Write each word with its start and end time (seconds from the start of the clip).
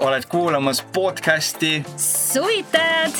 oled 0.00 0.26
kuulamas 0.28 0.82
podcasti. 0.92 1.84
Suvitajad 1.96 3.12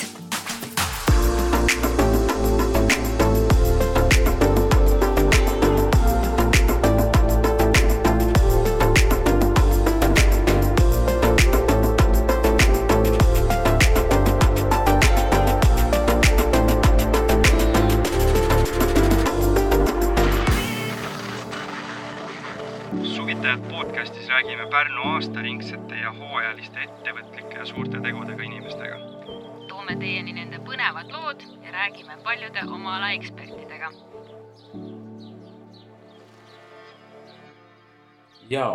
ja 38.51 38.67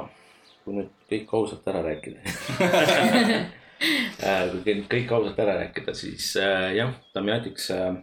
kui 0.64 0.80
nüüd 0.80 0.90
kõik 1.10 1.36
ausalt 1.38 1.68
ära 1.70 1.84
rääkida 1.86 2.18
Äh, 3.76 4.46
kui 4.48 4.62
kõik- 4.64 4.86
kõik 4.88 5.10
ausalt 5.12 5.40
ära 5.42 5.58
rääkida, 5.58 5.92
siis 5.94 6.30
äh, 6.40 6.70
jah, 6.78 6.94
Damiatics 7.14 7.66
äh,, 7.74 7.98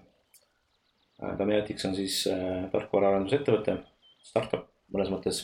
Damiatics 1.39 1.87
on 1.89 1.95
siis 1.97 2.19
äh, 2.29 2.67
tarkvaraarendusettevõte, 2.69 3.79
startup 4.21 4.67
mõnes 4.93 5.09
mõttes 5.09 5.39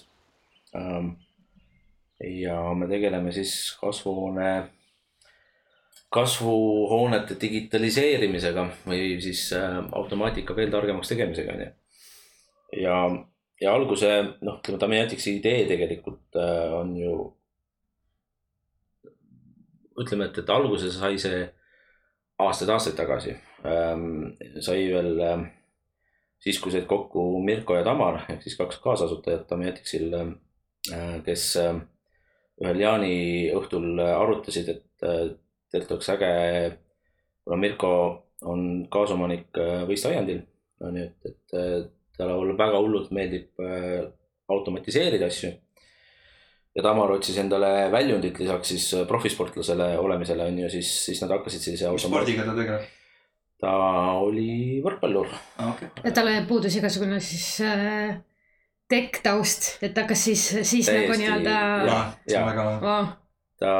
ähm,. 0.78 1.16
ja 2.22 2.60
me 2.78 2.86
tegeleme 2.92 3.32
siis 3.34 3.56
kasvuhoone, 3.82 4.52
kasvuhoonete 6.14 7.40
digitaliseerimisega 7.42 8.68
või 8.86 9.16
siis 9.26 9.48
äh, 9.58 9.80
automaatika 9.98 10.54
veel 10.54 10.70
targemaks 10.70 11.10
tegemisega, 11.10 11.58
onju. 11.58 11.72
ja, 12.84 13.02
ja 13.62 13.74
alguse, 13.76 14.10
noh, 14.46 14.60
ütleme 14.62 14.80
Damiaticsi 14.82 15.36
idee 15.40 15.66
tegelikult 15.68 16.40
äh, 16.40 16.74
on 16.76 16.96
ju 16.98 17.14
ütleme, 20.00 20.30
et, 20.30 20.38
et 20.40 20.52
alguse 20.54 20.92
sai 20.96 21.18
see 21.20 21.46
aastaid-aastaid 22.40 22.96
tagasi 22.96 23.36
ähm,. 23.68 24.32
sai 24.64 24.86
veel 24.94 25.20
ähm, 25.26 25.48
siis, 26.40 26.60
kui 26.64 26.72
said 26.72 26.88
kokku 26.88 27.26
Mirko 27.44 27.76
ja 27.76 27.84
Tamar 27.84 28.24
ehk 28.30 28.46
siis 28.46 28.56
kaks 28.60 28.80
kaasasutajat 28.84 29.50
Damiaticsil 29.50 30.14
äh,, 30.16 31.20
kes 31.26 31.52
äh, 31.60 31.82
ühel 32.64 32.82
jaaniõhtul 32.84 34.00
arutasid, 34.04 34.72
et 34.72 35.08
äh, 35.08 35.30
tegelikult 35.72 35.98
oleks 35.98 36.12
äge, 36.16 36.32
kuna 37.44 37.60
Mirko 37.60 37.94
on 38.48 38.66
kaasomanik 38.92 39.60
äh, 39.60 39.84
võistleaiandil, 39.88 40.44
on 40.84 41.00
ju, 41.00 41.08
et, 41.28 41.38
et 41.60 41.99
äh, 42.20 42.28
talle 42.28 42.58
väga 42.60 42.80
hullult 42.84 43.12
meeldib 43.16 43.64
äh, 43.64 44.06
automatiseerida 44.50 45.30
asju 45.30 45.52
ja 46.76 46.84
Tamar 46.86 47.12
otsis 47.16 47.38
endale 47.42 47.90
väljundit 47.92 48.40
lisaks 48.40 48.72
siis 48.74 48.88
profisportlasele 49.10 49.92
olemisele 50.00 50.46
on 50.46 50.60
ju, 50.64 50.70
siis, 50.70 50.92
siis 51.08 51.22
nad 51.24 51.34
hakkasid 51.34 51.64
sellise. 51.66 51.92
mis 51.92 52.06
spordiga 52.08 52.46
ta 52.48 52.56
tegeleb? 52.58 52.88
ta 53.60 53.72
oli 54.24 54.80
võrkpallur 54.86 55.28
aa, 55.32 55.72
okei. 55.74 55.90
ja 56.06 56.12
talle 56.16 56.36
puudus 56.48 56.78
igasugune 56.80 57.20
siis 57.24 57.48
äh, 57.66 58.14
tech 58.90 59.20
taust, 59.26 59.74
et 59.86 59.98
hakkas 59.98 60.24
siis, 60.30 60.46
siis 60.64 60.88
nagu 60.88 61.10
Täiesti- 61.10 61.24
nii-öelda 61.24 61.58
jah, 61.90 62.14
see 62.28 62.40
on 62.40 62.48
väga 62.52 62.68
oh,. 62.80 63.12
ta, 63.60 63.74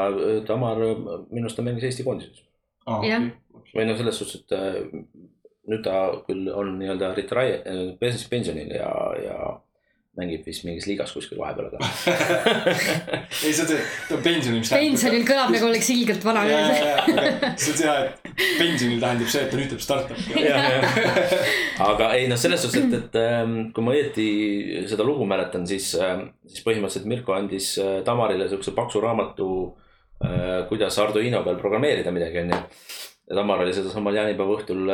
Tamar 0.50 0.82
minu 0.82 1.46
arust 1.46 1.56
ta 1.60 1.64
mängis 1.66 1.88
Eesti 1.88 2.04
koondises 2.06 2.42
aa, 2.86 3.00
Jah. 3.06 3.24
okei. 3.54 3.72
või 3.78 3.88
noh, 3.88 3.98
selles 4.02 4.20
suhtes, 4.20 4.42
et 4.42 4.56
äh, 4.58 4.76
nüüd 5.70 5.82
ta 5.86 6.04
küll 6.26 6.50
on 6.52 6.76
nii-öelda 6.80 7.14
retire-, 7.16 7.60
pensionil 8.30 8.72
ja, 8.74 8.92
ja 9.22 9.40
mängib 10.18 10.42
vist 10.46 10.64
mingis 10.66 10.86
liigas 10.88 11.12
kuskil 11.14 11.38
vahepeal, 11.38 11.68
aga 11.70 11.78
ei, 13.46 13.52
see 13.54 13.62
on 13.62 13.68
see, 13.70 13.78
ta 14.08 14.16
on 14.16 14.24
pensionil, 14.24 14.64
pensionil 14.66 15.26
kõlab 15.28 15.52
nagu 15.54 15.68
oleks 15.68 15.90
ilgelt 15.94 16.24
vana 16.26 16.42
mees. 16.48 16.80
see 17.62 17.74
on 17.74 17.78
see, 17.78 17.94
et 17.94 18.42
pensionil 18.58 19.02
tähendab 19.04 19.30
see, 19.30 19.44
et 19.44 19.52
ta 19.52 19.60
nüüd 19.60 19.70
teeb 19.70 19.84
startup'i. 19.84 20.44
Aga 21.90 22.10
ei 22.18 22.26
noh, 22.30 22.40
selles 22.40 22.66
suhtes, 22.66 22.88
et, 22.88 22.96
et 22.98 23.20
ähm, 23.22 23.56
kui 23.76 23.86
ma 23.86 23.94
õieti 23.94 24.26
seda 24.90 25.06
lugu 25.06 25.28
mäletan, 25.30 25.68
siis, 25.70 25.92
siis 25.94 26.66
põhimõtteliselt 26.66 27.08
Mirko 27.10 27.38
andis 27.38 27.72
äh, 27.80 28.00
Tamarile 28.06 28.50
siukse 28.50 28.74
paksu 28.76 29.04
raamatu, 29.04 29.50
kuidas 30.68 30.98
Arduino 31.00 31.38
peal 31.46 31.56
programmeerida 31.56 32.10
midagi, 32.12 32.42
onju. 32.42 32.56
ja 33.30 33.36
Tamar 33.38 33.62
oli 33.62 33.72
seda 33.72 33.88
samal 33.88 34.18
jaanipäeva 34.18 34.58
õhtul 34.58 34.90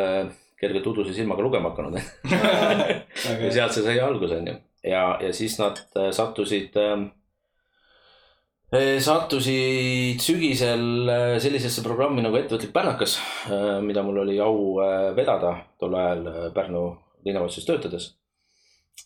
äh, 0.56 0.60
kergelt 0.60 0.86
uduse 0.86 1.14
silmaga 1.14 1.42
lugema 1.44 1.70
hakanud. 1.70 2.00
ja 2.00 3.52
sealt 3.56 3.76
see 3.76 3.84
sai 3.84 4.00
alguse, 4.00 4.40
onju. 4.40 4.56
ja, 4.84 5.04
ja 5.22 5.32
siis 5.32 5.58
nad 5.60 5.80
äh, 5.96 6.10
sattusid 6.16 6.76
ähm, 6.80 7.08
eh, 8.72 8.98
sattusid 9.02 10.22
sügisel 10.24 11.08
äh, 11.12 11.38
sellisesse 11.42 11.84
programmi 11.84 12.24
nagu 12.24 12.38
ettevõtlik 12.40 12.72
pärnakas, 12.74 13.18
mida 13.84 14.04
mul 14.06 14.24
oli 14.24 14.38
au 14.40 14.78
äh, 14.84 15.10
vedada 15.16 15.56
tol 15.80 15.94
ajal 15.94 16.30
äh, 16.32 16.44
Pärnu 16.54 16.86
linnavalitsuses 17.26 17.66
töötades. 17.66 18.12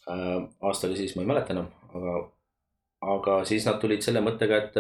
aasta 0.07 0.87
oli 0.87 0.97
siis, 0.97 1.17
ma 1.17 1.23
ei 1.25 1.29
mäleta 1.29 1.55
enam, 1.55 1.67
aga, 1.95 2.13
aga 3.15 3.39
siis 3.49 3.65
nad 3.67 3.81
tulid 3.83 4.05
selle 4.05 4.21
mõttega, 4.23 4.59
et, 4.61 4.77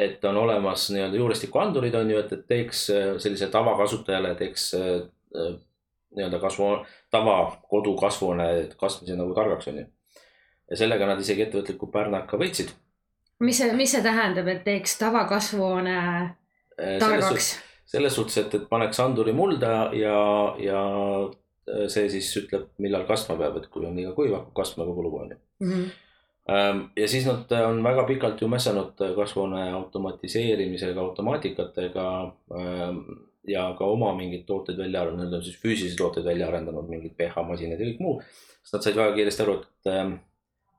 et 0.00 0.24
on 0.24 0.38
olemas 0.40 0.86
nii-öelda 0.94 1.18
juurestikuandurid 1.18 1.94
on 1.98 2.10
ju, 2.14 2.20
et, 2.22 2.32
et 2.32 2.44
teeks 2.48 2.84
äh, 2.94 3.08
sellise 3.22 3.50
tavakasutajale, 3.52 4.34
teeks 4.38 4.68
äh, 4.78 4.86
äh, 4.86 5.08
nii-öelda 5.30 6.40
kasvu, 6.42 6.72
tava 7.10 7.36
kodu 7.70 7.94
kasvuhoone 7.96 8.46
kasvamise 8.76 9.16
nagu 9.16 9.34
targaks 9.34 9.68
on 9.70 9.78
ju. 9.78 9.86
ja 10.70 10.76
sellega 10.76 11.06
nad 11.06 11.20
isegi 11.20 11.46
ettevõtliku 11.46 11.90
pärnaka 11.92 12.38
võitsid. 12.40 12.74
mis 13.40 13.58
see, 13.58 13.72
mis 13.78 13.94
see 13.94 14.02
tähendab, 14.02 14.48
et 14.48 14.64
teeks 14.64 14.98
tavakasvuhoone 14.98 15.96
Äh, 16.80 16.98
targaks? 16.98 17.58
selles 17.84 18.14
suhtes, 18.14 18.38
et, 18.38 18.54
et 18.54 18.68
paneks 18.70 19.00
anduri 19.02 19.32
mulda 19.34 19.90
ja, 19.96 20.18
ja 20.62 20.82
äh, 21.26 21.86
see 21.90 22.06
siis 22.12 22.28
ütleb, 22.38 22.68
millal 22.82 23.02
kasvama 23.08 23.42
peab, 23.42 23.58
et 23.58 23.66
kui 23.72 23.86
on 23.86 23.98
liiga 23.98 24.14
kuiv, 24.16 24.36
hakkab 24.36 24.54
kasvama 24.62 24.86
kogu 24.88 25.06
lugu 25.08 25.24
on 25.24 25.34
ju. 25.34 25.40
Mhm. 25.66 25.90
ja 26.98 27.06
siis 27.06 27.26
nad 27.28 27.52
on 27.62 27.82
väga 27.84 28.02
pikalt 28.08 28.40
ju 28.42 28.48
mässanud 28.50 29.02
kasvuhoone 29.16 29.68
automatiseerimisega, 29.70 31.00
automaatikatega 31.00 32.06
ähm, 32.58 32.96
ja 33.48 33.64
ka 33.78 33.86
oma 33.88 34.12
mingeid 34.16 34.44
tooteid 34.48 34.78
välja 34.78 35.04
arendanud, 35.04 35.30
nad 35.30 35.38
on 35.38 35.44
siis 35.44 35.60
füüsilisi 35.62 35.96
tooteid 35.98 36.26
välja 36.26 36.48
arendanud, 36.48 36.88
mingid 36.90 37.16
pH-masinad 37.18 37.80
ja 37.80 37.88
kõik 37.88 38.02
muu. 38.04 38.18
siis 38.60 38.74
nad 38.74 38.84
said 38.84 38.98
väga 38.98 39.16
kiiresti 39.16 39.44
aru, 39.46 39.56
et 39.62 39.90
ähm, 39.94 40.14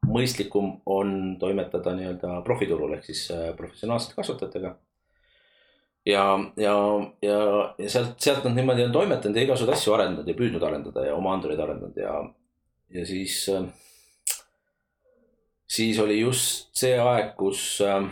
mõistlikum 0.07 0.71
on 0.85 1.37
toimetada 1.41 1.95
nii-öelda 1.97 2.39
profiturul 2.45 2.95
ehk 2.97 3.05
siis 3.09 3.27
äh, 3.33 3.51
professionaalsete 3.57 4.17
kasvatajatega 4.17 4.75
ja, 6.05 6.25
ja, 6.57 6.75
ja, 7.21 7.39
ja 7.77 7.89
sealt, 7.89 8.17
sealt 8.21 8.45
nad 8.45 8.57
niimoodi 8.57 8.85
on 8.87 8.95
toimetanud 8.95 9.37
ja 9.37 9.45
igasuguseid 9.45 9.77
asju 9.77 9.95
arendanud 9.97 10.29
ja 10.29 10.37
püüdnud 10.37 10.65
arendada 10.65 11.05
ja 11.05 11.15
oma 11.17 11.35
andureid 11.35 11.61
arendanud 11.61 11.97
ja, 11.97 12.15
ja 12.93 13.05
siis 13.05 13.43
äh, 13.53 13.65
siis 15.71 15.99
oli 16.03 16.19
just 16.19 16.71
see 16.77 16.97
aeg, 16.99 17.35
kus 17.39 17.63
äh, 17.85 18.07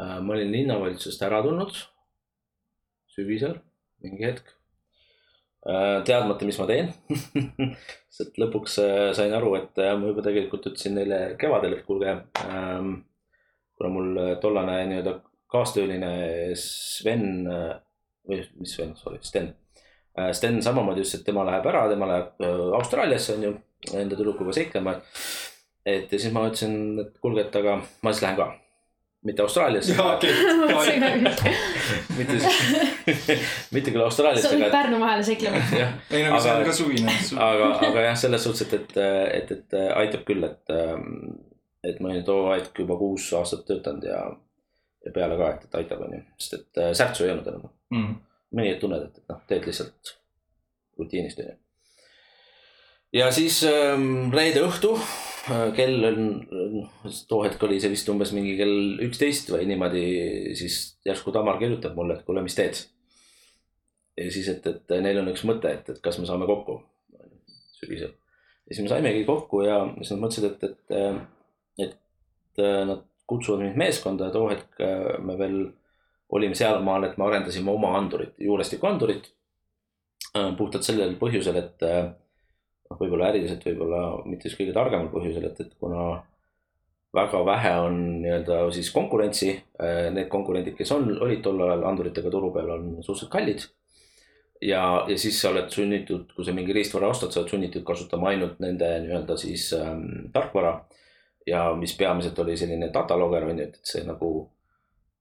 äh, 0.00 0.18
ma 0.20 0.36
olin 0.36 0.52
linnavalitsusest 0.54 1.24
ära 1.26 1.40
tulnud 1.46 1.80
sügisel 3.18 3.58
mingi 4.04 4.24
hetk 4.28 4.54
äh,. 5.66 6.00
teadmata, 6.08 6.46
mis 6.48 6.58
ma 6.62 6.68
teen 6.70 6.92
sest 8.16 8.38
lõpuks 8.40 8.78
äh, 8.84 9.10
sain 9.18 9.34
aru, 9.36 9.56
et 9.58 9.82
äh, 9.82 9.94
ma 9.98 10.12
juba 10.12 10.24
tegelikult 10.26 10.70
ütlesin 10.72 10.96
neile 10.98 11.20
kevadel, 11.40 11.78
et 11.78 11.86
kuulge 11.86 12.14
ähm,. 12.46 12.94
kuna 13.78 13.92
mul 13.94 14.24
tollane 14.42 14.80
nii-öelda 14.90 15.18
kaastööline 15.48 16.10
Sven 16.58 17.46
või 18.28 18.42
mis 18.60 18.74
Sven, 18.76 18.94
sorry, 18.98 19.18
Sten. 19.24 19.52
Sten 20.34 20.58
samamoodi 20.64 21.04
ütles, 21.04 21.14
et 21.14 21.26
tema 21.26 21.44
läheb 21.46 21.66
ära, 21.70 21.84
tema 21.90 22.08
läheb 22.10 22.42
äh, 22.42 22.62
Austraaliasse 22.78 23.36
on 23.36 23.44
ju 23.46 23.52
enda 23.94 24.18
tüdrukuga 24.18 24.54
seiklema. 24.56 24.96
et 25.86 26.12
ja 26.12 26.18
siis 26.18 26.32
ma 26.34 26.42
ütlesin, 26.48 26.98
et 27.00 27.14
kuulge, 27.22 27.46
et 27.46 27.54
aga 27.56 27.78
ma 28.02 28.12
siis 28.12 28.24
lähen 28.24 28.36
ka, 28.36 28.48
mitte 29.26 29.42
Austraaliasse, 29.42 29.94
okei. 30.02 30.32
mitte, 32.16 32.38
mitte 33.74 33.90
küll 33.90 34.02
sa 34.02 34.06
Austraaliasse, 34.06 34.52
võid 34.52 34.62
aga 34.62 34.70
Pärnu 34.76 35.00
vahele 35.02 35.24
seiklema. 35.26 35.62
ei 35.66 36.22
no 36.24 36.38
see 36.38 36.52
Aga- 36.52 36.58
on 36.60 36.66
ka 36.68 36.74
suvine. 36.76 37.14
aga, 37.48 37.70
aga 37.88 38.04
jah, 38.08 38.18
selles 38.20 38.46
suhtes, 38.46 38.62
et, 38.68 38.96
et, 38.96 38.98
et, 39.40 39.50
et 39.58 39.76
aitab 39.98 40.22
küll, 40.28 40.46
et, 40.46 40.74
et 41.90 41.98
ma 42.04 42.12
olin 42.12 42.24
too 42.26 42.46
aeg 42.52 42.70
juba 42.78 42.98
kuus 43.00 43.26
aastat 43.38 43.66
töötanud 43.68 44.06
ja, 44.06 44.22
ja 45.06 45.14
peale 45.14 45.38
ka, 45.40 45.50
et, 45.56 45.66
et 45.68 45.78
aitab, 45.82 46.04
onju, 46.06 46.22
sest 46.38 46.58
et 46.60 46.82
äh, 46.86 46.92
särtsu 47.02 47.26
ei 47.26 47.34
olnud 47.34 47.50
enam. 47.54 47.68
Mm. 47.94 48.14
mõnikord 48.54 48.80
tunned, 48.84 49.08
et, 49.10 49.18
et 49.22 49.32
noh, 49.34 49.40
teed 49.50 49.66
lihtsalt 49.68 50.14
rutiinist 51.00 51.42
onju. 51.42 51.56
ja 53.18 53.32
siis 53.34 53.62
ähm, 53.66 54.28
reede 54.34 54.62
õhtu 54.66 54.94
kell 55.76 56.04
on, 56.08 56.22
too 57.28 57.40
hetk 57.44 57.62
oli 57.64 57.78
see 57.80 57.92
vist 57.92 58.08
umbes 58.12 58.34
mingi 58.36 58.54
kell 58.58 59.00
üksteist 59.06 59.50
või 59.52 59.66
niimoodi, 59.70 60.04
siis 60.58 60.78
järsku 61.06 61.32
Tamar 61.34 61.60
kirjutab 61.60 61.96
mulle, 61.98 62.18
et 62.18 62.26
kuule, 62.26 62.42
mis 62.44 62.56
teed. 62.58 62.82
ja 64.18 64.30
siis, 64.34 64.48
et, 64.52 64.66
et 64.66 64.96
neil 65.04 65.22
on 65.22 65.30
üks 65.32 65.44
mõte, 65.48 65.72
et, 65.72 65.88
et 65.88 66.00
kas 66.04 66.18
me 66.20 66.28
saame 66.28 66.48
kokku 66.50 66.80
sügisel. 67.78 68.12
ja 68.66 68.74
siis 68.74 68.84
me 68.84 68.92
saimegi 68.92 69.24
kokku 69.28 69.62
ja 69.66 69.80
siis 70.00 70.14
nad 70.14 70.24
mõtlesid, 70.24 70.48
et, 70.50 70.64
et, 70.68 71.88
et 71.88 72.64
nad 72.90 73.04
kutsuvad 73.28 73.62
mind 73.62 73.76
meeskonda 73.78 74.28
ja 74.28 74.34
too 74.34 74.48
hetk 74.50 74.80
äh, 74.80 75.18
me 75.24 75.36
veel 75.38 75.58
olime 76.28 76.56
sealmaal, 76.56 77.06
et 77.06 77.18
me 77.18 77.26
arendasime 77.28 77.70
oma 77.72 77.94
andurit, 77.98 78.34
juurestiku 78.38 78.88
andurit. 78.88 79.34
puhtalt 80.58 80.84
sellel 80.84 81.14
põhjusel, 81.16 81.56
et 81.56 81.82
äh, 81.88 82.10
noh, 82.90 82.98
võib-olla 83.00 83.30
äriliselt, 83.32 83.64
võib-olla 83.68 84.02
mitte 84.26 84.48
just 84.48 84.58
kõige 84.60 84.74
targemal 84.76 85.10
põhjusel, 85.12 85.48
et, 85.50 85.60
et 85.64 85.72
kuna 85.80 86.10
väga 87.14 87.40
vähe 87.46 87.72
on 87.80 87.98
nii-öelda 88.22 88.60
siis 88.74 88.90
konkurentsi, 88.92 89.54
need 90.12 90.28
konkurendid, 90.32 90.76
kes 90.76 90.92
on, 90.92 91.08
olid 91.24 91.40
tol 91.44 91.60
ajal 91.64 91.86
anduritega 91.88 92.30
turu 92.32 92.50
peal, 92.54 92.70
on 92.74 92.88
suhteliselt 93.00 93.32
kallid. 93.32 93.64
ja, 94.62 94.82
ja 95.08 95.18
siis 95.18 95.40
sa 95.40 95.52
oled 95.52 95.70
sunnitud, 95.70 96.32
kui 96.34 96.44
sa 96.44 96.52
mingi 96.52 96.74
riistvara 96.76 97.08
ostad, 97.08 97.32
sa 97.32 97.40
oled 97.40 97.52
sunnitud 97.54 97.84
kasutama 97.86 98.32
ainult 98.32 98.58
nende 98.60 98.90
nii-öelda 99.04 99.36
siis 99.36 99.72
ähm, 99.72 100.30
tarkvara. 100.32 100.84
ja 101.46 101.72
mis 101.74 101.94
peamiselt 101.96 102.38
oli 102.38 102.56
selline 102.56 102.90
datalogger 102.92 103.44
on 103.48 103.58
ju, 103.58 103.68
et 103.68 103.78
see 103.82 104.02
nagu 104.04 104.50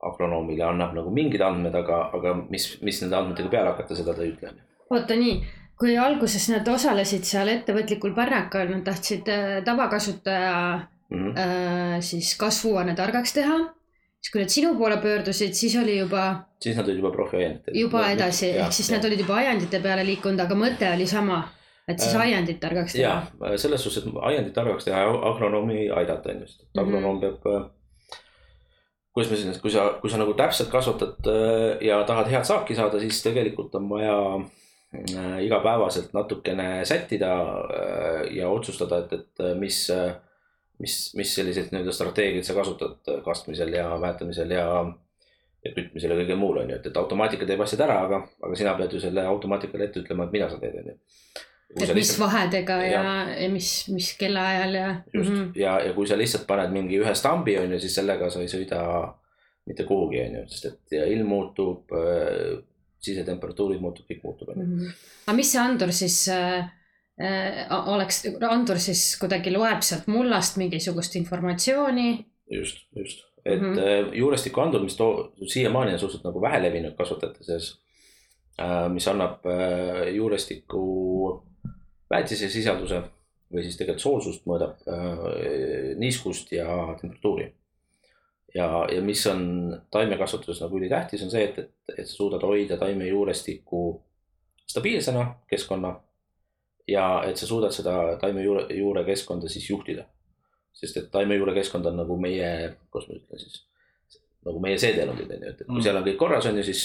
agronoomile 0.04 0.64
annab 0.64 0.94
nagu 0.94 1.12
mingid 1.14 1.42
andmed, 1.42 1.76
aga, 1.76 2.10
aga 2.14 2.34
mis, 2.50 2.68
mis 2.82 3.00
nende 3.02 3.16
andmetega 3.16 3.50
peale 3.50 3.72
hakata, 3.72 3.96
seda 3.96 4.14
ta 4.14 4.26
ei 4.26 4.34
ütle. 4.34 4.52
oota 4.90 5.16
nii, 5.16 5.40
kui 5.80 5.98
alguses 5.98 6.50
nad 6.50 6.68
osalesid 6.68 7.24
seal 7.24 7.48
ettevõtlikul 7.54 8.14
pärnakal, 8.18 8.70
nad 8.72 8.84
tahtsid 8.86 9.28
äh, 9.30 9.64
tavakasutaja 9.66 10.88
Mhm. 11.10 11.30
äh, 11.40 12.00
siis 12.04 12.34
kasvuhoone 12.38 12.96
targaks 12.96 13.32
teha. 13.34 13.58
siis 14.22 14.32
kui 14.34 14.42
nad 14.42 14.50
sinu 14.52 14.74
poole 14.76 14.98
pöördusid, 14.98 15.54
siis 15.54 15.76
oli 15.80 15.98
juba, 16.00 16.24
siis 16.60 16.76
nad 16.76 16.88
olid 16.90 16.98
juba 17.00 17.12
profiajendid. 17.12 17.70
juba 17.78 18.02
edasi, 18.12 18.50
ehk 18.60 18.74
siis 18.74 18.90
nad 18.92 19.06
olid 19.06 19.20
juba 19.20 19.36
aiandite 19.40 19.80
peale 19.80 20.04
liikunud, 20.06 20.40
aga 20.40 20.56
mõte 20.56 20.90
oli 20.94 21.08
sama. 21.08 21.44
et 21.88 22.00
siis 22.00 22.16
Äh, 22.16 22.22
aiandit 22.22 22.60
targaks 22.60 22.94
teha 22.94 23.14
ja. 23.52 23.58
selles 23.58 23.84
suhtes, 23.84 24.04
et 24.04 24.14
aiandit 24.22 24.54
targaks 24.54 24.84
teha 24.86 25.00
ja 25.00 25.10
agronoomi 25.32 25.90
aidata 25.90 26.30
on 26.34 26.40
ju, 26.42 26.48
sest 26.48 26.66
Mhm. 26.76 26.84
agronoom 26.88 27.22
peab. 27.22 27.70
kuidas 29.14 29.32
ma 29.32 29.38
ütlen, 29.38 29.56
et 29.56 29.62
kui 29.62 29.72
sa, 29.72 29.86
kui 30.02 30.10
sa 30.10 30.18
nagu 30.18 30.34
täpselt 30.34 30.70
kasvatad 30.70 31.26
äh, 31.32 31.78
ja 31.88 32.04
tahad 32.04 32.28
head 32.30 32.44
saaki 32.46 32.76
saada, 32.76 33.00
siis 33.00 33.22
tegelikult 33.24 33.74
on 33.76 33.88
vaja 33.90 34.18
äh, 34.36 34.46
igapäevaselt 35.44 36.14
natukene 36.14 36.86
sättida 36.86 37.34
äh, 37.44 38.22
ja 38.36 38.50
otsustada, 38.50 39.02
et, 39.04 39.14
et 39.14 39.44
äh, 39.44 39.56
mis, 39.60 39.82
mis, 40.80 40.96
mis 41.16 41.34
selliseid 41.36 41.74
nii-öelda 41.74 41.92
strateegiaid 41.94 42.48
sa 42.48 42.56
kasutad 42.56 43.12
kastmisel 43.26 43.74
ja 43.74 43.90
väetamisel 44.02 44.56
ja 44.56 44.68
ja 45.66 45.74
kütmisel 45.76 46.14
ja 46.14 46.18
kõigel 46.20 46.40
muul 46.40 46.62
on 46.62 46.72
ju, 46.72 46.80
et, 46.80 46.88
et 46.90 47.00
automaatika 47.00 47.48
teeb 47.50 47.62
asjad 47.64 47.84
ära, 47.88 48.00
aga, 48.06 48.22
aga 48.44 48.58
sina 48.60 48.74
pead 48.78 48.96
ju 48.96 49.02
selle 49.04 49.26
automaatikale 49.28 49.88
ette 49.88 50.04
ütlema, 50.04 50.28
et 50.28 50.36
mida 50.36 50.50
sa 50.52 50.60
teed, 50.62 50.78
on 50.82 50.92
ju. 50.92 50.98
et 51.84 51.94
mis 51.98 52.14
vahedega 52.22 52.78
ja, 52.86 53.04
ja 53.34 53.50
mis, 53.52 53.72
mis 53.94 54.12
kellaajal 54.20 54.78
ja. 54.78 54.90
just 55.14 55.30
mm. 55.32 55.38
-hmm. 55.38 55.52
ja, 55.60 55.80
ja 55.84 55.94
kui 55.98 56.08
sa 56.08 56.18
lihtsalt 56.18 56.48
paned 56.48 56.72
mingi 56.72 57.02
ühe 57.02 57.16
stambi 57.16 57.58
on 57.60 57.76
ju, 57.76 57.80
siis 57.84 57.96
sellega 58.00 58.30
sa 58.30 58.42
ei 58.42 58.52
sõida 58.52 58.82
mitte 59.68 59.84
kuhugi 59.84 60.22
on 60.24 60.40
ju, 60.40 60.48
sest 60.48 60.66
et 60.72 61.00
ja 61.00 61.06
ilm 61.06 61.28
muutub 61.28 61.92
äh,, 61.92 62.62
sisetemperatuurid 63.04 63.82
muutub, 63.82 64.08
kõik 64.10 64.24
muutub 64.24 64.52
on 64.54 64.62
ju. 64.62 64.66
Mhm. 64.66 64.98
aga 65.28 65.38
mis 65.38 65.52
see 65.54 65.62
andur 65.62 65.94
siis 65.96 66.20
äh, 66.34 66.70
äh, 67.22 67.74
oleks, 67.94 68.24
andur 68.50 68.82
siis 68.82 69.10
kuidagi 69.22 69.54
loeb 69.54 69.84
sealt 69.86 70.08
mullast 70.12 70.60
mingisugust 70.62 71.16
informatsiooni 71.20 72.10
just, 72.52 72.86
just, 72.96 73.26
et 73.46 73.62
mm. 73.62 73.74
-hmm. 73.74 74.16
juurestiku 74.22 74.62
andur, 74.62 74.84
mis 74.84 74.96
too 74.96 75.34
siiamaani 75.46 75.94
on 75.94 76.00
suhteliselt 76.00 76.30
nagu 76.30 76.42
vähe 76.42 76.64
levinud 76.64 76.96
kasvatajate 76.96 77.44
seas 77.44 77.82
äh,. 78.62 78.90
mis 78.94 79.08
annab 79.08 79.46
äh, 79.46 80.08
juurestiku 80.16 81.44
väetise 82.10 82.50
sisalduse 82.50 83.04
või 83.54 83.64
siis 83.64 83.78
tegelikult 83.80 84.04
soolsust 84.04 84.48
mõõdab 84.50 84.84
äh, 84.92 85.96
niiskust 86.00 86.52
ja 86.52 86.68
temperatuuri. 87.02 87.54
ja, 88.56 88.88
ja 88.92 89.02
mis 89.02 89.28
on 89.28 89.42
taimekasvatuses 89.92 90.62
nagu 90.62 90.78
ülitähtis, 90.78 91.24
on 91.24 91.32
see, 91.32 91.44
et, 91.44 91.60
et, 91.60 91.96
et 91.98 92.08
sa 92.08 92.14
suudad 92.14 92.44
hoida 92.44 92.78
taime 92.78 93.08
juurestiku 93.08 94.02
stabiilsena 94.68 95.26
keskkonna. 95.50 95.96
ja 96.88 97.24
et 97.28 97.38
sa 97.38 97.48
suudad 97.48 97.72
seda 97.72 98.18
taime 98.22 98.44
juure, 98.44 98.66
juurekeskkonda 98.74 99.50
siis 99.50 99.70
juhtida 99.70 100.06
sest 100.78 101.00
et 101.02 101.08
taimejuurekeskkond 101.14 101.90
on 101.90 101.98
nagu 102.04 102.18
meie, 102.22 102.52
kuidas 102.92 103.10
ma 103.10 103.18
ütlen 103.18 103.42
siis, 103.42 103.62
nagu 104.48 104.62
meie 104.64 104.78
seedelundid 104.82 105.32
on 105.34 105.42
ju, 105.46 105.54
et, 105.54 105.64
kui 105.66 105.80
Mm. 105.80 105.86
seal 105.88 106.00
on 106.00 106.06
kõik 106.06 106.20
korras 106.22 106.46
on 106.50 106.60
ju, 106.60 106.68
siis, 106.68 106.84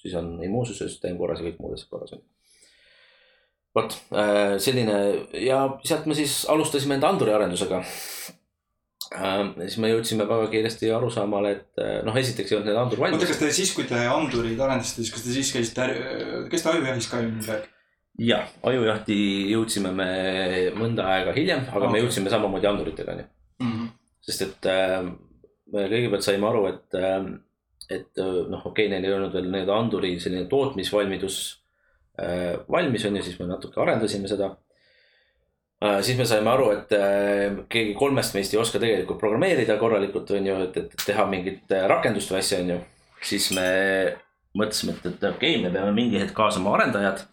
siis 0.00 0.16
on 0.18 0.32
immuunsussüsteem 0.44 1.18
korras 1.20 1.42
ja 1.42 1.50
kõik 1.50 1.60
muud 1.60 1.76
asjad 1.76 1.92
korras 1.92 2.16
on 2.16 2.22
ju. 2.22 2.26
vot 3.76 3.98
äh, 4.16 4.56
selline 4.62 4.96
ja 5.44 5.60
sealt 5.84 6.06
me 6.08 6.16
siis 6.16 6.44
alustasime 6.48 6.96
enda 6.96 7.12
anduri 7.12 7.36
arendusega 7.36 7.82
äh,. 7.82 8.35
Siis 9.10 9.78
me 9.82 9.90
jõudsime 9.92 10.26
väga 10.28 10.48
kiiresti 10.52 10.90
arusaamale, 10.96 11.52
et 11.56 11.82
äh, 11.82 12.00
noh, 12.06 12.16
esiteks 12.18 12.52
ei 12.52 12.58
olnud 12.58 12.70
need 12.70 12.80
andur 12.80 13.00
oota, 13.00 13.06
valmis 13.06 13.30
kas. 13.30 13.40
te 13.40 13.50
siis, 13.54 13.72
kui 13.76 13.86
te 13.88 14.00
andurid 14.10 14.60
arendasite, 14.60 15.04
siis 15.04 15.14
kas 15.14 15.24
te 15.26 15.34
siis 15.34 15.52
käisite, 15.54 15.88
kas 16.52 16.64
te 16.64 16.72
ajujahis 16.72 17.08
ka 17.12 17.22
midagi? 17.24 17.70
jah, 18.26 18.48
ajujahti 18.66 19.18
jõudsime 19.52 19.92
me 19.94 20.10
mõnda 20.76 21.06
aega 21.12 21.34
hiljem, 21.36 21.66
aga 21.68 21.84
okay. 21.84 21.94
me 21.94 22.02
jõudsime 22.02 22.32
samamoodi 22.32 22.70
anduritega 22.70 23.14
on 23.14 23.22
ju. 23.22 23.28
Mhm. 23.66 23.86
sest 24.26 24.42
et 24.42 24.66
äh, 24.68 25.00
me 25.72 25.88
kõigepealt 25.90 26.24
saime 26.26 26.48
aru, 26.48 26.66
et 26.72 26.98
äh,, 26.98 27.28
et 27.86 28.18
äh, 28.18 28.38
noh, 28.50 28.64
okei 28.66 28.88
okay,, 28.88 28.90
neil 28.90 29.06
ei 29.06 29.14
olnud 29.14 29.34
veel 29.36 29.46
nii-öelda 29.52 29.76
anduri 29.78 30.16
selline 30.20 30.48
tootmisvalmidus 30.50 31.36
äh, 32.18 32.56
valmis 32.72 33.06
on 33.06 33.20
ju, 33.20 33.26
siis 33.28 33.38
me 33.38 33.46
natuke 33.52 33.80
arendasime 33.80 34.28
seda 34.30 34.50
äh,. 34.50 34.65
Siis 35.80 36.16
me 36.16 36.24
saime 36.24 36.50
aru, 36.50 36.70
et 36.72 36.92
äh, 36.96 37.58
keegi 37.72 37.94
kolmest 37.98 38.36
meist 38.36 38.54
ei 38.54 38.60
oska 38.60 38.80
tegelikult 38.80 39.20
programmeerida 39.20 39.76
korralikult 39.80 40.30
on 40.36 40.48
ju, 40.48 40.58
et, 40.64 40.76
et 40.80 41.04
teha 41.04 41.26
mingit 41.28 41.72
äh, 41.76 41.84
rakendust 41.90 42.32
või 42.32 42.40
asja 42.40 42.62
on 42.64 42.74
ju. 42.74 42.78
siis 43.26 43.50
me 43.56 43.68
mõtlesime, 44.56 44.96
et, 44.96 45.08
et 45.12 45.24
okei 45.30 45.56
okay,, 45.58 45.62
me 45.62 45.72
peame 45.74 45.92
mingi 45.96 46.20
hetk 46.20 46.32
kaasama 46.36 46.72
arendajad. 46.78 47.26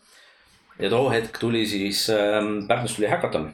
ja 0.80 0.90
too 0.90 1.10
hetk 1.14 1.40
tuli 1.40 1.66
siis 1.68 2.10
äh,, 2.10 2.42
Pärnust 2.68 3.00
tuli 3.00 3.08
Hackathon 3.08 3.54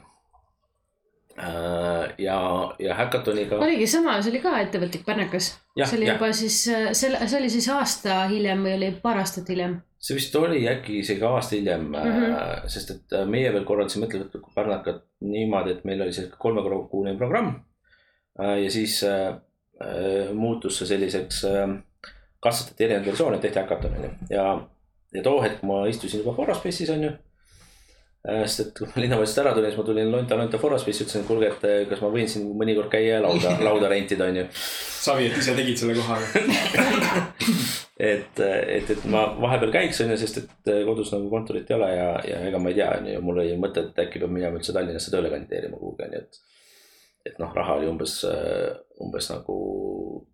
äh,. 1.38 2.10
ja, 2.18 2.40
ja 2.78 2.94
Hackathoniga. 2.98 3.60
oligi 3.62 3.86
sama, 3.86 4.18
see 4.22 4.34
oli 4.34 4.42
ka 4.42 4.56
ettevõtlik 4.64 5.06
pärnakas. 5.06 5.52
See 5.84 6.00
oli 6.00 6.10
jah. 6.10 6.18
juba 6.18 6.32
siis, 6.34 6.64
selle, 6.98 7.22
see 7.28 7.38
oli 7.38 7.52
siis 7.52 7.70
aasta 7.70 8.24
hiljem 8.32 8.66
või 8.66 8.74
oli 8.80 8.90
paar 9.02 9.22
aastat 9.22 9.54
hiljem? 9.54 9.78
See 10.00 10.16
vist 10.16 10.36
oli 10.36 10.62
äkki 10.68 10.98
isegi 11.02 11.24
aasta 11.28 11.56
hiljem 11.56 11.86
mm. 11.88 11.94
-hmm. 11.94 12.68
sest 12.72 12.90
et 12.94 13.12
äh, 13.18 13.26
meie 13.28 13.52
veel 13.52 13.64
korraldasime 13.68 14.08
ettevõtlikku 14.08 14.52
pärnakat 14.54 15.04
niimoodi, 15.20 15.76
et 15.76 15.84
meil 15.84 16.00
oli 16.00 16.12
see 16.16 16.30
kolmekuune 16.38 17.16
programm. 17.16 17.54
ja 18.38 18.70
siis 18.70 19.02
äh, 19.04 19.34
äh, 19.84 20.32
muutus 20.34 20.78
see 20.78 20.86
selliseks 20.86 21.44
äh,, 21.44 21.74
katsetati 22.40 22.84
erinevaid 22.84 23.06
versioone, 23.06 23.38
tehti 23.38 23.58
hackathon 23.58 23.96
on 23.96 24.04
ju 24.04 24.10
ja, 24.30 24.44
ja 25.14 25.22
too 25.22 25.42
hetk 25.42 25.62
ma 25.62 25.86
istusin 25.86 26.20
juba 26.20 26.32
Foraspace'is 26.32 26.92
on 26.92 27.04
ju. 27.04 27.10
Sest 28.20 28.60
et 28.60 28.72
kui 28.76 28.88
ma 28.90 29.00
linnavalitsusest 29.00 29.40
ära 29.40 29.52
tulin, 29.56 29.70
siis 29.70 29.78
ma 29.80 29.84
tulin 29.86 30.10
Lonta, 30.12 30.36
Lonta 30.36 30.58
Foraspace'i, 30.60 31.06
ütlesin, 31.06 31.22
et 31.22 31.28
kuulge, 31.28 31.48
et 31.54 31.62
äh, 31.64 31.76
kas 31.88 32.02
ma 32.04 32.10
võin 32.12 32.28
siin 32.28 32.50
mõnikord 32.52 32.90
käia 32.92 33.14
ja 33.16 33.22
lauda, 33.24 33.54
lauda 33.68 33.88
rentida 33.88 34.26
on 34.28 34.36
ju 34.42 34.44
savi, 34.52 35.30
et 35.30 35.38
ise 35.40 35.54
tegid 35.56 35.80
selle 35.80 35.96
koha. 35.96 36.18
et, 38.10 38.42
et, 38.44 38.92
et 38.92 39.08
ma 39.12 39.24
vahepeal 39.40 39.72
käiks 39.78 40.02
on 40.04 40.12
ju, 40.12 40.20
sest 40.20 40.42
et 40.42 40.72
äh, 40.72 40.82
kodus 40.88 41.14
nagu 41.16 41.32
kontorit 41.32 41.72
ei 41.72 41.78
ole 41.78 41.90
ja, 41.96 42.12
ja 42.28 42.44
ega 42.50 42.60
ma 42.60 42.74
ei 42.74 42.78
tea, 42.82 42.92
on 43.00 43.10
ju, 43.14 43.24
mul 43.24 43.40
oli 43.40 43.56
mõte, 43.62 43.88
et 43.88 44.04
äkki 44.04 44.20
peab 44.20 44.36
minema 44.36 44.60
üldse 44.60 44.76
Tallinnasse 44.76 45.16
tööle 45.16 45.32
kandideerima 45.32 45.80
kuhugi 45.80 46.04
on 46.10 46.16
ju, 46.18 46.20
et. 46.20 46.40
et 47.32 47.40
noh, 47.40 47.56
raha 47.56 47.80
oli 47.80 47.88
umbes, 47.88 48.20
umbes 49.00 49.32
nagu 49.32 49.60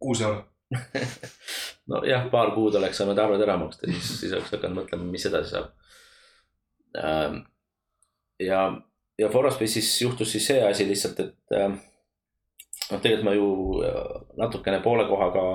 kuus 0.02 0.26
eurot. 0.26 0.50
nojah, 1.93 2.25
paar 2.33 2.50
kuud 2.50 2.75
oleks 2.75 2.99
saanud 2.99 3.19
arved 3.23 3.47
ära 3.47 3.55
maksta, 3.61 3.87
siis, 3.87 4.16
siis 4.25 4.33
oleks 4.35 4.50
hakanud 4.57 4.83
mõtlema, 4.83 5.07
mis 5.07 5.31
edasi 5.31 5.55
saab. 5.55 5.71
ja, 8.40 8.61
ja 9.19 9.28
Foraspace'is 9.33 9.90
juhtus 10.02 10.33
siis 10.33 10.47
see 10.47 10.62
asi 10.64 10.87
lihtsalt, 10.88 11.21
et 11.21 11.57
ähm, 11.57 11.78
noh, 12.90 13.00
tegelikult 13.00 13.28
ma 13.28 13.37
ju 13.37 13.49
äh, 13.87 14.02
natukene 14.40 14.81
poole 14.85 15.07
kohaga 15.09 15.47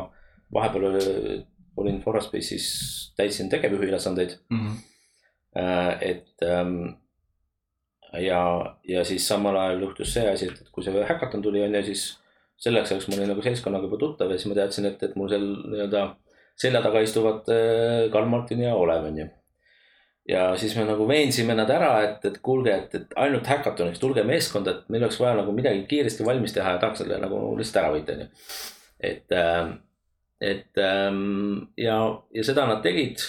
vahepeal 0.54 0.88
öö, 0.92 1.38
olin 1.78 2.02
Foraspace'is, 2.04 2.72
täitsin 3.18 3.50
tegevjuhi 3.50 3.88
ülesandeid. 3.92 4.40
Mhm. 4.50 4.80
et 6.02 6.44
ähm, 6.48 6.94
ja, 8.20 8.76
ja 8.88 9.04
siis 9.04 9.28
samal 9.28 9.56
ajal 9.60 9.82
juhtus 9.82 10.14
see 10.14 10.24
asi, 10.30 10.48
et, 10.48 10.70
kui 10.72 10.84
see 10.84 11.04
häkaton 11.08 11.42
tuli, 11.44 11.64
on 11.64 11.76
ju, 11.76 11.84
siis 11.90 12.06
selleks 12.62 12.92
ajaks 12.92 13.10
ma 13.10 13.18
olin 13.18 13.32
nagu 13.34 13.44
seltskonnaga 13.44 13.90
juba 13.90 14.00
tuttav 14.00 14.32
ja 14.32 14.38
siis 14.40 14.48
ma 14.52 14.58
teadsin, 14.60 14.88
et, 14.88 15.04
et 15.04 15.16
mul 15.20 15.32
seal 15.32 15.48
nii-öelda 15.74 16.06
selja 16.62 16.82
taga 16.84 17.02
istuvad 17.04 17.50
äh, 17.52 18.08
Karl-Martin 18.14 18.64
ja 18.64 18.76
Olev, 18.76 19.08
on 19.10 19.22
ju. 19.24 19.28
Ja 20.32 20.46
siis 20.58 20.74
me 20.78 20.86
nagu 20.88 21.06
veensime 21.10 21.56
nad 21.58 21.70
ära, 21.74 21.92
et, 22.06 22.24
et 22.30 22.38
kuulge, 22.44 22.74
et, 22.74 22.96
et 22.96 23.16
ainult 23.20 23.48
häkatoniks, 23.52 24.00
tulge 24.00 24.24
meeskonda, 24.28 24.76
et 24.78 24.94
meil 24.94 25.04
oleks 25.04 25.20
vaja 25.20 25.36
nagu 25.42 25.54
midagi 25.56 25.84
kiiresti 25.90 26.26
valmis 26.28 26.56
teha 26.56 26.76
ja 26.76 26.82
tahaks 26.82 27.04
selle 27.04 27.20
nagu 27.22 27.42
lihtsalt 27.60 27.82
ära 27.82 27.92
võita, 27.96 28.16
onju. 28.16 28.30
et, 29.12 29.36
et 30.54 30.82
ja, 31.86 32.00
ja 32.38 32.48
seda 32.48 32.68
nad 32.70 32.84
tegid. 32.86 33.28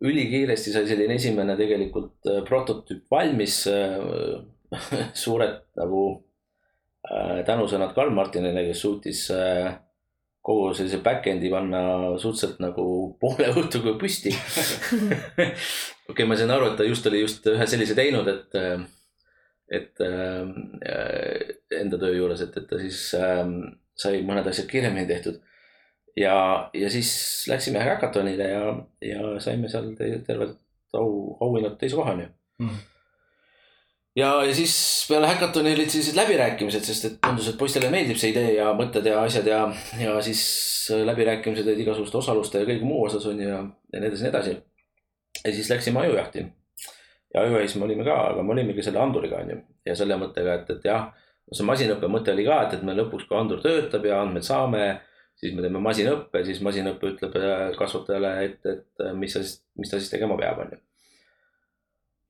ülikiiresti 0.00 0.72
sai 0.72 0.86
selline 0.88 1.18
esimene 1.20 1.52
tegelikult 1.58 2.24
äh, 2.30 2.38
prototüüp 2.48 3.10
valmis. 3.12 3.66
suured 5.24 5.56
nagu 5.76 6.02
äh, 7.10 7.40
tänusõnad 7.44 7.92
Karl 7.92 8.14
Martinile, 8.14 8.62
kes 8.68 8.80
suutis 8.80 9.26
äh, 9.34 9.74
kogu 10.44 10.70
sellise 10.76 11.00
back-end'i 11.04 11.50
panna 11.52 11.82
suhteliselt 12.20 12.62
nagu 12.64 12.84
poole 13.20 13.50
õhtuga 13.52 13.96
püsti. 14.00 14.32
Okei 15.36 15.50
okay,, 16.08 16.26
ma 16.28 16.38
sain 16.38 16.52
aru, 16.54 16.70
et 16.70 16.80
ta 16.80 16.86
just 16.88 17.06
oli 17.10 17.20
just 17.22 17.46
ühe 17.50 17.66
sellise 17.68 17.96
teinud, 17.98 18.30
et, 18.32 18.58
et 19.80 20.04
äh, 20.06 21.44
enda 21.80 22.00
töö 22.00 22.16
juures, 22.16 22.44
et, 22.46 22.56
et 22.56 22.68
ta 22.70 22.80
siis 22.80 23.02
äh, 23.18 23.44
sai 24.00 24.22
mõned 24.26 24.48
asjad 24.48 24.68
kiiremini 24.70 25.08
tehtud. 25.10 25.42
ja, 26.16 26.34
ja 26.74 26.88
siis 26.90 27.10
läksime 27.48 27.84
häkatonile 27.84 28.48
ja, 28.50 28.64
ja 29.04 29.34
saime 29.40 29.68
seal 29.70 29.92
tervelt 29.98 30.56
au, 30.96 31.36
auhinnad 31.44 31.76
teise 31.78 32.00
koha, 32.00 32.16
onju 32.16 32.32
mm 32.64 32.80
ja, 34.16 34.30
ja 34.44 34.54
siis 34.54 34.74
peale 35.08 35.28
häkatoni 35.30 35.74
olid 35.74 35.90
sellised 35.92 36.16
läbirääkimised, 36.18 36.86
sest 36.86 37.06
et 37.08 37.18
tundus, 37.26 37.48
et 37.50 37.58
poistele 37.58 37.90
meeldib 37.92 38.18
see 38.20 38.32
idee 38.34 38.54
ja 38.56 38.72
mõtted 38.76 39.06
ja 39.06 39.20
asjad 39.22 39.46
ja, 39.46 39.60
ja 40.00 40.16
siis 40.24 40.42
läbirääkimised 41.06 41.68
olid 41.68 41.84
igasuguste 41.84 42.18
osaluste 42.18 42.62
ja 42.62 42.68
kõige 42.68 42.86
muu 42.86 43.04
osas 43.06 43.26
on 43.30 43.40
ju 43.40 43.48
ja, 43.48 43.60
ja 43.92 44.02
nii 44.02 44.10
edasi, 44.10 44.26
nii 44.26 44.32
edasi. 44.32 44.56
ja 45.44 45.52
siis 45.54 45.70
läksime 45.70 46.00
ajujahti. 46.00 46.46
ja 47.34 47.44
ajujahis 47.46 47.76
me 47.76 47.86
olime 47.86 48.04
ka, 48.04 48.16
aga 48.32 48.42
me 48.42 48.56
olimegi 48.56 48.82
selle 48.82 49.02
anduriga 49.02 49.44
on 49.44 49.54
ju 49.54 49.60
ja 49.86 49.96
selle 49.96 50.18
mõttega, 50.20 50.58
et, 50.60 50.74
et 50.74 50.90
jah, 50.90 51.10
see 51.52 51.66
masinõppe 51.66 52.10
mõte 52.10 52.34
oli 52.34 52.44
ka, 52.46 52.60
et, 52.66 52.76
et 52.78 52.84
me 52.86 52.94
lõpuks, 52.98 53.26
kui 53.28 53.38
andur 53.38 53.62
töötab 53.62 54.04
ja 54.06 54.20
andmeid 54.22 54.46
saame, 54.46 54.84
siis 55.40 55.54
me 55.56 55.64
teeme 55.64 55.80
masinõppe, 55.82 56.44
siis 56.46 56.60
masinõpe 56.64 57.14
ütleb 57.14 57.36
äh, 57.40 57.66
kasvatajale, 57.78 58.32
et, 58.46 58.60
et 58.66 59.10
mis 59.18 59.34
sa 59.34 59.42
siis, 59.42 59.60
mis 59.78 59.90
ta 59.90 59.98
siis 59.98 60.12
tegema 60.12 60.36
peab, 60.38 60.62
on 60.64 60.74
ju. 60.74 60.80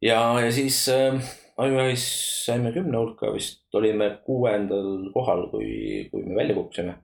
ja, 0.09 0.21
ja 0.45 0.53
siis 0.55 0.85
äh, 0.95 1.19
Ajujahis 1.61 2.05
saime 2.47 2.73
kümne 2.73 2.97
hulka, 2.97 3.33
vist 3.35 3.77
olime 3.77 4.11
kuuendal 4.25 5.11
kohal, 5.13 5.47
kui, 5.53 6.07
kui 6.13 6.25
me 6.25 6.39
välja 6.39 6.57
kukkusime. 6.57 6.97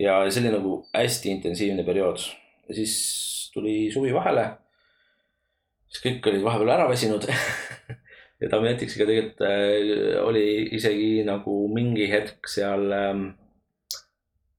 ja 0.00 0.18
see 0.28 0.42
oli 0.42 0.52
nagu 0.52 0.72
hästi 0.92 1.30
intensiivne 1.32 1.84
periood 1.86 2.20
ja 2.68 2.74
siis 2.76 2.96
tuli 3.54 3.86
suvi 3.92 4.12
vahele. 4.14 4.48
siis 5.88 6.02
kõik 6.04 6.28
olid 6.28 6.44
vahepeal 6.44 6.72
ära 6.74 6.88
väsinud 6.90 7.24
ja 8.42 8.50
Damjetiksiga 8.52 9.06
tegelikult 9.08 9.42
äh, 9.46 10.20
oli 10.20 10.46
isegi 10.76 11.24
nagu 11.24 11.56
mingi 11.72 12.10
hetk 12.10 12.50
seal 12.50 12.90
ähm, 12.92 13.26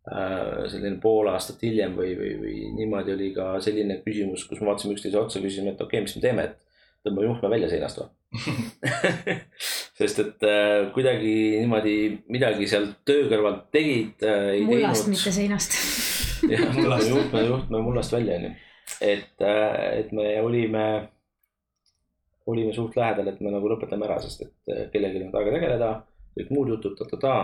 äh, 0.10 0.64
selline 0.72 0.98
pool 1.04 1.30
aastat 1.34 1.62
hiljem 1.68 1.98
või, 2.00 2.16
või, 2.18 2.34
või 2.42 2.56
niimoodi 2.80 3.14
oli 3.14 3.34
ka 3.36 3.58
selline 3.62 4.00
küsimus, 4.06 4.48
kus 4.48 4.64
me 4.64 4.72
vaatasime 4.72 4.96
üksteise 4.96 5.20
otsa, 5.22 5.44
küsisime, 5.44 5.76
et 5.76 5.84
okei 5.84 6.00
okay,, 6.00 6.08
mis 6.08 6.18
me 6.18 6.24
teeme, 6.24 6.48
et 6.48 7.06
tõmbame 7.06 7.30
juhtme 7.30 7.54
välja 7.54 7.70
seinast 7.76 8.02
või 8.02 8.17
sest 9.98 10.20
et 10.20 10.44
äh, 10.44 10.90
kuidagi 10.96 11.34
niimoodi 11.62 11.94
midagi 12.34 12.68
seal 12.68 12.90
töö 13.08 13.28
kõrvalt 13.32 13.70
tegid 13.72 14.26
äh,. 14.28 14.58
mullast, 14.68 15.08
mitte 15.12 15.32
seinast 15.32 15.78
jah, 16.52 16.76
juhtme, 17.08 17.46
juhtme 17.48 17.82
mullast 17.86 18.12
välja, 18.18 18.36
onju. 18.36 18.52
et 19.00 19.46
äh,, 19.48 19.78
et 20.02 20.12
me 20.12 20.28
olime, 20.44 20.84
olime 22.52 22.76
suht 22.76 23.00
lähedal, 23.00 23.32
et 23.32 23.40
me 23.40 23.54
nagu 23.56 23.72
lõpetame 23.72 24.10
ära, 24.10 24.20
sest 24.24 24.44
et 24.44 24.76
äh, 24.76 24.84
kellelgi 24.92 25.24
on 25.30 25.40
aega 25.40 25.56
tegeleda, 25.56 25.96
kõik 26.36 26.54
muud 26.54 26.76
jutud 26.76 27.00
ta-ta-ta. 27.00 27.40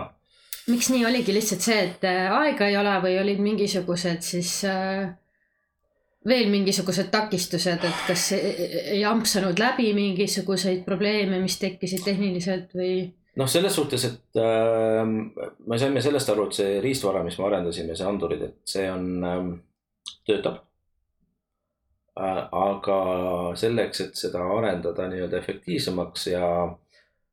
miks 0.68 0.92
nii 0.92 1.08
oligi 1.08 1.32
lihtsalt 1.32 1.64
see, 1.64 1.80
et 1.88 2.08
äh, 2.12 2.28
aega 2.28 2.68
ei 2.68 2.76
ole 2.76 2.98
või 3.08 3.18
olid 3.24 3.40
mingisugused 3.48 4.32
siis 4.34 4.58
äh 4.68 5.14
veel 6.28 6.48
mingisugused 6.52 7.10
takistused, 7.12 7.84
et 7.84 8.04
kas 8.08 8.30
ei 8.36 9.02
ampsanud 9.04 9.58
läbi 9.60 9.90
mingisuguseid 9.96 10.84
probleeme, 10.86 11.40
mis 11.42 11.58
tekkisid 11.60 12.04
tehniliselt 12.06 12.72
või? 12.76 12.96
noh, 13.36 13.48
selles 13.50 13.74
suhtes, 13.74 14.04
et 14.08 14.38
äh, 14.40 15.02
me 15.04 15.78
saime 15.80 16.02
sellest 16.04 16.30
aru, 16.32 16.48
et 16.48 16.60
see 16.60 16.76
riistvara, 16.84 17.24
mis 17.26 17.36
me 17.40 17.48
arendasime, 17.48 17.96
see 17.98 18.06
andurid, 18.08 18.46
et 18.46 18.76
see 18.76 18.86
on 18.90 19.08
äh,, 19.26 19.42
töötab 20.28 20.62
äh,. 22.20 22.40
aga 22.46 23.00
selleks, 23.58 24.04
et 24.06 24.22
seda 24.24 24.46
arendada 24.56 25.08
nii-öelda 25.10 25.40
efektiivsemaks 25.42 26.28
ja 26.32 26.46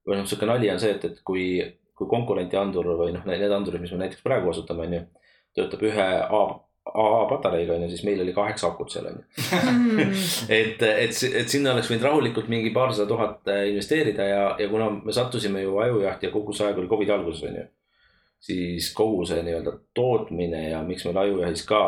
või 0.08 0.18
noh, 0.18 0.26
sihuke 0.28 0.50
nali 0.50 0.72
on 0.74 0.82
see, 0.82 0.96
et, 0.98 1.06
et 1.06 1.22
kui, 1.28 1.46
kui 1.98 2.10
konkurenti 2.10 2.58
andur 2.60 2.92
või 3.00 3.14
noh, 3.16 3.26
need 3.30 3.54
andurid, 3.54 3.84
mis 3.84 3.94
me 3.94 4.04
näiteks 4.04 4.26
praegu 4.26 4.50
kasutame, 4.50 4.90
on 4.90 4.98
ju, 4.98 5.06
töötab 5.56 5.86
ühe 5.86 6.10
A 6.26 6.44
AA 6.94 7.26
patareiga 7.30 7.76
on 7.76 7.86
ju, 7.86 7.90
siis 7.92 8.04
meil 8.08 8.22
oli 8.24 8.34
kaheksa 8.34 8.68
akut 8.72 8.94
seal 8.94 9.10
on 9.10 9.20
ju. 9.20 9.24
Mm. 9.72 10.16
et, 10.60 10.82
et, 10.82 11.22
et 11.42 11.52
sinna 11.52 11.76
oleks 11.76 11.92
võinud 11.92 12.08
rahulikult 12.08 12.50
mingi 12.52 12.74
paarsada 12.76 13.08
tuhat 13.10 13.52
äh, 13.52 13.68
investeerida 13.72 14.28
ja, 14.28 14.44
ja 14.60 14.70
kuna 14.72 14.90
me 14.98 15.16
sattusime 15.16 15.64
ju 15.64 15.78
ajujahti 15.84 16.30
ja 16.30 16.34
kogu 16.34 16.56
see 16.56 16.68
aeg 16.68 16.82
oli 16.82 16.92
Covidi 16.92 17.16
alguses 17.16 17.48
on 17.50 17.62
ju. 17.62 17.66
siis 18.42 18.92
kogu 18.98 19.26
see 19.30 19.44
nii-öelda 19.46 19.76
tootmine 19.94 20.70
ja 20.70 20.84
miks 20.84 21.06
meil 21.06 21.20
ajujahis 21.24 21.66
ka 21.70 21.82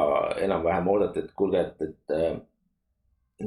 enam-vähem 0.46 0.90
oodati, 0.94 1.24
et 1.24 1.32
kuulge, 1.36 1.62
et, 1.62 1.88
et 1.90 2.18
äh, 2.18 2.36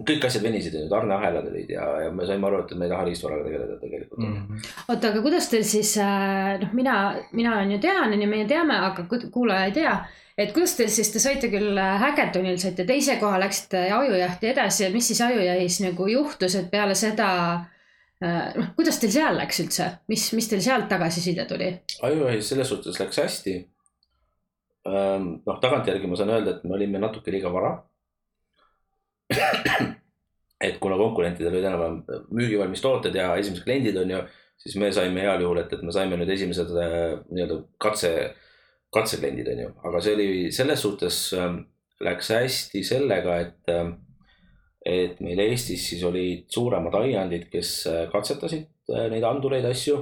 kõik 0.07 0.27
asjad 0.29 0.45
venisid, 0.45 0.77
tarneahelad 0.91 1.49
olid 1.51 1.71
ja, 1.73 1.87
ja 2.05 2.13
me 2.13 2.27
saime 2.29 2.49
aru, 2.49 2.61
et 2.65 2.77
me 2.77 2.87
ei 2.89 2.93
taha 2.93 3.07
riistvaraga 3.09 3.47
tegeleda 3.47 3.79
tegelikult 3.81 4.23
mm. 4.23 4.37
-hmm. 4.37 4.69
oota, 4.89 5.11
aga 5.13 5.23
kuidas 5.25 5.49
teil 5.53 5.65
siis 5.65 5.97
äh, 6.03 6.59
noh, 6.61 6.73
mina, 6.77 6.97
mina 7.33 7.57
on 7.63 7.73
ju 7.73 7.81
tean, 7.81 8.13
on 8.13 8.23
ju, 8.23 8.29
meie 8.29 8.49
teame, 8.49 8.79
aga 8.91 9.07
kuulaja 9.31 9.65
ei 9.71 9.77
tea 9.77 9.97
et 10.37 10.53
kuidas 10.53 10.75
teil 10.77 10.91
siis, 10.93 11.11
te 11.13 11.23
saite 11.23 11.49
küll 11.53 11.79
äh, 11.81 11.95
Hackathonil 12.03 12.59
saite 12.61 12.85
teise 12.89 13.17
koha, 13.21 13.39
läksite 13.41 13.87
ajujahti 13.97 14.53
edasi 14.53 14.85
ja 14.85 14.91
mis 14.93 15.09
siis 15.13 15.23
ajujahis 15.25 15.81
nagu 15.85 16.09
juhtus, 16.13 16.59
et 16.61 16.69
peale 16.73 16.95
seda 16.99 17.31
äh, 17.55 18.53
noh, 18.57 18.73
kuidas 18.77 19.01
teil 19.01 19.15
seal 19.17 19.41
läks 19.41 19.63
üldse, 19.65 19.91
mis, 20.13 20.29
mis 20.37 20.51
teil 20.53 20.65
sealt 20.65 20.91
tagasiside 20.93 21.49
tuli? 21.49 21.73
ajujahis 22.11 22.53
selles 22.53 22.69
suhtes 22.73 23.01
läks 23.01 23.23
hästi. 23.23 23.59
noh, 24.87 25.57
tagantjärgi 25.61 26.07
ma 26.07 26.17
saan 26.17 26.31
öelda, 26.31 26.53
et 26.57 26.65
me 26.65 26.77
olime 26.77 27.01
natuke 27.03 27.33
liiga 27.35 27.51
vara. 27.51 27.73
et 30.67 30.81
kuna 30.81 30.97
konkurentidel 30.97 31.55
olid 31.55 31.69
enam-vähem 31.69 32.27
müügivalmis 32.31 32.83
tooted 32.85 33.15
ja 33.19 33.33
esimesed 33.37 33.65
kliendid 33.67 33.97
on 34.01 34.11
ju, 34.15 34.25
siis 34.63 34.77
me 34.81 34.91
saime 34.95 35.23
heal 35.25 35.43
juhul, 35.45 35.61
et, 35.63 35.73
et 35.73 35.83
me 35.85 35.95
saime 35.95 36.19
nüüd 36.19 36.33
esimesed 36.33 36.73
äh, 36.81 36.99
nii-öelda 37.31 37.61
katse 37.83 38.13
katsekliendid, 38.95 39.49
on 39.53 39.63
ju, 39.65 39.71
aga 39.89 40.03
see 40.03 40.17
oli 40.17 40.29
selles 40.55 40.83
suhtes 40.85 41.21
ähm, 41.37 41.61
läks 42.01 42.31
hästi 42.35 42.83
sellega, 42.87 43.39
et, 43.45 43.73
ähm, 43.73 43.95
et 44.87 45.21
meil 45.25 45.41
Eestis 45.47 45.89
siis 45.91 46.05
olid 46.07 46.47
suuremad 46.53 46.95
aiandid, 47.03 47.49
kes 47.53 47.73
äh, 47.91 48.05
katsetasid 48.13 48.69
äh, 48.93 49.09
neid 49.13 49.27
andureid, 49.27 49.67
asju. 49.69 49.99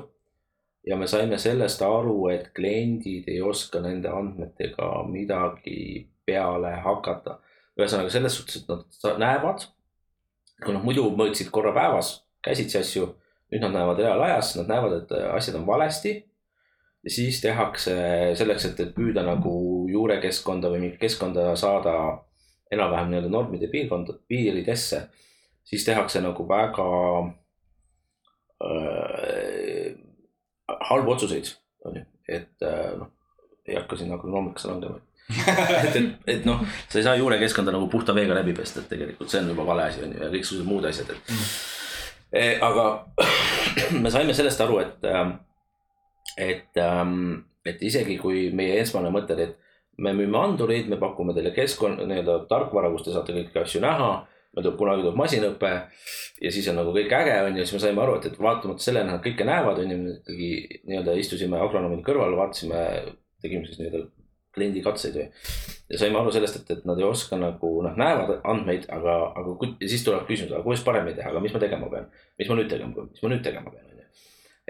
ja 0.84 0.98
me 1.00 1.06
saime 1.08 1.38
sellest 1.40 1.82
aru, 1.82 2.28
et 2.28 2.50
kliendid 2.56 3.30
ei 3.32 3.40
oska 3.40 3.80
nende 3.80 4.10
andmetega 4.12 4.90
midagi 5.08 6.10
peale 6.26 6.74
hakata. 6.84 7.38
Ühesõnaga 7.78 8.12
selles 8.12 8.36
suhtes, 8.38 8.62
et 8.62 8.70
nad 8.70 9.18
näevad, 9.22 9.66
kui 10.62 10.74
noh, 10.74 10.84
muidu 10.84 11.08
mõõtsid 11.16 11.50
korra 11.54 11.74
päevas 11.74 12.16
käsitsi 12.44 12.78
asju, 12.78 13.08
nüüd 13.52 13.64
nad 13.64 13.74
näevad 13.74 14.00
reaalajas, 14.02 14.54
nad 14.60 14.70
näevad, 14.70 14.98
et 15.02 15.14
äh, 15.16 15.26
asjad 15.34 15.58
on 15.58 15.66
valesti 15.66 16.14
ja 17.04 17.12
siis 17.12 17.40
tehakse 17.42 17.94
selleks, 18.38 18.68
et, 18.70 18.80
et 18.80 18.94
püüda 18.96 19.24
nagu 19.26 19.54
juurekeskkonda 19.90 20.70
või 20.72 20.84
mingit 20.84 21.02
keskkonda 21.02 21.52
saada 21.60 21.96
enam-vähem 22.72 23.10
nii-öelda 23.10 23.30
normide 23.32 23.68
piirkonda, 23.72 24.16
piiridesse, 24.28 25.04
siis 25.66 25.84
tehakse 25.86 26.22
nagu 26.24 26.46
väga 26.48 26.88
äh, 28.64 29.90
halbu 30.90 31.16
otsuseid, 31.16 31.52
on 31.84 32.00
ju, 32.00 32.06
et 32.28 32.64
äh, 32.64 32.94
noh, 33.00 33.10
ei 33.66 33.76
hakka 33.78 33.96
siin 33.96 34.12
agronoomikasse 34.14 34.68
langema 34.68 35.00
et, 35.84 35.96
et, 35.96 36.10
et 36.34 36.44
noh, 36.44 36.60
sa 36.88 37.00
ei 37.00 37.06
saa 37.06 37.16
juurekeskkonda 37.16 37.72
nagu 37.72 37.88
puhta 37.92 38.14
veega 38.16 38.36
läbi 38.36 38.52
pesta, 38.56 38.82
et 38.82 38.90
tegelikult 38.92 39.32
see 39.32 39.40
on 39.40 39.54
juba 39.54 39.64
vale 39.70 39.88
asi 39.88 40.04
on 40.04 40.12
ju 40.12 40.20
ja 40.20 40.28
kõiksugused 40.34 40.68
muud 40.68 40.90
asjad, 40.90 41.14
et 41.14 41.32
mm.. 41.32 41.56
E, 42.34 42.44
aga 42.66 42.84
me 44.02 44.10
saime 44.10 44.34
sellest 44.34 44.60
aru, 44.64 44.80
et 44.82 45.06
äh, 45.06 45.28
et, 46.36 46.76
ähm, 46.76 47.44
et 47.64 47.82
isegi 47.82 48.16
kui 48.18 48.48
meie 48.54 48.80
esmane 48.82 49.10
mõte 49.14 49.36
oli, 49.36 49.48
et 49.48 50.02
me 50.02 50.14
müüme 50.16 50.38
andureid, 50.40 50.88
me 50.90 50.98
pakume 50.98 51.34
teile 51.36 51.52
keskkonna, 51.54 52.06
nii-öelda 52.08 52.40
tarkvara, 52.50 52.90
kus 52.94 53.06
te 53.06 53.14
saate 53.14 53.36
kõiki 53.36 53.60
asju 53.62 53.82
näha. 53.84 54.14
meil 54.54 54.62
tuleb 54.62 54.76
kunagi 54.78 55.02
tuleb 55.02 55.16
masinõpe 55.18 55.70
ja 56.46 56.50
siis 56.54 56.66
on 56.70 56.76
nagu 56.78 56.92
kõik 56.94 57.10
äge 57.10 57.32
on 57.42 57.56
ju, 57.58 57.64
siis 57.64 57.74
me 57.74 57.80
saime 57.82 58.02
aru, 58.02 58.20
et, 58.20 58.26
et 58.28 58.36
vaatamata 58.38 58.82
sellele 58.82 59.08
nad 59.08 59.22
kõike 59.22 59.46
näevad, 59.46 59.80
on 59.82 59.90
ju, 59.90 59.96
ikkagi 60.20 60.50
nii-öelda 60.90 61.16
istusime 61.18 61.58
agronoomide 61.58 62.06
kõrval, 62.06 62.36
vaatasime, 62.38 62.84
tegime 63.42 63.66
siis 63.66 63.80
nii-öelda 63.80 64.04
kliendi 64.54 64.82
katseid 64.84 65.16
või. 65.18 65.26
ja 65.90 66.00
saime 66.00 66.20
aru 66.20 66.32
sellest, 66.34 66.60
et, 66.60 66.72
et 66.76 66.84
nad 66.88 67.00
ei 67.00 67.06
oska 67.06 67.38
nagu 67.40 67.70
noh, 67.84 67.96
näevad 67.98 68.36
andmeid, 68.50 68.88
aga, 68.94 69.16
aga 69.40 69.70
siis 69.82 70.04
tuleb 70.06 70.26
küsimus, 70.28 70.52
aga 70.54 70.64
kuidas 70.66 70.84
paremini 70.86 71.18
teha, 71.18 71.32
aga 71.32 71.42
mis 71.44 71.54
ma 71.54 71.62
tegema 71.62 71.90
pean, 71.92 72.10
mis 72.40 72.50
ma 72.50 72.58
nüüd 72.60 72.70
tegema 72.70 72.96
pean, 72.96 73.10
mis 73.12 73.24
ma 73.24 73.32
nüüd 73.32 73.42
tegema 73.46 73.72
pean, 73.74 73.88
on 73.90 74.04
ju. 74.04 74.10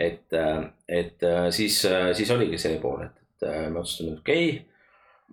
et, 0.09 0.39
et 1.01 1.27
siis, 1.57 1.83
siis 2.21 2.33
oligi 2.35 2.61
see 2.61 2.81
pool, 2.83 3.05
et, 3.07 3.21
et 3.37 3.51
me 3.69 3.83
otsustasime, 3.83 4.17
et 4.17 4.25
okei 4.25 4.49
okay, 4.55 4.63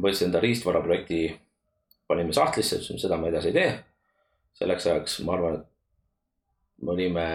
võtsin 0.01 0.29
enda 0.29 0.41
riistvara 0.43 0.81
projekti, 0.83 1.23
panime 2.09 2.35
sahtlisse, 2.35 2.79
ütlesime, 2.79 2.99
seda 3.01 3.19
ma 3.19 3.31
edasi 3.31 3.51
ei 3.51 3.57
tee. 3.57 3.71
selleks 4.61 4.85
ajaks 4.85 5.19
ma 5.25 5.33
arvan, 5.37 5.61
et 5.61 6.83
me 6.85 6.91
olime 6.93 7.25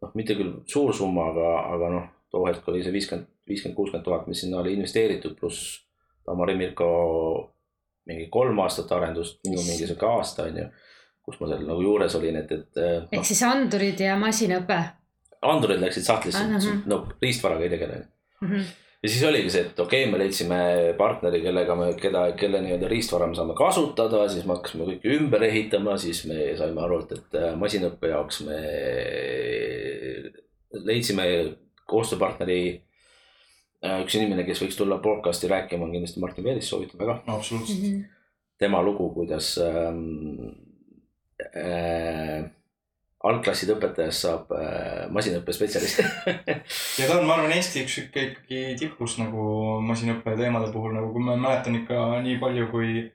noh, 0.00 0.12
mitte 0.14 0.36
küll 0.38 0.60
suur 0.70 0.94
summa, 0.96 1.28
aga, 1.32 1.48
aga 1.74 1.90
noh, 1.96 2.10
too 2.32 2.44
hetk 2.46 2.68
oli 2.70 2.82
see 2.84 2.94
viiskümmend, 2.94 3.28
viiskümmend, 3.48 3.76
kuuskümmend 3.76 4.04
tuhat, 4.04 4.26
mis 4.30 4.40
sinna 4.44 4.62
oli 4.62 4.74
investeeritud, 4.78 5.36
pluss 5.40 5.80
Tamari 6.24 6.56
Mirko 6.56 6.88
mingi 8.08 8.28
kolm 8.32 8.58
aastat 8.64 8.92
arendust, 8.92 9.40
minu 9.48 9.62
mingi 9.62 9.86
sihuke 9.86 10.06
aasta 10.08 10.48
on 10.48 10.58
ju, 10.60 10.66
kus 11.24 11.40
ma 11.40 11.48
seal 11.50 11.64
nagu 11.68 11.84
juures 11.84 12.16
olin, 12.18 12.36
et, 12.40 12.52
et 12.52 12.80
noh, 12.80 13.08
ehk 13.12 13.28
siis 13.28 13.42
andurid 13.48 14.00
ja 14.04 14.16
masinõpe 14.20 14.78
andurid 15.44 15.82
läksid 15.82 16.06
sahtlisse 16.06 16.40
Ah, 16.40 16.56
mhm. 16.56 16.82
no 16.90 17.04
riistvaraga 17.22 17.66
ei 17.66 17.72
tegele 17.72 18.00
mm. 18.40 18.48
-hmm. 18.48 18.64
ja 19.02 19.08
siis 19.08 19.24
oligi 19.24 19.50
see, 19.50 19.60
et 19.66 19.80
okei 19.80 20.02
okay,, 20.02 20.12
me 20.12 20.18
leidsime 20.18 20.60
partneri, 20.98 21.40
kellega 21.42 21.76
me, 21.76 21.90
keda, 22.00 22.24
kelle 22.40 22.60
nii-öelda 22.64 22.88
riistvara 22.88 23.26
me 23.26 23.34
saame 23.34 23.56
kasutada, 23.58 24.28
siis 24.28 24.46
me 24.46 24.56
hakkasime 24.56 24.88
kõike 24.90 25.18
ümber 25.18 25.44
ehitama, 25.50 25.98
siis 25.98 26.24
me 26.30 26.56
saime 26.56 26.80
aru, 26.84 27.02
et, 27.04 27.12
et 27.18 27.38
äh, 27.42 27.52
masinõppe 27.60 28.12
jaoks 28.12 28.40
me 28.48 28.62
leidsime 30.84 31.26
koostööpartneri. 31.86 32.82
Äh, 33.84 34.00
üks 34.04 34.16
inimene, 34.18 34.46
kes 34.48 34.62
võiks 34.64 34.78
tulla 34.78 34.98
podcast'i 35.04 35.50
rääkima, 35.50 35.86
on 35.86 35.94
kindlasti 35.94 36.22
Martin 36.22 36.48
Veelis, 36.48 36.68
soovitan 36.72 37.00
väga. 37.00 37.20
absoluutselt. 37.26 37.80
Mhm. 37.82 38.04
tema 38.58 38.82
lugu, 38.82 39.08
kuidas 39.14 39.58
ähm, 39.58 40.52
äh, 41.56 42.44
algklasside 43.24 43.74
õpetajast 43.74 44.26
saab 44.26 44.52
äh, 44.54 45.04
masinõppespetsialist 45.14 46.00
ja 47.00 47.08
ta 47.08 47.18
on, 47.18 47.26
ma 47.26 47.38
arvan, 47.38 47.54
Eesti 47.56 47.84
üks 47.84 47.98
sihuke 47.98 48.26
ikkagi 48.30 48.64
tipus 48.80 49.16
nagu 49.20 49.44
masinõppe 49.84 50.36
teemade 50.38 50.72
puhul 50.74 50.96
nagu, 50.96 51.12
kui 51.14 51.24
ma 51.24 51.36
mäletan 51.40 51.78
ikka 51.80 52.20
nii 52.24 52.36
palju, 52.42 52.68
kui 52.72 53.06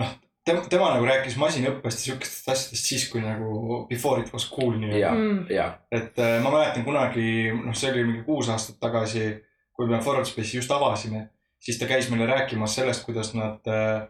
noh, 0.00 0.12
tema, 0.46 0.62
tema 0.70 0.92
nagu 0.94 1.08
rääkis 1.08 1.38
masinõppest 1.40 2.02
ja 2.02 2.06
sihukestest 2.06 2.52
asjadest 2.54 2.90
siis, 2.92 3.08
kui 3.10 3.22
nagu 3.24 3.82
before 3.90 4.22
it 4.22 4.30
was 4.34 4.46
cool 4.50 4.76
nii-öelda. 4.78 5.00
ja 5.02 5.12
Mm., 5.12 5.46
et 5.90 6.18
äh, 6.22 6.38
ma 6.44 6.54
mäletan 6.54 6.86
kunagi, 6.86 7.50
noh, 7.56 7.74
see 7.74 7.90
oli 7.90 8.06
mingi 8.08 8.24
kuus 8.28 8.50
aastat 8.52 8.78
tagasi, 8.82 9.26
kui 9.76 9.88
me 9.88 10.00
Forward 10.04 10.28
Space'i 10.28 10.60
just 10.60 10.72
avasime, 10.74 11.28
siis 11.62 11.78
ta 11.80 11.88
käis 11.90 12.10
meile 12.10 12.26
rääkimas 12.28 12.76
sellest, 12.78 13.04
kuidas 13.06 13.32
nad 13.38 13.70
äh, 13.70 14.02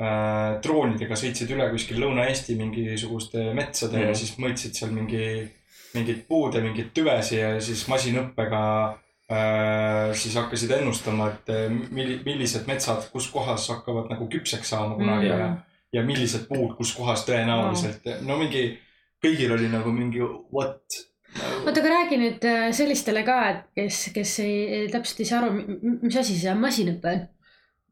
äh, 0.00 0.58
droonidega 0.64 1.18
sõitsid 1.18 1.52
üle 1.54 1.68
kuskil 1.72 2.00
Lõuna-Eesti 2.02 2.56
mingisuguste 2.58 3.50
metsade 3.56 3.96
mm. 3.96 4.02
Mhm. 4.02 4.08
ja 4.08 4.18
siis 4.18 4.34
mõõtsid 4.40 4.80
seal 4.80 4.94
mingi, 4.96 5.24
mingeid 5.94 6.26
puud 6.28 6.56
ja 6.56 6.64
mingeid 6.64 6.92
tüvesi 6.96 7.38
ja 7.40 7.54
siis 7.62 7.86
masinõppega 7.90 8.62
äh, 9.30 10.12
siis 10.18 10.36
hakkasid 10.40 10.76
ennustama, 10.80 11.30
et 11.34 11.52
äh, 11.54 11.66
milli-, 11.70 12.20
millised 12.26 12.68
metsad, 12.70 13.06
kus 13.12 13.30
kohas 13.32 13.68
hakkavad 13.72 14.10
nagu 14.12 14.28
küpseks 14.30 14.74
saama 14.74 14.96
kunagi 14.98 15.30
Mm. 15.30 15.36
mm. 15.36 15.58
ja, 15.92 16.00
ja 16.00 16.06
millised 16.06 16.48
puud, 16.48 16.74
kus 16.78 16.94
kohas 16.96 17.26
tõenäoliselt, 17.28 18.06
no 18.26 18.38
mingi, 18.40 18.78
kõigil 19.22 19.52
oli 19.56 19.68
nagu 19.68 19.92
mingi 19.92 20.22
what. 20.54 21.06
oota, 21.38 21.76
aga 21.80 21.92
räägi 21.92 22.18
nüüd 22.20 22.46
äh, 22.48 22.70
sellistele 22.76 23.22
ka, 23.26 23.36
et 23.50 23.62
kes, 23.78 24.00
kes 24.14 24.34
ei, 24.44 24.88
täpselt 24.92 25.22
ei 25.22 25.28
saa 25.28 25.42
aru, 25.44 25.76
mis 26.02 26.18
asi 26.20 26.38
see 26.38 26.54
masinõpe 26.58 27.14
on? 27.14 27.22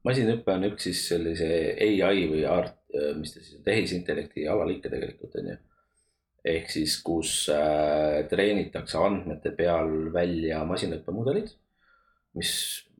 masinõpe 0.08 0.54
on 0.54 0.68
üks 0.70 0.88
siis 0.88 1.04
sellise 1.12 1.48
ai 1.78 2.26
või 2.30 2.44
art, 2.48 2.76
mis 3.18 3.34
ta 3.34 3.42
siis 3.42 3.58
on, 3.58 3.64
tehisintellekti 3.66 4.46
alaliike 4.48 4.90
tegelikult 4.90 5.34
on 5.40 5.52
ju. 5.52 5.56
ehk 6.48 6.70
siis, 6.72 6.98
kus 7.04 7.32
äh, 7.52 8.24
treenitakse 8.30 8.98
andmete 9.02 9.52
peal 9.58 10.08
välja 10.14 10.62
masinõppemudelid, 10.68 11.52
mis, 12.38 12.52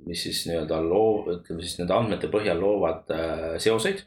mis 0.07 0.27
siis 0.27 0.45
nii-öelda 0.51 0.83
loo-, 0.85 1.25
ütleme 1.39 1.65
siis 1.65 1.79
nende 1.81 1.97
andmete 1.97 2.31
põhjal 2.33 2.61
loovad 2.63 3.15
äh, 3.15 3.51
seoseid 3.63 4.05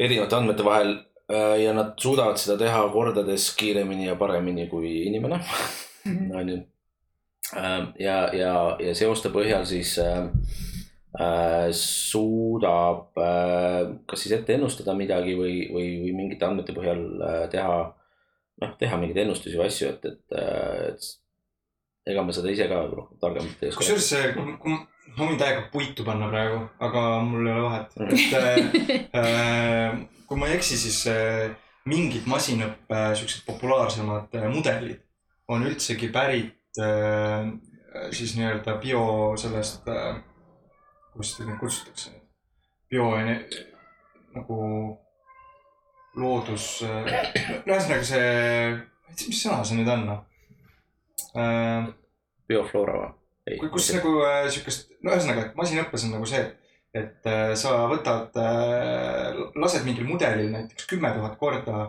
erinevate 0.00 0.36
andmete 0.36 0.64
vahel 0.64 0.92
äh, 0.94 1.09
ja 1.30 1.72
nad 1.76 1.94
suudavad 2.00 2.40
seda 2.40 2.56
teha 2.58 2.82
kordades 2.92 3.50
kiiremini 3.58 4.08
ja 4.08 4.16
paremini 4.18 4.66
kui 4.70 5.06
inimene 5.06 5.40
on 6.40 6.48
ju. 6.48 6.58
ja, 7.98 8.18
ja, 8.34 8.54
ja 8.80 8.94
seoste 8.98 9.30
põhjal 9.34 9.66
siis 9.68 9.96
äh, 10.02 10.26
äh, 11.18 11.70
suudab 11.72 13.18
äh, 13.18 13.96
kas 14.06 14.24
siis 14.24 14.36
ette 14.36 14.54
ennustada 14.54 14.94
midagi 14.98 15.34
või, 15.38 15.64
või, 15.72 15.88
või 16.04 16.12
mingite 16.22 16.46
andmete 16.46 16.74
põhjal 16.76 17.02
äh, 17.26 17.42
teha, 17.52 17.80
noh, 18.62 18.76
teha 18.78 19.00
mingeid 19.00 19.24
ennustusi 19.24 19.58
või 19.58 19.70
asju, 19.70 19.90
et, 19.94 20.06
et, 20.12 20.38
et 20.90 22.12
ega 22.12 22.24
ma 22.24 22.34
seda 22.34 22.52
ise 22.52 22.68
ka 22.70 22.84
targemalt 23.22 23.64
ei 23.64 23.72
oska. 23.72 23.82
kusjuures 23.82 24.10
see, 24.14 24.32
kui, 24.36 24.56
kui 24.62 24.78
ma 25.20 25.28
võin 25.28 25.40
täiega 25.40 25.66
puitu 25.72 26.04
panna 26.06 26.28
praegu, 26.30 26.62
aga 26.80 27.02
mul 27.26 27.46
ei 27.46 27.52
ole 27.54 27.66
vahet, 27.66 27.98
et 28.08 29.14
äh, 29.20 29.98
kui 30.26 30.40
ma 30.40 30.48
ei 30.48 30.56
eksi, 30.56 30.78
siis 30.80 31.02
äh, 31.10 31.50
mingid 31.90 32.28
masinõppe 32.30 33.02
siuksed 33.18 33.44
populaarsemad 33.48 34.36
äh, 34.38 34.48
mudelid 34.52 35.02
on 35.50 35.66
üldsegi 35.66 36.10
pärit 36.14 36.80
äh, 36.80 37.50
siis 38.14 38.36
nii-öelda 38.38 38.76
bio 38.82 39.04
sellest 39.40 39.88
äh,, 39.90 40.16
kuidas 41.12 41.34
seda 41.34 41.48
nüüd 41.50 41.60
kutsutakse, 41.60 42.12
bio 42.90 43.10
nagu 44.36 44.58
loodus 46.20 46.68
äh,, 46.86 47.30
ühesõnaga 47.66 48.04
see, 48.06 48.26
mis 49.26 49.42
sõna 49.42 49.64
see 49.66 49.80
nüüd 49.80 49.90
on 49.90 50.06
noh? 50.12 50.26
Äh, 51.38 51.90
biofloora 52.50 53.00
või? 53.00 53.16
Kus 53.70 53.92
nagu 53.96 54.16
äh, 54.26 54.48
siukest, 54.52 54.90
no 55.02 55.14
ühesõnaga, 55.14 55.46
et 55.46 55.56
masinõppes 55.58 56.04
on 56.06 56.16
nagu 56.16 56.26
see, 56.28 56.42
et, 56.42 56.74
et 56.94 57.30
äh, 57.30 57.54
sa 57.58 57.86
võtad 57.90 58.36
äh,, 58.40 59.40
lased 59.56 59.86
mingil 59.86 60.08
mudelil 60.08 60.52
näiteks 60.52 60.86
kümme 60.90 61.12
tuhat 61.16 61.38
korda 61.40 61.88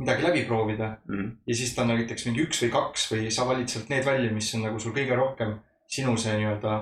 midagi 0.00 0.24
läbi 0.24 0.44
proovida 0.48 0.96
mm.. 1.08 1.28
ja 1.46 1.54
siis 1.56 1.74
ta 1.74 1.84
on 1.84 1.92
näiteks 1.92 2.26
mingi 2.28 2.46
üks 2.46 2.62
või 2.64 2.70
kaks 2.72 3.10
või 3.12 3.28
sa 3.34 3.46
valid 3.48 3.68
sealt 3.68 3.90
need 3.92 4.06
välja, 4.06 4.32
mis 4.32 4.48
on 4.56 4.64
nagu 4.66 4.80
sul 4.80 4.94
kõige 4.96 5.18
rohkem 5.18 5.58
sinu 5.92 6.16
see 6.16 6.38
nii-öelda 6.38 6.78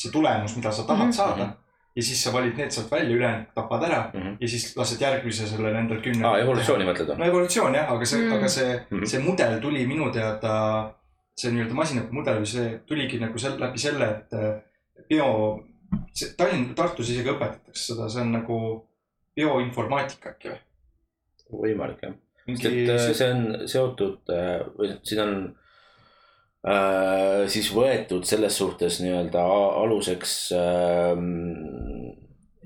see 0.00 0.12
tulemus, 0.14 0.54
mida 0.56 0.72
sa 0.72 0.86
tahad 0.86 1.08
mm 1.08 1.10
-hmm. 1.10 1.16
saada. 1.16 1.48
ja 1.96 2.02
siis 2.02 2.22
sa 2.24 2.32
valid 2.32 2.56
need 2.56 2.70
sealt 2.70 2.90
välja, 2.90 3.16
ülejäänud 3.16 3.46
tapad 3.54 3.82
ära 3.82 4.10
Mm 4.14 4.20
-hmm. 4.20 4.36
ja 4.40 4.48
siis 4.48 4.76
lased 4.76 5.00
järgmise 5.00 5.46
selle 5.46 5.72
nendel 5.72 6.00
kümnel. 6.00 6.30
aa, 6.30 6.38
evolutsiooni 6.38 6.84
mõtled 6.84 7.08
või? 7.08 7.18
no 7.18 7.24
evolutsioon 7.24 7.74
jah, 7.74 7.92
aga 7.92 8.04
see 8.04 8.20
Mm. 8.20 8.26
mm., 8.26 8.36
aga 8.38 8.48
see 8.48 8.70
mm. 8.90 8.98
-hmm. 8.98 9.06
see 9.06 9.20
mudel 9.20 9.60
tuli 9.60 9.86
minu 9.86 10.10
teada, 10.10 10.54
see 11.40 11.50
nii-öelda 11.54 11.76
masinõppe 11.76 12.12
mudel, 12.14 12.44
see 12.48 12.66
tuligi 12.88 13.16
nagu 13.20 13.36
sel-, 13.40 13.60
läbi 13.60 13.78
selle, 13.80 14.06
et 14.16 14.30
äh, 14.36 14.50
bio, 15.10 15.28
see 16.14 16.28
Tallinn, 16.38 16.74
Tartus 16.78 17.10
isegi 17.12 17.30
õpetatakse 17.32 17.82
seda, 17.92 18.04
see 18.12 18.22
on 18.24 18.30
nagu 18.38 18.56
bioinformaatika 19.38 20.26
äkki 20.34 20.46
või? 20.52 20.60
võimalik 21.60 22.00
jah. 22.04 22.14
sest 22.46 22.64
et 22.68 22.90
äh, 22.94 23.00
see 23.10 23.28
on 23.34 23.40
seotud 23.70 24.20
äh, 24.34 24.60
või 24.76 24.88
siin 25.06 25.20
on 25.24 25.32
äh, 26.66 27.40
siis 27.50 27.68
võetud 27.74 28.24
selles 28.28 28.54
suhtes 28.60 28.94
nii-öelda 29.02 29.40
aluseks 29.82 30.32
äh, 30.58 31.16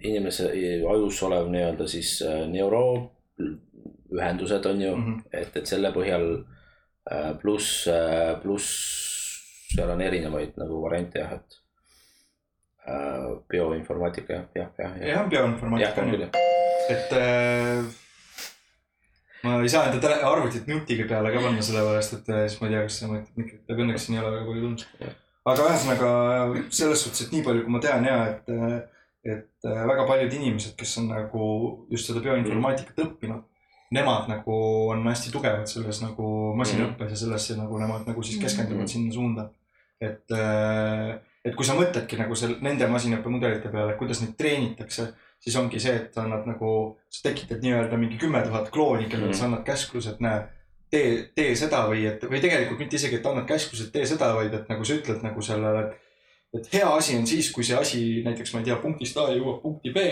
inimese 0.05 0.45
ajus 0.53 1.17
olev 1.29 1.45
nii-öelda 1.53 1.85
siis 1.89 2.11
äh, 2.27 2.41
neuroühendused 2.53 4.65
on 4.69 4.79
ju 4.83 4.93
mm. 4.97 5.03
-hmm. 5.05 5.17
et, 5.33 5.53
et 5.63 5.67
selle 5.71 5.89
põhjal 5.97 6.25
äh, 6.35 6.41
pluss 7.41 7.87
äh,, 7.93 8.35
pluss 8.43 8.71
seal 9.75 9.91
on 9.91 10.03
erinevaid 10.05 10.57
nagu 10.61 10.79
variante 10.85 11.21
jah, 11.21 11.35
et 11.39 11.59
äh, 12.87 13.27
bioinformaatika 13.51 14.39
jah, 14.39 14.47
jah, 14.55 14.73
jah, 14.79 14.97
jah, 15.09 15.29
bioinformaatika 15.31 16.05
on 16.05 16.15
ju, 16.15 16.31
et 16.95 17.15
äh, 17.19 17.85
ma 19.45 19.59
ei 19.61 19.73
saa 19.73 19.91
enda 19.91 20.15
arvutit 20.31 20.69
nutiga 20.71 21.09
peale 21.11 21.35
ka 21.35 21.45
panna, 21.45 21.65
sellepärast 21.69 22.19
et 22.19 22.33
äh, 22.33 22.47
siis 22.49 22.61
ma 22.63 22.71
ei 22.71 22.77
tea, 22.77 22.87
kas 22.89 22.99
see 23.01 23.13
mõtleb 23.13 23.43
mikrit, 23.43 23.63
aga 23.69 23.87
õnneks 23.87 24.07
siin 24.07 24.19
ei 24.19 24.25
ole 24.25 24.35
väga 24.37 24.51
palju 24.51 24.67
tund 24.67 24.87
Jah.. 25.03 25.17
aga 25.53 25.71
ühesõnaga 25.71 26.11
selles 26.81 27.07
suhtes, 27.07 27.27
et 27.27 27.35
nii 27.35 27.47
palju, 27.49 27.65
kui 27.67 27.75
ma 27.77 27.83
tean 27.85 28.09
ja 28.09 28.21
et, 28.33 28.55
et 29.25 29.69
äh, 29.71 29.83
väga 29.91 30.07
paljud 30.11 30.39
inimesed, 30.39 30.77
kes 30.79 30.95
on 31.03 31.11
nagu 31.13 31.51
just 31.93 32.11
seda 32.11 32.23
bioinformaatikat 32.25 33.05
õppinud, 33.09 33.45
nemad 33.95 34.29
nagu 34.31 34.55
on 34.93 35.05
hästi 35.07 35.31
tugevad 35.33 35.69
selles 35.71 36.01
nagu 36.03 36.27
masinaõppes 36.59 37.13
ja 37.15 37.21
sellesse 37.25 37.57
nagu 37.59 37.79
nemad 37.79 38.07
nagu 38.09 38.23
siis 38.27 38.41
keskenduvad 38.43 38.89
sinna 38.91 39.13
suunda. 39.15 39.51
et, 40.01 40.33
et 41.45 41.55
kui 41.55 41.65
sa 41.65 41.77
mõtledki 41.79 42.19
nagu 42.19 42.35
seal 42.37 42.57
nende 42.65 42.87
masinaõppemudelite 42.91 43.71
peale, 43.73 43.95
kuidas 44.01 44.21
neid 44.25 44.35
treenitakse, 44.41 45.07
siis 45.45 45.57
ongi 45.61 45.81
see, 45.81 45.95
et 46.01 46.15
sa 46.17 46.25
annad 46.25 46.47
nagu, 46.49 46.71
sa 47.13 47.23
tekitad 47.29 47.63
nii-öelda 47.63 47.97
mingi 48.01 48.19
kümme 48.21 48.41
tuhat 48.45 48.71
klooni, 48.75 49.07
kellele 49.09 49.31
Mhm. 49.33 49.39
sa 49.39 49.45
annad 49.47 49.65
käskluse, 49.65 50.15
et 50.17 50.21
näe, 50.25 50.43
tee, 50.91 51.11
tee 51.37 51.55
seda 51.57 51.85
või 51.91 52.07
et, 52.11 52.23
või 52.31 52.41
tegelikult 52.41 52.79
mitte 52.81 52.97
isegi, 52.97 53.17
et 53.21 53.27
annad 53.27 53.47
käskluse, 53.49 53.87
et 53.87 53.93
tee 53.93 54.07
seda, 54.07 54.33
vaid 54.35 54.55
et 54.55 54.69
nagu 54.69 54.85
sa 54.85 54.95
ütled 54.99 55.23
nagu 55.23 55.43
sellele, 55.43 55.85
et 55.89 56.01
et 56.55 56.69
hea 56.73 56.87
asi 56.97 57.17
on 57.19 57.27
siis, 57.27 57.49
kui 57.51 57.65
see 57.67 57.75
asi 57.77 58.01
näiteks, 58.25 58.53
ma 58.55 58.61
ei 58.61 58.65
tea, 58.69 58.77
punktist 58.79 59.17
A 59.19 59.25
jõuab 59.35 59.57
punkti 59.63 59.91
B. 59.91 60.05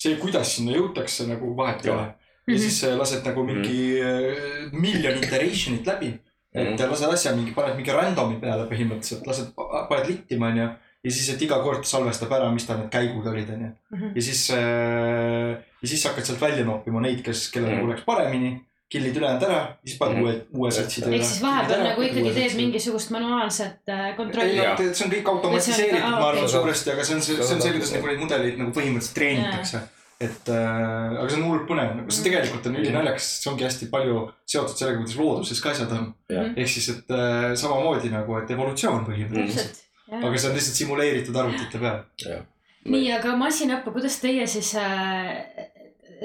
see, 0.00 0.16
kuidas 0.16 0.56
sinna 0.56 0.72
jõutakse 0.72 1.26
nagu 1.28 1.50
vahet 1.56 1.84
ei 1.84 1.90
ole. 1.92 2.06
Ja 2.48 2.58
siis 2.58 2.82
äh, 2.84 2.96
lased 2.98 3.24
nagu 3.26 3.44
mingi 3.44 4.00
mm. 4.00 4.80
miljon 4.80 5.18
iteration'it 5.22 5.86
läbi. 5.86 6.12
et 6.54 6.68
Mhm. 6.78 6.90
lased 6.90 7.08
asja 7.12 7.32
mingi, 7.34 7.50
paned 7.54 7.74
mingi 7.76 7.90
random'i 7.90 8.36
peale 8.40 8.68
põhimõtteliselt, 8.70 9.26
lased, 9.26 9.48
paned 9.88 10.06
littima, 10.06 10.52
onju. 10.52 10.68
ja 11.04 11.10
siis, 11.10 11.28
et 11.34 11.42
iga 11.42 11.58
kord 11.62 11.82
salvestab 11.84 12.30
ära, 12.32 12.52
mis 12.54 12.64
ta 12.66 12.76
need 12.76 12.90
käigud 12.92 13.26
olid, 13.26 13.48
onju. 13.50 13.70
Mhm. 13.90 14.12
ja 14.14 14.22
siis 14.22 14.50
äh,, 14.54 15.56
ja 15.82 15.88
siis 15.88 16.04
hakkad 16.06 16.24
sealt 16.28 16.40
välja 16.40 16.64
noppima 16.64 17.00
neid, 17.00 17.22
kes, 17.26 17.48
kellel 17.50 17.70
Mhm. 17.72 17.80
nagu 17.80 17.92
läks 17.92 18.04
paremini. 18.06 18.60
kill'id 18.94 19.16
ülejäänud 19.16 19.42
ära, 19.42 19.60
siis 19.84 19.96
paned 19.98 20.14
Mhm. 20.14 20.22
uue, 20.24 20.32
uue 20.54 20.70
satsi 20.70 21.00
tööle. 21.02 21.16
ehk 21.16 21.24
siis 21.24 21.40
vahepeal 21.42 21.80
nagu 21.82 22.02
ikkagi 22.02 22.30
teed. 22.34 22.52
mingisugust 22.56 23.10
manuaalset 23.10 23.88
äh, 23.88 24.04
ei 24.10 24.14
kontrolli. 24.14 24.60
See 24.94 25.06
on 25.06 25.10
kõik 25.10 25.28
automatiseeritud, 25.32 26.10
ma 26.10 26.28
arvan 26.28 26.48
suuresti, 26.48 26.90
aga 26.92 27.04
see 27.04 27.16
on 27.16 27.22
see, 27.22 27.36
see 27.42 27.54
on 27.56 27.62
see, 27.62 27.72
kuidas 27.72 27.92
nagu 27.96 28.06
neid 28.06 28.20
mudeleid 28.20 28.58
nagu 28.60 28.70
põhimõtteliselt 28.70 29.14
treenitakse. 29.18 29.80
Et 30.26 30.50
äh, 30.52 31.14
aga 31.18 31.26
see 31.28 31.38
on 31.40 31.46
hullult 31.48 31.66
põnev, 31.68 31.92
nagu 31.98 32.14
see 32.14 32.26
tegelikult 32.26 32.68
on 32.70 32.78
ülinaljakas, 32.80 33.28
see 33.42 33.50
ongi 33.52 33.66
hästi 33.66 33.88
palju 33.92 34.24
seotud 34.50 34.78
sellega, 34.78 35.00
kuidas 35.02 35.18
looduses 35.20 35.62
ka 35.62 35.72
asjad 35.74 35.92
on. 35.96 36.08
Jah. 36.32 36.50
ehk 36.56 36.72
siis, 36.74 36.88
et 36.94 37.14
äh, 37.14 37.52
samamoodi 37.60 38.12
nagu, 38.12 38.38
et 38.40 38.50
evolutsioon 38.54 39.06
põhimõtteliselt. 39.08 39.78
täpselt. 39.78 40.18
aga 40.20 40.34
see 40.38 40.50
on 40.50 40.58
lihtsalt 40.58 40.80
simuleeritud 40.80 41.38
arvutite 41.42 41.82
peal. 41.82 42.42
nii, 42.84 43.06
aga 43.18 43.36
masinaõpe, 43.40 43.94
kuidas 43.94 44.18
teie 44.22 44.46
siis 44.50 44.74
äh,, 44.80 45.30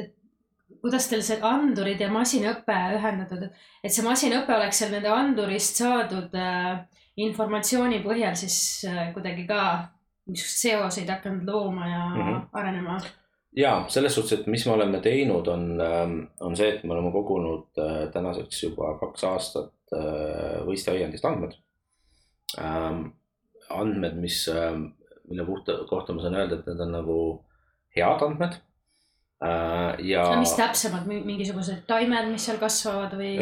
et 0.04 0.16
kuidas 0.82 1.08
teil 1.12 1.24
see 1.26 1.40
andurid 1.46 2.02
ja 2.02 2.10
masinaõpe 2.14 2.80
ühendatud, 2.98 3.48
et, 3.48 3.68
et 3.84 3.96
see 3.96 4.06
masinaõpe 4.06 4.56
oleks 4.56 4.82
seal 4.84 4.96
nende 4.96 5.12
andurist 5.14 5.80
saadud 5.84 6.36
äh, 6.40 6.84
informatsiooni 7.20 8.04
põhjal 8.04 8.36
siis 8.40 8.60
äh, 8.88 9.10
kuidagi 9.16 9.46
ka 9.50 9.62
niisuguseid 10.30 10.78
seoseid 10.80 11.10
hakanud 11.10 11.48
looma 11.48 11.88
ja 11.88 12.04
mm. 12.06 12.22
-hmm. 12.22 12.48
arenema. 12.54 13.00
Ja 13.60 13.74
selles 13.92 14.16
suhtes, 14.16 14.40
et 14.40 14.48
mis 14.52 14.64
me 14.68 14.74
oleme 14.76 15.02
teinud, 15.04 15.48
on, 15.52 15.66
on 16.46 16.56
see, 16.58 16.70
et 16.76 16.86
me 16.88 16.96
oleme 16.96 17.12
kogunud 17.12 17.82
äh, 17.82 18.06
tänaseks 18.14 18.64
juba 18.64 18.94
kaks 19.02 19.26
aastat 19.28 19.96
äh, 19.96 20.60
võistleaiandist 20.68 21.28
andmed. 21.28 21.58
andmed, 23.70 24.16
mis, 24.18 24.40
mille 25.30 25.44
puhta, 25.46 25.76
kohta 25.90 26.16
ma 26.16 26.24
saan 26.24 26.40
öelda, 26.40 26.58
et 26.58 26.70
need 26.72 26.80
on 26.82 26.96
nagu 26.96 27.18
head 27.96 28.24
andmed. 28.26 28.58
ja. 29.40 30.24
mis 30.40 30.52
täpsemalt, 30.58 31.06
mingisugused 31.08 31.86
taimed, 31.88 32.28
mis 32.34 32.44
seal 32.50 32.58
kasvavad 32.60 33.14
või? 33.16 33.38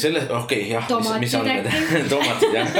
selle, 0.00 0.22
okei 0.24 0.62
okay,, 0.62 0.70
jah, 0.70 0.86
Tomatid 0.88 1.34
andmed, 1.36 1.68
tomatid 2.12 2.56
jah. 2.56 2.70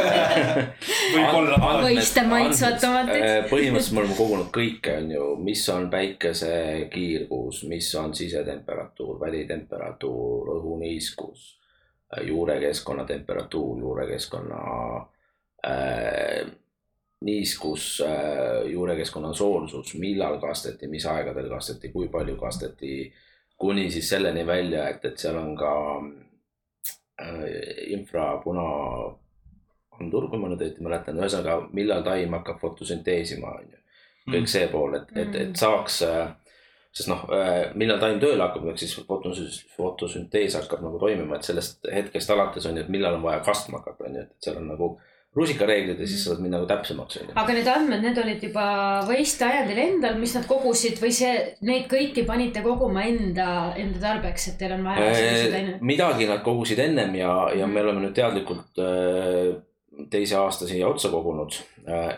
Võib-olla. 1.14 1.58
Võiste 1.84 2.24
maitsvad 2.28 2.78
tomatid. 2.80 3.26
põhimõtteliselt 3.50 3.96
me 3.98 4.02
oleme 4.04 4.16
kogunud 4.16 4.48
kõike, 4.54 4.96
on 5.02 5.12
ju, 5.12 5.26
mis 5.44 5.64
on 5.74 5.90
päikese 5.92 6.54
kiirgus, 6.92 7.64
mis 7.68 7.90
on 8.00 8.16
sisetemperatuur, 8.16 9.18
välitemperatuur, 9.20 10.54
õhuniiskus, 10.56 11.50
juurekeskkonna 12.24 13.04
temperatuur, 13.08 13.76
juurekeskkonna 13.84 14.62
äh, 15.68 16.48
niiskus 17.24 18.02
äh,, 18.06 18.70
juurekeskkonna 18.70 19.32
soolsus, 19.34 19.94
millal 19.98 20.38
kasteti, 20.40 20.88
mis 20.88 21.06
aegadel 21.06 21.48
kasteti, 21.50 21.90
kui 21.94 22.08
palju 22.08 22.36
kasteti, 22.38 23.12
kuni 23.58 23.90
siis 23.90 24.08
selleni 24.08 24.46
välja, 24.46 24.88
et, 24.88 25.04
et 25.04 25.18
seal 25.18 25.38
on 25.40 25.56
ka 25.58 25.72
äh, 27.22 27.42
infrapuna 27.94 28.68
andur, 29.98 30.28
kui 30.30 30.38
ma 30.40 30.50
nüüd 30.50 30.62
õieti 30.62 30.84
mäletan, 30.84 31.18
ühesõnaga, 31.18 31.58
millal 31.74 32.04
taim 32.06 32.36
hakkab 32.38 32.60
fotosünteesima, 32.62 33.54
on 33.60 33.72
ju. 33.72 33.80
kõik 34.28 34.50
see 34.50 34.68
pool, 34.70 34.94
et, 35.00 35.10
et, 35.18 35.34
et 35.42 35.58
saaks, 35.58 35.98
sest 36.94 37.10
noh, 37.10 37.24
millal 37.78 37.98
taim 38.02 38.20
tööle 38.22 38.44
hakkab, 38.44 38.68
ehk 38.70 38.82
siis 38.84 38.94
fotosüs-, 39.08 39.64
fotosüntees 39.74 40.54
hakkab 40.60 40.84
nagu 40.86 41.00
toimima, 41.02 41.38
et 41.38 41.48
sellest 41.48 41.88
hetkest 41.92 42.30
alates 42.30 42.68
on 42.68 42.78
ju, 42.78 42.86
et 42.86 42.92
millal 42.94 43.18
on 43.18 43.26
vaja 43.26 43.42
kastma 43.46 43.82
hakata, 43.82 44.06
on 44.06 44.20
ju, 44.20 44.26
et 44.28 44.46
seal 44.46 44.60
on 44.62 44.70
nagu 44.70 44.92
rusikareeglid 45.38 46.00
ja 46.02 46.08
siis 46.08 46.24
saad 46.26 46.42
minna 46.42 46.58
nagu 46.58 46.66
täpsemaks, 46.70 47.20
aga 47.38 47.54
need 47.56 47.70
andmed, 47.70 48.02
need 48.04 48.18
olid 48.22 48.42
juba 48.48 48.66
võistleajandil 49.08 49.80
endal, 49.84 50.18
mis 50.20 50.34
nad 50.36 50.48
kogusid 50.50 50.98
või 51.02 51.12
see, 51.14 51.32
neid 51.68 51.86
kõiki 51.90 52.26
panite 52.28 52.64
koguma 52.64 53.06
enda, 53.08 53.48
enda 53.78 54.02
tarbeks, 54.02 54.50
et 54.50 54.60
teil 54.60 54.76
on 54.78 54.84
vaja 54.88 55.14
selliseid 55.14 55.56
aineid? 55.60 55.78
Äh, 55.78 55.86
midagi 55.92 56.28
nad 56.30 56.44
kogusid 56.46 56.82
ennem 56.82 57.16
ja, 57.20 57.32
ja 57.56 57.70
me 57.70 57.84
oleme 57.84 58.04
nüüd 58.04 58.16
teadlikult 58.18 58.82
äh, 58.82 59.56
teise 60.10 60.38
aasta 60.38 60.68
siia 60.68 60.88
otsa 60.88 61.10
kogunud. 61.10 61.58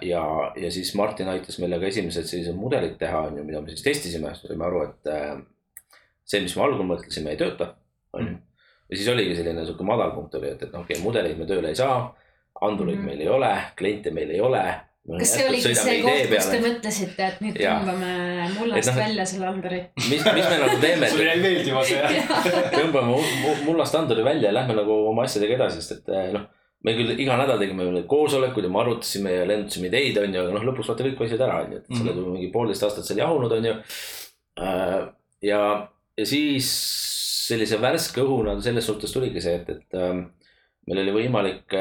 ja, 0.03 0.25
ja 0.57 0.71
siis 0.71 0.95
Martin 0.99 1.29
aitas 1.31 1.59
meile 1.63 1.79
ka 1.79 1.87
esimesed 1.87 2.27
sellised 2.27 2.57
mudelid 2.59 2.97
teha, 2.99 3.27
on 3.29 3.39
ju, 3.39 3.45
mida 3.47 3.61
me 3.63 3.71
siis 3.71 3.85
testisime, 3.87 4.33
saime 4.35 4.67
aru, 4.67 4.83
et 4.89 5.11
äh, 5.13 5.37
see, 6.27 6.43
mis 6.45 6.57
me 6.57 6.65
algul 6.67 6.89
mõtlesime, 6.89 7.35
ei 7.35 7.41
tööta, 7.41 7.75
on 8.17 8.27
ju. 8.27 8.39
ja 8.91 8.99
siis 8.99 9.13
oligi 9.13 9.37
selline 9.39 9.65
sihuke 9.67 9.87
madalpunkt 9.87 10.35
oli, 10.41 10.51
et, 10.57 10.65
et 10.67 10.75
noh, 10.75 10.83
okei 10.83 10.99
okay,, 10.99 11.05
mudeleid 11.05 11.39
me 11.39 11.47
tööle 11.49 11.71
ei 11.71 11.79
saa, 11.79 12.11
andureid 12.63 12.99
Mhm. 12.99 13.07
meil 13.07 13.21
ei 13.21 13.29
ole, 13.29 13.51
kliente 13.77 14.11
meil 14.11 14.31
ei 14.31 14.41
ole. 14.41 14.63
kas 15.19 15.31
see 15.35 15.47
oligi 15.49 15.75
see 15.75 16.03
koht, 16.05 16.29
kus 16.31 16.47
te 16.53 16.59
mõtlesite, 16.61 17.21
et 17.27 17.39
nüüd 17.41 17.57
Jaa. 17.59 17.81
tõmbame 17.81 18.11
mullast 18.59 18.87
noh, 18.91 18.95
et- 18.95 19.01
välja 19.09 19.25
selle 19.27 19.47
anduri? 19.49 19.81
mis, 19.97 20.21
mis 20.25 20.49
me 20.53 20.59
nagu 20.61 20.77
teeme, 20.81 21.09
sulle 21.11 21.25
jäi 21.25 21.41
meeldima 21.43 21.83
see 21.85 21.97
jah? 21.97 22.71
tõmbame 22.77 23.07
mu- 23.09 23.37
mu- 23.43 23.65
mullast 23.71 23.95
anduri 23.97 24.23
välja 24.25 24.51
ja 24.51 24.55
lähme 24.61 24.75
nagu 24.77 24.99
oma 25.09 25.25
asjadega 25.25 25.55
edasi, 25.57 25.81
sest 25.83 25.93
et 25.99 26.09
eh, 26.15 26.33
noh, 26.37 26.45
me 26.85 26.95
küll 26.97 27.11
iga 27.19 27.37
nädal 27.41 27.59
tegime 27.59 27.89
neid 27.91 28.07
koosolekuid 28.13 28.65
ja 28.69 28.71
me 28.71 28.79
arutasime 28.85 29.33
ja 29.39 29.47
lennutasime 29.49 29.89
ideid, 29.91 30.19
on 30.19 30.35
ju, 30.35 30.41
aga 30.45 30.53
noh, 30.59 30.63
lõpuks 30.69 30.89
vaata 30.93 31.05
kõik 31.09 31.19
võisid 31.25 31.41
ära, 31.49 31.65
on 31.65 31.73
ju, 31.73 31.79
et 31.81 31.87
sa 31.91 32.03
oled 32.05 32.15
Mhm. 32.15 32.21
ju 32.25 32.33
mingi 32.37 32.53
poolteist 32.53 32.83
aastat 32.87 33.05
seal 33.09 33.19
jahunud, 33.25 33.53
on 33.53 33.65
ju. 33.65 33.75
ja, 35.43 35.61
ja 36.19 36.27
siis 36.29 36.69
sellise 37.51 37.81
värske 37.83 38.21
õhuna 38.23 38.61
selles 38.63 38.87
suhtes 38.87 39.13
tuligi 39.13 39.41
see, 39.43 39.55
et, 39.61 39.69
et 39.71 39.99
ähm, 39.99 40.27
meil 40.90 41.05
oli 41.05 41.12
võimalik, 41.14 41.76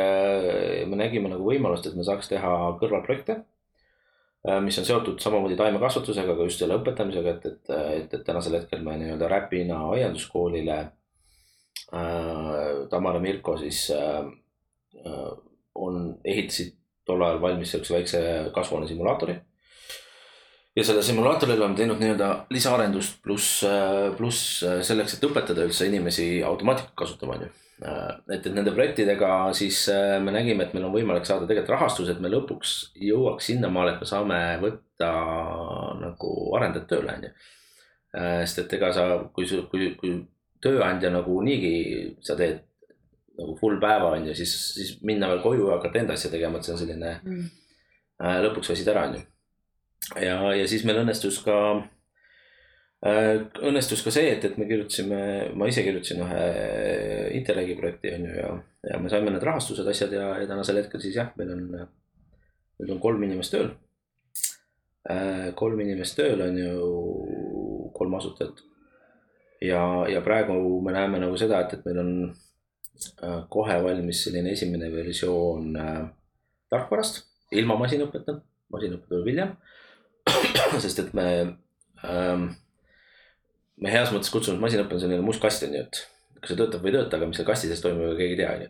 me 0.86 0.98
nägime 1.00 1.32
nagu 1.32 1.48
võimalust, 1.48 1.88
et 1.90 1.96
me 1.98 2.06
saaks 2.06 2.30
teha 2.30 2.52
kõrvalprojekte. 2.78 3.40
mis 4.64 4.78
on 4.80 4.86
seotud 4.86 5.20
samamoodi 5.20 5.58
taimekasvatusega, 5.60 6.36
aga 6.36 6.46
just 6.48 6.62
selle 6.62 6.78
õpetamisega, 6.78 7.34
et, 7.34 7.46
et, 7.46 7.72
et, 7.96 8.14
et 8.14 8.24
tänasel 8.24 8.60
hetkel 8.60 8.86
me 8.86 8.96
nii-öelda 9.02 9.28
Räpina 9.28 9.82
aianduskoolile 9.96 10.78
äh,. 11.94 12.88
Tamar 12.90 13.18
ja 13.18 13.22
Mirko 13.22 13.58
siis 13.58 13.90
äh, 13.92 14.30
äh, 15.06 15.30
on, 15.76 16.20
ehitasid 16.24 16.76
tol 17.06 17.22
ajal 17.26 17.42
valmis 17.42 17.72
siukse 17.74 17.94
väikse 17.94 18.22
kasvuhoone 18.54 18.88
simulaatori. 18.88 19.36
ja 20.76 20.84
selle 20.84 21.04
simulaatorile 21.04 21.58
oleme 21.60 21.76
teinud 21.76 22.00
nii-öelda 22.00 22.30
lisaarendust 22.54 23.18
pluss, 23.24 23.66
pluss 24.18 24.62
selleks, 24.86 25.18
et 25.18 25.26
õpetada 25.26 25.66
üldse 25.66 25.90
inimesi 25.90 26.44
automaatikat 26.46 26.94
kasutama, 26.96 27.36
on 27.40 27.48
ju. 27.48 27.69
et, 27.80 28.46
et 28.46 28.54
nende 28.54 28.74
projektidega 28.76 29.30
siis 29.56 29.86
äh, 29.94 30.18
me 30.24 30.34
nägime, 30.36 30.66
et 30.66 30.74
meil 30.76 30.88
on 30.88 30.96
võimalik 30.96 31.28
saada 31.28 31.48
tegelikult 31.48 31.76
rahastus, 31.78 32.10
et 32.12 32.20
me 32.24 32.32
lõpuks 32.32 32.74
jõuaks 33.00 33.52
sinnamaale, 33.52 33.96
et 33.96 34.04
me 34.04 34.10
saame 34.10 34.40
võtta 34.64 35.12
nagu 36.02 36.34
arendajad 36.60 36.90
tööle, 36.90 37.16
on 37.16 37.30
ju. 37.30 37.32
sest 38.44 38.64
et 38.64 38.74
ega 38.80 38.90
sa, 38.94 39.06
kui, 39.36 39.46
kui, 39.72 39.92
kui 40.00 40.16
tööandja 40.64 41.12
nagu 41.14 41.38
niigi 41.46 42.18
sa 42.26 42.36
teed 42.40 42.66
nagu 43.40 43.56
full 43.60 43.80
päeva 43.80 44.12
on 44.18 44.28
ju, 44.28 44.36
siis, 44.36 44.54
siis 44.76 44.96
minna 45.06 45.30
veel 45.32 45.44
koju 45.44 45.70
ja 45.70 45.78
hakata 45.78 46.02
enda 46.02 46.18
asja 46.18 46.32
tegema, 46.34 46.60
et 46.60 46.68
see 46.68 46.76
on 46.76 46.82
selline 46.82 47.14
äh, 47.16 48.40
lõpuks 48.44 48.74
väsid 48.74 48.92
ära, 48.92 49.06
on 49.08 49.16
ju. 49.20 49.24
ja, 50.26 50.36
ja 50.58 50.68
siis 50.68 50.84
meil 50.88 51.00
õnnestus 51.04 51.40
ka 51.46 51.60
äh,, 51.78 51.88
õnnestus 53.00 54.02
ka 54.04 54.12
see, 54.12 54.34
et, 54.34 54.44
et 54.44 54.58
me 54.60 54.66
kirjutasime, 54.68 55.20
ma 55.56 55.70
ise 55.72 55.86
kirjutasin 55.86 56.20
ühe 56.26 56.42
Interregi 57.38 57.78
projekti 57.80 58.12
on 58.18 58.26
ju 58.28 58.34
ja, 58.36 58.50
ja 58.92 59.00
me 59.00 59.12
saime 59.12 59.32
need 59.32 59.46
rahastused, 59.46 59.88
asjad 59.88 60.12
ja, 60.18 60.34
ja 60.42 60.50
tänasel 60.50 60.82
hetkel 60.82 61.00
siis 61.00 61.16
jah, 61.16 61.30
meil 61.40 61.54
on, 61.56 61.64
meil 61.72 62.92
on 62.92 63.00
kolm 63.00 63.24
inimest 63.24 63.56
tööl 63.56 63.72
äh,. 65.08 65.48
kolm 65.56 65.80
inimest 65.80 66.20
tööl 66.20 66.44
on 66.44 66.60
ju, 66.60 66.92
kolm 67.96 68.20
asutajat. 68.20 68.60
ja, 69.64 69.82
ja 70.12 70.22
praegu 70.26 70.60
me 70.84 70.92
näeme 70.96 71.24
nagu 71.24 71.40
seda, 71.40 71.64
et, 71.64 71.80
et 71.80 71.88
meil 71.88 72.04
on 72.04 72.14
äh, 72.28 73.42
kohe 73.48 73.80
valmis 73.84 74.28
selline 74.28 74.52
esimene 74.60 74.92
versioon 74.92 75.76
äh, 75.80 76.02
tarkvarast 76.70 77.24
ilma 77.56 77.80
masinõppeta, 77.80 78.42
masinõpe 78.76 79.08
tuleb 79.08 79.32
hiljem. 79.32 79.56
sest 80.84 81.00
et 81.00 81.16
me 81.16 81.30
ähm,, 82.04 82.52
me 83.82 83.92
heas 83.94 84.12
mõttes 84.14 84.32
kutsume, 84.34 84.58
et 84.58 84.64
masinõpe 84.64 84.96
on 84.96 85.02
selline 85.04 85.26
must 85.26 85.42
kast 85.44 85.64
on 85.68 85.76
ju, 85.78 85.82
et 85.88 86.02
kas 86.40 86.52
see 86.54 86.60
töötab 86.60 86.84
või 86.84 86.92
ei 86.92 86.96
tööta, 86.98 87.18
aga 87.18 87.28
mis 87.30 87.40
seal 87.40 87.48
kasti 87.48 87.68
sees 87.70 87.82
toimub, 87.84 88.14
keegi 88.20 88.36
ei 88.36 88.40
tea, 88.40 88.52
on 88.56 88.62
ju. 88.64 88.70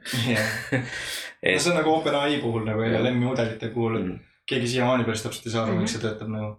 no 1.43 1.60
see 1.60 1.72
on 1.72 1.78
nagu 1.80 1.93
OpenAI 1.93 2.39
puhul 2.43 2.65
nagu 2.65 2.82
Jah. 2.86 2.98
LLM-i 3.02 3.26
mudelite 3.26 3.69
puhul, 3.76 4.00
Mm. 4.00 4.15
et 4.17 4.50
keegi 4.50 4.67
siiamaani 4.74 5.06
päris 5.06 5.22
täpselt 5.26 5.45
ei 5.45 5.54
saa 5.54 5.63
aru, 5.67 5.78
miks 5.82 5.93
see 5.93 6.02
töötab 6.02 6.30
nagu. 6.34 6.50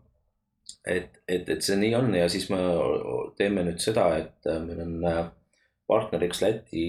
et, 0.86 1.18
et, 1.28 1.48
et 1.50 1.62
see 1.66 1.76
nii 1.80 1.94
on 1.98 2.14
ja 2.14 2.28
siis 2.30 2.46
me 2.52 2.60
teeme 3.38 3.64
nüüd 3.66 3.82
seda, 3.82 4.04
et 4.20 4.46
äh, 4.46 4.60
meil 4.62 4.80
on 4.84 4.92
äh, 5.10 5.24
partneriks 5.90 6.42
Läti 6.44 6.84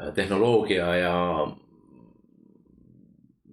äh, 0.00 0.10
tehnoloogia 0.14 0.88
ja 0.98 1.14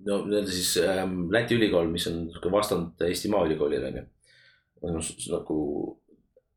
no 0.07 0.17
nii-öelda 0.25 0.51
siis 0.51 0.71
ähm, 0.81 1.27
Läti 1.31 1.55
ülikool, 1.59 1.87
mis 1.93 2.07
on 2.09 2.25
sihuke 2.31 2.51
vastand 2.51 3.01
Eesti 3.07 3.29
Maaülikoolile 3.31 3.87
on 3.91 4.01
ju. 4.01 4.05
Nagu 4.83 5.59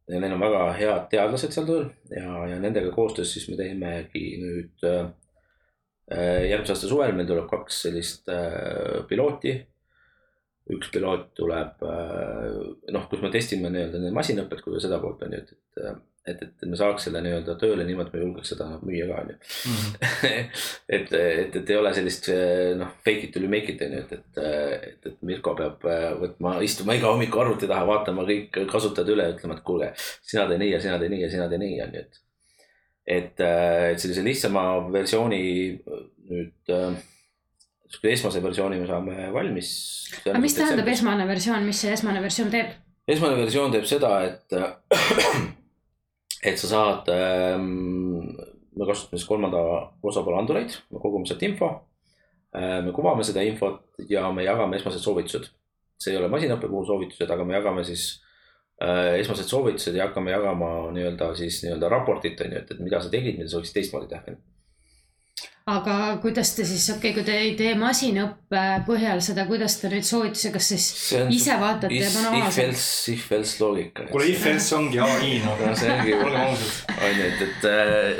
ja 0.06 0.20
neil 0.22 0.34
on 0.36 0.42
väga 0.42 0.64
head 0.78 1.06
teadlased 1.12 1.54
seal 1.54 1.68
tööl 1.68 1.86
ja, 2.14 2.32
ja 2.50 2.58
nendega 2.62 2.92
koostöös 2.94 3.32
siis 3.34 3.48
me 3.50 3.58
teemegi 3.58 4.26
nüüd 4.42 4.86
äh, 4.86 5.08
järgmise 6.50 6.76
aasta 6.76 6.90
suvel 6.90 7.14
meil 7.16 7.28
tuleb 7.30 7.48
kaks 7.50 7.80
sellist 7.86 8.30
äh, 8.30 9.02
pilooti. 9.10 9.56
üks 10.76 10.90
piloot 10.94 11.32
tuleb 11.38 11.82
äh, 11.86 12.60
noh, 12.94 13.08
kus 13.10 13.22
me 13.22 13.32
testime 13.34 13.70
nii-öelda 13.74 14.02
nii 14.02 14.14
masinõpet 14.14 14.62
kui 14.62 14.76
ka 14.76 14.84
seda 14.86 15.00
poolt 15.02 15.26
on 15.26 15.34
ju, 15.34 15.42
et, 15.42 15.56
et 15.82 15.82
et, 16.26 16.42
et 16.42 16.66
me 16.66 16.78
saaks 16.78 17.06
selle 17.06 17.22
nii-öelda 17.24 17.54
tööle 17.60 17.86
niimoodi, 17.86 18.10
et 18.10 18.16
me 18.16 18.22
julgeks 18.24 18.52
seda 18.52 18.66
müüa 18.82 19.06
ka 19.10 19.22
on 19.22 19.32
ju. 19.32 19.36
et, 20.96 21.12
et, 21.12 21.58
et 21.60 21.72
ei 21.72 21.78
ole 21.78 21.92
sellist 21.96 22.28
noh, 22.80 22.92
fake 23.06 23.28
it 23.28 23.34
till 23.34 23.46
you 23.46 23.52
make 23.52 23.72
it 23.72 23.82
on 23.86 23.96
ju, 23.96 24.02
et, 24.04 24.14
et, 24.18 24.42
et, 24.90 25.10
et 25.12 25.18
Mirko 25.26 25.54
peab 25.58 25.86
võtma, 26.22 26.56
istuma 26.66 26.98
iga 26.98 27.10
hommiku 27.12 27.42
arvuti 27.42 27.70
taha, 27.70 27.88
vaatama 27.88 28.26
kõik 28.28 28.62
kasutajad 28.72 29.12
üle 29.14 29.30
ütlema, 29.34 29.58
et 29.58 29.66
kuulge, 29.66 29.90
sina 30.26 30.46
tee 30.50 30.60
nii 30.62 30.72
ja 30.74 30.82
sina 30.84 31.00
tee 31.02 31.10
nii 31.12 31.24
ja 31.24 31.32
sina 31.32 31.50
tee 31.52 31.60
nii 31.62 31.82
on 31.86 31.98
ju, 31.98 32.06
et. 32.06 32.22
et, 33.18 33.44
et 33.92 34.02
sellise 34.02 34.24
lihtsama 34.26 34.64
versiooni 34.94 35.42
nüüd 36.26 36.74
sihuke 37.86 38.10
esmase 38.12 38.42
versiooni 38.42 38.80
me 38.80 38.88
saame 38.88 39.28
valmis. 39.34 39.70
aga 40.24 40.40
mis 40.42 40.56
tähendab 40.58 40.90
esmane 40.90 41.28
versioon, 41.28 41.62
mis 41.68 41.84
see 41.84 41.92
esmane 41.94 42.22
versioon 42.24 42.50
teeb? 42.54 42.74
esmane 43.06 43.38
versioon 43.38 43.74
teeb 43.74 43.86
seda, 43.86 44.16
et 44.26 44.56
et 46.46 46.60
sa 46.60 46.70
saad 46.70 47.10
ähm,, 47.12 48.32
me 48.76 48.86
kasutame 48.88 49.18
siis 49.18 49.28
kolmanda 49.28 49.60
osapoole 50.02 50.40
andureid, 50.40 50.76
me 50.92 51.02
kogume 51.02 51.28
sealt 51.28 51.42
info 51.46 51.70
äh,. 52.54 52.82
me 52.86 52.94
kuvame 52.96 53.24
seda 53.26 53.44
infot 53.46 53.82
ja 54.10 54.28
me 54.32 54.46
jagame 54.46 54.78
esmased 54.80 55.04
soovitused. 55.04 55.50
see 55.96 56.12
ei 56.12 56.18
ole 56.20 56.28
masinõppe 56.28 56.68
puhul 56.68 56.84
soovitused, 56.84 57.30
aga 57.32 57.44
me 57.44 57.56
jagame 57.56 57.84
siis 57.88 58.08
äh, 58.82 59.16
esmased 59.22 59.48
soovitused 59.48 59.96
ja 59.96 60.08
hakkame 60.08 60.34
jagama 60.34 60.90
nii-öelda 60.92 61.30
siis 61.38 61.62
nii-öelda 61.64 61.88
raportit 61.88 62.40
on 62.44 62.52
ju, 62.52 62.60
et, 62.60 62.74
et 62.74 62.82
mida 62.84 63.00
sa 63.00 63.12
tegid, 63.12 63.38
mida 63.38 63.48
sa 63.48 63.62
võiksid 63.62 63.78
teistmoodi 63.80 64.12
teha 64.12 64.36
aga 65.66 65.94
kuidas 66.22 66.52
te 66.54 66.62
siis, 66.62 66.84
okei 66.94 67.10
okay,, 67.10 67.12
kui 67.16 67.24
te 67.26 67.34
ei 67.42 67.54
tee 67.58 67.72
masinõppe 67.78 68.60
põhjal 68.86 69.18
seda, 69.24 69.48
kuidas 69.48 69.74
te 69.80 69.88
nüüd 69.90 70.06
soovituse, 70.06 70.52
kas 70.54 70.68
siis 70.70 70.84
on, 71.18 71.32
ise 71.34 71.56
vaatate 71.58 71.98
ja 71.98 72.10
manuaalselt? 72.14 72.52
If 72.52 72.60
else, 72.62 73.14
if 73.16 73.32
else 73.34 73.58
loogika. 73.58 74.06
kuule, 74.12 74.28
if 74.30 74.46
else 74.46 74.76
ongi 74.76 75.02
ai 75.02 75.40
no 75.42 75.74
see 75.74 75.90
ongi, 75.90 76.14
olgem 76.20 76.38
ausad. 76.44 76.94
on 76.94 77.18
ju, 77.18 77.26
et, 77.26 77.42
et, 77.48 77.68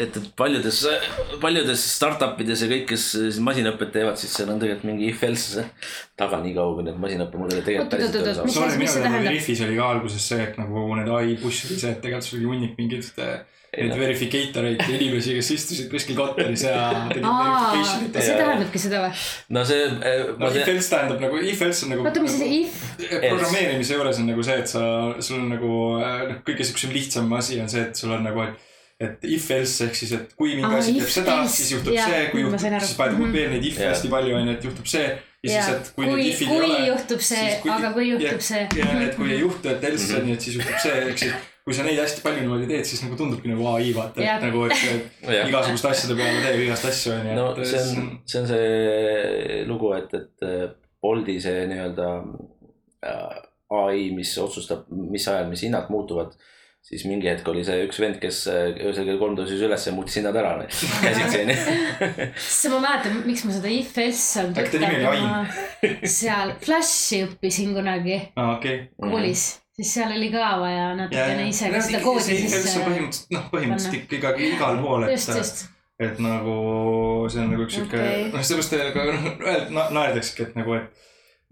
et, 0.08 0.18
et 0.18 0.28
paljudes, 0.42 0.82
paljudes 1.44 1.86
startup 1.92 2.42
ides 2.42 2.66
ja 2.66 2.70
kõik, 2.74 2.88
kes 2.90 3.38
masinõpet 3.46 3.94
teevad, 3.94 4.18
siis 4.18 4.34
seal 4.40 4.50
on 4.50 4.58
tegelikult 4.64 4.90
mingi 4.90 5.12
if 5.14 5.22
else 5.30 5.68
taga 6.18 6.42
nii 6.42 6.58
kaua, 6.58 6.74
kui 6.80 6.90
need 6.90 6.98
masinõppemudelid 6.98 7.62
tegelikult 7.62 7.94
päriselt 7.94 8.18
tööle 8.18 8.34
saavad. 8.40 8.56
sorry, 8.58 8.80
minu 8.82 9.04
teada 9.06 9.22
Riffis 9.30 9.62
oli 9.68 9.78
ka 9.78 9.92
alguses 9.94 10.32
see, 10.34 10.42
et 10.50 10.58
nagu 10.58 10.88
need 10.98 11.14
ai 11.14 11.38
push 11.38 11.70
oli 11.70 11.78
see, 11.78 11.94
et 11.94 12.02
tegelikult 12.02 12.26
sul 12.26 12.42
oli 12.42 12.56
hunnik 12.56 12.74
mingeid 12.82 13.06
neid 13.74 13.96
verificator 13.98 14.68
eid 14.70 14.82
inimesi, 14.88 15.34
kes 15.36 15.50
istusid 15.56 15.88
kuskil 15.92 16.16
kontoris 16.18 16.64
ja 16.64 16.76
tegid 17.12 17.26
verification'it. 17.26 18.20
see 18.20 18.36
tähendabki 18.38 18.82
seda 18.82 19.02
või? 19.04 19.24
no 19.56 19.64
see 19.68 19.88
äh,. 19.90 20.22
no 20.40 20.52
if 20.52 20.70
else 20.72 20.92
tähendab 20.92 21.26
nagu, 21.26 21.40
if 21.42 21.64
else 21.66 21.84
on 21.86 21.94
nagu. 21.94 22.06
oota, 22.06 22.22
mis 22.24 22.38
see 22.38 22.62
if? 22.62 22.78
programmeerimise 23.00 23.98
juures 23.98 24.22
on 24.22 24.30
nagu 24.32 24.46
see, 24.46 24.62
et 24.62 24.72
sa, 24.72 24.86
sul 25.28 25.42
on 25.42 25.52
nagu 25.56 25.74
äh, 25.98 26.22
noh, 26.30 26.40
kõige 26.46 26.68
siuksem 26.68 26.94
lihtsam 26.96 27.36
asi 27.36 27.60
on 27.62 27.70
see, 27.72 27.84
et 27.90 28.02
sul 28.04 28.14
on 28.16 28.24
nagu, 28.26 28.46
et 28.46 28.72
et 28.96 29.26
if 29.28 29.50
else 29.52 29.84
ehk 29.84 29.98
siis, 29.98 30.12
et 30.16 30.30
kui 30.38 30.54
mingi 30.56 30.78
asi 30.78 30.94
teeb 30.96 31.10
seda, 31.12 31.32
siis 31.52 31.74
juhtub 31.74 31.92
ja, 31.92 32.06
see, 32.08 32.20
kui 32.30 32.46
juhtub, 32.46 32.62
siis 32.80 32.94
paned 32.96 33.18
-hmm. 33.18 33.34
veel 33.34 33.50
neid 33.52 33.66
if'e 33.68 33.90
hästi 33.90 34.08
palju 34.14 34.38
onju, 34.38 34.54
et 34.54 34.64
juhtub 34.64 34.88
see. 34.88 35.10
ja 35.44 35.50
siis, 35.50 35.74
et 35.74 35.90
kui, 35.90 36.06
kui 36.06 36.14
need 36.14 36.30
if'id 36.30 36.48
ei 36.48 36.56
ole. 36.56 36.70
kui 36.70 36.86
juhtub 36.86 37.26
see, 37.26 37.50
aga 37.74 37.90
kui 37.92 38.08
juhtub 38.08 38.40
see. 38.46 38.62
ja, 38.80 38.88
et 39.02 39.18
kui 39.18 39.34
ei 39.34 39.42
juhtu, 39.42 39.68
et 39.74 39.84
else 39.90 40.16
on 40.16 40.30
ju, 40.30 40.38
et 40.38 40.48
siis 40.48 40.56
juhtub 40.56 40.80
see, 40.86 41.02
ehk 41.10 41.22
siis 41.26 41.36
kui 41.66 41.74
sa 41.74 41.82
neid 41.82 41.98
hästi 41.98 42.22
palju 42.22 42.44
niimoodi 42.44 42.68
teed, 42.70 42.86
siis 42.86 43.00
nagu 43.02 43.16
tundubki 43.18 43.50
nagu 43.50 43.64
ai 43.72 43.88
vaata, 43.94 44.22
et 44.22 44.44
nagu, 44.46 44.60
et, 44.70 44.84
et 45.26 45.48
igasuguste 45.50 45.90
asjade 45.90 46.14
peale 46.18 46.44
teeb 46.44 46.60
igast 46.62 46.86
asju 46.92 47.14
onju. 47.16 47.32
no 47.34 47.46
see 47.66 47.80
on, 47.82 48.12
see 48.22 48.42
on 48.42 48.46
see 48.52 49.62
lugu, 49.66 49.90
et, 49.98 50.14
et 50.14 50.76
Bolti 51.02 51.36
see 51.42 51.64
nii-öelda 51.70 52.06
äh, 53.10 53.40
ai, 53.82 54.06
mis 54.14 54.36
otsustab, 54.42 54.86
mis 54.94 55.26
ajal, 55.30 55.50
mis 55.50 55.66
hinnad 55.66 55.90
muutuvad 55.90 56.38
siis 56.86 57.02
mingi 57.10 57.26
hetk 57.26 57.50
oli 57.50 57.66
see 57.66 57.82
üks 57.88 57.98
vend, 57.98 58.20
kes 58.22 58.44
äh, 58.52 58.70
öösel 58.86 59.10
kell 59.10 59.18
kolm 59.18 59.34
tõusis 59.34 59.66
üles 59.66 59.90
ja 59.90 59.94
muutis 59.98 60.20
hinnad 60.20 60.38
ära 60.38 60.54
käsitsi 60.70 61.42
onju. 61.42 61.60
sest 62.46 62.70
ma 62.70 62.82
mäletan, 62.86 63.20
miks 63.26 63.42
ma 63.42 63.58
seda 63.58 63.74
if 63.74 63.98
else 64.06 64.46
on 64.46 64.54
tuttav, 64.54 65.54
seal 66.14 66.56
Flashi 66.62 67.24
õppisin 67.26 67.74
kunagi 67.74 68.20
ah,. 68.38 68.54
Okay. 68.56 68.84
koolis 69.02 69.48
mm 69.50 69.54
-hmm 69.58 69.64
siis 69.76 69.94
seal 69.94 70.12
oli 70.16 70.28
ka 70.32 70.50
vaja 70.60 70.92
natukene 70.96 71.48
ise 71.50 71.70
ka 71.72 71.80
seda 71.84 72.02
koodi 72.04 72.36
sisse. 72.42 72.84
põhimõtteliselt, 72.84 73.32
noh, 73.36 73.48
põhimõtteliselt 73.52 74.14
ikkagi 74.18 74.52
igal 74.54 74.78
pool, 74.80 75.04
et, 75.10 75.66
et 76.06 76.22
nagu 76.24 76.54
see 77.32 77.42
on 77.42 77.52
nagu 77.52 77.66
üks 77.66 77.76
sihuke 77.76 78.00
okay., 78.00 78.30
noh, 78.32 78.46
sellepärast 78.50 78.96
ka 78.96 79.90
naerdaksegi, 79.98 80.48
et 80.48 80.56
nagu, 80.56 80.78
et 80.78 81.04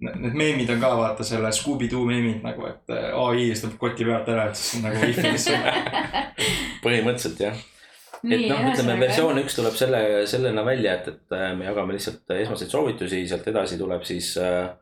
need 0.09 0.39
meemid 0.41 0.73
on 0.73 0.81
ka 0.83 0.95
vaata 0.99 1.27
selle 1.27 1.53
Scooby-Doo 1.55 2.09
meemid 2.09 2.41
nagu, 2.47 2.65
et 2.71 2.97
ai 2.97 3.51
istub 3.51 3.77
koti 3.81 4.09
pealt 4.09 4.33
ära, 4.33 4.49
et 4.49 4.59
siis 4.61 4.81
on 4.81 4.89
nagu 4.89 5.05
if-is 5.11 5.51
põhimõtteliselt 6.85 7.45
jah. 7.45 7.61
et 8.25 8.47
noh, 8.49 8.65
ütleme 8.71 8.97
versioon 9.05 9.43
üks 9.45 9.61
tuleb 9.61 9.77
selle, 9.77 10.01
sellena 10.31 10.65
välja, 10.65 10.97
et, 10.97 11.13
et 11.13 11.37
me 11.59 11.69
jagame 11.69 11.99
lihtsalt 11.99 12.39
esmaseid 12.41 12.73
soovitusi, 12.73 13.21
sealt 13.29 13.53
edasi 13.53 13.77
tuleb 13.81 14.09
siis 14.09 14.33
äh, 14.41 14.73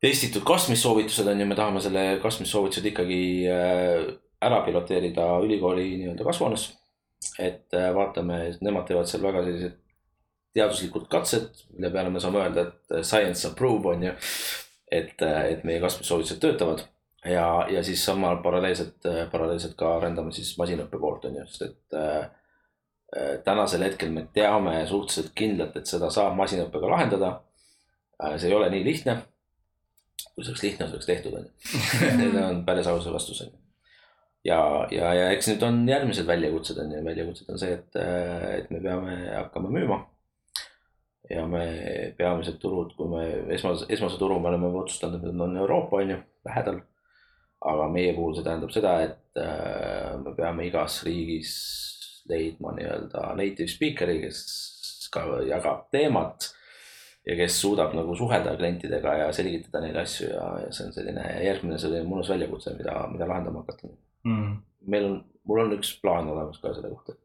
testitud 0.00 0.44
kastmissoovitused 0.44 1.26
on 1.26 1.40
ju, 1.40 1.46
me 1.46 1.56
tahame 1.58 1.80
selle 1.84 2.04
kastmissoovitused 2.22 2.86
ikkagi 2.92 3.20
äh, 3.50 4.06
ära 4.44 4.60
piloteerida 4.66 5.28
ülikooli 5.44 5.88
nii-öelda 5.96 6.24
kasvuhoones. 6.24 6.72
et 7.38 7.74
äh, 7.74 7.94
vaatame, 7.94 8.38
nemad 8.60 8.84
teevad 8.86 9.08
seal 9.08 9.22
väga 9.24 9.42
sellised 9.44 9.78
teaduslikud 10.56 11.08
katsed, 11.12 11.48
mille 11.72 11.90
peale 11.92 12.10
me 12.12 12.20
saame 12.20 12.40
öelda, 12.42 12.66
et 12.66 13.04
science 13.04 13.48
approve 13.48 13.94
on 13.94 14.04
ju. 14.04 14.12
et, 14.90 15.22
äh, 15.22 15.44
et 15.52 15.64
meie 15.64 15.80
kastmissoovitused 15.80 16.40
töötavad 16.40 16.84
ja, 17.24 17.66
ja 17.70 17.82
siis 17.84 18.04
samal 18.04 18.36
paralleelselt, 18.44 19.00
paralleelselt 19.32 19.74
ka 19.78 19.96
arendame 19.96 20.32
siis 20.32 20.52
masinõppe 20.60 21.00
poolt 21.00 21.24
on 21.26 21.40
ju, 21.40 21.46
sest 21.50 21.64
et 21.70 21.96
äh, 21.98 23.40
tänasel 23.44 23.82
hetkel 23.86 24.12
me 24.12 24.26
teame 24.34 24.76
suhteliselt 24.86 25.32
kindlalt, 25.34 25.76
et 25.76 25.88
seda 25.88 26.10
saab 26.12 26.36
masinõppega 26.36 26.92
lahendada 26.92 27.32
äh,. 28.20 28.36
see 28.36 28.50
ei 28.50 28.54
ole 28.54 28.70
nii 28.70 28.84
lihtne 28.84 29.16
kui 30.36 30.44
see 30.44 30.52
oleks 30.52 30.64
lihtne, 30.66 30.86
see 30.86 30.98
oleks 30.98 31.08
tehtud, 31.08 31.36
on 31.38 31.46
ju. 31.46 31.78
Need 32.20 32.34
on 32.42 32.58
päris 32.66 32.88
aus 32.92 33.06
vastus, 33.08 33.40
on 33.40 33.54
ju. 33.54 33.62
ja, 34.44 34.58
ja, 34.92 35.12
ja 35.16 35.30
eks 35.32 35.48
nüüd 35.48 35.64
on 35.64 35.78
järgmised 35.88 36.28
väljakutsed 36.28 36.82
on 36.82 36.92
ju, 36.92 37.00
väljakutsed 37.06 37.48
on 37.54 37.62
see, 37.62 37.78
et, 37.78 37.96
et 38.58 38.68
me 38.70 38.82
peame 38.84 39.16
hakkama 39.30 39.72
müüma. 39.72 40.02
ja 41.30 41.46
me 41.50 41.64
peamised 42.18 42.60
turud, 42.62 42.92
kui 42.98 43.08
me 43.10 43.24
esmase, 43.56 43.88
esmase 43.96 44.20
turu 44.20 44.36
me 44.38 44.52
oleme 44.52 44.68
otsustanud, 44.82 45.24
et 45.24 45.40
on 45.48 45.56
Euroopa, 45.56 46.02
on 46.04 46.12
ju, 46.14 46.20
lähedal. 46.46 46.84
aga 47.66 47.88
meie 47.88 48.12
puhul 48.14 48.36
see 48.36 48.44
tähendab 48.44 48.70
seda, 48.76 48.92
et 49.08 49.40
äh, 49.40 50.12
me 50.20 50.36
peame 50.36 50.68
igas 50.68 51.00
riigis 51.08 51.56
leidma 52.28 52.74
nii-öelda 52.76 53.32
native 53.40 53.72
speaker'i, 53.72 54.20
kes 54.26 55.08
ka 55.14 55.24
jagab 55.48 55.88
teemat 55.94 56.50
ja 57.26 57.36
kes 57.36 57.60
suudab 57.60 57.94
nagu 57.96 58.14
suhelda 58.16 58.54
klientidega 58.56 59.14
ja 59.20 59.28
selgitada 59.34 59.82
neile 59.82 60.02
asju 60.04 60.28
ja, 60.30 60.46
ja 60.62 60.72
see 60.74 60.86
on 60.86 60.94
selline 60.94 61.24
järgmine 61.42 61.78
selline 61.82 62.06
mõnus 62.08 62.30
väljakutse, 62.30 62.74
mida, 62.78 62.96
mida 63.12 63.28
lahendama 63.28 63.64
hakata 63.64 63.90
mm.. 64.28 64.52
meil 64.92 65.08
on, 65.08 65.16
mul 65.48 65.64
on 65.64 65.74
üks 65.78 65.96
plaan 66.02 66.30
olemas 66.30 66.60
ka 66.62 66.74
selle 66.76 66.92
kohta. 66.92 67.16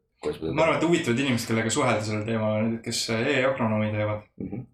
ma 0.50 0.66
arvan, 0.66 0.78
et 0.78 0.88
huvitavad 0.88 1.22
inimesed, 1.22 1.50
kellega 1.50 1.74
suhelda 1.74 2.06
sellel 2.08 2.26
teemal 2.26 2.58
on 2.58 2.68
need, 2.70 2.82
kes 2.86 3.04
e-agronoomi 3.14 3.92
teevad 3.94 4.26
mm. 4.42 4.50
-hmm. 4.50 4.66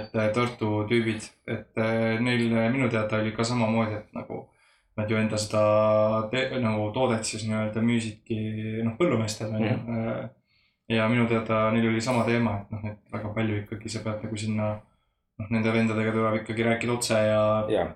et 0.00 0.20
äh, 0.20 0.28
Tartu 0.36 0.72
tüübid, 0.92 1.30
et 1.46 1.80
äh, 1.80 2.20
neil 2.20 2.48
minu 2.76 2.92
teada 2.92 3.22
oli 3.22 3.32
ka 3.32 3.44
samamoodi, 3.44 4.02
et 4.02 4.12
nagu 4.20 4.44
nad 4.96 5.10
ju 5.10 5.16
enda 5.16 5.36
seda 5.40 5.62
te, 6.32 6.48
nagu 6.60 6.90
toodet 6.92 7.24
siis 7.24 7.48
nii-öelda 7.48 7.80
müüsidki 7.84 8.38
noh, 8.84 8.96
põllumeestele 9.00 9.56
onju 9.56 9.76
mm 9.76 9.86
-hmm 9.86 10.34
ja 10.88 11.08
minu 11.10 11.26
teada 11.30 11.70
neil 11.74 11.88
oli 11.90 12.00
sama 12.00 12.24
teema, 12.26 12.60
et 12.62 12.74
noh, 12.74 12.84
et 12.92 13.14
väga 13.14 13.32
palju 13.34 13.62
ikkagi 13.62 13.90
sa 13.90 14.02
pead 14.04 14.26
nagu 14.26 14.38
sinna 14.38 14.68
noh, 14.76 15.48
nende 15.50 15.72
vendadega 15.74 16.14
tuleb 16.14 16.40
ikkagi 16.40 16.66
rääkida 16.68 16.94
otse 16.94 17.22
ja, 17.28 17.42
ja. 17.72 17.86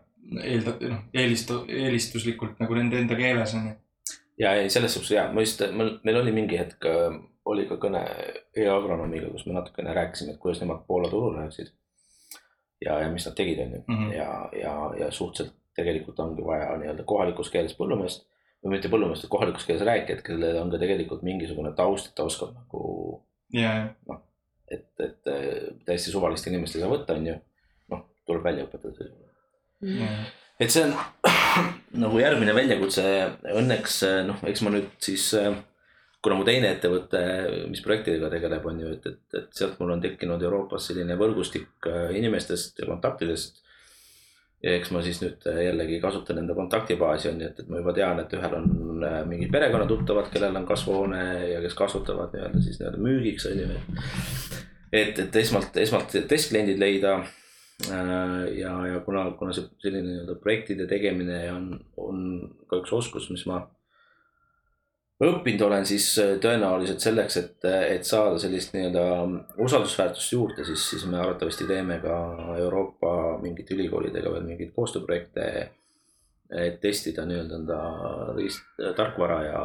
eelda-, 0.42 0.76
noh, 0.90 1.04
eelistu-, 1.14 1.62
eelistuslikult 1.68 2.58
nagu 2.62 2.78
nende 2.78 2.98
enda 3.00 3.18
keeles 3.18 3.54
on 3.58 3.68
ju. 3.70 3.76
ja 4.42 4.54
ei, 4.58 4.70
selles 4.72 4.96
suhtes 4.96 5.14
ja, 5.14 5.28
ma 5.32 5.44
just, 5.44 5.62
meil 5.76 6.22
oli 6.22 6.34
mingi 6.34 6.58
hetk, 6.58 6.88
oli 7.50 7.66
ka 7.68 7.78
kõne 7.82 8.02
e-agronoomiga, 8.56 9.30
kus 9.32 9.46
me 9.46 9.54
natukene 9.56 9.94
rääkisime, 9.96 10.34
et 10.34 10.42
kuidas 10.42 10.60
nemad 10.62 10.82
Poola 10.86 11.08
turul 11.12 11.38
läheksid. 11.38 11.70
ja, 12.84 12.98
ja 13.04 13.08
mis 13.12 13.26
nad 13.26 13.38
tegid, 13.38 13.62
on 13.62 13.78
ju, 13.78 13.84
mhm. 13.86 14.12
ja, 14.18 14.32
ja, 14.56 14.74
ja 15.04 15.10
suhteliselt 15.14 15.56
tegelikult 15.78 16.18
ongi 16.20 16.42
vaja 16.44 16.74
nii-öelda 16.80 17.06
kohalikus 17.06 17.48
keeles 17.52 17.76
põllumeest 17.78 18.26
või 18.60 18.74
mitte 18.76 18.90
põllumeestest 18.92 19.30
kohalikus 19.32 19.66
keeles 19.68 19.84
rääkijad, 19.88 20.24
kellel 20.26 20.58
on 20.60 20.72
ka 20.72 20.80
tegelikult 20.82 21.22
mingisugune 21.26 21.72
taust, 21.76 22.10
et 22.10 22.18
ta 22.18 22.26
oskab 22.28 22.52
nagu 22.56 22.82
yeah.. 23.56 23.88
noh, 24.08 24.20
et, 24.70 24.90
et 25.00 25.32
äh, 25.32 25.46
täiesti 25.86 26.12
suvalist 26.12 26.50
inimest 26.50 26.76
ei 26.76 26.84
saa 26.84 26.92
võtta, 26.92 27.16
on 27.16 27.30
ju. 27.30 27.38
noh, 27.94 28.04
tuleb 28.28 28.44
välja 28.44 28.68
õpetada. 28.68 29.08
et 30.60 30.74
see 30.74 30.84
on 30.84 30.94
nagu 32.04 32.20
järgmine 32.20 32.54
väljakutse, 32.56 33.04
õnneks 33.56 34.02
noh, 34.28 34.44
eks 34.50 34.64
ma 34.66 34.74
nüüd 34.76 34.92
siis 35.02 35.30
äh, 35.40 35.54
kuna 36.20 36.36
mu 36.36 36.44
teine 36.44 36.74
ettevõte, 36.74 37.20
mis 37.72 37.80
projektidega 37.84 38.28
tegeleb, 38.32 38.66
on 38.68 38.80
ju, 38.82 38.92
et, 38.96 39.06
et, 39.08 39.22
et 39.40 39.50
sealt 39.56 39.80
mul 39.80 39.94
on 39.96 40.02
tekkinud 40.04 40.42
Euroopas 40.44 40.90
selline 40.90 41.16
võrgustik 41.20 41.88
äh, 41.88 42.12
inimestest 42.20 42.82
ja 42.82 42.88
kontaktidest 42.90 43.62
ja 44.62 44.74
eks 44.76 44.90
ma 44.92 45.00
siis 45.04 45.22
nüüd 45.22 45.46
jällegi 45.64 46.00
kasutan 46.02 46.42
enda 46.42 46.54
kontaktibaasi 46.56 47.30
on 47.30 47.40
ju, 47.40 47.48
et, 47.48 47.60
et 47.62 47.68
ma 47.72 47.80
juba 47.80 47.94
tean, 47.96 48.20
et 48.20 48.34
ühel 48.36 48.56
on 48.58 48.68
mingid 49.30 49.52
perekonnatuttavad, 49.54 50.28
kellel 50.32 50.60
on 50.60 50.68
kasvuhoone 50.68 51.22
ja 51.54 51.62
kes 51.64 51.76
kasutavad 51.78 52.34
nii-öelda 52.36 52.62
siis 52.64 52.80
nii-öelda 52.80 53.00
müügiks 53.00 53.48
on 53.48 53.62
ju. 53.62 53.68
et, 54.92 55.18
et 55.18 55.36
esmalt, 55.42 55.76
esmalt 55.80 56.16
testkliendid 56.28 56.80
leida. 56.80 57.20
ja, 57.88 58.72
ja 58.86 59.00
kuna, 59.04 59.30
kuna 59.38 59.56
see 59.56 59.64
selline 59.80 60.04
nii-öelda 60.10 60.36
projektide 60.42 60.86
tegemine 60.86 61.40
on, 61.54 61.68
on 61.96 62.24
ka 62.68 62.82
üks 62.82 62.92
oskus, 62.92 63.30
mis 63.32 63.46
ma 63.48 63.62
õppinud 65.20 65.62
olen, 65.66 65.86
siis 65.88 66.06
äh, 66.20 66.34
tõenäoliselt 66.40 67.02
selleks, 67.04 67.36
et, 67.40 67.66
et 67.68 68.06
saada 68.08 68.38
sellist 68.40 68.72
nii-öelda 68.72 69.02
usaldusväärtust 69.60 70.32
juurde, 70.32 70.64
siis, 70.64 70.86
siis 70.94 71.04
me 71.08 71.20
arvatavasti 71.20 71.66
teeme 71.68 71.98
ka 72.00 72.16
Euroopa 72.56 72.99
mingite 73.42 73.76
ülikoolidega 73.76 74.32
veel 74.34 74.48
mingeid 74.48 74.74
koostööprojekte. 74.76 75.44
et 76.50 76.80
testida 76.82 77.22
nii-öelda 77.30 77.58
enda 77.60 77.76
riist, 78.34 78.64
tarkvara 78.96 79.36
ja, 79.44 79.60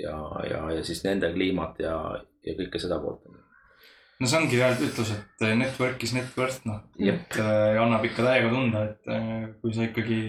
ja, 0.00 0.14
ja, 0.48 0.60
ja 0.72 0.84
siis 0.84 1.02
nende 1.04 1.28
kliimat 1.34 1.82
ja, 1.84 1.96
ja 2.46 2.54
kõike 2.56 2.80
seda 2.80 2.96
poolt. 3.02 3.26
no 4.20 4.28
see 4.28 4.38
ongi 4.38 4.56
jah 4.56 4.72
ütlus, 4.86 5.10
et 5.12 5.44
network 5.58 6.02
is 6.02 6.14
net 6.16 6.38
worth 6.40 6.64
noh, 6.64 6.80
et 6.96 7.36
äh, 7.36 7.76
annab 7.82 8.08
ikka 8.08 8.24
täiega 8.24 8.54
tunda, 8.54 8.86
et 8.88 9.12
äh, 9.12 9.50
kui 9.60 9.76
sa 9.76 9.84
ikkagi 9.84 10.22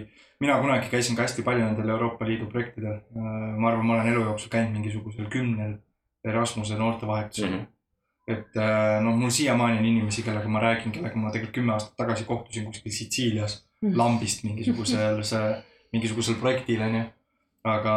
mina 0.43 0.59
kunagi 0.59 0.91
käisin 0.91 1.15
ka 1.15 1.23
hästi 1.23 1.45
palju 1.47 1.63
nendel 1.63 1.95
Euroopa 1.95 2.27
Liidu 2.27 2.49
projektidel. 2.51 2.99
ma 3.15 3.71
arvan, 3.71 3.85
ma 3.85 3.93
olen 3.99 4.11
elu 4.11 4.25
jooksul 4.31 4.51
käinud 4.51 4.75
mingisugusel 4.75 5.29
kümnel 5.31 5.77
Erasmuse 6.27 6.75
noortevahetusel 6.77 7.49
mm. 7.49 7.59
-hmm. 7.59 7.70
Et 8.31 8.59
äh, 8.59 8.97
noh, 9.03 9.15
mul 9.19 9.33
siiamaani 9.33 9.79
on 9.79 9.87
inimesi, 9.87 10.23
kellega 10.25 10.49
ma 10.51 10.63
räägin, 10.63 10.93
kellega 10.95 11.19
ma 11.19 11.31
tegelikult 11.33 11.57
kümme 11.59 11.75
aastat 11.75 11.97
tagasi 11.99 12.27
kohtusin 12.29 12.69
kuskil 12.69 12.95
Sitsiilias 12.95 13.61
mm 13.81 13.97
lambist 13.97 14.43
mingisugusel, 14.45 15.23
mingisugusel 15.93 16.35
projektil 16.37 16.83
onju 16.85 17.01
aga 17.67 17.95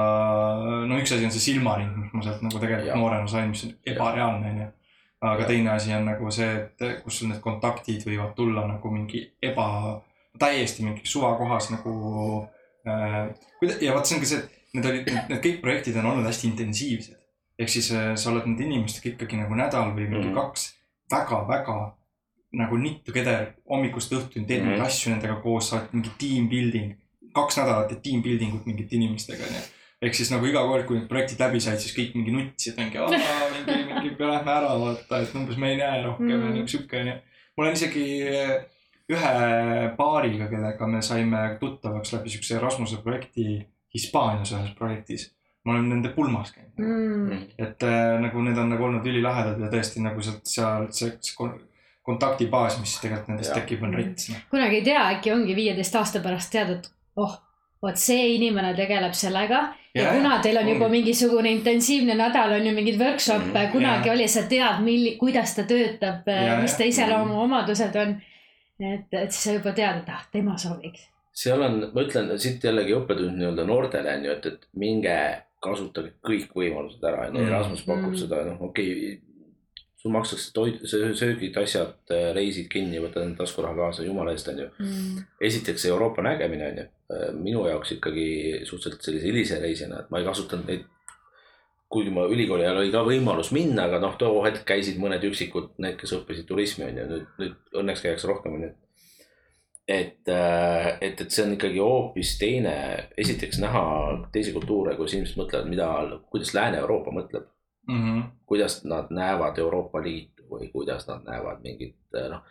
no 0.88 0.96
üks 1.00 1.12
asi 1.14 1.24
on 1.24 1.32
see 1.32 1.52
silmaring, 1.52 1.92
mis 1.96 2.12
ma 2.12 2.24
sealt 2.24 2.42
nagu 2.44 2.60
tegelikult 2.60 2.90
ja. 2.90 2.96
noorena 3.00 3.28
sain, 3.30 3.52
mis 3.52 3.64
on 3.64 3.76
ebareaalne 3.94 4.50
onju. 4.52 4.66
aga 5.24 5.40
ja. 5.40 5.46
teine 5.48 5.70
asi 5.72 5.94
on 5.96 6.04
nagu 6.04 6.32
see, 6.36 6.50
et 6.84 6.98
kus 7.04 7.20
sul 7.20 7.30
need 7.30 7.40
kontaktid 7.44 8.04
võivad 8.04 8.34
tulla 8.36 8.66
nagu 8.68 8.92
mingi 8.92 9.22
eba 9.42 9.66
täiesti 10.40 10.84
mingis 10.84 11.12
suvakohas 11.14 11.70
nagu 11.72 11.94
äh,. 12.84 13.32
ja 13.80 13.96
vot 13.96 14.04
see 14.04 14.18
ongi 14.18 14.28
see, 14.28 14.42
et 14.42 14.76
need 14.76 14.90
olid, 14.90 15.12
need 15.30 15.40
kõik 15.46 15.62
projektid 15.64 15.96
on 16.00 16.10
olnud 16.12 16.28
hästi 16.28 16.50
intensiivsed. 16.50 17.20
Ehk 17.58 17.70
siis 17.70 17.90
äh, 17.94 18.14
sa 18.16 18.30
oled 18.32 18.48
nende 18.48 18.66
inimestega 18.66 19.14
ikkagi 19.14 19.38
nagu 19.42 19.54
nädal 19.58 19.92
või 19.92 20.08
mingi 20.08 20.28
mm 20.28 20.32
-hmm. 20.32 20.40
kaks 20.40 20.74
väga-väga 21.12 21.78
nagu 22.58 22.76
nittu 22.78 23.12
keder 23.12 23.54
hommikust 23.70 24.12
õhtuni 24.12 24.46
teed 24.46 24.62
mingeid 24.62 24.78
mm 24.78 24.82
-hmm. 24.82 24.86
asju 24.86 25.12
nendega 25.12 25.36
koos, 25.42 25.68
sa 25.68 25.76
oled 25.76 25.92
mingi 25.92 26.10
team 26.18 26.48
building. 26.48 26.98
kaks 27.34 27.56
nädalat 27.58 27.88
teed 27.88 28.02
team 28.02 28.22
building 28.22 28.54
ut 28.54 28.66
mingite 28.66 28.96
inimestega 28.96 29.44
onju 29.44 29.62
ehk 30.04 30.14
siis 30.14 30.30
nagu 30.30 30.46
iga 30.46 30.62
kord, 30.68 30.84
kui 30.86 30.98
need 30.98 31.08
projektid 31.08 31.40
läbi 31.40 31.60
said, 31.60 31.80
siis 31.80 31.94
kõik 31.96 32.14
mingi 32.18 32.34
nutsid, 32.34 32.76
mingi, 32.76 32.98
mingi, 32.98 33.94
mingi 33.94 34.28
lähme 34.28 34.52
ära 34.52 34.74
vaata, 34.80 35.20
et 35.22 35.34
umbes 35.38 35.56
me 35.60 35.70
ei 35.72 35.78
näe 35.80 36.02
rohkem 36.04 36.30
ja 36.30 36.36
mm. 36.36 36.66
sihuke 36.66 37.00
onju. 37.00 37.14
mul 37.56 37.66
on 37.66 37.78
isegi 37.78 38.04
ühe 39.12 39.32
paariga, 39.98 40.48
kellega 40.48 40.88
me 40.88 41.00
saime 41.04 41.44
tuttavaks 41.60 42.14
läbi 42.16 42.32
siukse 42.32 42.58
Erasmuse 42.58 43.00
projekti 43.04 43.62
Hispaanias 43.94 44.52
ühes 44.56 44.72
projektis. 44.78 45.28
Ma 45.64 45.74
olen 45.74 45.87
nende 45.94 46.11
pulmas 46.14 46.53
käinud 46.55 46.83
mm.. 46.83 47.44
et 47.59 47.87
äh, 47.87 48.16
nagu 48.20 48.42
need 48.44 48.59
on 48.61 48.74
nagu 48.74 48.88
olnud 48.88 49.07
ülilahedad 49.09 49.62
ja 49.64 49.70
tõesti 49.72 50.03
nagu 50.05 50.24
sealt, 50.24 50.42
seal 50.48 50.90
see, 50.92 51.14
see 51.24 51.48
kontaktibaas, 52.05 52.77
mis 52.83 52.98
tegelikult 53.00 53.33
nendest 53.33 53.55
ja. 53.55 53.62
tekib, 53.62 53.87
on 53.87 53.94
rits. 53.96 54.29
Noh. 54.33 54.44
kunagi 54.53 54.83
ei 54.83 54.85
tea, 54.90 55.07
äkki 55.16 55.33
ongi 55.33 55.57
viieteist 55.57 55.96
aasta 55.96 56.20
pärast 56.24 56.53
teada, 56.53 56.77
et 56.77 56.90
oh, 57.16 57.38
vot 57.85 58.00
see 58.00 58.35
inimene 58.35 58.74
tegeleb 58.77 59.16
sellega 59.16 59.62
ja, 59.94 60.03
ja 60.03 60.12
kuna 60.18 60.37
teil 60.44 60.61
on 60.61 60.68
juba 60.68 60.90
mingisugune 60.92 61.53
intensiivne 61.57 62.16
nädal, 62.18 62.59
on 62.59 62.68
ju 62.68 62.77
mingeid 62.77 63.00
workshop'e 63.00 63.48
mm, 63.48 63.72
kunagi 63.72 64.12
ja. 64.12 64.18
oli, 64.18 64.29
sa 64.29 64.44
tead, 64.50 64.85
milli-, 64.85 65.16
kuidas 65.20 65.57
ta 65.57 65.64
töötab, 65.68 66.29
mis 66.61 66.77
ta 66.77 66.92
iseloomuomadused 66.92 68.00
on 68.05 68.16
et, 68.81 69.07
et 69.12 69.33
siis 69.33 69.42
sa 69.48 69.57
juba 69.57 69.72
tead, 69.77 70.03
et 70.03 70.12
ah, 70.12 70.22
tema 70.33 70.57
sobiks. 70.61 71.09
seal 71.35 71.62
on, 71.66 71.81
ma 71.94 72.05
ütlen 72.05 72.31
siit 72.38 72.64
jällegi 72.64 72.94
õppetund 72.96 73.38
nii-öelda 73.38 73.66
noortele 73.66 74.12
on 74.18 74.29
ju, 74.29 74.37
et, 74.37 74.46
et 74.53 74.68
minge 74.79 75.16
kasutage 75.64 76.14
kõik 76.24 76.53
võimalused 76.57 77.05
ära, 77.05 77.29
on 77.29 77.38
ju, 77.40 77.46
Erasmus 77.48 77.85
pakub 77.87 78.12
mm. 78.12 78.18
seda, 78.20 78.42
noh, 78.48 78.61
okei 78.68 78.90
okay, 78.94 79.20
sul 80.05 80.12
makstakse 80.12 80.50
toit, 80.53 80.83
söögid, 80.85 81.57
asjad, 81.57 81.94
reisid 82.37 82.68
kinni, 82.72 83.00
võtad 83.00 83.24
enda 83.24 83.40
taskuraha 83.40 83.77
kaasa, 83.79 84.05
jumala 84.05 84.35
eest, 84.37 84.50
on 84.53 84.61
ju 84.61 84.66
mm.. 84.77 85.22
esiteks 85.48 85.87
Euroopa 85.88 86.24
nägemine, 86.27 86.72
on 86.72 86.83
ju. 86.83 86.88
minu 87.40 87.64
jaoks 87.68 87.94
ikkagi 87.96 88.27
suhteliselt 88.64 89.07
sellise 89.07 89.31
hilise 89.31 89.61
reisina, 89.62 90.03
et 90.03 90.12
ma 90.12 90.20
ei 90.20 90.29
kasutanud 90.29 90.68
neid 90.68 90.85
kuigi 91.94 92.11
ma 92.11 92.27
ülikooli 92.27 92.64
ajal 92.64 92.81
oli 92.83 92.92
ka 92.92 93.05
võimalus 93.07 93.53
minna, 93.55 93.87
aga 93.87 94.00
noh, 94.03 94.16
too 94.18 94.40
hetk 94.44 94.64
käisid 94.66 94.98
mõned 95.00 95.22
üksikud, 95.29 95.74
need, 95.85 95.94
kes 96.00 96.16
õppisid 96.16 96.48
turismi 96.48 96.88
on 96.88 96.98
ju, 96.98 97.05
nüüd, 97.12 97.29
nüüd 97.38 97.79
õnneks 97.83 98.03
käiakse 98.03 98.31
rohkem 98.31 98.57
on 98.57 98.66
ju. 98.66 98.70
Et, 99.88 100.28
äh, 100.28 100.88
et, 101.00 101.20
et 101.20 101.30
see 101.30 101.44
on 101.44 101.54
ikkagi 101.56 101.80
hoopis 101.82 102.36
teine, 102.40 102.74
esiteks 103.20 103.60
näha 103.62 103.84
teisi 104.32 104.54
kultuure, 104.56 104.96
kus 104.96 105.14
inimesed 105.14 105.40
mõtlevad, 105.40 105.68
mida, 105.68 105.88
kuidas 106.32 106.54
Lääne-Euroopa 106.56 107.12
mõtleb 107.12 107.48
mm. 107.88 108.00
-hmm. 108.00 108.22
kuidas 108.46 108.82
nad 108.84 109.10
näevad 109.10 109.58
Euroopa 109.58 110.02
Liitu 110.02 110.48
või 110.50 110.70
kuidas 110.72 111.08
nad 111.08 111.24
näevad 111.28 111.62
mingit 111.62 111.98
äh, 112.16 112.30
noh 112.32 112.44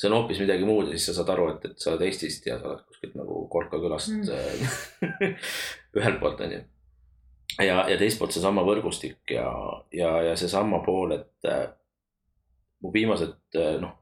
see 0.00 0.08
on 0.08 0.16
hoopis 0.16 0.38
midagi 0.40 0.64
muud 0.64 0.88
ja 0.88 0.96
siis 0.96 1.10
sa 1.10 1.14
saad 1.18 1.34
aru, 1.34 1.48
et, 1.52 1.64
et 1.64 1.78
sa 1.78 1.90
oled 1.92 2.02
Eestist 2.06 2.46
ja 2.48 2.56
sa 2.58 2.70
oled 2.70 2.84
kuskilt 2.88 3.16
nagu 3.20 3.42
Kolka 3.52 3.80
külast 3.82 4.14
mm. 4.14 5.26
ühelt 6.00 6.20
poolt 6.22 6.40
on 6.40 6.54
ju 6.54 6.60
ja, 7.58 7.82
ja 7.90 7.98
teist 8.00 8.18
poolt 8.20 8.32
seesama 8.32 8.64
võrgustik 8.66 9.34
ja, 9.34 9.50
ja, 9.92 10.14
ja 10.30 10.36
seesama 10.40 10.80
pool, 10.86 11.16
et 11.18 11.48
äh, 11.48 11.66
mu 12.80 12.92
viimased 12.94 13.60
äh, 13.60 13.76
noh, 13.82 13.98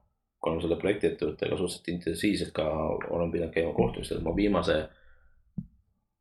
ma 0.55 0.63
selle 0.63 0.79
projektiettevõttega 0.81 1.57
suhteliselt 1.57 1.93
intensiivselt 1.95 2.55
ka 2.57 2.65
olen 3.11 3.33
pidanud 3.33 3.55
käima 3.55 3.75
kohtumistel, 3.77 4.23
mu 4.25 4.35
viimase 4.37 4.81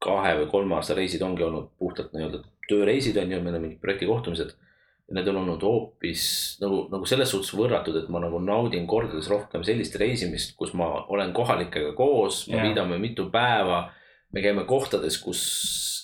kahe 0.03 0.35
või 0.41 0.47
kolme 0.51 0.77
aasta 0.77 0.95
reisid 0.97 1.23
ongi 1.25 1.45
olnud 1.45 1.71
puhtalt 1.79 2.13
nii-öelda 2.13 2.43
tööreisid 2.69 3.17
on 3.21 3.31
ju, 3.31 3.43
meil 3.43 3.57
on 3.57 3.63
mingid 3.65 3.83
projekti 3.83 4.09
kohtumised. 4.09 4.55
Need 5.15 5.29
on 5.31 5.37
olnud 5.39 5.61
hoopis 5.63 6.23
nagu, 6.59 6.81
nagu 6.91 7.07
selles 7.07 7.29
suhtes 7.31 7.53
võrratud, 7.55 7.95
et 7.95 8.09
ma 8.11 8.19
nagu 8.19 8.41
naudin 8.43 8.83
kordades 8.91 9.29
rohkem 9.31 9.63
sellist 9.63 9.95
reisimist, 9.99 10.51
kus 10.59 10.73
ma 10.75 10.89
olen 11.13 11.31
kohalikega 11.35 11.93
koos, 11.95 12.41
me 12.49 12.57
yeah. 12.57 12.67
viidame 12.67 12.99
mitu 12.99 13.29
päeva. 13.31 13.87
me 14.35 14.41
käime 14.43 14.65
kohtades, 14.67 15.15
kus 15.23 15.41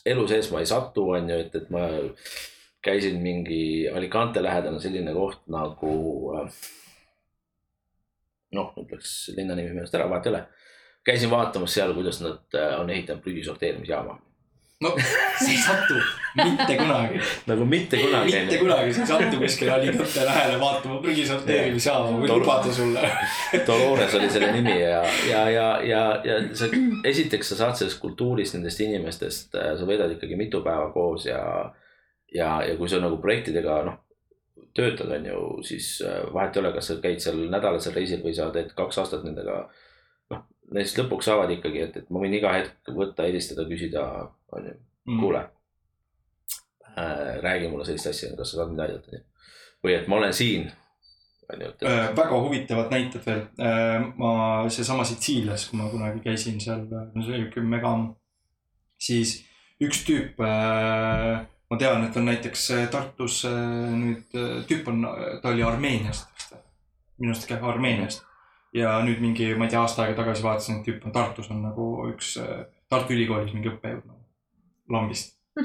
elu 0.08 0.24
sees 0.28 0.48
ma 0.54 0.62
ei 0.64 0.68
satu, 0.70 1.10
on 1.18 1.28
ju, 1.30 1.40
et, 1.44 1.56
et 1.60 1.68
ma 1.70 1.90
käisin 2.84 3.20
mingi 3.20 3.90
Alicante 3.92 4.44
lähedal 4.44 4.78
on 4.78 4.82
selline 4.82 5.12
koht 5.14 5.44
nagu. 5.52 5.92
Äh, 6.40 6.62
noh, 8.54 8.74
ütleks 8.84 9.16
linna 9.38 9.58
nimi 9.58 9.74
meelest 9.74 9.96
ära, 9.98 10.10
vahet 10.10 10.30
ei 10.30 10.36
ole. 10.36 10.44
käisin 11.04 11.32
vaatamas 11.34 11.74
seal, 11.74 11.94
kuidas 11.98 12.22
nad 12.24 12.60
äh, 12.60 12.78
on 12.80 12.89
ehitanud 12.89 13.24
prügi 13.24 13.44
sorteerimisjaama 13.46 14.20
no 14.84 14.89
sa 15.39 15.52
ei 15.52 15.58
satu 15.58 15.96
mitte 16.36 16.78
kunagi. 16.78 17.20
nagu 17.48 17.66
mitte 17.66 17.98
kunagi. 17.98 18.32
mitte 18.32 18.58
kunagi 18.58 18.94
sa 18.94 19.02
ei 19.02 19.08
satu 19.08 19.39
kuskile 19.42 19.72
Alicante 19.72 20.26
lähele 20.26 20.60
vaatama 20.60 21.00
prügi 21.02 21.26
sorteerimisjaama, 21.28 22.18
võin 22.24 22.34
lubada 22.34 22.74
sulle 22.74 23.12
Dolores 23.68 24.16
oli 24.20 24.30
selle 24.34 24.52
nimi 24.56 24.76
ja, 24.82 25.04
ja, 25.30 25.44
ja, 25.50 25.68
ja, 25.92 26.04
ja 26.28 26.39
sa 26.58 26.70
esiteks 27.13 27.54
sa 27.54 27.60
saad 27.63 27.80
sellest 27.80 28.02
kultuurist, 28.04 28.58
nendest 28.58 28.82
inimestest, 28.86 29.56
äh, 29.56 29.74
sa 29.80 29.89
veedad 29.89 30.16
ikkagi 30.18 30.39
mitu 30.39 30.63
päeva 30.66 30.89
koos 30.96 31.28
ja. 31.30 31.44
ja, 32.34 32.56
ja 32.68 32.78
kui 32.80 32.89
sa 32.92 33.02
nagu 33.04 33.22
projektidega 33.24 33.84
noh 33.88 34.01
töötad, 34.74 35.11
on 35.17 35.26
ju, 35.30 35.39
siis 35.67 35.95
äh, 36.05 36.21
vahet 36.34 36.55
ei 36.57 36.63
ole, 36.63 36.74
kas 36.76 36.91
sa 36.91 36.99
käid 37.01 37.21
seal 37.24 37.43
nädalasel 37.51 37.95
reisil 37.95 38.24
või 38.26 38.36
sa 38.36 38.49
teed 38.53 38.74
kaks 38.78 39.01
aastat 39.03 39.26
nendega 39.28 39.63
Need 40.74 40.88
siis 40.88 40.99
lõpuks 41.01 41.28
saavad 41.28 41.51
ikkagi, 41.53 41.82
et, 41.86 41.97
et 42.01 42.13
ma 42.13 42.21
võin 42.24 42.34
iga 42.38 42.53
hetk 42.55 42.93
võtta, 42.95 43.28
helistada, 43.28 43.65
küsida, 43.69 44.05
on 44.55 44.69
ju, 44.69 44.78
mm. 45.09 45.19
kuule 45.19 45.43
äh,. 46.93 47.41
räägi 47.43 47.69
mulle 47.69 47.86
sellist 47.86 48.09
asja, 48.09 48.32
kas 48.38 48.53
sa 48.53 48.61
saad 48.61 48.71
mind 48.71 48.86
aidata, 48.86 49.11
onju. 49.11 49.21
või 49.84 49.95
et 49.97 50.07
ma 50.09 50.19
olen 50.21 50.34
siin. 50.34 50.71
Äh, 51.53 52.07
väga 52.15 52.39
huvitavad 52.39 52.93
näited 52.95 53.26
veel 53.26 53.43
äh,. 53.61 54.07
ma, 54.17 54.34
seesama 54.71 55.05
Sitsiilias, 55.05 55.67
kui 55.69 55.82
ma 55.82 55.91
kunagi 55.91 56.24
käisin 56.24 56.61
seal, 56.63 56.86
no 56.88 57.26
see 57.26 57.38
oli 57.38 57.49
kümme 57.53 57.82
ka 57.84 57.93
ammu. 57.97 58.13
siis 58.97 59.41
üks 59.84 60.05
tüüp 60.07 60.39
äh,, 60.41 61.43
ma 61.74 61.80
tean, 61.80 62.03
et 62.05 62.17
on 62.17 62.28
näiteks 62.30 62.67
äh, 62.76 62.84
Tartus 62.93 63.41
äh, 63.49 63.53
nüüd 63.97 64.38
äh, 64.38 64.61
tüüp 64.69 64.88
on, 64.91 65.01
ta 65.41 65.49
oli 65.49 65.65
Armeeniast, 65.65 66.30
minu 67.17 67.34
arust 67.34 67.47
ikka 67.47 67.57
Armeeniast. 67.71 68.21
ja 68.74 68.95
nüüd 69.05 69.21
mingi, 69.21 69.51
ma 69.57 69.65
ei 69.67 69.74
tea, 69.74 69.82
aasta 69.82 70.03
aega 70.03 70.19
tagasi 70.21 70.45
vaatasin, 70.45 70.80
et 70.80 70.88
tüüp 70.88 71.05
on 71.07 71.15
Tartus 71.15 71.49
on 71.53 71.63
nagu 71.65 71.88
üks 72.11 72.36
Tartu 72.89 73.15
Ülikoolis 73.15 73.53
mingi 73.55 73.71
õppejõud 73.71 74.05
nagu 74.05 74.93
lambist. 74.93 75.38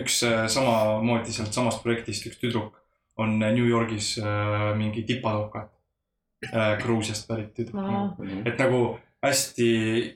üks 0.00 0.22
samamoodi 0.54 1.34
sealt 1.34 1.54
samast 1.54 1.82
projektist 1.84 2.26
üks 2.30 2.38
tüdruk 2.40 2.78
on 3.20 3.34
New 3.38 3.66
Yorgis 3.66 4.14
mingi 4.78 5.02
tipadvokaat. 5.06 5.74
Gruusiast 6.78 7.26
pärit 7.28 7.50
tüdruk 7.56 7.82
nagu 7.82 8.26
et 8.46 8.58
nagu 8.62 8.80
hästi, 9.24 9.66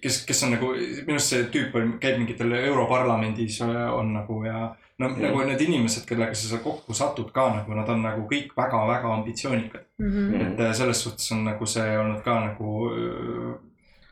kes, 0.03 0.21
kes 0.29 0.43
on 0.47 0.53
nagu, 0.55 0.69
minu 0.77 1.17
arust 1.17 1.33
see 1.35 1.43
tüüp 1.51 1.75
on, 1.79 1.97
käib 2.03 2.21
mingitel 2.21 2.53
Europarlamendis 2.61 3.61
äh, 3.67 3.83
on 3.95 4.13
nagu 4.15 4.45
ja 4.47 4.69
no 4.99 5.09
Mhm. 5.09 5.23
nagu 5.25 5.43
need 5.49 5.61
inimesed, 5.65 6.05
kellega 6.07 6.35
sa 6.39 6.47
seal 6.49 6.61
kokku 6.63 6.95
satud 6.95 7.33
ka 7.35 7.49
nagu 7.57 7.75
nad 7.75 7.89
on 7.91 8.03
nagu 8.05 8.23
kõik 8.31 8.53
väga-väga 8.57 9.09
ambitsioonikad. 9.17 9.85
Mhm. 9.99 10.35
et 10.41 10.61
äh, 10.61 10.73
selles 10.79 11.01
suhtes 11.03 11.33
on 11.33 11.45
nagu 11.45 11.67
see 11.67 11.99
olnud 11.99 12.23
ka 12.23 12.37
nagu 12.47 12.91
äh, 12.93 13.55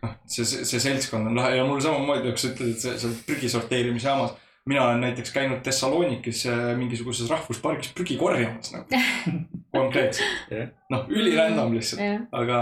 noh, 0.03 0.15
see, 0.27 0.45
see, 0.45 0.65
see 0.65 0.81
seltskond 0.81 1.27
on 1.31 1.37
lahe 1.39 1.57
ja 1.57 1.65
mul 1.69 1.81
samamoodi, 1.81 2.33
kui 2.33 2.39
sa 2.43 2.49
ütled, 2.51 2.73
et 2.75 2.81
see 2.81 2.97
seal 2.99 3.13
prügi 3.27 3.49
sorteerimise 3.53 4.09
jaamas. 4.09 4.33
mina 4.67 4.83
olen 4.85 5.01
näiteks 5.01 5.31
käinud 5.33 5.63
Thessalonikis 5.65 6.43
mingisuguses 6.77 7.31
rahvuspargis 7.31 7.93
prügi 7.97 8.17
korjamas 8.19 8.73
nagu 8.75 8.85
konkreetselt 9.77 10.51
Jah.. 10.51 10.69
noh, 10.91 11.07
ülirändam 11.09 11.73
lihtsalt 11.75 12.03
jah, 12.03 12.21
aga, 12.33 12.59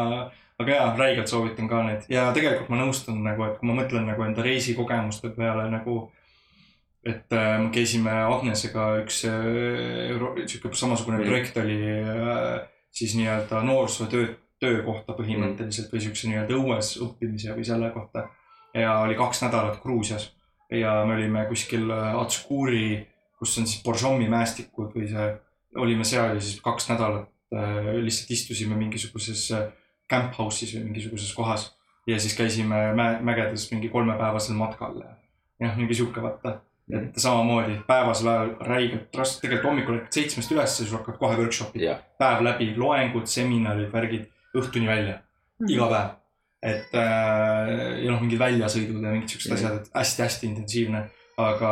aga 0.59 0.75
jaa, 0.75 0.87
räigelt 0.99 1.31
soovitan 1.31 1.69
ka 1.71 1.83
neid 1.87 2.07
ja 2.11 2.29
tegelikult 2.35 2.71
ma 2.73 2.81
nõustun 2.81 3.21
nagu, 3.23 3.45
et 3.47 3.59
kui 3.61 3.69
ma 3.71 3.77
mõtlen 3.79 4.09
nagu 4.11 4.25
enda 4.27 4.43
reisikogemuste 4.47 5.31
peale 5.37 5.69
nagu. 5.71 6.11
et 7.07 7.33
äh, 7.33 7.61
me 7.63 7.71
käisime 7.73 8.11
Agnesega 8.11 8.89
üks 9.05 9.23
äh, 9.25 10.11
euro, 10.11 10.35
sihuke 10.47 10.75
samasugune 10.77 11.19
Mm. 11.19 11.29
projekt 11.29 11.57
oli 11.57 11.79
äh, 12.01 12.67
siis 12.91 13.15
nii-öelda 13.17 13.63
noorsootöö, 13.63 14.35
töökohta 14.61 15.15
põhimõtteliselt 15.15 15.93
või 15.93 16.03
siukse 16.03 16.29
nii-öelda 16.29 16.57
õues 16.59 16.97
õppimise 17.05 17.55
või 17.55 17.65
selle 17.65 17.91
kohta. 17.95 18.29
ja 18.75 18.99
oli 19.01 19.15
kaks 19.15 19.43
nädalat 19.43 19.81
Gruusias 19.83 20.33
ja 20.71 21.05
me 21.07 21.15
olime 21.15 21.47
kuskil 21.49 21.91
äh, 21.91 22.15
Atskuri, 22.19 23.07
kus 23.39 23.59
on 23.59 23.67
siis 23.67 23.83
Borjomi 23.85 24.29
mäestikud 24.29 24.93
või 24.95 25.09
see, 25.09 25.29
olime 25.77 26.05
seal 26.05 26.35
ja 26.35 26.41
siis 26.41 26.61
kaks 26.61 26.89
nädalat 26.91 27.29
äh, 27.55 27.95
lihtsalt 28.03 28.31
istusime 28.37 28.77
mingisuguses 28.77 29.51
äh, 29.53 29.69
camp 30.11 30.33
house'is 30.39 30.75
või 30.77 30.85
mingisuguses 30.89 31.35
kohas 31.35 31.67
ja 32.07 32.19
siis 32.21 32.35
käisime 32.37 32.93
mä 32.97 33.19
mägedes 33.23 33.71
mingi 33.73 33.89
kolmepäevasel 33.93 34.57
matkal 34.57 35.01
ja 35.03 35.11
jah, 35.61 35.77
mingi 35.77 35.95
sihuke 35.95 36.23
vaata. 36.23 36.61
et 36.89 37.19
samamoodi 37.21 37.75
päevasel 37.87 38.29
ajal 38.33 38.51
räigelt 38.65 39.17
raske, 39.17 39.41
tegelikult 39.43 39.69
hommikul 39.71 39.99
ärkad 39.99 40.13
seitsmest 40.17 40.53
üles 40.55 40.79
ja 40.81 40.87
sul 40.87 40.97
hakkavad 40.97 41.19
kohe 41.21 41.37
workshop'id, 41.43 41.83
jah, 41.85 41.99
päev 42.19 42.41
läbi 42.47 42.71
loengud, 42.77 43.27
seminarid, 43.29 43.91
värgid 43.93 44.25
õhtuni 44.57 44.89
välja, 44.89 45.19
Mhm. 45.61 45.71
iga 45.75 45.89
päev. 45.91 46.11
et 46.63 46.95
äh, 46.95 47.69
ja 48.05 48.11
noh, 48.11 48.21
mingid 48.21 48.39
väljasõidud 48.41 49.03
ja 49.05 49.11
mingid 49.13 49.29
siuksed 49.29 49.53
Mhm. 49.53 49.59
asjad, 49.59 49.77
et 49.81 49.91
hästi-hästi 49.95 50.47
intensiivne. 50.47 51.05
aga 51.39 51.71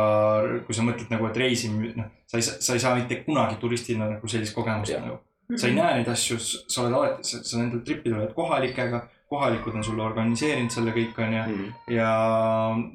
kui 0.65 0.73
sa 0.75 0.81
mõtled 0.81 1.09
nagu, 1.11 1.25
et 1.27 1.35
reisimine, 1.37 1.91
noh, 1.97 2.05
sa 2.25 2.37
ei 2.37 2.41
saa, 2.41 2.55
sa 2.61 2.73
ei 2.73 2.79
saa 2.79 2.95
mitte 2.95 3.15
kunagi 3.25 3.55
turistina 3.59 4.05
nagu 4.09 4.27
sellist 4.27 4.55
kogemust 4.55 4.91
Jah. 4.93 5.01
nagu 5.03 5.17
sa 5.55 5.67
ei 5.67 5.75
näe 5.75 5.93
neid 5.99 6.07
asju, 6.11 6.37
sa 6.41 6.81
oled 6.83 6.93
alati, 6.97 7.23
sa, 7.23 7.39
sa 7.43 7.57
nendel 7.61 7.79
tripidel 7.87 8.19
oled 8.19 8.33
kohalikega, 8.35 9.03
kohalikud 9.29 9.75
on 9.75 9.83
sulle 9.83 10.03
organiseerinud 10.03 10.71
selle 10.71 10.91
kõik, 10.95 11.17
onju. 11.23 11.43
Mhm. 11.47 11.71
ja 11.95 12.11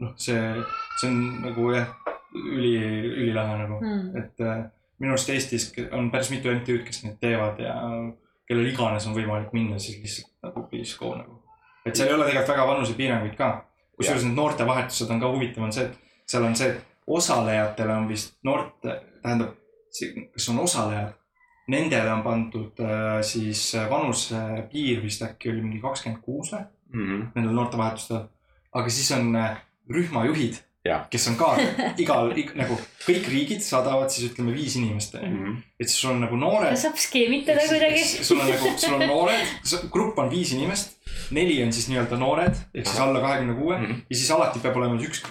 noh, 0.01 0.13
see, 0.17 0.41
see 1.01 1.09
on 1.11 1.43
nagu 1.47 1.71
jah, 1.75 1.89
üli, 2.35 2.75
ülilahe 3.25 3.59
nagu, 3.65 3.81
Mhm. 3.81 4.17
et 4.17 4.41
äh, 4.41 4.65
minu 5.01 5.13
arust 5.13 5.29
Eestis 5.31 5.73
on 5.93 6.11
päris 6.11 6.31
mitu 6.31 6.49
MTÜ-d, 6.53 6.85
kes 6.87 7.03
neid 7.05 7.19
teevad 7.21 7.59
ja 7.61 7.75
kellel 8.49 8.67
iganes 8.71 9.07
on 9.07 9.15
võimalik 9.17 9.53
minna, 9.53 9.79
siis 9.79 9.99
lihtsalt 10.03 10.33
nagu 10.43 10.67
please 10.71 10.97
go 10.99 11.15
nagu. 11.17 11.39
et 11.87 11.97
seal 11.97 12.09
ei 12.09 12.15
ole 12.15 12.25
tegelikult 12.29 12.53
väga 12.57 12.67
vanusepiiranguid 12.67 13.37
ka. 13.37 13.65
kusjuures 13.97 14.25
need 14.25 14.37
noortevahetused 14.37 15.11
on 15.11 15.21
ka 15.21 15.29
huvitav, 15.33 15.65
on 15.65 15.73
see, 15.73 15.85
et 15.85 15.99
seal 16.27 16.45
on 16.45 16.55
see, 16.57 16.69
et 16.71 16.85
osalejatele 17.07 17.93
on 17.93 18.09
vist 18.09 18.37
noorte, 18.45 19.01
tähendab, 19.23 19.53
kes 20.33 20.49
on 20.49 20.59
osalejad, 20.65 21.13
nendele 21.69 22.11
on 22.13 22.23
pandud 22.23 22.81
äh, 22.81 23.21
siis 23.23 23.73
vanusepiir 23.91 25.03
vist 25.03 25.23
äkki 25.23 25.51
oli 25.53 25.63
mingi 25.63 25.81
kakskümmend 25.81 26.23
kuus 26.25 26.53
või, 26.53 26.65
Mhm. 26.93 27.21
nendel 27.35 27.55
noortevahetustel. 27.57 28.27
aga 28.75 28.89
siis 28.91 29.11
on 29.13 29.35
äh, 29.37 29.57
rühmajuhid 29.91 30.59
kes 31.11 31.29
on 31.29 31.37
ka 31.39 31.57
igal 32.03 32.33
ig,, 32.37 32.51
nagu 32.59 32.75
kõik 33.07 33.29
riigid 33.31 33.63
saadavad 33.63 34.11
siis 34.11 34.33
ütleme 34.33 34.53
viis 34.53 34.75
inimest, 34.77 35.15
onju. 35.15 35.31
Mhm. 35.31 35.57
et 35.81 35.89
siis 35.89 36.01
sul 36.01 36.11
on 36.11 36.21
nagu 36.21 36.37
noored. 36.37 36.77
saab 36.77 36.97
skeemitada 36.99 37.61
kuidagi. 37.69 38.03
sul 38.25 38.41
on 38.41 38.51
nagu, 38.51 38.73
sul 38.79 38.95
on 38.99 39.07
noored, 39.07 39.47
grupp 39.95 40.19
on 40.19 40.29
viis 40.31 40.53
inimest, 40.53 40.99
neli 41.31 41.63
on 41.63 41.73
siis 41.73 41.89
nii-öelda 41.89 42.19
noored 42.19 42.55
ehk 42.75 42.87
siis 42.87 42.99
alla 43.01 43.21
kahekümne 43.21 43.55
kuue 43.55 43.79
Mhm. 43.79 43.93
ja 44.11 44.17
siis 44.17 44.31
alati 44.31 44.59
peab 44.59 44.77
olema 44.77 44.99
üks 45.01 45.23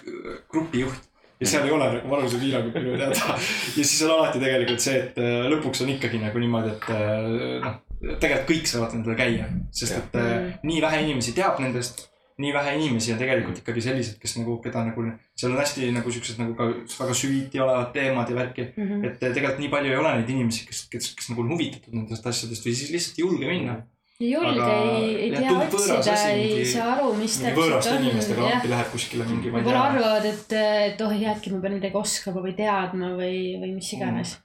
grupijuht 0.49 1.11
ja 1.41 1.47
seal 1.49 1.65
ei 1.65 1.71
ole 1.73 1.87
nagu 1.95 2.09
vanusepiirangut 2.11 2.75
minu 2.77 2.97
teada. 3.01 3.33
ja 3.77 3.83
siis 3.83 4.01
on 4.05 4.11
alati 4.19 4.39
tegelikult 4.43 4.83
see, 4.83 4.99
et 5.07 5.17
äh, 5.21 5.47
lõpuks 5.51 5.81
on 5.83 5.89
ikkagi 5.95 6.21
nagu 6.21 6.39
niimoodi, 6.43 6.75
et 6.75 6.87
äh, 6.93 7.65
noh, 7.65 7.81
tegelikult 8.21 8.47
kõik 8.53 8.69
saavad 8.69 8.95
nendel 8.97 9.17
käia, 9.19 9.49
sest 9.73 9.97
et 9.97 10.15
äh, 10.21 10.31
Mm. 10.31 10.53
nii 10.69 10.81
vähe 10.81 11.03
inimesi 11.03 11.33
teab 11.37 11.59
nendest. 11.61 12.07
nii 12.41 12.53
vähe 12.55 12.71
inimesi 12.73 13.11
on 13.13 13.19
tegelikult 13.19 13.59
ikkagi 13.59 13.81
sellised, 13.85 14.15
kes 14.17 14.31
nagu, 14.39 14.55
keda 14.63 14.81
nagu, 14.87 15.03
seal 15.37 15.51
on 15.51 15.59
hästi 15.59 15.89
nagu 15.93 16.09
siuksed 16.11 16.39
nagu 16.41 16.55
ka 16.57 16.69
väga 17.03 17.13
süviti 17.19 17.59
olevad 17.61 17.91
teemad 17.93 18.29
ja 18.31 18.35
värki. 18.39 18.63
Mhm. 18.77 19.03
et 19.05 19.21
äh, 19.23 19.33
tegelikult 19.35 19.59
nii 19.61 19.69
palju 19.69 19.91
ei 19.91 19.97
ole 19.99 20.13
neid 20.17 20.29
inimesi, 20.33 20.65
kes, 20.65 20.79
kes, 20.89 21.11
kes 21.19 21.29
nagu 21.29 21.43
on 21.43 21.51
huvitatud 21.53 21.93
nendest 21.93 22.25
asjadest 22.25 22.65
või 22.65 22.73
siis 22.79 22.89
lihtsalt 22.95 23.19
ei 23.19 23.25
julge 23.27 23.47
minna. 23.51 23.75
Ei 24.22 24.32
julge, 24.32 24.69
ei, 24.69 25.09
ei 25.26 25.32
jah, 25.34 25.41
tea 25.41 25.57
otsida, 25.65 26.15
ei 26.36 26.65
saa 26.69 26.91
aru, 26.95 27.11
mis 27.17 27.39
täpselt 27.41 27.89
on, 27.91 28.05
inimestega 28.05 28.45
jah 28.45 28.59
appi. 28.59 28.72
lähed 28.76 28.93
kuskile 28.93 29.28
mingi, 29.30 29.51
võib-olla 29.53 29.84
arvavad, 29.89 30.30
et, 30.30 30.55
et 30.91 31.03
oh, 31.05 31.17
äkki 31.34 31.53
ma 31.55 31.61
pean 31.63 31.78
midagi 31.80 31.97
oskama 31.97 32.43
või 32.45 32.55
teadma 32.57 33.13
või, 33.17 33.41
või 33.61 33.76
mis 33.80 33.91
iganes. 33.97 34.38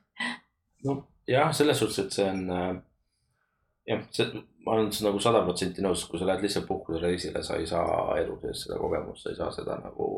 jah, 1.28 1.52
selles 1.56 1.82
suhtes, 1.82 2.04
et 2.06 2.16
see 2.16 2.28
on 2.30 2.44
äh, 2.56 2.70
jah, 3.86 4.06
see, 4.10 4.42
ma 4.66 4.76
olen 4.76 4.88
nagu 5.06 5.20
sada 5.22 5.42
protsenti 5.46 5.84
nõus, 5.84 6.06
kui 6.10 6.20
sa 6.20 6.28
lähed 6.28 6.46
lihtsalt 6.46 6.66
puhkusereisile, 6.68 7.42
sa 7.44 7.58
ei 7.60 7.68
saa 7.70 8.16
elu 8.20 8.38
sees 8.42 8.64
seda 8.66 8.80
kogemust, 8.80 9.24
sa 9.24 9.32
ei 9.32 9.38
saa 9.38 9.52
seda 9.54 9.78
nagu. 9.84 10.08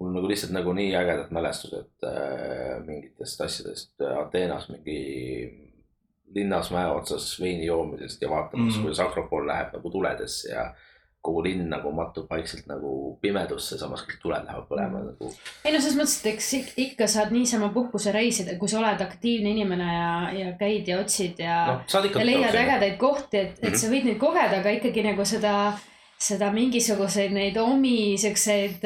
mul 0.00 0.14
nagu 0.14 0.28
lihtsalt 0.30 0.54
nagu 0.56 0.72
nii 0.72 0.94
ägedad 0.96 1.34
mälestused 1.36 2.06
äh, 2.08 2.78
mingitest 2.86 3.40
asjadest 3.44 4.00
äh, 4.00 4.16
Ateenas 4.18 4.70
mingi 4.72 4.96
linnas 6.34 6.70
mäe 6.70 6.86
otsas 6.90 7.40
veini 7.40 7.66
joomisest 7.66 8.22
ja 8.22 8.28
vaatamas 8.30 8.72
Mm. 8.74 8.78
mm., 8.78 8.82
kuidas 8.82 9.00
Akropool 9.00 9.46
läheb 9.46 9.72
nagu 9.76 9.90
tuledesse 9.90 10.48
ja 10.52 10.72
kogu 11.22 11.42
linn 11.44 11.68
nagu 11.70 11.92
mattub 11.94 12.26
vaikselt 12.30 12.66
nagu 12.66 13.16
pimedusse, 13.22 13.76
samas 13.78 14.00
kõik 14.02 14.18
tuled 14.22 14.42
lähevad 14.44 14.64
põlema 14.68 15.02
nagu. 15.04 15.28
ei 15.64 15.72
no 15.72 15.78
selles 15.80 15.94
mõttes, 15.96 16.16
et 16.20 16.32
eks 16.34 16.48
ik- 16.54 16.72
ikka 16.76 17.06
saad 17.06 17.30
niisama 17.30 17.68
puhkusereisidel, 17.68 18.58
kui 18.58 18.68
sa 18.68 18.78
oled 18.80 19.00
aktiivne 19.00 19.50
inimene 19.54 19.84
ja, 19.94 20.32
ja 20.40 20.52
käid 20.58 20.88
ja 20.88 20.98
otsid 21.00 21.38
ja 21.38 21.60
no, 21.66 21.80
ja 22.18 22.24
leiad 22.26 22.54
ägedaid 22.64 22.96
kohti, 22.98 23.38
et, 23.38 23.58
et 23.62 23.68
Mhm. 23.70 23.74
sa 23.78 23.86
võid 23.92 24.04
neid 24.04 24.18
kogeda, 24.18 24.58
aga 24.58 24.70
ikkagi 24.80 25.02
nagu 25.06 25.24
seda, 25.24 25.78
seda 26.18 26.50
mingisuguseid 26.52 27.30
neid 27.32 27.56
omi 27.56 28.16
siukseid, 28.18 28.82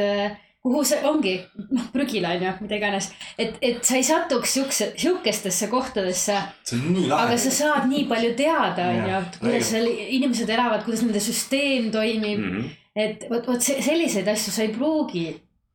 kuhu 0.66 0.82
see 0.88 0.98
ongi, 1.06 1.34
noh, 1.70 1.86
prügila 1.94 2.34
on 2.34 2.42
ju, 2.42 2.52
mida 2.64 2.78
iganes. 2.80 3.10
et, 3.38 3.54
et 3.62 3.84
sa 3.86 3.96
ei 4.00 4.06
satuks 4.06 4.56
siukse, 4.58 4.90
siukestesse 4.98 5.70
kohtadesse, 5.70 6.38
see 6.66 6.78
on 6.80 6.92
nii 6.96 7.06
lahe 7.12 7.28
aga 7.28 7.38
sa. 7.38 7.54
saad 7.60 7.88
nii 7.92 8.04
palju 8.10 8.34
teada, 8.42 8.90
on 8.90 9.08
ju 9.12 9.22
kuidas 9.40 9.70
seal 9.70 9.86
inimesed 10.18 10.50
elavad, 10.58 10.84
kuidas 10.84 11.06
nende 11.06 11.22
süsteem 11.22 11.90
toimib 11.94 12.38
mm. 12.42 12.52
-hmm. 12.52 12.76
et 13.06 13.26
vot, 13.30 13.46
vot 13.46 13.62
se- 13.62 13.82
selliseid 13.82 14.28
asju 14.34 14.52
sa 14.52 14.62
ei 14.66 14.74
pruugi 14.74 15.26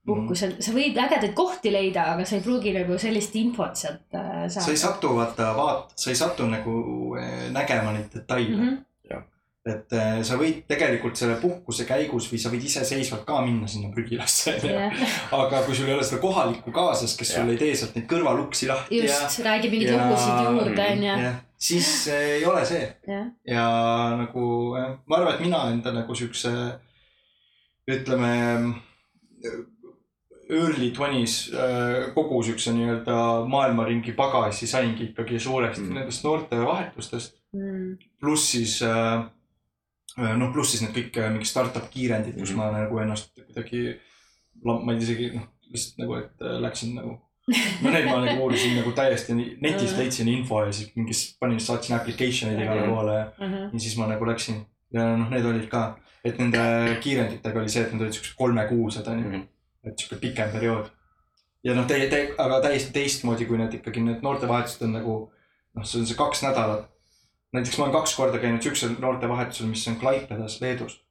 Mhm. 0.02 0.14
puhkusel, 0.18 0.54
sa 0.66 0.72
võid 0.74 0.96
ägedaid 0.98 1.34
kohti 1.38 1.70
leida, 1.74 2.08
aga 2.16 2.26
sa 2.26 2.36
ei 2.40 2.42
pruugi 2.42 2.72
nagu 2.74 2.96
sellist 2.98 3.36
infot 3.38 3.76
sealt 3.78 4.16
äh, 4.18 4.48
sa 4.50 4.64
ei 4.72 4.78
saada. 4.78 4.78
satu, 4.84 5.12
vaata, 5.20 5.52
vaat-, 5.58 5.92
sa 5.96 6.10
ei 6.10 6.18
satu 6.18 6.48
nagu 6.50 6.74
eh, 7.22 7.52
nägema 7.54 7.94
neid 7.94 8.08
detaile 8.16 8.56
mm. 8.56 8.64
-hmm. 8.64 8.80
Et 9.62 9.94
eh, 9.94 10.22
sa 10.26 10.38
võid 10.42 10.64
tegelikult 10.70 11.20
selle 11.20 11.36
puhkuse 11.38 11.86
käigus 11.86 12.26
või 12.32 12.40
sa 12.42 12.50
võid 12.50 12.64
iseseisvalt 12.66 13.26
ka 13.28 13.44
minna 13.46 13.68
sinna 13.70 13.92
prügilasse. 13.94 14.56
aga 15.38 15.64
kui 15.68 15.76
sul 15.78 15.90
ei 15.92 15.94
ole 15.94 16.06
seda 16.08 16.22
kohalikku 16.24 16.74
kaasas, 16.74 17.14
kes 17.18 17.36
sul 17.36 17.44
Jah. 17.44 17.52
ei 17.54 17.60
tee 17.62 17.76
sealt 17.78 17.98
neid 17.98 18.08
kõrvaluksi 18.10 18.70
lahti 18.72 19.04
ja, 19.04 19.10
just, 19.10 19.44
räägib 19.46 19.76
mingeid 19.76 19.94
lugusid 20.00 20.40
juurde, 20.48 20.88
onju. 20.96 21.34
siis 21.70 21.92
ei 22.16 22.46
ole 22.50 22.64
see. 22.66 22.88
jah, 23.08 23.28
ja 23.46 23.66
nagu 24.24 24.46
jah, 24.80 24.96
ma 25.06 25.20
arvan, 25.20 25.36
et 25.36 25.46
mina 25.46 25.66
enda 25.76 25.94
nagu 25.94 26.16
siukse 26.18 26.54
ütleme 27.92 28.32
early 30.52 30.90
twenties 30.92 31.36
äh, 31.54 32.10
kogu 32.16 32.42
siukse 32.44 32.74
nii-öelda 32.76 33.46
maailmaringi 33.48 34.12
pagasi 34.18 34.68
saingi 34.68 35.12
ikkagi 35.12 35.40
suuresti 35.40 35.86
Mm. 35.86 35.94
nendest 36.00 36.24
noortevahetustest. 36.26 37.38
Mm. 37.54 37.98
pluss 38.20 38.52
siis 38.52 38.82
äh, 38.82 38.90
äh, 38.90 39.24
noh, 40.18 40.52
pluss 40.54 40.72
siis 40.72 40.82
need 40.84 40.94
kõik 40.96 41.18
äh, 41.18 41.30
mingi 41.32 41.46
startup 41.48 41.90
kiirendid, 41.94 42.38
kus 42.40 42.52
Mhm. 42.52 42.58
ma 42.58 42.72
nagu 42.72 42.98
ennast 43.00 43.32
kuidagi, 43.36 43.98
ma 44.64 44.94
isegi 44.94 45.32
noh, 45.36 45.48
lihtsalt 45.72 45.98
nagu, 46.04 46.16
et 46.20 46.42
äh, 46.42 46.60
läksin 46.62 46.96
nagu 46.96 47.20
no 47.82 47.90
need 47.92 48.06
ma 48.06 48.20
nagu 48.26 48.44
uurisin 48.46 48.76
nagu 48.78 48.92
täiesti 48.92 49.34
netist 49.36 49.94
Mhm. 49.96 50.00
leidsin 50.00 50.28
info 50.28 50.64
ja 50.66 50.72
siis 50.72 50.92
mingis 50.96 51.38
panin, 51.40 51.60
saatsin 51.60 51.96
application'id 51.98 52.60
igale 52.62 52.82
Mhm. 52.86 52.90
poole 52.96 53.14
ja 53.14 53.26
ja 53.74 53.80
siis 53.80 53.98
ma 53.98 54.08
nagu 54.08 54.26
läksin 54.26 54.66
ja 54.94 55.16
noh, 55.18 55.30
need 55.30 55.46
olid 55.46 55.68
ka, 55.70 55.98
et 56.24 56.38
nende 56.38 56.60
kiirenditega 57.02 57.60
oli 57.60 57.70
see, 57.70 57.82
et 57.84 57.94
need 57.94 58.02
olid 58.02 58.14
siuksed 58.14 58.36
kolmekuused 58.38 59.08
onju, 59.08 59.28
Mhm. 59.30 59.42
et 59.86 59.98
siuke 59.98 60.20
pikem 60.22 60.52
periood. 60.52 60.90
ja 61.64 61.74
noh, 61.76 61.86
täie-, 61.88 62.10
täie-, 62.10 62.34
aga 62.38 62.60
täiesti 62.62 62.92
teistmoodi, 62.94 63.46
kui 63.46 63.58
need 63.58 63.74
ikkagi 63.74 64.02
need 64.04 64.22
noortevahetused 64.22 64.82
on 64.84 64.94
nagu 64.94 65.32
noh, 65.76 65.84
see 65.86 66.00
on 66.02 66.06
see 66.06 66.16
kaks 66.18 66.42
nädalat. 66.44 66.88
Näiteks 67.54 67.78
ma 67.78 67.84
olen 67.86 67.96
kaks 67.96 68.16
korda 68.16 68.40
käinud 68.40 68.62
siuksel 68.62 68.94
noortevahetusel, 69.00 69.68
mis 69.68 69.88
on 69.88 69.96
Klaipedas, 69.96 70.62
Leedus. 70.62 71.02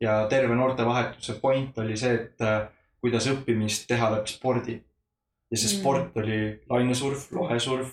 ja 0.00 0.26
terve 0.28 0.54
noortevahetuse 0.54 1.34
point 1.40 1.78
oli 1.78 1.96
see, 1.96 2.14
et 2.14 2.40
äh, 2.42 2.66
kuidas 3.00 3.26
õppimist 3.30 3.86
teha 3.88 4.10
läbi 4.12 4.26
spordi. 4.32 4.80
ja 5.50 5.56
see 5.58 5.70
Mm. 5.76 5.80
sport 5.80 6.16
oli 6.16 6.60
lainesurf, 6.70 7.28
lohesurf, 7.32 7.88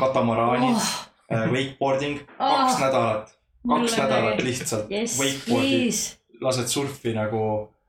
katamaraanid 0.00 0.76
oh., 0.76 1.06
wakeboarding, 1.52 2.18
kaks 2.38 2.74
Oh. 2.74 2.80
nädalat, 2.80 3.32
kaks 3.68 3.96
nädalat 3.98 4.42
lihtsalt 4.42 4.90
Yes, 4.90 5.18
wakeboard'i, 5.18 5.90
lased 6.40 6.66
surfi 6.70 7.12
nagu 7.14 7.40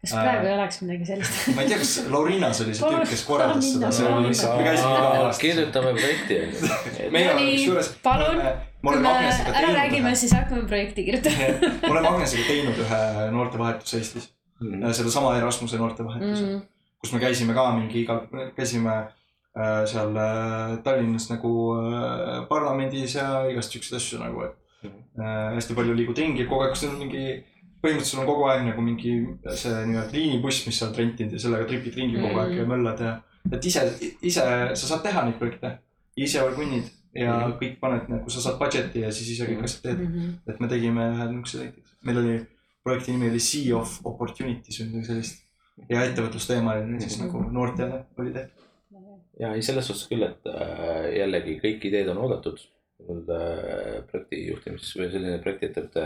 kas 0.02 0.14
praegu 0.18 0.48
ei 0.50 0.54
oleks 0.56 0.82
midagi 0.82 1.06
sellist? 1.12 1.40
ma 1.56 1.62
ei 1.62 1.70
tea, 1.70 1.78
kas 1.82 1.92
Laurinas 2.10 2.62
oli 2.64 2.74
see 2.74 2.90
tüüp, 2.90 3.06
kes 3.12 3.24
korraldas 3.28 3.68
seda, 3.76 3.92
see 3.94 4.10
kirjutame 5.44 5.94
projekti 5.98 6.40
onju. 6.42 6.72
kusjuures. 7.52 7.92
palun, 8.06 8.42
kui 8.82 9.02
me 9.04 9.14
ära 9.54 9.70
räägime, 9.78 10.14
siis 10.18 10.34
hakkame 10.34 10.66
projekti 10.72 11.06
kirjutama. 11.06 11.50
me 11.86 11.92
oleme 11.94 12.14
Agnesega 12.16 12.48
teinud 12.50 12.82
ühe 12.88 13.02
noortevahetuse 13.38 14.02
Eestis, 14.02 14.30
sedasama 14.98 15.36
Erasmuse 15.40 15.78
noortevahetuse, 15.82 16.46
Mm. 16.52 16.62
kus 17.02 17.14
me 17.14 17.20
käisime 17.22 17.54
ka 17.58 17.68
mingi 17.78 18.02
iga, 18.04 18.20
käisime 18.58 18.96
äh, 19.58 19.86
seal 19.90 20.18
äh, 20.18 20.76
Tallinnas 20.86 21.30
nagu 21.32 21.54
parlamendis 22.50 23.16
ja 23.18 23.44
igast 23.50 23.74
siukseid 23.74 23.98
asju 24.02 24.20
nagu, 24.22 24.44
et 24.50 24.90
äh, 25.22 25.56
hästi 25.56 25.78
palju 25.78 25.94
liigud 25.98 26.18
ringi, 26.18 26.46
kogu 26.50 26.66
aeg, 26.66 26.76
sul 26.78 26.94
on 26.94 27.00
mingi, 27.06 27.26
põhimõtteliselt 27.82 28.12
sul 28.14 28.20
on 28.24 28.28
kogu 28.30 28.44
aeg 28.52 28.64
nagu 28.68 28.82
mingi 28.86 29.12
see 29.58 29.74
nii-öelda 29.90 30.14
liinibuss, 30.14 30.66
mis 30.68 30.78
sa 30.80 30.88
oled 30.88 30.98
rentinud 31.02 31.34
ja 31.34 31.40
sellega 31.40 31.66
tripid 31.70 31.96
ringi 31.98 32.22
kogu 32.22 32.40
aeg 32.44 32.58
ja 32.58 32.66
möllad 32.70 33.00
ja. 33.06 33.14
et 33.52 33.66
ise, 33.66 33.86
ise 34.22 34.42
sa 34.76 34.88
saad 34.88 35.04
teha 35.04 35.24
neid 35.26 35.38
projekte, 35.40 35.78
ise 36.18 36.42
orgunnid 36.44 36.90
ja 37.14 37.34
Mhm. 37.48 37.58
kõik 37.60 37.80
paned 37.80 38.08
nagu, 38.10 38.30
sa 38.30 38.40
saad 38.42 38.58
budget'i 38.60 39.02
ja 39.04 39.12
siis 39.12 39.30
ise 39.34 39.46
kõik 39.50 39.64
asjad 39.68 39.82
teed. 39.84 40.00
Mhm. 40.08 40.30
et 40.48 40.60
me 40.60 40.68
tegime 40.68 41.02
ühe 41.12 41.26
niisuguse 41.32 41.58
näiteks, 41.64 41.96
meil 42.08 42.18
oli, 42.22 42.36
projekti 42.84 43.12
nimi 43.12 43.30
oli 43.30 43.40
Sea 43.40 43.76
of 43.78 44.00
Opportunities 44.06 44.80
või 44.82 44.88
midagi 44.92 45.06
sellist. 45.06 45.42
ja 45.90 46.04
ettevõtlusteemaline 46.06 47.00
siis 47.02 47.18
Mhm. 47.20 47.26
nagu 47.28 47.52
noortele 47.52 48.06
oli 48.18 48.32
tehtud. 48.32 48.64
ja 49.40 49.54
ei, 49.56 49.62
selles 49.62 49.88
suhtes 49.88 50.08
küll, 50.08 50.24
et 50.24 50.46
äh, 50.46 51.18
jällegi 51.18 51.60
kõik 51.64 51.86
ideed 51.90 52.08
on 52.10 52.18
oodatud. 52.18 52.60
nii-öelda 53.02 53.38
projekti 54.12 54.48
juhtimises 54.48 54.92
või 54.96 55.08
selline 55.12 55.40
projektiettevõte, 55.42 56.04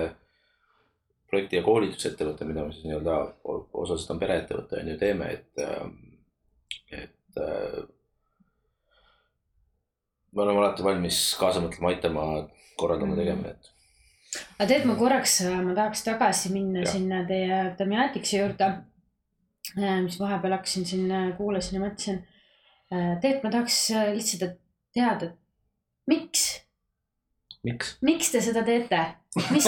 projekti 1.29 1.59
ja 1.59 1.65
koolitusettevõte, 1.65 2.47
mida 2.47 2.63
me 2.65 2.73
siis 2.73 2.85
nii-öelda 2.87 3.19
osaliselt 3.45 4.15
on 4.15 4.21
pereettevõte 4.21 4.81
on 4.81 4.91
ju 4.93 4.97
teeme, 5.01 5.29
et, 5.33 5.63
et 6.93 7.39
äh, 7.41 7.79
me 10.31 10.43
oleme 10.43 10.61
alati 10.61 10.85
valmis 10.85 11.21
kaasa 11.39 11.63
mõtlema, 11.63 11.93
aitama, 11.93 12.27
korraldama, 12.79 13.17
tegema, 13.19 13.55
et 13.55 13.75
aga 14.57 14.67
tead, 14.69 14.85
ma 14.87 14.97
korraks, 14.99 15.39
ma 15.63 15.73
tahaks 15.77 16.03
tagasi 16.05 16.51
minna 16.53 16.83
ja. 16.83 16.91
sinna 16.95 17.23
teie 17.27 17.61
Damiatikse 17.79 18.41
juurde. 18.41 18.69
mis 20.05 20.19
vahepeal 20.19 20.53
hakkasin 20.59 20.85
siin, 20.85 21.13
kuulasin 21.37 21.79
ja 21.79 21.81
mõtlesin. 21.81 22.19
Teet, 23.21 23.41
ma 23.41 23.49
tahaks 23.49 23.79
äh, 23.97 24.11
lihtsalt 24.13 24.59
teada, 24.93 25.31
et 25.31 26.11
miks, 26.11 26.44
miks? 27.65 27.95
miks 28.05 28.31
te 28.33 28.41
seda 28.43 28.63
teete? 28.67 29.01
mis, 29.51 29.67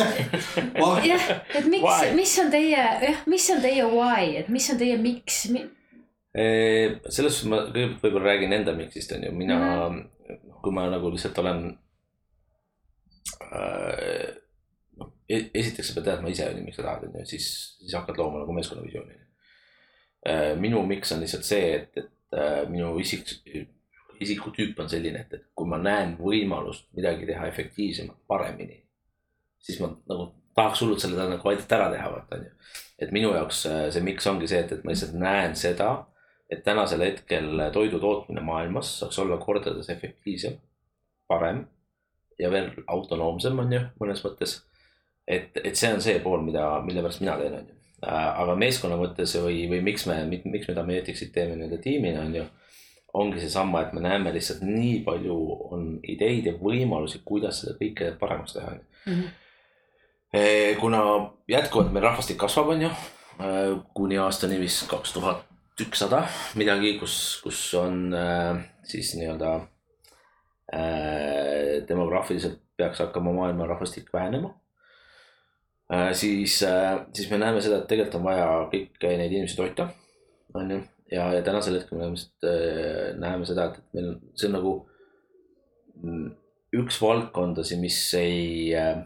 jah, 1.10 1.26
et 1.58 1.68
miks 1.70 2.14
mis 2.16 2.36
on 2.44 2.52
teie, 2.54 2.84
jah, 3.04 3.24
mis 3.28 3.50
on 3.54 3.64
teie 3.64 3.88
why, 3.92 4.38
et 4.42 4.52
mis 4.54 4.70
on 4.74 4.80
teie 4.80 5.00
miks 5.02 5.48
mi...? 5.54 5.66
selles 6.38 7.40
suhtes 7.40 7.48
ma 7.50 7.64
kõigepealt 7.66 8.04
võib-olla 8.04 8.32
räägin 8.32 8.54
enda 8.60 8.76
miksist 8.78 9.14
on 9.16 9.24
ju, 9.26 9.32
mina 9.34 9.58
mm, 9.58 10.02
-hmm. 10.28 10.58
kui 10.62 10.76
ma 10.76 10.86
nagu 10.92 11.10
lihtsalt 11.12 11.40
olen 11.42 11.64
äh,. 13.52 14.36
noh, 14.98 15.14
esiteks 15.30 15.90
sa 15.90 15.96
pead 15.98 16.06
teadma 16.12 16.30
ise 16.34 16.50
on 16.50 16.60
ju, 16.60 16.66
miks 16.68 16.78
sa 16.78 16.86
tahad, 16.86 17.08
on 17.08 17.20
ju, 17.22 17.26
siis, 17.26 17.48
siis 17.80 17.96
hakkad 17.98 18.20
looma 18.22 18.44
nagu 18.44 18.54
meeskonnavisiooni 18.54 19.18
äh,. 20.30 20.54
minu 20.60 20.86
miks 20.86 21.12
on 21.12 21.26
lihtsalt 21.26 21.48
see, 21.48 21.74
et, 21.80 21.98
et 21.98 22.14
äh, 22.38 22.70
minu 22.70 22.94
isik, 23.00 23.34
isikutüüp 24.24 24.80
on 24.80 24.90
selline, 24.90 25.24
et, 25.26 25.34
et 25.34 25.46
kui 25.56 25.70
ma 25.70 25.80
näen 25.82 26.16
võimalust 26.20 26.88
midagi 26.98 27.28
teha 27.30 27.48
efektiivsemalt, 27.52 28.20
paremini, 28.28 28.82
siis 29.64 29.80
ma 29.84 29.92
nagu 30.10 30.32
tahaks 30.58 30.82
hullult 30.82 31.04
selle 31.04 31.30
nagu 31.30 31.50
aidata 31.52 31.78
ära 31.78 31.90
teha, 31.94 32.12
vaata 32.14 32.38
on 32.40 32.46
ju. 32.48 32.54
et 33.06 33.12
minu 33.14 33.34
jaoks 33.36 33.66
äh, 33.70 33.82
see 33.94 34.06
miks 34.06 34.28
ongi 34.30 34.50
see, 34.50 34.62
et, 34.66 34.72
et 34.74 34.86
ma 34.86 34.94
lihtsalt 34.94 35.18
näen 35.22 35.56
seda, 35.60 35.92
et 36.50 36.64
tänasel 36.66 37.04
hetkel 37.06 37.68
toidu 37.76 38.00
tootmine 38.02 38.42
maailmas 38.42 38.94
saaks 39.02 39.20
olla 39.22 39.38
kordades 39.42 39.90
efektiivsem, 39.94 40.58
parem 41.28 41.66
ja 42.40 42.52
veel 42.54 42.72
autonoomsem 42.88 43.60
on 43.60 43.74
ju 43.74 43.82
mõnes 44.02 44.24
mõttes. 44.26 44.62
et, 45.28 45.58
et 45.64 45.76
see 45.76 45.92
on 45.94 46.02
see 46.02 46.20
pool, 46.24 46.42
mida, 46.46 46.70
mille 46.86 47.04
pärast 47.04 47.22
mina 47.22 47.38
teen, 47.42 47.58
on 47.60 47.68
ju. 47.68 47.76
aga 48.08 48.56
meeskonna 48.56 48.98
mõttes 49.00 49.36
või, 49.42 49.66
või 49.70 49.82
miks 49.86 50.06
me, 50.10 50.22
miks 50.30 50.70
me 50.70 50.76
Damietixit 50.78 51.34
teeme 51.34 51.58
nii-öelda 51.58 51.82
tiimina 51.84 52.24
on 52.26 52.36
ju 52.42 52.46
ongi 53.18 53.42
seesama, 53.42 53.82
et 53.82 53.94
me 53.98 54.04
näeme 54.04 54.32
lihtsalt 54.36 54.64
nii 54.66 55.02
palju 55.06 55.38
on 55.74 55.90
ideid 56.06 56.52
ja 56.52 56.56
võimalusi, 56.60 57.24
kuidas 57.26 57.64
seda 57.64 57.76
kõike 57.80 58.12
paremaks 58.20 58.56
teha, 58.58 58.76
on 58.76 59.18
ju. 59.18 59.28
kuna 60.82 61.04
jätkuvalt 61.50 61.94
meil 61.96 62.06
rahvastik 62.06 62.38
kasvab, 62.42 62.74
on 62.76 62.88
ju, 62.88 62.92
kuni 63.98 64.20
aastani 64.22 64.60
vist 64.62 64.88
kaks 64.92 65.16
tuhat 65.16 65.46
ükssada 65.82 66.24
midagi, 66.58 66.96
kus, 66.98 67.38
kus 67.44 67.62
on 67.78 68.08
äh, 68.18 68.64
siis 68.88 69.14
nii-öelda 69.18 69.60
demograafiliselt 71.88 72.58
peaks 72.76 73.00
hakkama 73.00 73.32
maailma 73.32 73.70
rahvastik 73.70 74.10
vähenema 74.14 74.50
äh,. 75.94 76.12
siis 76.12 76.58
siis 77.14 77.30
me 77.32 77.38
näeme 77.40 77.62
seda, 77.62 77.78
et 77.78 77.88
tegelikult 77.88 78.18
on 78.20 78.26
vaja 78.26 78.50
kõiki 78.74 79.14
neid 79.22 79.32
inimesi 79.32 79.56
toita, 79.56 79.88
on 80.60 80.74
ju, 80.74 80.82
ja, 81.12 81.28
ja 81.34 81.42
tänasel 81.44 81.80
hetkel 81.80 81.98
me 81.98 82.08
näeme, 82.08 82.24
äh, 82.44 83.14
näeme 83.20 83.48
seda, 83.50 83.72
et 83.72 83.96
meil 83.96 84.12
on, 84.14 84.18
see 84.36 84.50
on 84.50 84.58
nagu 84.58 84.74
mm, 86.04 86.26
üks 86.82 87.00
valdkondasid, 87.02 87.80
mis 87.82 88.00
ei 88.20 88.74
äh, 88.78 89.04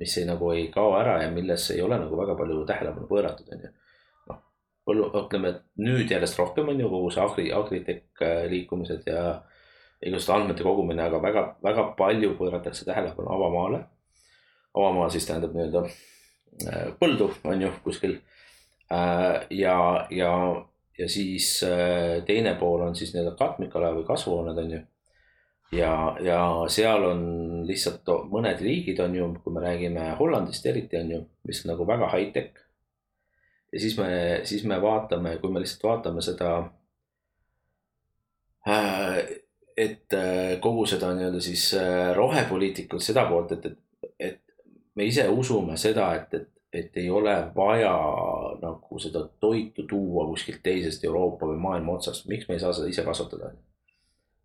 mis 0.00 0.16
ei 0.16 0.24
nagu 0.28 0.50
ei 0.54 0.68
kao 0.72 0.94
ära 0.96 1.18
ja 1.22 1.30
millesse 1.30 1.74
ei 1.76 1.82
ole 1.84 1.98
nagu 2.00 2.16
väga 2.16 2.36
palju 2.38 2.64
tähelepanu 2.68 3.08
pööratud, 3.10 3.50
on 3.52 3.66
ju. 3.66 3.72
noh, 4.30 4.42
põllu, 4.88 5.10
ütleme, 5.24 5.54
et 5.54 5.62
nüüd 5.84 6.10
järjest 6.10 6.40
rohkem 6.40 6.72
on 6.72 6.80
ju 6.80 6.88
kogu 6.92 7.10
see 7.14 7.24
agri, 7.24 7.48
agritech 7.52 8.24
äh, 8.24 8.44
liikumised 8.52 9.08
ja 9.10 9.24
igasuguste 10.00 10.32
andmete 10.32 10.64
kogumine, 10.64 11.04
aga 11.04 11.20
väga, 11.20 11.42
väga 11.60 11.90
palju 11.98 12.32
pööratakse 12.38 12.86
tähelepanu 12.88 13.28
avamaale. 13.36 13.84
avamaa 14.74 15.10
siis 15.10 15.26
tähendab 15.26 15.52
nii-öelda 15.52 15.84
põldu 17.00 17.30
on 17.44 17.62
ju 17.62 17.70
kuskil. 17.84 18.20
ja, 19.50 20.06
ja, 20.10 20.32
ja 21.00 21.08
siis 21.08 21.62
äh, 21.64 22.20
teine 22.28 22.54
pool 22.60 22.84
on 22.84 22.96
siis 22.96 23.14
nii-öelda 23.14 23.36
katmikala 23.38 23.94
või 23.96 24.06
kasvuhooned 24.08 24.58
on 24.60 24.74
ju 24.76 24.80
ja, 25.72 26.16
ja 26.20 26.40
seal 26.68 27.04
on 27.06 27.22
lihtsalt 27.68 28.08
mõned 28.30 28.60
riigid 28.62 29.00
on 29.04 29.14
ju, 29.14 29.28
kui 29.44 29.54
me 29.54 29.62
räägime 29.64 30.10
Hollandist 30.18 30.66
eriti 30.66 30.98
on 31.00 31.14
ju, 31.14 31.20
mis 31.48 31.62
on 31.64 31.72
nagu 31.74 31.86
väga 31.88 32.10
high-tech. 32.14 32.64
ja 33.72 33.80
siis 33.80 33.96
me, 33.98 34.10
siis 34.44 34.64
me 34.64 34.80
vaatame, 34.82 35.36
kui 35.38 35.52
me 35.52 35.62
lihtsalt 35.62 35.86
vaatame 35.86 36.22
seda 36.22 36.50
äh,. 38.68 39.22
et 39.76 40.12
äh, 40.12 40.58
kogu 40.60 40.86
seda 40.86 41.14
nii-öelda 41.14 41.40
siis 41.40 41.70
äh, 41.78 42.14
rohepoliitikut, 42.16 43.02
seda 43.02 43.24
poolt, 43.28 43.52
et, 43.52 43.66
et, 43.66 43.78
et 44.18 44.40
me 44.94 45.06
ise 45.06 45.28
usume 45.28 45.76
seda, 45.80 46.10
et, 46.18 46.34
et, 46.34 46.48
et 46.72 46.96
ei 46.96 47.10
ole 47.10 47.32
vaja 47.54 47.94
nagu 48.62 48.98
seda 49.02 49.24
toitu 49.40 49.82
tuua 49.90 50.26
kuskilt 50.28 50.62
teisest 50.62 51.04
Euroopa 51.04 51.48
või 51.50 51.58
maailma 51.58 51.96
otsast, 51.98 52.28
miks 52.30 52.48
me 52.48 52.54
ei 52.54 52.62
saa 52.62 52.72
seda 52.76 52.88
ise 52.92 53.02
kasvatada 53.06 53.50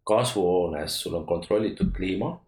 kasvuhoones 0.05 1.01
sul 1.01 1.13
on 1.13 1.25
kontrollitud 1.25 1.93
kliima. 1.95 2.41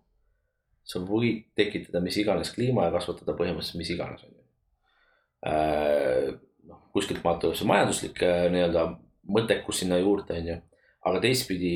sa 0.88 1.02
võid 1.04 1.50
tekitada 1.56 2.00
mis 2.00 2.16
iganes 2.16 2.54
kliima 2.56 2.86
ja 2.86 2.92
kasvatada 2.94 3.34
põhimõtteliselt 3.36 3.80
mis 3.82 3.90
iganes 3.92 4.22
on 4.24 4.30
ju. 4.32 4.44
noh, 6.70 6.84
kuskilt 6.96 7.26
maalt 7.26 7.42
tuleb 7.44 7.58
see 7.60 7.68
majanduslik 7.68 8.22
äh, 8.24 8.46
nii-öelda 8.54 8.86
mõttekus 9.36 9.82
sinna 9.82 9.98
juurde 10.00 10.38
on 10.38 10.48
ju, 10.48 10.56
aga 11.10 11.20
teistpidi, 11.26 11.74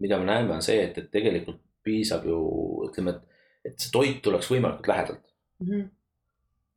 mida 0.00 0.18
me 0.18 0.30
näeme, 0.30 0.54
on 0.56 0.64
see, 0.64 0.78
et, 0.86 0.96
et 0.96 1.10
tegelikult 1.12 1.60
piisab 1.84 2.24
ju 2.24 2.38
ütleme, 2.86 3.18
et, 3.18 3.44
et 3.68 3.76
see 3.76 3.92
toit 3.92 4.22
tuleks 4.24 4.48
võimalikult 4.48 4.88
lähedalt 4.88 5.26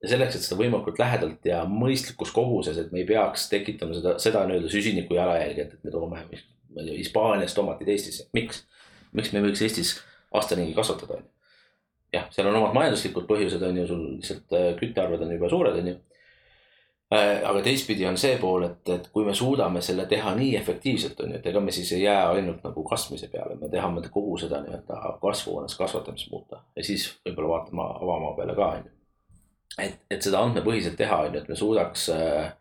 ja 0.04 0.12
selleks, 0.12 0.38
et 0.38 0.46
seda 0.46 0.60
võimalikult 0.60 1.00
lähedalt 1.00 1.48
ja 1.48 1.64
mõistlikus 1.70 2.34
koguses, 2.36 2.78
et 2.80 2.92
me 2.92 3.02
ei 3.02 3.08
peaks 3.08 3.48
tekitama 3.52 3.96
seda, 3.98 4.18
seda 4.22 4.44
nii-öelda 4.50 4.72
süsiniku 4.72 5.16
jalajälge, 5.18 5.68
et, 5.68 5.78
me 5.84 5.94
toome 5.94 6.20
ma 6.20 6.82
ei 6.82 6.90
tea, 6.90 6.98
Hispaaniast 7.00 7.56
tomatid 7.58 7.92
Eestisse, 7.94 8.28
miks? 8.36 8.66
miks 9.14 9.32
me 9.32 9.40
ei 9.40 9.48
võiks 9.48 9.62
Eestis 9.64 9.96
aastaringi 10.36 10.74
kasvatada, 10.76 11.20
on 11.20 11.24
ju. 11.24 11.30
jah, 12.18 12.26
seal 12.34 12.50
on 12.50 12.58
omad 12.60 12.74
majanduslikud 12.76 13.30
põhjused, 13.30 13.64
on 13.64 13.78
ju, 13.80 13.86
sul 13.90 14.02
lihtsalt 14.18 14.58
äh, 14.58 14.74
küttearved 14.80 15.24
on 15.24 15.32
juba 15.38 15.52
suured, 15.54 15.78
on 15.80 15.94
ju. 15.94 16.02
aga 17.14 17.60
teistpidi 17.62 18.08
on 18.10 18.18
see 18.18 18.40
pool, 18.42 18.66
et, 18.66 18.90
et 18.90 19.06
kui 19.14 19.24
me 19.28 19.36
suudame 19.38 19.84
selle 19.86 20.08
teha 20.10 20.34
nii 20.36 20.56
efektiivselt, 20.58 21.20
on 21.22 21.36
ju, 21.36 21.40
et 21.40 21.48
ega 21.52 21.62
me 21.62 21.72
siis 21.72 21.94
ei 21.94 22.08
jää 22.08 22.26
ainult 22.34 22.66
nagu 22.66 22.84
kasvamise 22.90 23.30
peale, 23.32 23.56
me 23.62 23.70
tahame 23.72 24.04
kogu 24.10 24.36
seda 24.42 24.64
nii-öelda 24.66 25.14
kasvuhoones 25.22 25.78
kasvatamist 25.78 26.34
muuta 26.34 26.64
ja 26.76 26.84
siis 26.84 27.06
võib-olla 27.22 27.54
vaatama 27.54 27.88
avamaa 28.02 28.34
peale 28.42 28.58
ka, 28.58 28.72
on 28.80 28.90
ju 28.90 29.03
et, 29.82 29.98
et 30.12 30.22
seda 30.22 30.44
andmepõhiselt 30.46 30.98
teha, 31.00 31.24
on 31.28 31.38
ju, 31.38 31.42
et 31.42 31.50
me 31.50 31.58
suudaks 31.58 32.10
äh, 32.14 32.52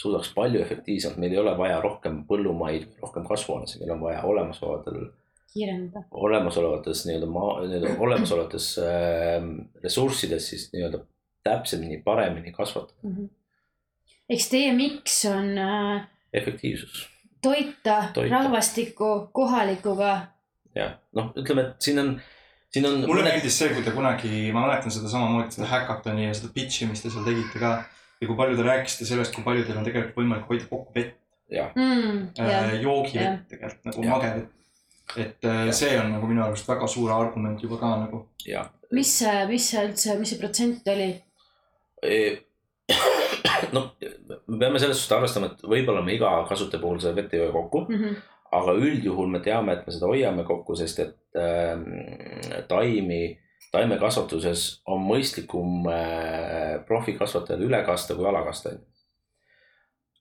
suudaks 0.00 0.32
palju 0.34 0.60
efektiivsemalt, 0.62 1.18
meil 1.20 1.34
ei 1.34 1.40
ole 1.42 1.52
vaja 1.58 1.80
rohkem 1.84 2.22
põllumaid, 2.28 2.86
rohkem 3.02 3.26
kasvuhoonesid, 3.28 3.82
meil 3.82 3.94
on 3.96 4.04
vaja 4.04 4.22
olemasolevatel, 4.28 5.10
kiirendada. 5.52 6.04
olemasolevates 6.10 7.04
nii-öelda 7.08 7.28
maa, 7.30 7.60
nii-öelda 7.66 7.94
olemasolevates 8.06 8.70
äh, 8.84 9.36
ressurssides 9.84 10.48
siis 10.52 10.68
nii-öelda 10.74 11.02
täpsemini, 11.44 12.00
paremini 12.04 12.52
kasvatada, 12.56 13.14
eks 14.30 14.50
teie 14.52 14.74
miks 14.76 15.22
on 15.30 15.54
äh, 15.58 16.08
efektiivsus. 16.32 17.06
toita, 17.42 18.02
Toita. 18.14 18.34
rahvastikku 18.36 19.30
kohalikuga. 19.36 20.12
jah, 20.76 20.96
noh, 21.16 21.32
ütleme, 21.36 21.68
et 21.68 21.88
siin 21.88 22.04
on, 22.04 22.14
siin 22.72 22.86
on. 22.86 23.00
mulle 23.06 23.22
meeldis 23.26 23.56
see, 23.58 23.68
kui 23.74 23.82
te 23.86 23.90
kunagi, 23.94 24.50
ma 24.54 24.66
mäletan 24.66 24.90
seda 24.94 25.08
samamoodi, 25.10 25.52
seda 25.56 25.66
häkatoni 25.70 26.26
ja 26.28 26.34
seda 26.38 26.52
pitch'i, 26.54 26.86
mis 26.90 27.02
te 27.02 27.10
seal 27.10 27.24
tegite 27.26 27.58
ka. 27.62 27.72
ja 28.20 28.26
kui 28.28 28.36
palju 28.36 28.56
te 28.58 28.62
rääkisite 28.66 29.04
sellest, 29.08 29.34
kui 29.34 29.42
palju 29.46 29.64
teil 29.66 29.78
on 29.80 29.84
tegelikult 29.88 30.16
võimalik 30.22 30.46
hoida 30.52 30.66
kokku 30.70 30.92
vett, 30.94 31.16
Mm, 31.50 32.28
jah. 32.38 32.74
joogivett 32.78 33.48
tegelikult 33.50 33.84
nagu 33.88 34.02
magevett. 34.06 34.50
et 35.18 35.42
äh, 35.50 35.70
see 35.74 35.96
on 35.98 36.12
nagu 36.12 36.26
minu 36.30 36.44
arust 36.44 36.68
väga 36.68 36.86
suur 36.86 37.10
argument 37.10 37.58
juba 37.62 37.76
ka 37.80 37.88
nagu. 38.04 38.20
mis 38.92 39.10
see, 39.18 39.46
mis 39.48 39.66
see 39.72 39.82
üldse, 39.88 40.14
mis 40.20 40.30
see 40.30 40.38
protsent 40.38 40.86
oli? 40.94 41.08
no 43.74 43.82
me 44.46 44.58
peame 44.58 44.78
selles 44.78 44.98
suhtes 45.00 45.16
arvestama, 45.16 45.50
et 45.52 45.62
võib-olla 45.66 46.02
me 46.06 46.14
iga 46.16 46.30
kasutaja 46.48 46.80
puhul 46.82 47.00
seda 47.02 47.16
vett 47.18 47.34
ei 47.34 47.42
hoia 47.42 47.52
kokku, 47.54 47.82
Mhm. 47.90 48.14
Aga 48.52 48.72
üldjuhul 48.74 49.28
me 49.30 49.40
teame, 49.44 49.72
et 49.72 49.86
me 49.86 49.92
seda 49.94 50.08
hoiame 50.10 50.44
kokku, 50.44 50.74
sest 50.76 50.98
et 51.04 51.38
äh, 51.38 52.62
taimi, 52.68 53.38
taimekasvatuses 53.72 54.82
on 54.90 55.04
mõistlikum 55.06 55.86
äh, 55.92 56.80
profikasvatajal 56.88 57.62
üle 57.68 57.82
kasta 57.86 58.16
kui 58.18 58.26
ala 58.26 58.42
kasta. 58.46 58.76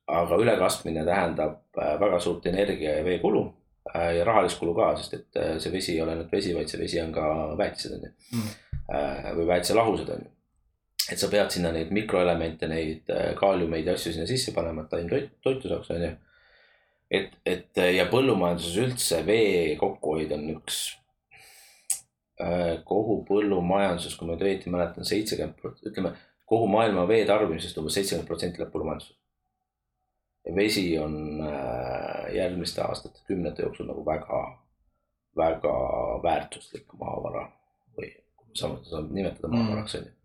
aga 0.10 0.38
ülekastmine 0.42 1.06
tähendab 1.06 1.60
äh, 1.78 2.00
väga 2.02 2.20
suurt 2.20 2.46
energia 2.50 2.96
ja 2.98 3.04
veekulu 3.06 3.44
äh, 3.96 4.16
ja 4.18 4.26
rahalist 4.26 4.60
kulu 4.60 4.74
ka, 4.76 4.96
sest 4.98 5.14
et 5.14 5.38
äh, 5.38 5.58
see 5.60 5.72
vesi 5.72 5.94
ei 5.94 6.02
ole 6.02 6.12
ainult 6.16 6.32
vesi, 6.32 6.54
vaid 6.56 6.70
see 6.70 6.80
vesi 6.82 7.02
on 7.02 7.12
ka 7.14 7.56
väetised 7.58 7.94
on 7.94 8.04
ju 8.08 8.12
Mm. 8.32 8.50
äh, 8.94 9.34
või 9.38 9.46
väetiselahused 9.48 10.10
on 10.10 10.24
ju. 10.26 10.32
et 11.12 11.18
sa 11.20 11.28
pead 11.28 11.50
sinna 11.52 11.72
neid 11.72 11.92
mikroelemente, 11.92 12.68
neid 12.68 13.10
äh, 13.10 13.34
kaaliumeid 13.36 13.86
ja 13.86 13.94
asju 13.94 14.14
sinna 14.14 14.28
sisse 14.28 14.52
panema, 14.54 14.84
et 14.84 14.90
taim 14.90 15.10
toit, 15.10 15.30
toitu 15.42 15.70
saaks, 15.70 15.90
on 15.90 16.02
ju. 16.04 16.12
et, 17.10 17.36
et 17.46 17.82
äh, 17.82 17.94
ja 17.98 18.08
põllumajanduses 18.12 18.78
üldse 18.84 19.22
vee 19.28 19.76
kokkuhoid 19.80 20.34
on 20.36 20.46
üks 20.54 20.80
äh, 22.42 22.80
kogu 22.88 23.22
põllumajanduses, 23.28 24.18
kui 24.18 24.28
ma 24.28 24.36
nüüd 24.36 24.46
õieti 24.46 24.74
mäletan, 24.74 25.08
seitsekümmend, 25.08 25.82
ütleme 25.90 26.14
kogu 26.50 26.70
maailma 26.72 27.08
vee 27.10 27.26
tarbimisest 27.30 27.78
umbes 27.82 27.98
seitsekümmend 27.98 28.30
protsenti 28.30 28.62
läheb 28.62 28.74
põllumajandusse. 28.74 29.18
ja 30.46 30.56
vesi 30.56 30.86
on 31.02 31.18
äh, 31.46 32.30
järgmiste 32.38 32.86
aastate, 32.86 33.26
kümnete 33.28 33.66
jooksul 33.66 33.90
nagu 33.90 34.06
väga, 34.06 34.44
väga 35.38 35.76
väärtuslik 36.24 36.94
maavara 37.02 37.48
või 37.98 38.14
saab, 38.54 38.80
saab 38.86 39.12
nimetada 39.14 39.52
maavaraks 39.52 40.00
on 40.00 40.08
ju. 40.08 40.16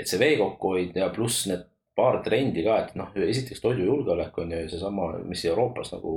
et 0.00 0.08
see 0.08 0.20
vee 0.20 0.36
kokkuhoid 0.40 0.96
ja 0.96 1.12
pluss 1.12 1.46
need 1.50 1.68
paar 1.96 2.20
trendi 2.24 2.64
ka, 2.64 2.80
et 2.84 2.96
noh, 2.98 3.12
esiteks 3.26 3.62
toidujulgeolek 3.64 4.38
on 4.38 4.52
ju 4.52 4.66
seesama, 4.68 5.14
mis 5.24 5.44
Euroopas 5.48 5.94
nagu 5.94 6.16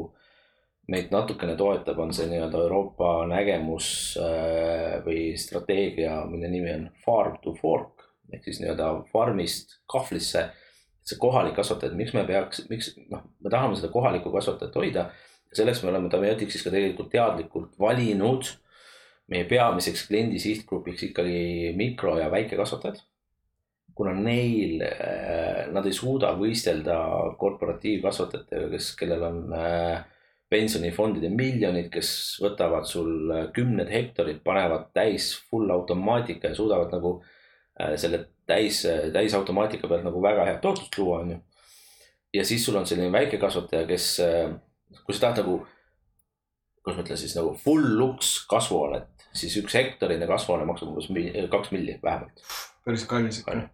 meid 0.90 1.12
natukene 1.14 1.56
toetab, 1.56 2.00
on 2.02 2.12
see 2.16 2.28
nii-öelda 2.32 2.64
Euroopa 2.66 3.12
nägemus 3.30 3.90
äh, 4.20 4.98
või 5.06 5.24
strateegia, 5.40 6.24
mille 6.30 6.50
nimi 6.52 6.74
on 6.74 6.88
farm 7.06 7.38
to 7.44 7.54
fork 7.58 8.00
ehk 8.34 8.46
siis 8.46 8.60
nii-öelda 8.62 8.90
farmist 9.14 9.80
kahvlisse. 9.90 10.50
see 11.10 11.18
kohalik 11.18 11.56
kasvataja, 11.58 11.90
et 11.90 11.98
miks 11.98 12.12
me 12.14 12.22
peaks, 12.28 12.60
miks 12.70 12.92
noh, 13.10 13.24
me 13.42 13.50
tahame 13.50 13.78
seda 13.80 13.88
kohalikku 13.90 14.30
kasvatajat 14.30 14.76
hoida. 14.76 15.10
selleks 15.54 15.82
me 15.84 15.90
oleme 15.90 16.10
Tamiotiksis 16.10 16.62
ka 16.64 16.70
tegelikult 16.70 17.10
teadlikult 17.10 17.80
valinud 17.80 18.46
meie 19.30 19.46
peamiseks 19.50 20.08
kliendi 20.08 20.40
sihtgrupiks 20.40 21.04
ikkagi 21.08 21.74
mikro 21.76 22.20
ja 22.20 22.30
väikekasvatajad. 22.32 23.02
Kuna 24.00 24.14
neil, 24.16 24.80
nad 25.76 25.88
ei 25.89 25.91
suuda 25.95 26.30
võistelda 26.39 26.95
korporatiivkasvatajatega, 27.39 28.70
kes, 28.72 28.93
kellel 28.95 29.26
on 29.28 29.39
äh, 29.52 30.06
pensionifondide 30.50 31.28
miljonid, 31.34 31.89
kes 31.91 32.12
võtavad 32.39 32.88
sul 32.88 33.34
äh, 33.36 33.50
kümned 33.56 33.89
hektarid, 33.91 34.39
panevad 34.45 34.88
täis 34.95 35.34
full 35.50 35.68
automaatika 35.76 36.47
ja 36.47 36.56
suudavad 36.56 36.93
nagu 36.95 37.18
äh, 37.20 37.97
selle 38.00 38.22
täis, 38.47 38.86
täisautomaatika 39.14 39.89
pealt 39.91 40.08
nagu 40.08 40.22
väga 40.24 40.45
head 40.47 40.62
tootlust 40.64 40.95
luua, 40.97 41.20
onju. 41.26 41.41
ja 42.34 42.45
siis 42.47 42.64
sul 42.66 42.80
on 42.80 42.88
selline 42.88 43.12
väikekasvataja, 43.14 43.84
kes, 43.89 44.06
kui 45.04 45.18
sa 45.18 45.26
tahad 45.26 45.43
nagu, 45.43 45.58
kuidas 46.80 47.02
ma 47.02 47.04
ütlen 47.04 47.20
siis 47.20 47.36
nagu 47.36 47.52
full 47.66 47.91
lux 48.00 48.32
kasvuhoonet, 48.50 49.28
siis 49.36 49.60
üks 49.60 49.76
hektarine 49.76 50.30
kasvuhoone 50.32 50.66
maksab 50.72 50.95
umbes 50.95 51.12
kaks 51.52 51.76
milli 51.76 52.00
vähemalt. 52.02 52.41
päris 52.88 53.06
kallis 53.12 53.43
ikka. 53.43 53.68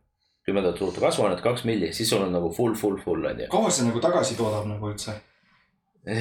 Kümme 0.45 0.61
tuhat 0.61 0.81
ruutu 0.81 1.01
kasvuhoonet, 1.01 1.41
kaks 1.41 1.63
milli, 1.65 1.93
siis 1.93 2.09
sul 2.09 2.21
on 2.21 2.33
nagu 2.33 2.51
full, 2.53 2.75
full, 2.77 2.97
full 3.01 3.25
on 3.25 3.39
ju. 3.41 3.47
kaua 3.51 3.69
see 3.73 3.87
nagu 3.87 3.99
tagasi 4.03 4.37
toodab 4.37 4.67
nagu 4.69 4.91
üldse? 4.91 5.15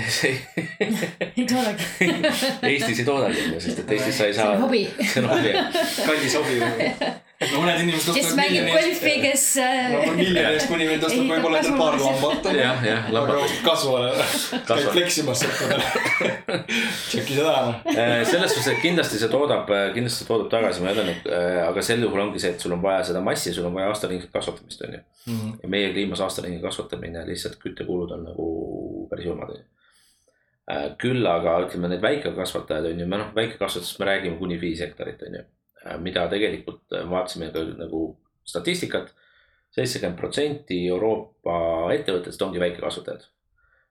ei 1.37 1.45
toodagi. 1.45 1.85
Eestis 2.63 3.03
ei 3.03 3.05
toodagi 3.05 3.43
sest 3.61 3.83
et 3.83 3.91
Eestis 3.99 4.17
sa 4.17 4.31
ei 4.31 4.33
see 4.33 4.41
saa 4.41 4.55
on. 4.55 4.63
hobi. 4.65 4.87
see 5.03 5.21
on 5.21 5.29
hobi 5.29 5.53
kallis 6.07 6.39
hobi? 6.41 6.57
no 7.43 7.61
mõned 7.65 7.81
inimesed 7.83 8.15
kes 8.15 8.29
ostavad 8.29 8.39
mängib 8.39 8.63
miljoni 8.63 8.75
golfi, 8.79 9.11
eest. 9.11 9.25
kes 9.25 9.45
äh, 9.63 9.89
no 9.91 10.13
miljoni 10.15 10.43
eest 10.55 10.69
kuni 10.71 10.87
mind 10.87 11.07
ostab 11.09 11.31
võib-olla 11.33 11.61
endale 11.61 11.79
paar 11.81 11.97
lambat. 11.99 12.47
jah, 12.55 12.85
jah, 12.87 13.09
ostad 13.11 13.65
kasvuhoone. 13.67 14.27
käid 14.69 14.91
fleksimas 14.95 15.43
sõpradele. 15.43 16.61
tšeki 17.09 17.39
seda 17.41 17.55
noh. 17.67 17.81
Äh, 17.91 18.15
selles 18.29 18.55
suhtes, 18.55 18.71
et 18.75 18.83
kindlasti 18.85 19.19
see 19.21 19.31
toodab, 19.33 19.71
kindlasti 19.97 20.23
see 20.23 20.31
toodab 20.31 20.53
tagasi, 20.53 20.85
ma 20.85 20.95
ütlen, 20.95 21.11
et 21.17 21.27
äh, 21.27 21.59
aga 21.65 21.85
sel 21.87 22.05
juhul 22.07 22.23
ongi 22.27 22.43
see, 22.43 22.55
et 22.55 22.63
sul 22.63 22.77
on 22.77 22.85
vaja 22.85 23.03
seda 23.11 23.23
massi, 23.25 23.55
sul 23.57 23.67
on 23.69 23.75
vaja 23.77 23.91
aastaringset 23.93 24.31
kasvatamist, 24.35 24.87
on 24.87 24.99
ju. 24.99 25.03
ja 25.65 25.73
meie 25.75 25.91
kliimas 25.95 26.23
aastaringi 26.25 26.63
kasvatamine, 26.63 27.27
lihtsalt 27.29 27.59
küttekulud 27.63 28.15
on 28.15 28.29
nagu 28.31 28.49
päris 29.11 29.27
julmad, 29.31 29.51
on 29.57 29.59
ju. 29.59 29.67
küll 31.03 31.27
aga 31.29 31.59
ütleme, 31.67 31.91
need 31.91 32.05
väikekasvatajad 32.05 32.93
on 32.93 33.05
ju, 33.05 33.11
me 33.11 33.21
noh, 33.25 33.35
väikekasvatusest 33.37 33.99
me 34.01 34.11
räägime 34.13 34.39
kuni 34.39 34.61
viis 34.63 34.87
hektarit, 34.87 35.27
on 35.27 35.41
ju. 35.41 35.45
Mida 36.01 36.27
tegelikult 36.33 36.97
äh, 36.97 37.05
vaatasime 37.11 37.51
ka 37.55 37.63
nagu 37.79 38.07
statistikat, 38.45 39.13
seitsekümmend 39.75 40.19
protsenti 40.19 40.85
Euroopa 40.87 41.57
ettevõtetest 41.95 42.43
ongi 42.47 42.63
väikekasvatajad. 42.63 43.25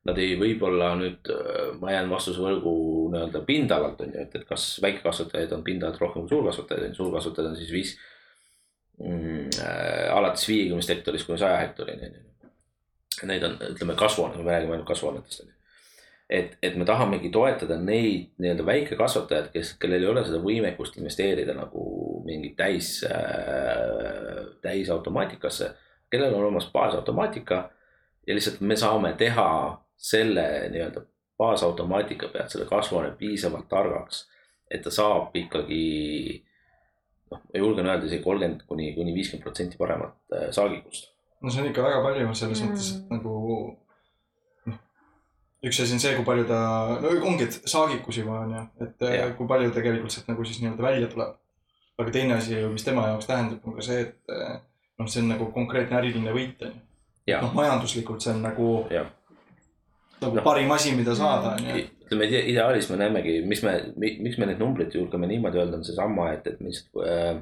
Nad 0.04 0.20
ei, 0.20 0.34
võib-olla 0.40 0.94
nüüd 1.00 1.30
äh, 1.32 1.70
ma 1.80 1.94
jään 1.94 2.12
vastuse 2.12 2.42
võrgu 2.44 2.74
nii-öelda 3.14 3.44
pindalalt 3.48 4.02
on 4.04 4.12
ju, 4.12 4.26
et, 4.26 4.36
et 4.36 4.48
kas 4.48 4.68
väikekasvatajaid 4.84 5.54
on 5.56 5.64
pindalalt 5.64 6.02
rohkem 6.02 6.26
kui 6.26 6.34
suurkasvatajaid 6.34 6.90
on 6.90 6.92
ju, 6.92 7.00
suurkasvatajaid 7.00 7.52
on 7.52 7.58
siis 7.62 7.72
viis 7.72 7.96
mm,. 9.00 9.50
Äh, 9.64 10.10
alates 10.16 10.48
viiekümnest 10.50 10.92
hektarist 10.92 11.28
kuni 11.30 11.40
saja 11.40 11.62
hektarini 11.62 12.10
on 12.10 12.20
ju. 12.20 12.30
Neid 13.30 13.44
on, 13.46 13.60
ütleme 13.70 13.96
kasvuhoone, 13.96 14.42
me 14.44 14.52
räägime 14.52 14.76
ainult 14.76 14.90
kasvuhoonetest 14.90 15.46
on 15.46 15.52
ju. 15.52 15.53
et, 16.30 16.58
et 16.64 16.76
me 16.80 16.86
tahamegi 16.86 17.30
toetada 17.30 17.78
neid 17.80 18.32
nii-öelda 18.42 18.66
väikekasvatajaid, 18.66 19.52
kes, 19.54 19.74
kellel 19.82 20.04
ei 20.04 20.12
ole 20.12 20.24
seda 20.26 20.40
võimekust 20.44 20.98
investeerida 20.98 21.56
nagu 21.58 21.84
mingi 22.26 22.54
täis 22.58 23.02
äh,, 23.08 24.44
täisautomaatikasse, 24.64 25.74
kellel 26.12 26.34
on 26.34 26.46
olemas 26.46 26.70
baasautomaatika 26.74 27.64
ja 28.28 28.36
lihtsalt 28.36 28.62
me 28.62 28.76
saame 28.80 29.14
teha 29.20 29.50
selle 29.98 30.70
nii-öelda 30.72 31.04
baasautomaatika 31.38 32.28
pealt 32.34 32.50
selle 32.54 32.66
kasvuhoone 32.70 33.12
piisavalt 33.20 33.68
targaks, 33.70 34.28
et 34.72 34.82
ta 34.86 34.92
saab 34.94 35.36
ikkagi 35.38 35.84
noh, 37.32 37.42
ma 37.42 37.60
julgen 37.60 37.90
öelda 37.90 38.08
isegi 38.08 38.24
kolmkümmend 38.24 38.66
kuni, 38.70 38.94
kuni 38.96 39.16
viiskümmend 39.16 39.44
protsenti 39.44 39.80
paremat 39.80 40.16
äh, 40.34 40.50
saagikust. 40.56 41.12
no 41.42 41.52
see 41.52 41.64
on 41.64 41.72
ikka 41.72 41.84
väga 41.84 42.04
palju 42.06 42.36
selles 42.36 42.62
Mm. 42.62 42.70
mõttes, 42.72 42.92
et 42.98 43.10
nagu 43.12 43.34
üks 45.64 45.80
asi 45.80 45.96
on 45.96 46.02
see, 46.04 46.16
kui 46.18 46.26
palju 46.28 46.44
ta, 46.50 46.60
no 47.02 47.14
ongi, 47.30 47.48
et 47.48 47.70
saagikus 47.70 48.18
juba 48.20 48.42
on 48.44 48.54
ju, 48.58 48.66
et 48.86 49.06
äh, 49.08 49.24
kui 49.38 49.48
palju 49.48 49.72
tegelikult 49.76 50.12
sealt 50.12 50.28
nagu 50.32 50.46
siis 50.46 50.60
nii-öelda 50.62 50.84
välja 50.84 51.08
tuleb. 51.12 51.40
aga 52.02 52.12
teine 52.12 52.34
asi 52.36 52.58
mis 52.74 52.84
tema 52.84 53.08
jaoks 53.08 53.28
tähendab, 53.30 53.66
on 53.68 53.76
ka 53.78 53.84
see, 53.86 54.02
et 54.02 54.34
äh, 54.34 54.56
noh, 55.00 55.08
see 55.10 55.22
on 55.24 55.30
nagu 55.34 55.50
konkreetne 55.56 56.00
äriline 56.00 56.34
võit 56.36 56.64
on 56.66 56.74
ju. 56.74 56.82
ja 57.32 57.42
noh, 57.44 57.54
majanduslikult 57.56 58.22
see 58.26 58.34
on 58.34 58.42
nagu, 58.50 58.70
nagu 58.92 60.36
Noh. 60.36 60.44
parim 60.44 60.72
asi, 60.72 60.96
mida 60.98 61.16
saada 61.16 61.56
on 61.58 61.68
ju. 61.70 61.86
ütleme 62.06 62.28
ide- 62.28 62.44
ideaalis 62.52 62.90
me 62.92 62.98
näemegi, 63.00 63.40
mis 63.48 63.64
me, 63.64 63.74
miks 63.98 64.38
me 64.38 64.50
neid 64.50 64.60
numbreid 64.62 64.96
julgeme 64.96 65.28
niimoodi 65.32 65.62
öelda, 65.62 65.80
on 65.80 65.86
seesama, 65.88 66.32
et, 66.36 66.48
et 66.48 66.60
me 66.62 66.72
lihtsalt 66.72 67.06
äh, 67.08 67.38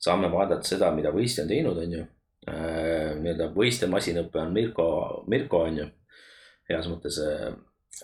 saame 0.00 0.30
vaadata 0.32 0.66
seda, 0.68 0.90
mida 0.96 1.12
võistja 1.14 1.44
on 1.44 1.50
teinud, 1.54 1.80
on 1.86 1.96
ju 1.98 2.04
äh,. 2.48 3.16
nii-öelda 3.20 3.50
võistja 3.56 3.88
masinõpe 3.92 4.40
on 4.40 4.52
Mirko, 4.56 4.90
Mirko 5.28 5.64
on 5.68 5.82
ju, 5.82 5.88
heas 6.70 6.88
mõttes 6.90 7.20
äh,. 7.24 7.50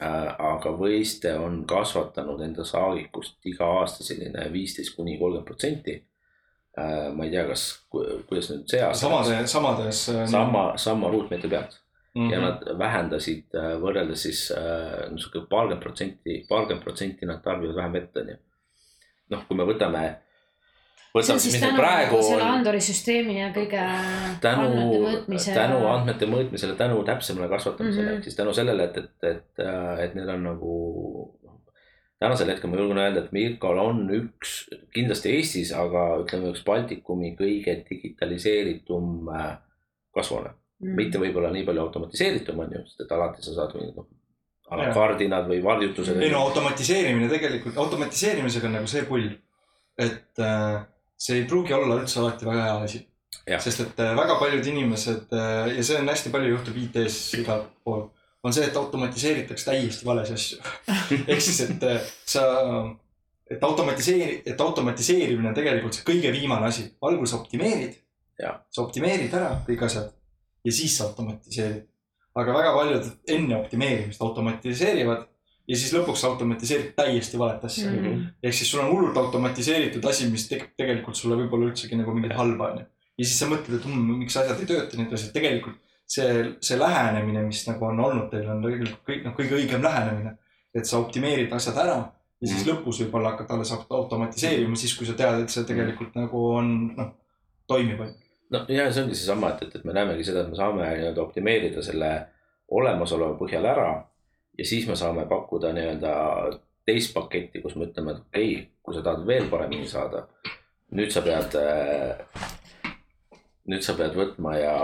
aga 0.03 0.73
võistja 0.77 1.39
on 1.41 1.63
kasvatanud 1.69 2.43
enda 2.45 2.65
saagikust 2.69 3.47
iga 3.49 3.69
aasta 3.79 4.05
selline 4.05 4.51
viisteist 4.53 4.97
kuni 4.97 5.17
kolmkümmend 5.19 5.47
protsenti 5.49 5.97
äh,. 5.97 7.09
ma 7.15 7.25
ei 7.25 7.33
tea, 7.33 7.47
kas, 7.49 7.67
kuidas 7.91 8.53
nüüd 8.53 8.69
see 8.71 8.83
aasta. 8.83 9.07
samade, 9.07 9.43
samades. 9.51 10.05
sama, 10.31 10.69
sama 10.81 11.11
ruutmeetri 11.15 11.51
pealt 11.51 11.81
mm. 12.17 12.33
ja 12.33 12.41
nad 12.41 12.65
vähendasid 12.79 13.55
äh, 13.55 13.73
võrreldes 13.83 14.27
siis 14.27 14.47
äh, 14.55 15.07
niisugune 15.13 15.49
paarkümmend 15.51 15.85
protsenti, 15.85 16.39
paarkümmend 16.49 16.85
protsenti 16.85 17.29
nad 17.29 17.43
tarbivad 17.45 17.77
vähem 17.77 17.97
vett, 17.99 18.23
onju. 18.23 18.37
noh, 19.35 19.43
kui 19.49 19.59
me 19.59 19.67
võtame, 19.69 20.05
siis 21.23 21.47
mis 21.47 21.61
tänu 21.61 21.73
meil 21.73 21.81
praegu 21.81 22.21
selle 22.23 22.43
on 22.43 22.59
Andori 22.59 22.81
süsteemi 22.85 23.39
ja 23.39 23.49
kõige 23.55 23.81
andmete 23.81 24.43
tänu, 24.45 25.47
tänu 25.47 25.81
andmete 25.91 26.29
mõõtmisele, 26.31 26.77
tänu 26.79 27.03
täpsemale 27.07 27.49
kasvatamisele 27.53 28.03
mm 28.03 28.11
-hmm. 28.11 28.21
ehk 28.21 28.29
siis 28.29 28.37
tänu 28.37 28.55
sellele, 28.55 28.85
et, 28.91 28.97
et, 28.97 29.31
et, 29.31 29.65
et 30.05 30.15
neil 30.15 30.35
on 30.37 30.45
nagu. 30.51 30.75
tänasel 32.19 32.49
hetkel 32.49 32.71
ma 32.71 32.77
julgen 32.77 32.99
öelda, 32.99 33.21
et 33.25 33.33
Mirkol 33.33 33.79
on 33.79 34.07
üks 34.11 34.53
kindlasti 34.95 35.35
Eestis, 35.37 35.73
aga 35.73 36.05
ütleme 36.23 36.53
üks 36.53 36.65
Baltikumi 36.65 37.35
kõige 37.37 37.75
digitaliseeritum 37.91 39.29
äh, 39.29 39.59
kasvuhoone 40.15 40.51
mm.. 40.81 40.95
mitte 40.97 41.21
võib-olla 41.21 41.51
nii 41.53 41.65
palju 41.67 41.83
automatiseeritum 41.87 42.63
on 42.65 42.77
ju, 42.79 42.85
sest 42.89 43.05
et 43.05 43.13
alati 43.17 43.45
sa 43.45 43.57
saad 43.59 43.77
mingid 43.77 43.99
noh, 44.01 44.09
Jaa. 44.67 44.79
alakardinad 44.79 45.49
või 45.51 45.63
varjutused. 45.65 46.21
ei 46.23 46.33
no 46.33 46.43
automatiseerimine 46.49 47.29
tegelikult, 47.31 47.77
automatiseerimisega 47.85 48.71
on 48.71 48.79
nagu 48.81 48.91
see 48.91 49.05
pull, 49.09 49.29
et 50.03 50.43
äh, 50.43 50.81
see 51.19 51.41
ei 51.41 51.47
pruugi 51.49 51.75
olla 51.77 52.01
üldse 52.01 52.21
alati 52.21 52.49
väga 52.49 52.65
hea 52.65 52.77
asi. 52.89 53.03
Sest 53.63 53.83
et 53.85 54.01
äh, 54.03 54.13
väga 54.19 54.39
paljud 54.41 54.67
inimesed 54.67 55.33
äh, 55.37 55.73
ja 55.77 55.83
see 55.87 55.99
on 56.01 56.09
hästi 56.11 56.33
palju 56.35 56.55
juhtub 56.55 56.79
IT-s 56.83 57.35
igal 57.41 57.67
pool, 57.85 58.09
on 58.43 58.55
see, 58.55 58.67
et 58.67 58.77
automatiseeritakse 58.77 59.71
täiesti 59.71 60.07
vales 60.07 60.33
asju. 60.35 60.59
ehk 61.31 61.43
siis, 61.45 61.61
et 61.67 61.87
äh, 61.87 62.09
sa, 62.27 62.47
et 63.51 63.63
automatiseeri-, 63.63 64.41
et 64.51 64.61
automatiseerimine 64.61 65.53
on 65.53 65.57
tegelikult 65.57 65.95
see 65.95 66.09
kõige 66.09 66.33
viimane 66.35 66.69
asi, 66.73 66.89
algul 67.07 67.29
sa 67.31 67.39
optimeerid 67.39 68.03
sa 68.37 68.83
optimeerid 68.85 69.35
ära 69.35 69.53
kõik 69.67 69.87
asjad 69.87 70.11
ja 70.67 70.73
siis 70.75 70.97
sa 70.99 71.09
automatiseerid. 71.09 71.87
aga 72.37 72.53
väga 72.53 72.73
paljud 72.75 73.07
enne 73.33 73.57
optimeerimist 73.57 74.23
automatiseerivad 74.23 75.25
ja 75.67 75.79
siis 75.79 75.95
lõpuks 75.95 76.23
automatiseerid 76.29 76.93
täiesti 76.99 77.39
valet 77.39 77.65
asja 77.65 77.91
mm. 77.91 77.97
Mhm. 77.97 78.13
-hmm. 78.13 78.35
ehk 78.43 78.55
siis 78.55 78.71
sul 78.71 78.83
on 78.85 78.93
hullult 78.93 79.17
automatiseeritud 79.17 80.05
asi, 80.05 80.29
mis 80.31 80.49
te 80.49 80.61
tegelikult 80.77 81.17
sulle 81.17 81.39
võib-olla 81.41 81.71
üldsegi 81.71 81.99
nagu 81.99 82.15
mingit 82.15 82.37
halba 82.39 82.71
onju. 82.73 82.85
ja 83.19 83.25
siis 83.25 83.39
sa 83.39 83.51
mõtled, 83.51 83.81
et 83.81 83.87
mm, 83.87 84.19
miks 84.23 84.37
asjad 84.37 84.61
ei 84.61 84.71
tööta, 84.73 84.97
nii 84.97 85.09
edasi, 85.09 85.33
tegelikult 85.33 85.79
see, 86.07 86.53
see 86.61 86.79
lähenemine, 86.79 87.43
mis 87.47 87.65
nagu 87.69 87.87
on 87.87 88.01
olnud 88.01 88.29
teil 88.31 88.51
on 88.51 88.63
tegelikult 88.63 89.03
kõik 89.09 89.25
noh, 89.25 89.35
kõige 89.39 89.59
õigem 89.61 89.83
lähenemine. 89.83 90.37
et 90.75 90.87
sa 90.87 90.99
optimeerid 90.99 91.53
asjad 91.53 91.77
ära 91.83 91.99
ja 92.41 92.49
siis 92.49 92.67
lõpus 92.69 93.01
võib-olla 93.03 93.33
hakata 93.33 93.57
alles 93.57 93.73
automatiseerima 93.73 94.77
siis, 94.77 94.95
kui 94.97 95.07
sa 95.09 95.17
tead, 95.19 95.43
et 95.43 95.53
see 95.53 95.65
tegelikult 95.65 96.15
nagu 96.19 96.47
on 96.53 96.73
noh, 96.97 97.13
toimib 97.67 98.01
onju. 98.07 98.15
no 98.55 98.65
ja 98.69 98.91
see 98.93 99.03
ongi 99.03 99.19
seesama, 99.19 99.55
et, 99.55 99.67
et, 99.67 99.79
et 99.81 99.85
me 99.89 99.97
näemegi 99.97 100.29
seda, 100.29 100.45
et 100.45 100.53
me 100.53 100.59
saame 100.59 100.85
nii-öelda 100.85 101.23
optimeerida 101.23 101.83
selle 101.83 102.13
olemasoleva 102.77 103.35
põhjal 103.41 103.67
ära 103.73 103.89
ja 104.59 104.65
siis 104.65 104.87
me 104.89 104.97
saame 104.97 105.27
pakkuda 105.29 105.73
nii-öelda 105.77 106.15
teist 106.87 107.15
paketti, 107.15 107.61
kus 107.63 107.77
me 107.77 107.89
ütleme, 107.89 108.15
et 108.15 108.25
okei 108.25 108.51
okay,, 108.55 108.67
kui 108.83 108.95
sa 108.95 109.03
tahad 109.03 109.27
veel 109.27 109.49
paremini 109.51 109.89
saada, 109.91 110.27
nüüd 110.95 111.11
sa 111.11 111.23
pead, 111.27 111.57
nüüd 113.67 113.83
sa 113.83 113.97
pead 113.99 114.15
võtma 114.19 114.55
ja 114.61 114.77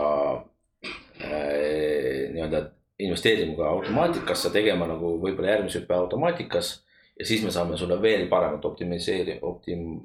äh, 1.23 2.33
nii-öelda 2.35 2.65
investeerima 3.03 3.57
ka 3.59 3.69
automaatikasse, 3.71 4.51
tegema 4.55 4.87
nagu 4.91 5.17
võib-olla 5.23 5.55
järgmise 5.57 5.83
hüppe 5.83 5.95
automaatikas 5.97 6.75
ja 7.19 7.27
siis 7.27 7.45
me 7.45 7.55
saame 7.55 7.79
sulle 7.79 8.01
veel 8.03 8.27
paremat 8.31 8.65
optimiseeri-, 8.67 9.39
optim-, 9.43 10.03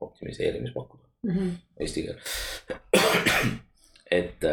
optimiseerimist 0.00 0.74
pakkuda 0.74 1.10
Mhm. 1.22 1.48
eesti 1.80 2.02
keel. 2.02 2.18
et, 4.10 4.44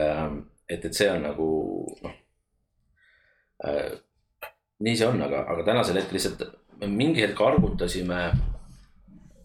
et, 0.70 0.86
et 0.86 0.94
see 0.94 1.08
on 1.12 1.22
nagu 1.24 1.48
noh. 2.04 2.18
Nii 4.86 4.98
see 4.98 5.08
on, 5.10 5.22
aga, 5.26 5.44
aga 5.52 5.66
tänasel 5.66 5.98
hetkel 6.00 6.18
lihtsalt 6.18 6.44
mingi 6.86 7.24
hetk 7.24 7.42
arvutasime. 7.42 8.20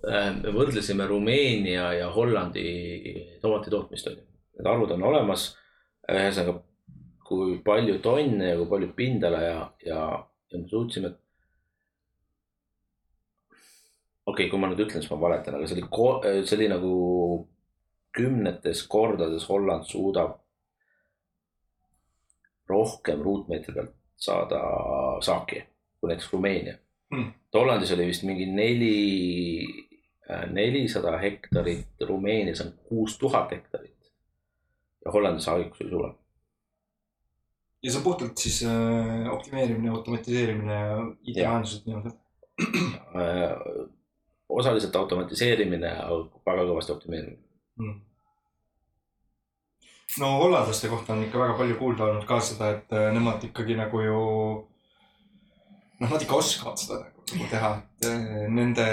me 0.03 0.51
võrdlesime 0.53 1.07
Rumeenia 1.07 1.93
ja 1.95 2.09
Hollandi 2.11 3.39
tomati 3.41 3.71
tootmist 3.71 4.09
on 4.11 4.17
ju, 4.17 4.25
need 4.59 4.67
arvud 4.67 4.91
on 4.97 5.05
olemas. 5.13 5.53
ühesõnaga, 6.11 6.57
kui 7.23 7.61
palju 7.65 8.01
tonne 8.03 8.49
ja 8.49 8.57
kui 8.59 8.67
palju 8.69 8.89
pindala 8.97 9.43
ja, 9.43 9.59
ja, 9.87 10.01
ja 10.51 10.59
me 10.59 10.69
suutsime. 10.69 11.13
okei 14.27 14.47
okay,, 14.47 14.51
kui 14.51 14.59
ma 14.59 14.69
nüüd 14.69 14.85
ütlen, 14.85 15.01
siis 15.01 15.11
ma 15.15 15.21
valetan, 15.23 15.55
aga 15.57 15.67
see 15.67 15.79
oli, 15.79 16.45
see 16.47 16.59
oli 16.59 16.69
nagu 16.75 16.93
kümnetes 18.13 18.83
kordades 18.91 19.49
Holland 19.49 19.89
suudab 19.89 20.37
rohkem 22.69 23.23
ruutmeetri 23.23 23.75
pealt 23.75 23.95
saada 24.23 24.61
saaki 25.21 25.65
kui 26.01 26.09
näiteks 26.09 26.33
Rumeenia 26.33 26.79
Hmm. 27.13 27.33
Hollandis 27.55 27.93
oli 27.93 28.07
vist 28.07 28.23
mingi 28.25 28.47
neli, 28.47 29.67
nelisada 30.51 31.19
hektarit, 31.21 32.01
Rumeenias 32.09 32.61
on 32.65 32.73
kuus 32.89 33.19
tuhat 33.19 33.51
hektarit. 33.51 34.13
ja 35.05 35.11
Hollandi 35.13 35.41
saagikus 35.43 35.81
oli 35.81 35.91
suurem. 35.91 36.15
ja 37.83 37.91
see 37.91 37.99
on 37.99 38.05
puhtalt 38.05 38.39
siis 38.39 38.63
äh, 38.65 39.33
optimeerimine, 39.33 39.91
automatiseerimine 39.91 40.75
ja 40.75 40.97
IT-lahendused 41.23 41.87
nii-öelda. 41.87 42.11
Äh, 43.13 43.89
osaliselt 44.49 44.97
automatiseerimine, 44.97 45.91
aga 45.91 46.41
väga 46.47 46.65
kõvasti 46.71 46.93
optimeerimine. 46.93 47.43
Mm. 47.77 48.01
no 50.21 50.31
hollandlaste 50.39 50.89
kohta 50.89 51.13
on 51.13 51.25
ikka 51.27 51.39
väga 51.39 51.59
palju 51.59 51.77
kuulda 51.77 52.05
olnud 52.05 52.25
ka 52.25 52.41
seda, 52.41 52.71
et 52.77 52.93
äh, 52.97 53.11
nemad 53.13 53.45
ikkagi 53.45 53.77
nagu 53.77 54.01
ju. 54.01 54.21
noh, 56.03 56.11
nad 56.11 56.25
ikka 56.27 56.37
oskavad 56.43 56.81
seda 56.83 56.99
nagu, 57.05 57.25
nagu 57.33 57.49
teha, 57.53 57.71
et 58.03 58.09
äh, 58.11 58.45
nende, 58.59 58.87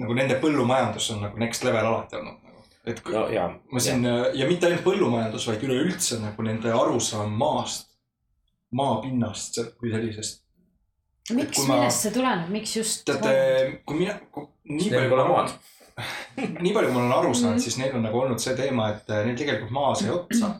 nagu 0.00 0.16
nende 0.16 0.38
põllumajandus 0.42 1.10
on 1.16 1.22
nagu 1.26 1.42
next 1.42 1.66
level 1.66 1.90
alati 1.90 2.18
olnud 2.20 2.38
nagu. 2.46 2.64
et 2.86 3.02
kui, 3.02 3.14
no 3.16 3.26
ja. 3.32 3.48
ma 3.72 3.82
siin 3.82 4.04
ja 4.06 4.48
mitte 4.48 4.68
ainult 4.70 4.84
põllumajandus, 4.86 5.46
vaid 5.50 5.64
üleüldse 5.66 6.20
nagu 6.22 6.46
nende 6.46 6.72
arusaam 6.72 7.32
maast, 7.40 7.88
maapinnast 8.76 9.60
kui 9.80 9.90
sellisest. 9.94 10.42
miks, 11.34 11.62
millest 11.66 12.04
see 12.06 12.12
tuleneb, 12.14 12.50
miks 12.54 12.76
just? 12.78 13.02
teate, 13.08 13.80
kui 13.86 14.04
mina, 14.04 14.18
nii 14.70 14.92
Neil 14.92 15.10
pole 15.10 15.24
maad. 15.30 15.56
nii 16.62 16.72
palju, 16.76 16.90
kui 16.90 16.94
ma 16.94 17.00
olen 17.02 17.16
aru 17.16 17.34
saanud 17.34 17.56
Mhm. 17.56 17.64
siis 17.64 17.78
neil 17.80 17.94
on 17.96 18.02
nagu 18.04 18.18
olnud 18.20 18.42
see 18.42 18.54
teema, 18.58 18.90
et 18.92 19.08
äh, 19.10 19.24
neil 19.26 19.36
tegelikult 19.38 19.72
maa 19.72 19.94
sai 19.96 20.10
otsa 20.12 20.52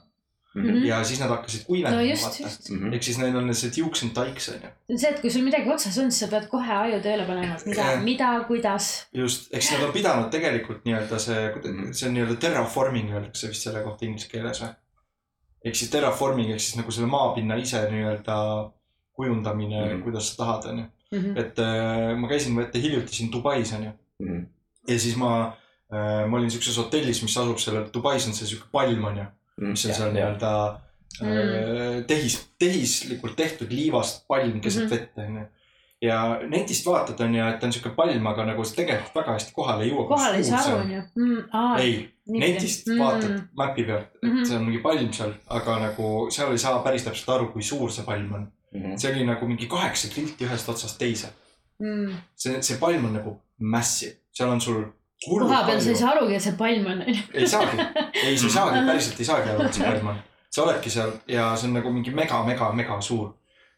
Mhm. 0.57 0.85
ja 0.89 1.03
siis 1.05 1.21
nad 1.21 1.29
hakkasid 1.31 1.61
no 1.61 1.67
kuivenema 1.67 2.03
just, 2.03 2.25
vaata. 2.25 2.43
just. 2.43 2.71
Mhm. 2.71 2.93
ehk 2.97 3.03
siis 3.03 3.19
neil 3.19 3.37
on 3.37 3.55
see 3.55 3.71
tiuks 3.71 4.03
and 4.07 4.13
taiks 4.17 4.49
on 4.49 4.63
ju. 4.65 4.71
see 4.99 5.11
et 5.11 5.21
kui 5.21 5.31
sul 5.31 5.45
midagi 5.45 5.71
otsas 5.75 5.99
on, 5.99 6.11
siis 6.11 6.21
sa 6.25 6.29
pead 6.33 6.49
kohe 6.49 6.73
aju 6.79 7.01
tööle 7.05 7.27
panema, 7.29 7.57
et 7.59 7.67
mida 7.67 7.83
Jah., 7.91 8.03
mida, 8.05 8.31
kuidas. 8.49 8.89
just, 9.13 9.53
eks 9.55 9.71
nad 9.73 9.85
on 9.89 9.93
pidanud 9.93 10.31
tegelikult 10.33 10.85
nii-öelda 10.89 11.19
see 11.19 11.45
see 11.93 12.09
on 12.09 12.15
nii-öelda 12.17 12.37
terraforming 12.47 13.13
öeldakse 13.13 13.49
vist 13.53 13.63
selle 13.69 13.83
kohta 13.85 14.05
inglise 14.09 14.29
keeles 14.33 14.63
või? 14.65 14.73
ehk 15.67 15.75
siis 15.77 15.91
terraforming 15.91 16.51
ehk 16.55 16.61
siis 16.61 16.77
nagu 16.81 16.91
selle 16.95 17.09
maapinna 17.13 17.57
ise 17.61 17.85
nii-öelda 17.91 18.37
kujundamine 19.17 19.81
mm. 19.85 19.91
-hmm. 19.93 20.03
kuidas 20.05 20.29
sa 20.31 20.37
tahad, 20.37 20.65
on 20.73 20.79
ju. 20.79 20.85
Mhm. 21.13 21.37
et 21.39 21.59
äh, 21.59 22.17
ma 22.19 22.29
käisin 22.29 22.57
vaata 22.57 22.79
hiljuti 22.79 23.15
siin 23.15 23.33
Dubais 23.33 23.73
on 23.73 23.85
ju 23.85 23.93
Mhm. 24.19 24.43
ja 24.89 24.99
siis 24.99 25.17
ma 25.17 25.53
äh,, 25.93 26.27
ma 26.29 26.37
olin 26.37 26.51
siukses 26.51 26.77
hotellis, 26.79 27.23
mis 27.23 27.37
asub 27.37 27.59
sellel, 27.59 27.91
Dubais 27.95 28.27
on 28.27 28.33
see 28.35 28.47
siuke 28.49 28.65
palm 28.73 29.05
on 29.05 29.17
ju, 29.19 29.25
mis 29.57 29.85
on 29.87 29.95
seal 29.95 30.13
nii-öelda 30.13 30.51
äh, 31.23 32.03
tehis, 32.07 32.41
tehislikult 32.59 33.37
tehtud 33.37 33.71
liivast 33.73 34.27
palm 34.29 34.61
keset 34.61 34.83
Mhm. 34.85 34.91
vett 34.91 35.19
on 35.19 35.37
ju. 35.37 35.45
ja 36.03 36.39
netist 36.49 36.85
vaatad 36.87 37.21
on 37.25 37.35
ju, 37.35 37.45
et 37.49 37.63
on 37.65 37.73
siuke 37.73 37.91
palm, 37.97 38.27
aga 38.27 38.45
nagu 38.45 38.65
see 38.65 38.77
tegelikult 38.77 39.15
väga 39.15 39.33
hästi 39.39 39.53
kohale 39.57 39.85
ei 39.85 39.91
jõua. 39.91 40.09
kohale 40.09 40.37
ei 40.37 40.45
saa 40.45 40.61
aru, 40.61 40.77
onju. 40.83 41.03
ei, 41.81 41.95
netist 42.27 42.87
vaatad 42.99 43.41
mäpi 43.57 43.85
pealt, 43.89 44.13
et 44.23 44.29
Mhm. 44.29 44.45
see 44.45 44.57
on 44.57 44.65
mingi 44.69 44.83
palm 44.83 45.13
seal, 45.13 45.33
aga 45.49 45.79
nagu 45.87 46.29
seal 46.31 46.53
ei 46.53 46.59
saa 46.59 46.83
päris 46.85 47.03
täpselt 47.05 47.29
aru, 47.37 47.49
kui 47.53 47.63
suur 47.63 47.91
see 47.91 48.05
palm 48.05 48.33
on. 48.35 48.53
Mhm. 48.75 48.97
see 48.99 49.13
oli 49.13 49.25
nagu 49.25 49.47
mingi 49.49 49.67
kaheksa 49.67 50.09
kilti 50.13 50.45
ühest 50.45 50.69
otsast 50.69 50.99
teise. 50.99 51.29
mm.. 51.81 52.13
see, 52.35 52.63
see 52.63 52.77
palm 52.77 53.05
on 53.05 53.13
nagu 53.15 53.41
massive, 53.61 54.13
seal 54.33 54.49
on 54.51 54.61
sul. 54.61 54.85
Koha 55.25 55.65
peal 55.67 55.81
sa 55.81 55.91
ei 55.91 55.97
saa 55.97 56.13
arugi, 56.13 56.37
et 56.37 56.45
see 56.45 56.57
palm 56.59 56.87
on, 56.93 57.03
ei 57.09 57.49
saagi, 57.49 57.79
ei, 58.27 58.37
sa 58.37 58.49
ei 58.49 58.55
saagi, 58.55 58.85
päriselt 58.89 59.21
ei 59.21 59.29
saagi 59.29 59.53
aru, 59.53 59.67
et 59.67 59.79
see 59.79 59.89
palm 59.89 60.13
on. 60.13 60.23
sa 60.53 60.65
oledki 60.65 60.93
seal 60.93 61.13
ja 61.31 61.49
see 61.57 61.71
on 61.71 61.77
nagu 61.79 61.93
mingi 61.93 62.13
mega, 62.15 62.43
mega, 62.47 62.71
mega 62.77 62.99
suur. 63.05 63.31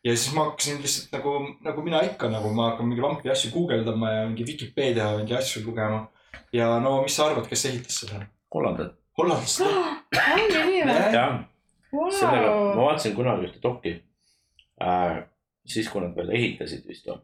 ja 0.04 0.14
siis 0.16 0.34
ma 0.34 0.48
hakkasin 0.48 0.80
lihtsalt 0.82 1.14
nagu, 1.14 1.34
nagu 1.66 1.84
mina 1.86 2.02
ikka 2.06 2.30
nagu 2.32 2.50
ma 2.54 2.72
hakkan 2.72 2.90
mingi 2.90 3.04
lampi 3.04 3.30
asju 3.34 3.52
guugeldama 3.54 4.10
ja 4.14 4.24
mingi 4.26 4.46
Vikipeedia 4.46 5.12
mingi 5.20 5.36
asju 5.38 5.62
lugema. 5.66 6.08
ja 6.52 6.72
no 6.82 7.02
mis 7.02 7.16
sa 7.16 7.28
arvad, 7.30 7.46
kes 7.50 7.64
ehitas 7.70 8.02
selle? 8.02 8.26
hollandlased. 8.54 8.98
hollandlased. 9.18 9.62
ongi 10.34 10.66
nii 10.72 10.82
või? 10.90 10.98
jah, 11.14 11.38
sellega, 12.18 12.52
ma 12.74 12.82
vaatasin 12.82 13.16
kunagi 13.18 13.48
ühte 13.50 13.62
dokki 13.62 13.94
äh,. 14.82 15.22
siis, 15.66 15.88
kui 15.92 16.02
nad 16.02 16.18
veel 16.18 16.34
ehitasid 16.34 16.86
vist 16.90 17.06
või. 17.06 17.22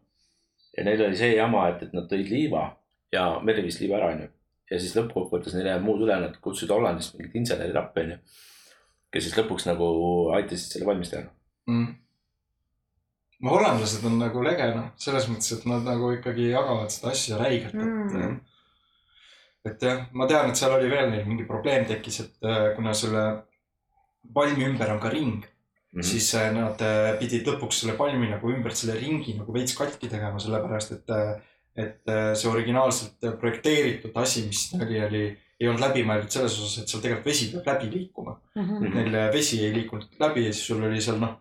ja 0.79 0.87
neil 0.87 1.07
oli 1.09 1.19
see 1.19 1.35
jama, 1.35 1.67
et, 1.75 1.83
et 1.89 1.99
nad 1.99 2.07
tõid 2.11 2.31
liiva 2.31 2.69
ja 3.13 3.41
Meri 3.43 3.63
viis 3.67 3.81
liiva 3.81 3.99
ära, 3.99 4.13
onju. 4.15 4.31
ja 4.71 4.79
siis 4.81 4.95
lõppkokkuvõttes 4.97 5.55
neil 5.55 5.67
ei 5.67 5.73
jäänud 5.75 5.87
muud 5.89 6.07
üle, 6.07 6.17
nad 6.21 6.39
kutsusid 6.43 6.73
Hollandist 6.75 7.19
mingid 7.19 7.37
insenerid 7.43 7.77
appi, 7.77 8.07
onju. 8.07 8.19
kes 9.15 9.29
siis 9.29 9.37
lõpuks 9.39 9.69
nagu 9.69 9.91
aitasid 10.39 10.77
selle 10.77 10.89
valmis 10.89 11.13
teha. 11.13 11.29
mm.. 11.71 11.93
no 13.45 13.55
hollandlased 13.55 14.05
on 14.09 14.19
nagu 14.23 14.43
lege 14.47 14.71
noh, 14.75 14.91
selles 15.01 15.29
mõttes, 15.31 15.53
et 15.59 15.69
nad 15.71 15.87
nagu 15.87 16.11
ikkagi 16.17 16.51
jagavad 16.51 16.93
seda 16.95 17.13
asja 17.15 17.41
räigelt, 17.41 17.75
et 17.75 18.19
Mm. 18.25 18.41
et 19.65 19.83
jah, 19.83 20.07
ma 20.13 20.27
tean, 20.29 20.51
et 20.51 20.57
seal 20.61 20.75
oli 20.77 20.91
veel 20.91 21.11
neil 21.11 21.27
mingi 21.27 21.47
probleem 21.49 21.87
tekkis, 21.89 22.21
et 22.21 22.47
äh, 22.51 22.75
kuna 22.77 22.93
selle 22.95 23.25
palmi 24.35 24.67
ümber 24.67 24.91
on 24.93 25.01
ka 25.01 25.09
ring 25.13 25.45
mm. 25.45 26.01
-hmm. 26.01 26.03
siis 26.03 26.35
äh, 26.35 26.51
nad 26.53 26.81
äh, 26.81 27.19
pidid 27.19 27.47
lõpuks 27.49 27.81
selle 27.81 27.97
palmi 27.97 28.29
nagu 28.29 28.51
ümbert 28.51 28.77
selle 28.77 28.99
ringi 29.01 29.39
nagu 29.39 29.53
veits 29.53 29.77
katki 29.77 30.09
tegema, 30.09 30.39
sellepärast 30.39 30.93
et, 30.93 31.11
et 31.77 32.09
äh, 32.09 32.35
see 32.39 32.51
originaalselt 32.51 33.25
projekteeritud 33.41 34.15
asi, 34.23 34.45
mis 34.47 34.67
oli, 34.79 35.01
oli, 35.07 35.23
ei 35.61 35.69
olnud 35.69 35.83
läbimõeldud 35.83 36.31
selles 36.31 36.55
osas, 36.59 36.83
et 36.83 36.89
seal 36.93 37.03
tegelikult 37.03 37.27
vesi 37.31 37.49
peab 37.53 37.67
läbi 37.73 37.91
liikuma. 37.97 38.37
Mhm. 38.57 38.75
Mhm. 38.85 38.95
Neil 39.13 39.33
vesi 39.35 39.63
ei 39.65 39.73
liikunud 39.75 40.21
läbi 40.21 40.47
ja 40.47 40.53
siis 40.53 40.67
sul 40.71 40.83
oli 40.87 41.01
seal 41.03 41.19
noh, 41.23 41.37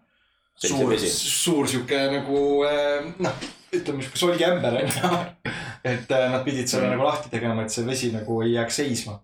suur, 0.56 0.90
vesi. 0.90 1.10
suur 1.14 1.68
sihuke 1.70 2.00
nagu 2.14 2.42
äh, 2.70 3.08
noh, 3.20 3.48
ütleme 3.74 4.02
sihuke 4.06 4.22
solgiämber 4.26 4.80
on 4.82 4.90
ju. 4.90 5.24
et 5.94 6.12
äh, 6.12 6.28
nad 6.32 6.44
pidid 6.46 6.68
selle 6.70 6.88
Mhm. 6.88 6.96
nagu 6.98 7.08
lahti 7.10 7.30
tegema, 7.34 7.64
et 7.64 7.72
see 7.74 7.86
vesi 7.88 8.12
nagu 8.14 8.42
ei 8.46 8.54
jääks 8.54 8.76
seisma. 8.82 9.20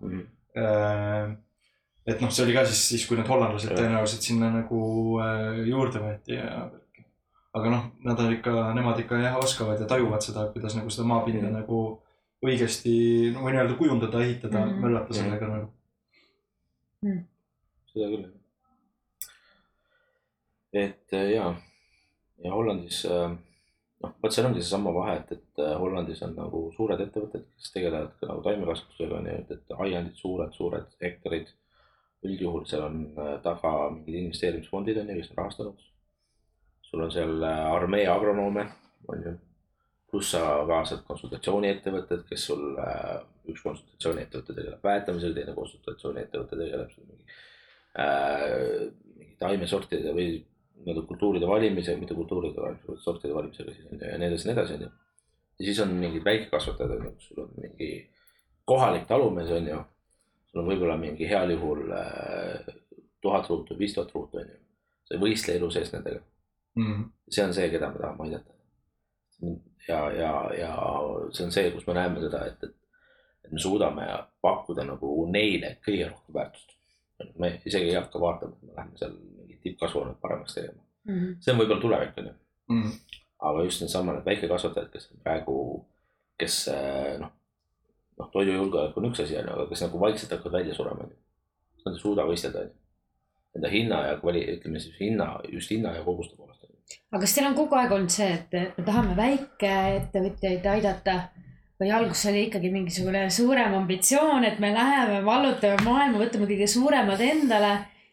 et 2.09 2.21
noh, 2.23 2.31
see 2.33 2.43
oli 2.45 2.53
ka 2.55 2.63
siis, 2.65 2.81
siis 2.93 3.03
kui 3.07 3.17
need 3.19 3.27
hollandlased 3.29 3.69
tõenäoliselt 3.75 4.25
sinna 4.25 4.49
nagu 4.53 4.79
äh, 5.21 5.59
juurde 5.69 6.01
võeti 6.01 6.37
ja. 6.39 6.69
Aga 7.59 7.73
noh, 7.73 7.87
nad 8.07 8.19
on 8.19 8.33
ikka, 8.33 8.53
nemad 8.77 8.99
ikka 9.03 9.19
jah 9.21 9.37
oskavad 9.39 9.81
ja 9.81 9.87
tajuvad 9.87 10.23
seda, 10.25 10.47
kuidas 10.53 10.75
nagu 10.79 10.89
seda 10.93 11.07
maapinda 11.07 11.47
Mhm. 11.47 11.57
nagu 11.61 11.81
õigesti, 12.45 12.93
no 13.33 13.43
võin 13.43 13.59
öelda 13.59 13.75
kujundada, 13.79 14.21
ehitada 14.23 14.61
mm. 14.61 14.71
-hmm. 14.71 14.85
möllata 14.85 15.13
sellega 15.13 15.47
nagu. 15.47 15.71
seda 17.91 18.07
küll. 18.11 18.25
et 20.73 21.13
äh, 21.13 21.31
ja, 21.33 21.53
ja 22.43 22.51
Hollandis 22.53 23.05
äh, 23.05 23.31
noh, 24.03 24.11
vot 24.23 24.35
seal 24.35 24.47
ongi 24.47 24.61
seesama 24.61 24.93
vahe, 24.93 25.15
et, 25.17 25.31
et 25.31 25.63
äh, 25.63 25.73
Hollandis 25.79 26.21
on 26.23 26.35
nagu 26.37 26.65
suured 26.75 27.01
ettevõtted, 27.01 27.47
kes 27.55 27.71
tegelevad 27.73 28.13
ka 28.19 28.29
nagu 28.29 28.43
taimekasvatusega 28.45 29.23
ju, 29.25 29.37
et, 29.39 29.51
et 29.57 29.79
aiandid 29.85 30.15
suured, 30.15 30.53
suured 30.53 30.93
hektarid. 31.01 31.55
üldjuhul 32.27 32.65
seal 32.67 32.81
on 32.83 32.95
taga 33.43 33.69
mingid 33.93 34.17
investeerimisfondid 34.19 34.97
on 34.99 35.09
ju, 35.09 35.21
kes 35.21 35.29
on 35.31 35.37
rahastanud. 35.37 35.83
Sul 36.89 37.05
on 37.05 37.11
seal 37.13 37.43
äh, 37.43 37.65
armee 37.71 38.07
agronoome 38.09 38.65
on 39.07 39.25
ju, 39.25 39.33
pluss 40.09 40.33
sa 40.33 40.43
kaasad 40.69 41.03
konsultatsiooniettevõtted, 41.07 42.25
kes 42.29 42.47
sul 42.49 42.77
äh,, 42.81 43.19
üks 43.49 43.61
konsultatsiooniettevõte 43.65 44.55
tegeleb 44.55 44.85
väetamisega, 44.85 45.35
teine 45.37 45.57
konsultatsiooniettevõte 45.57 46.57
tegeleb 46.57 46.93
seal 46.93 47.09
mingi 47.09 47.25
äh, 47.99 48.87
mingi 49.19 49.35
taimesortide 49.41 50.15
või 50.15 50.31
nii-öelda 50.79 51.05
kultuuride 51.07 51.47
valimisega, 51.47 51.99
mitte 51.99 52.15
kultuuride 52.17 52.61
valimisega, 52.61 52.97
sortide 53.03 53.35
valimisega 53.35 53.73
siis 53.75 53.91
on 53.91 53.99
ju 53.99 54.11
ja 54.11 54.17
nii 54.19 54.31
edasi 54.31 54.47
nii 54.47 54.55
edasi 54.55 54.77
on 54.77 54.85
ju. 54.85 54.91
ja 55.59 55.65
siis 55.65 55.79
on 55.83 55.95
mingid 56.01 56.25
väikekasvatajad 56.25 56.95
on 56.95 57.05
ju, 57.05 57.13
kus 57.17 57.29
sul 57.29 57.43
on 57.43 57.53
mingi 57.57 57.89
kohalik 58.69 59.07
talumees 59.07 59.51
on 59.51 59.67
ju. 59.67 59.79
sul 60.51 60.63
on 60.63 60.71
võib-olla 60.71 60.97
mingi 60.97 61.27
heal 61.29 61.51
juhul 61.53 61.91
äh, 61.91 62.73
tuhat 63.21 63.49
ruutu, 63.49 63.77
viis 63.77 63.93
tuhat 63.93 64.13
ruutu 64.15 64.41
on 64.41 64.47
ju. 64.47 64.59
sa 65.03 65.17
ei 65.17 65.23
võistle 65.25 65.57
elu 65.59 65.71
sees 65.73 65.91
nendega, 65.93 66.23
Mm. 66.79 67.05
see 67.29 67.43
on 67.43 67.53
see, 67.53 67.69
keda 67.69 67.89
me 67.91 67.99
tahame 67.99 68.23
aidata. 68.27 68.53
ja, 69.87 69.99
ja, 70.11 70.33
ja 70.57 70.73
see 71.35 71.45
on 71.45 71.51
see, 71.51 71.71
kus 71.75 71.87
me 71.87 71.93
näeme 71.97 72.21
seda, 72.23 72.43
et, 72.47 72.63
et, 72.63 72.75
et 73.45 73.51
me 73.51 73.59
suudame 73.59 74.05
pakkuda 74.45 74.85
nagu 74.87 75.09
neile 75.31 75.75
kõige 75.85 76.09
rohkem 76.11 76.35
väärtust. 76.39 76.75
me 77.39 77.49
isegi 77.67 77.89
ei 77.91 77.97
hakka 77.99 78.19
vaatama, 78.21 78.53
et 78.55 78.67
me 78.69 78.75
läheme 78.77 78.97
seal 79.01 79.15
mingit 79.37 79.61
tippkasvuhoonet 79.65 80.21
paremaks 80.21 80.53
tegema, 80.55 80.83
Mhm. 81.09 81.33
see 81.41 81.51
on 81.53 81.59
võib-olla 81.59 81.81
tulevik 81.81 82.17
on 82.17 82.25
ju, 82.27 82.33
Mm. 82.69 82.91
aga 83.41 83.63
just 83.63 83.81
needsamad 83.81 84.15
need 84.15 84.25
väikekasvatajad, 84.25 84.89
kes 84.93 85.11
on 85.11 85.17
praegu, 85.23 85.55
kes 86.39 86.67
eh, 86.67 87.17
noh, 87.19 87.31
noh, 88.19 88.29
toidujulgeolek 88.31 88.97
on 88.97 89.05
üks 89.09 89.23
asi 89.23 89.37
on 89.37 89.47
ju, 89.47 89.53
aga 89.55 89.65
kes 89.69 89.81
nagu 89.81 89.99
vaikselt 89.99 90.31
hakkavad 90.35 90.59
välja 90.61 90.75
surema 90.75 91.03
on 91.03 91.09
ju. 91.09 91.17
Nad 91.85 91.95
ei 91.95 91.99
suuda 91.99 92.25
võistelda 92.27 92.61
on 92.61 92.67
ju. 92.67 92.73
Enda 93.55 93.69
hinna 93.73 93.99
ja 94.07 94.17
kvali-, 94.21 94.45
ütleme 94.57 94.79
siis 94.79 94.99
hinna, 94.99 95.39
just 95.49 95.71
hinna 95.71 95.95
ja 95.95 96.03
koguste 96.03 96.35
poolest. 96.37 96.58
Aga 97.11 97.21
kas 97.21 97.35
teil 97.35 97.47
on 97.49 97.55
kogu 97.57 97.75
aeg 97.79 97.91
olnud 97.95 98.13
see, 98.13 98.29
et 98.33 98.77
me 98.77 98.85
tahame 98.85 99.15
väikeettevõtjaid 99.17 100.65
aidata 100.73 101.17
või 101.79 101.91
alguses 101.95 102.25
oli 102.31 102.45
ikkagi 102.47 102.71
mingisugune 102.73 103.21
suurem 103.31 103.73
ambitsioon, 103.77 104.43
et 104.43 104.59
me 104.59 104.73
läheme 104.75 105.21
vallutame 105.25 105.79
maailma, 105.85 106.19
võtame 106.19 106.49
kõige 106.49 106.67
suuremad 106.67 107.21
endale 107.23 107.69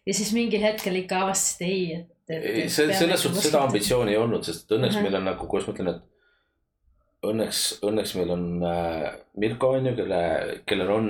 ja 0.06 0.14
siis 0.14 0.30
mingil 0.36 0.62
hetkel 0.62 1.00
ikka 1.00 1.24
avastasite 1.24 1.66
ei, 1.66 1.86
et, 1.96 2.12
et. 2.28 2.44
ei, 2.44 2.68
see, 2.68 2.92
selles 2.94 3.24
suhtes 3.26 3.48
seda. 3.48 3.64
ambitsiooni 3.66 4.14
ei 4.14 4.20
olnud, 4.20 4.44
sest 4.46 4.70
õnneks 4.70 4.94
Mhm. 5.00 5.02
meil 5.08 5.18
on 5.18 5.26
nagu, 5.32 5.48
kuidas 5.50 5.66
ma 5.66 5.74
ütlen, 5.74 5.88
et 5.96 7.26
õnneks, 7.26 7.62
õnneks 7.82 8.14
meil 8.20 8.30
on 8.36 8.46
äh, 8.62 9.08
Mirko 9.42 9.72
on 9.74 9.86
ju, 9.90 9.94
kelle, 9.98 10.22
kellel 10.66 10.90
on 10.94 11.08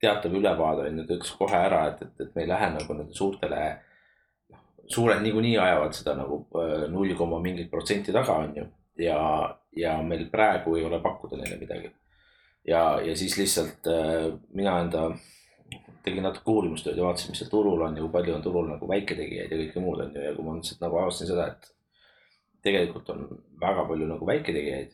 teatav 0.00 0.32
ülevaade 0.36 0.88
on 0.88 0.98
ju, 1.02 1.06
ta 1.08 1.18
ütles 1.18 1.34
kohe 1.38 1.58
ära, 1.58 1.82
et, 1.92 2.02
et, 2.06 2.14
et 2.26 2.34
me 2.36 2.44
ei 2.44 2.48
lähe 2.48 2.70
nagu 2.78 2.96
nende 2.96 3.16
suurtele. 3.16 3.60
Suured 4.88 5.22
niikuinii 5.22 5.58
ajavad 5.58 5.94
seda 5.96 6.14
nagu 6.18 6.40
äh, 6.60 6.86
null 6.92 7.14
koma 7.18 7.40
mingit 7.42 7.70
protsenti 7.70 8.12
taga 8.12 8.38
on 8.44 8.56
ju. 8.56 8.64
Ja, 8.98 9.18
ja 9.76 9.96
meil 10.02 10.28
praegu 10.30 10.76
ei 10.78 10.84
ole 10.86 11.00
pakkuda 11.02 11.36
neile 11.40 11.56
midagi. 11.58 11.90
ja, 12.66 13.00
ja 13.00 13.16
siis 13.16 13.38
lihtsalt 13.38 13.86
äh, 13.90 14.32
mina 14.52 14.78
enda 14.80 15.10
tegin 16.04 16.22
natuke 16.22 16.50
uurimustööd 16.50 16.98
ja 17.00 17.06
vaatasin, 17.06 17.32
mis 17.32 17.40
seal 17.40 17.50
turul 17.50 17.80
on 17.82 17.96
ja 17.96 18.02
kui 18.04 18.12
palju 18.12 18.34
on 18.34 18.42
turul 18.44 18.68
nagu 18.68 18.88
väiketegijaid 18.88 19.52
ja 19.52 19.58
kõike 19.62 19.80
muud 19.80 20.04
on 20.04 20.12
ju. 20.14 20.22
Ja 20.22 20.34
kui 20.36 20.44
ma 20.44 20.58
lihtsalt 20.58 20.84
nagu 20.84 21.00
avastasin 21.00 21.30
seda, 21.32 21.48
et 21.48 21.70
tegelikult 22.64 23.08
on 23.12 23.26
väga 23.60 23.86
palju 23.88 24.08
nagu 24.08 24.28
väiketegijaid, 24.28 24.92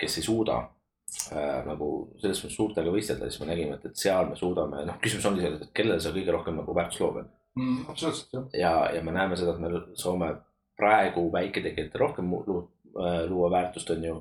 kes 0.00 0.18
ei 0.20 0.26
suuda 0.26 0.60
äh, 0.62 1.64
nagu 1.66 1.90
selles 2.22 2.42
mõttes 2.44 2.58
suurtega 2.58 2.94
võistelda, 2.94 3.30
siis 3.30 3.42
me 3.42 3.50
nägime, 3.50 3.78
et, 3.78 3.90
et 3.90 4.06
seal 4.06 4.30
me 4.30 4.38
suudame, 4.38 4.84
noh, 4.86 5.00
küsimus 5.02 5.26
ongi 5.30 5.44
selles, 5.44 5.66
et 5.66 5.74
kellele 5.74 6.02
sa 6.02 6.14
kõige 6.14 6.34
rohkem 6.34 6.58
nagu 6.62 6.78
väärtust 6.78 7.02
lood 7.02 7.22
on 7.24 7.34
Mm, 7.56 7.84
absoluutselt 7.88 8.32
jah. 8.32 8.48
ja, 8.52 8.90
ja 8.94 9.02
me 9.02 9.12
näeme 9.12 9.36
seda, 9.36 9.54
et 9.54 9.60
me 9.60 9.68
saame 9.96 10.34
praegu 10.76 11.30
väiketegijatele 11.32 12.00
rohkem 12.00 12.32
äh, 12.34 13.22
luua 13.28 13.50
väärtust, 13.50 13.90
on 13.90 14.04
ju. 14.04 14.16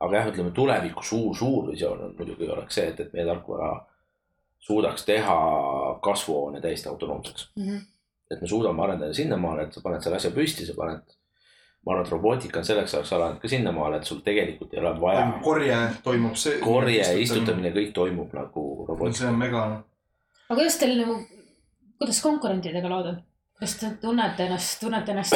aga 0.00 0.16
jah, 0.16 0.26
ütleme 0.32 0.50
tuleviku 0.54 1.02
suur, 1.02 1.36
suur 1.36 1.70
visioon 1.72 2.02
on 2.04 2.16
muidugi 2.18 2.50
oleks 2.50 2.74
see, 2.74 2.88
et, 2.92 3.00
et 3.00 3.12
meie 3.12 3.24
tarkvara 3.26 3.70
suudaks 4.58 5.04
teha 5.04 5.38
kasvuhoone 6.02 6.60
täiesti 6.60 6.88
autonoomseks. 6.88 7.50
Mhm. 7.56 7.86
et 8.30 8.40
me 8.40 8.48
suudame 8.48 8.82
arendada 8.84 9.14
sinnamaale, 9.14 9.62
et 9.62 9.72
sa 9.72 9.80
paned 9.80 10.04
selle 10.04 10.18
asja 10.20 10.30
püsti, 10.30 10.66
sa 10.66 10.74
paned. 10.76 11.16
ma 11.86 11.92
arvan, 11.92 12.04
et 12.04 12.12
robootika 12.12 12.58
on 12.60 12.64
selleks 12.68 12.94
ajaks 12.94 13.12
arenenud 13.12 13.40
ka 13.40 13.48
sinnamaale, 13.48 13.96
et 13.96 14.04
sul 14.04 14.20
tegelikult 14.20 14.74
ei 14.74 14.80
ole 14.80 14.92
vaja. 15.00 15.26
korje 15.42 15.78
toimub 16.04 16.36
see. 16.36 16.58
korje, 16.60 17.06
istutamine, 17.22 17.72
kõik 17.72 17.94
toimub 17.96 18.34
nagu 18.36 18.64
see 18.76 18.92
robootika 18.92 19.28
on. 19.32 19.38
mega 19.38 19.62
aga 20.48 20.58
kuidas 20.60 20.78
teil 20.80 20.98
nagu, 21.00 21.18
kuidas 21.98 22.22
konkurentidega 22.22 22.90
lood 22.90 23.10
on? 23.12 23.18
kas 23.58 23.74
te 23.80 23.88
tunnete 23.98 24.44
ennast, 24.46 24.76
tunnete 24.78 25.10
ennast 25.10 25.34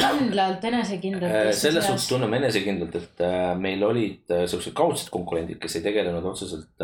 kindlalt, 0.00 0.64
enesekindlalt? 0.72 1.30
Äh, 1.30 1.50
selles 1.54 1.86
suhtes 1.86 2.08
tunneme 2.10 2.40
enesekindlalt, 2.40 2.96
et 2.98 3.22
äh, 3.22 3.52
meil 3.58 3.84
olid 3.86 4.32
äh, 4.34 4.42
siuksed 4.50 4.74
kaudsed 4.74 5.12
konkurendid, 5.14 5.60
kes 5.62 5.78
ei 5.78 5.84
tegelenud 5.84 6.26
otseselt 6.32 6.82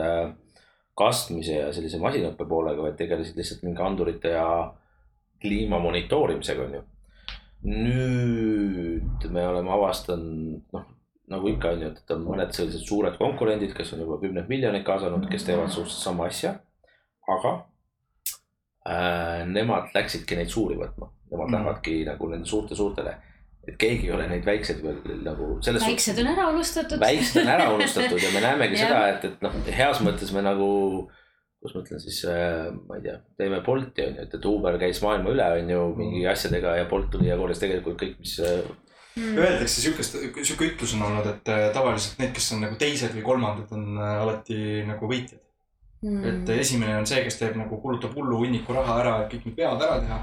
kastmise 0.97 1.59
ja 1.59 1.73
sellise 1.75 1.99
masinaõppe 2.01 2.47
poolega, 2.49 2.85
vaid 2.87 2.95
tegelesid 3.01 3.37
lihtsalt 3.37 3.67
mingi 3.67 3.83
andurite 3.83 4.31
ja 4.37 4.47
kliima 5.43 5.81
monitoorimisega, 5.83 6.69
onju. 6.71 6.85
nüüd 7.67 9.27
me 9.35 9.43
oleme 9.51 9.75
avastanud, 9.75 10.63
noh 10.73 10.93
nagu 11.27 11.49
ikka 11.51 11.73
on 11.75 11.83
ju, 11.83 11.89
et 11.91 12.13
on 12.15 12.23
mõned 12.23 12.53
sellised 12.55 12.87
suured 12.87 13.17
konkurendid, 13.19 13.73
kes 13.75 13.91
on 13.97 14.05
juba 14.05 14.21
kümneid 14.23 14.47
miljoneid 14.51 14.85
kaasanud, 14.87 15.27
kes 15.31 15.49
teevad 15.49 15.73
suhteliselt 15.75 16.05
sama 16.05 16.29
asja. 16.31 16.61
aga 17.27 17.57
nemad 19.51 19.95
läksidki 19.95 20.39
neid 20.39 20.53
suuri 20.53 20.77
võtma, 20.79 21.11
nemad 21.31 21.49
Mm. 21.49 21.57
lähevadki 21.57 21.97
nagu 22.07 22.29
nende 22.31 22.47
suurte 22.47 22.77
suurtele 22.79 23.17
et 23.67 23.77
keegi 23.83 24.07
ei 24.07 24.15
ole 24.15 24.29
neid 24.31 24.47
väikseid 24.47 24.83
veel 24.85 25.23
nagu 25.27 25.57
selles 25.65 25.83
väiksed 25.83 26.19
on 26.23 26.29
ära 26.31 26.49
unustatud. 26.53 27.01
väiksed 27.03 27.43
on 27.43 27.49
ära 27.51 27.69
unustatud 27.75 28.23
ja 28.23 28.31
me 28.35 28.43
näemegi 28.45 28.79
seda, 28.79 29.01
et, 29.15 29.25
et 29.27 29.43
noh, 29.43 29.57
heas 29.75 30.03
mõttes 30.07 30.31
me 30.37 30.45
nagu, 30.47 30.69
kuidas 31.59 31.75
ma 31.75 31.83
ütlen 31.83 32.03
siis 32.05 32.21
äh,, 32.31 32.71
ma 32.87 33.01
ei 33.01 33.07
tea, 33.09 33.19
teeme 33.41 33.61
Bolti 33.67 34.07
on 34.07 34.15
ju, 34.15 34.27
et, 34.29 34.39
et 34.39 34.51
Uber 34.53 34.79
käis 34.79 35.03
maailma 35.03 35.35
üle, 35.35 35.49
on 35.61 35.75
ju 35.75 35.85
mingi 35.99 36.23
asjadega 36.31 36.77
ja 36.79 36.89
Bolt 36.91 37.11
tuli 37.11 37.33
ja 37.33 37.39
korjas 37.41 37.63
tegelikult 37.65 37.99
kõik, 38.03 38.21
mis 38.23 38.39
äh, 38.47 38.63
Mm. 39.17 39.39
Öeldakse 39.41 39.81
siukest, 39.81 40.19
siuke 40.45 40.67
ütlus 40.69 40.91
on 40.93 41.07
olnud, 41.07 41.25
et 41.31 41.49
äh, 41.49 41.63
tavaliselt 41.73 42.19
need, 42.21 42.35
kes 42.37 42.51
on 42.53 42.61
nagu 42.67 42.77
teised 42.77 43.15
või 43.17 43.23
kolmandad, 43.25 43.71
on 43.73 43.97
äh, 43.97 44.19
alati 44.21 44.59
nagu 44.85 45.09
võitjad. 45.09 45.41
Mm. 46.03 46.25
et 46.29 46.49
esimene 46.61 46.97
on 46.99 47.07
see, 47.09 47.23
kes 47.25 47.39
teeb 47.41 47.55
nagu, 47.57 47.77
kulutab 47.81 48.13
hullu 48.15 48.37
hunniku 48.43 48.75
raha 48.77 48.99
ära, 49.01 49.15
et 49.25 49.31
kõik 49.33 49.47
need 49.47 49.57
vead 49.57 49.81
ära 49.83 50.01
teha. 50.01 50.19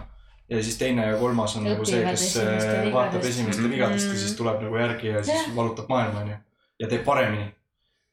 ja 0.49 0.61
siis 0.63 0.77
teine 0.77 1.07
ja 1.07 1.17
kolmas 1.17 1.55
on 1.57 1.63
nagu 1.65 1.85
see, 1.85 1.97
Õpivad 2.03 2.11
kes 2.11 2.23
esimeste 2.35 2.77
äh, 2.83 2.93
vaatab 2.93 3.23
esimeste 3.25 3.69
vigadest 3.71 4.05
ja 4.07 4.13
Mm. 4.13 4.17
siis 4.21 4.35
tuleb 4.37 4.61
nagu 4.61 4.77
järgi 4.77 5.07
ja 5.07 5.23
siis 5.23 5.35
Jah. 5.47 5.55
valutab 5.55 5.89
maailma, 5.89 6.21
onju. 6.21 6.35
ja 6.79 6.87
teeb 6.87 7.03
paremini. 7.05 7.47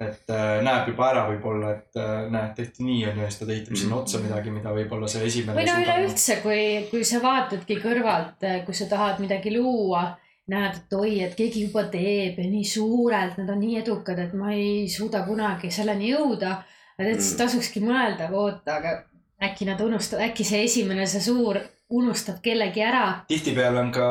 et 0.00 0.30
äh, 0.32 0.62
näeb 0.64 0.86
juba 0.88 1.10
ära 1.10 1.26
võib-olla, 1.28 1.70
et 1.76 1.96
äh, 2.00 2.30
näed, 2.32 2.54
tehti 2.56 2.82
nii, 2.86 3.02
onju, 3.10 3.20
ja 3.22 3.28
siis 3.30 3.38
ta 3.42 3.52
ehitab 3.52 3.76
sinna 3.76 3.94
Mhm. 3.94 4.02
otsa 4.02 4.18
midagi, 4.18 4.50
mida 4.50 4.70
võib-olla 4.72 5.08
see 5.08 5.26
esimene 5.26 5.58
või 5.60 5.66
no 5.68 5.74
üleüldse, 5.82 6.36
kui, 6.42 6.86
kui 6.90 7.04
sa 7.04 7.20
vaatadki 7.20 7.76
kõrvalt, 7.82 8.46
kui 8.64 8.74
sa 8.74 8.86
tahad 8.88 9.20
midagi 9.20 9.52
luua, 9.58 10.16
näed, 10.48 10.76
et 10.80 10.92
oi, 10.96 11.20
et 11.20 11.34
keegi 11.36 11.66
juba 11.66 11.84
teeb 11.92 12.38
ja 12.40 12.44
nii 12.48 12.64
suurelt, 12.64 13.36
nad 13.38 13.50
on 13.50 13.60
nii 13.60 13.76
edukad, 13.82 14.18
et 14.18 14.32
ma 14.32 14.52
ei 14.56 14.88
suuda 14.88 15.20
kunagi 15.28 15.70
selleni 15.70 16.14
jõuda. 16.14 16.62
Et 16.98 17.20
siis 17.20 17.32
Mm. 17.34 17.38
tasukski 17.38 17.80
mõelda, 17.80 18.30
oota, 18.32 18.76
aga 18.76 19.04
äkki 19.42 19.64
nad 19.66 19.80
unustavad, 19.80 20.24
äkki 20.30 20.44
see 20.44 20.64
esimene, 20.64 21.06
see 21.06 21.20
suur 21.20 21.56
unustab 21.90 22.42
kellegi 22.42 22.80
ära. 22.82 23.24
tihtipeale 23.28 23.80
on 23.80 23.90
ka 23.92 24.08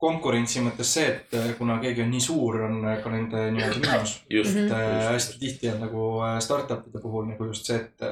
konkurentsi 0.00 0.62
mõttes 0.64 0.94
see, 0.96 1.06
et 1.12 1.34
äh, 1.36 1.50
kuna 1.58 1.76
keegi 1.82 2.02
on 2.06 2.10
nii 2.14 2.22
suur, 2.24 2.60
on 2.64 2.78
ka 3.04 3.10
nende 3.12 3.50
nii-öelda 3.52 3.80
miinus. 3.84 4.14
just 4.38 4.56
et 4.56 4.70
äh, 4.72 5.08
hästi 5.12 5.38
tihti 5.42 5.68
on 5.74 5.80
nagu 5.84 6.04
äh, 6.24 6.38
startup'ide 6.40 7.02
puhul 7.02 7.26
nagu 7.28 7.44
just 7.50 7.68
see, 7.68 7.76
et, 7.76 8.06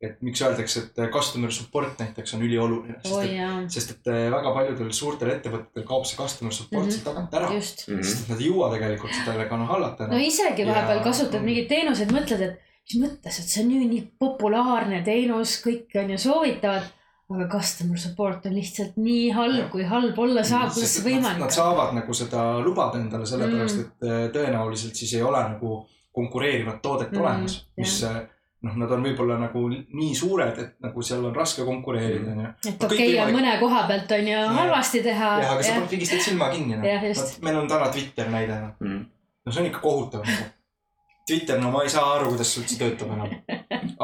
et 0.00 0.22
miks 0.24 0.40
öeldakse, 0.46 0.86
et 0.86 1.12
customer 1.12 1.52
support 1.52 1.98
näiteks 2.00 2.34
on 2.38 2.44
ülioluline, 2.46 2.96
sest 3.04 3.20
et, 3.26 3.34
jaa, 3.36 3.52
sest 3.76 3.92
et 3.98 4.10
väga 4.32 4.52
paljudel 4.56 4.90
suurtel 4.96 5.34
ettevõtetel 5.34 5.84
kaob 5.88 6.06
see 6.08 6.16
customer 6.22 6.52
support 6.56 6.86
Mhm. 6.86 6.94
siit 6.96 7.04
tagant 7.04 7.34
ära. 7.36 7.52
just. 7.52 7.84
sest 7.88 8.22
et 8.24 8.28
nad 8.32 8.40
ei 8.40 8.48
jõua 8.48 8.70
tegelikult 8.72 9.12
sellega 9.24 9.56
noh 9.60 9.68
hallata 9.74 10.06
no 10.08 10.16
isegi 10.20 10.64
vahepeal 10.68 11.02
Ja- 11.02 11.04
kasutad 11.10 11.42
mingeid 11.44 11.68
teenuseid, 11.68 12.12
mõtled, 12.16 12.40
et 12.48 12.60
mis 12.86 13.00
mõttes, 13.02 13.38
et 13.42 13.48
see 13.50 13.64
on 13.64 13.70
nüüd 13.72 13.88
nii 13.90 14.02
populaarne 14.22 15.00
teenus, 15.06 15.56
kõik 15.64 15.96
on 16.02 16.12
ju 16.14 16.18
soovitavad. 16.28 16.92
aga 17.26 17.48
customer 17.50 17.98
support 17.98 18.44
on 18.46 18.52
lihtsalt 18.54 18.94
nii 19.02 19.32
halb, 19.34 19.64
kui 19.72 19.82
halb 19.82 20.18
olla 20.22 20.44
saab, 20.46 20.68
kuidas 20.70 20.92
see 20.94 21.02
Nad 21.02 21.08
võimalik 21.10 21.42
on? 21.48 21.50
saavad 21.56 21.94
nagu 21.96 22.14
seda 22.14 22.42
lubada 22.62 23.00
endale, 23.00 23.26
sellepärast 23.26 23.76
Mm. 23.76 23.82
et 23.82 24.06
äh, 24.06 24.28
tõenäoliselt 24.36 24.94
siis 24.94 25.14
ei 25.18 25.22
ole 25.26 25.40
nagu 25.42 25.88
konkureerivat 26.14 26.78
toodet 26.82 27.10
Mm, 27.10 27.20
olemas, 27.20 27.56
mis 27.76 27.96
äh, 28.04 28.20
noh, 28.62 28.76
nad 28.78 28.90
on 28.94 29.02
võib-olla 29.02 29.40
nagu 29.40 29.64
nii 29.68 30.14
suured, 30.14 30.58
et 30.58 30.76
nagu 30.86 31.02
seal 31.02 31.24
on 31.24 31.34
raske 31.34 31.64
konkureerida, 31.66 32.30
onju. 32.30 32.46
et 32.62 32.78
kõik 32.78 32.84
okei 32.84 32.96
okay, 32.96 33.08
võimalik- 33.18 33.36
mõne 33.40 33.58
koha 33.60 33.82
pealt 33.88 34.12
on 34.20 34.28
ju 34.28 34.38
halvasti 34.60 35.02
teha. 35.02 35.32
jah, 35.42 35.52
aga 35.56 35.62
sa 35.62 35.74
paned 35.80 35.90
pigistad 35.90 36.20
silma 36.22 36.50
kinni, 36.54 36.76
noh 36.78 37.08
just.. 37.08 37.42
meil 37.42 37.56
on 37.58 37.66
täna 37.68 37.88
Twitter 37.90 38.30
näide, 38.30 38.60
noh. 38.60 38.72
mm.. 38.78 39.04
no 39.46 39.52
see 39.52 39.60
on 39.64 39.66
ikka 39.72 39.80
kohutav. 39.82 40.22
Twitter, 41.26 41.58
no 41.58 41.72
ma 41.74 41.82
ei 41.82 41.90
saa 41.90 42.06
aru, 42.14 42.30
kuidas 42.32 42.52
see 42.52 42.62
üldse 42.62 42.76
töötab 42.78 43.10
enam. 43.16 43.32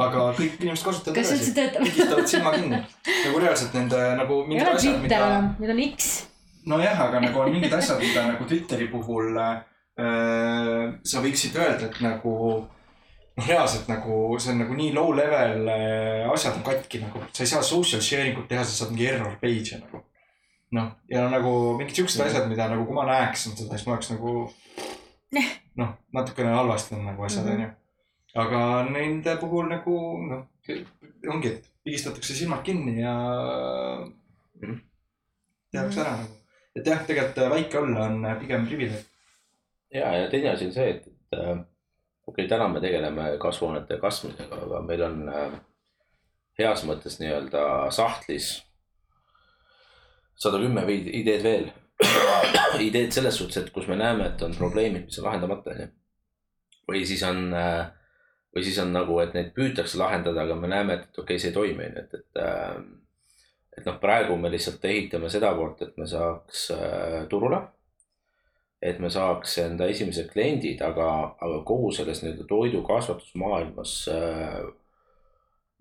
aga 0.04 0.24
kõik 0.34 0.56
inimesed 0.58 0.86
kasutavad 0.88 1.18
kas 1.20 1.30
üldse 1.36 1.54
töötab? 1.54 1.84
pigistavad 1.86 2.30
silma 2.32 2.52
kinni. 2.56 2.80
nagu 3.12 3.42
reaalselt 3.44 3.76
nende 3.78 4.00
nagu 4.18 4.38
ei 4.42 4.48
mingid 4.50 4.66
ole 4.66 4.74
asjad, 4.74 4.82
Twitter 4.82 5.04
mida 5.06 5.20
enam, 5.28 5.50
nüüd 5.60 5.74
on 5.74 5.82
X. 5.84 6.10
nojah, 6.72 7.04
aga 7.06 7.22
nagu 7.22 7.44
on 7.44 7.54
mingid 7.54 7.78
asjad, 7.78 8.02
mida 8.02 8.26
nagu 8.32 8.48
Twitteri 8.50 8.90
puhul 8.90 9.38
äh, 9.38 9.54
sa 11.12 11.22
võiksid 11.22 11.60
öelda, 11.62 11.92
et 11.92 12.02
nagu 12.02 12.34
noh, 12.42 13.46
reaalselt 13.46 13.86
nagu 13.92 14.18
see 14.42 14.56
on 14.56 14.62
nagu 14.64 14.82
nii 14.82 14.90
low 14.98 15.14
level 15.14 15.70
äh, 15.70 16.26
asjad 16.34 16.58
on 16.58 16.66
katki 16.66 17.04
nagu, 17.06 17.22
sa 17.30 17.46
ei 17.46 17.54
saa 17.54 17.62
social 17.62 18.02
sharing 18.02 18.42
ut 18.42 18.50
teha, 18.50 18.66
sa 18.66 18.82
saad 18.82 18.96
mingi 18.96 19.12
error 19.14 19.38
page'e 19.38 19.78
nagu. 19.84 20.02
noh, 20.74 20.90
ja 21.06 21.28
nagu 21.30 21.76
mingid 21.78 22.02
siuksed 22.02 22.26
asjad, 22.26 22.50
mida 22.50 22.66
nagu 22.74 22.82
kui 22.88 22.98
ma 22.98 23.06
näeksin 23.06 23.54
seda, 23.54 23.76
siis 23.76 23.86
ma 23.86 24.00
oleks 24.00 24.16
nagu 24.16 24.40
noh, 25.76 25.94
natukene 26.12 26.52
halvasti 26.54 26.94
on 26.94 27.04
nagu 27.06 27.24
asjad 27.24 27.46
Mhm. 27.46 27.54
onju. 27.54 27.70
aga 28.34 28.60
nende 28.90 29.36
puhul 29.40 29.68
nagu 29.68 29.96
noh, 30.28 30.44
ongi, 31.28 31.48
et 31.48 31.64
pigistatakse 31.84 32.34
silmad 32.34 32.62
kinni 32.64 33.00
ja 33.00 33.14
Mhm. 34.62 34.78
tehakse 35.72 36.00
ära 36.00 36.16
nagu. 36.16 36.32
et 36.76 36.86
jah, 36.86 37.06
tegelikult 37.06 37.38
äh, 37.38 37.50
väike 37.50 37.78
olla 37.78 38.06
on 38.06 38.26
pigem 38.40 38.66
privileeg. 38.66 39.04
ja, 39.94 40.12
ja 40.16 40.30
teine 40.30 40.50
asi 40.50 40.66
on 40.66 40.72
see, 40.72 40.90
et, 40.90 41.06
et 41.06 41.38
äh, 41.38 41.58
okei 42.26 42.44
okay,, 42.44 42.48
täna 42.48 42.68
me 42.68 42.80
tegeleme 42.80 43.36
kasvuhoonete 43.38 43.98
kasvamisega, 44.00 44.56
aga 44.66 44.80
meil 44.80 45.02
on 45.02 45.28
äh, 45.28 45.52
heas 46.58 46.84
mõttes 46.84 47.18
nii-öelda 47.20 47.90
sahtlis 47.90 48.62
sada 50.34 50.58
kümme 50.58 50.82
ideed 50.92 51.42
veel. 51.42 51.70
ideed 52.88 53.12
selles 53.14 53.36
suhtes, 53.38 53.62
et 53.62 53.74
kus 53.74 53.88
me 53.90 53.98
näeme, 54.00 54.30
et 54.32 54.42
on 54.46 54.54
probleemid, 54.58 55.06
mis 55.08 55.20
on 55.20 55.28
lahendamata, 55.28 55.74
onju. 55.74 55.90
või 56.90 57.04
siis 57.08 57.22
on, 57.28 57.44
või 58.54 58.64
siis 58.66 58.80
on 58.82 58.90
nagu, 58.94 59.20
et 59.22 59.36
neid 59.36 59.52
püütakse 59.56 60.00
lahendada, 60.00 60.46
aga 60.46 60.56
me 60.58 60.72
näeme, 60.72 60.98
et 60.98 61.08
okei 61.12 61.36
okay,, 61.36 61.42
see 61.42 61.52
ei 61.52 61.56
toimi, 61.56 61.86
onju, 61.90 62.06
et, 62.06 62.18
et 62.20 62.42
äh, 62.42 62.82
et 63.72 63.86
noh, 63.88 63.96
praegu 64.00 64.34
me 64.36 64.50
lihtsalt 64.52 64.82
ehitame 64.84 65.30
seda 65.32 65.54
poolt, 65.56 65.80
et 65.86 65.94
me 65.96 66.04
saaks 66.08 66.66
äh, 66.74 67.22
turule 67.30 67.62
et 68.82 68.98
me 68.98 69.08
saaks 69.14 69.56
enda 69.62 69.86
esimesed 69.90 70.32
kliendid, 70.32 70.80
aga, 70.82 71.08
aga 71.38 71.60
kogu 71.66 71.92
selles 71.94 72.22
nii-öelda 72.22 72.46
toidukasvatusmaailmas 72.50 73.92
äh, 74.10 74.56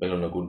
meil 0.01 0.13
on 0.17 0.21
nagu 0.27 0.43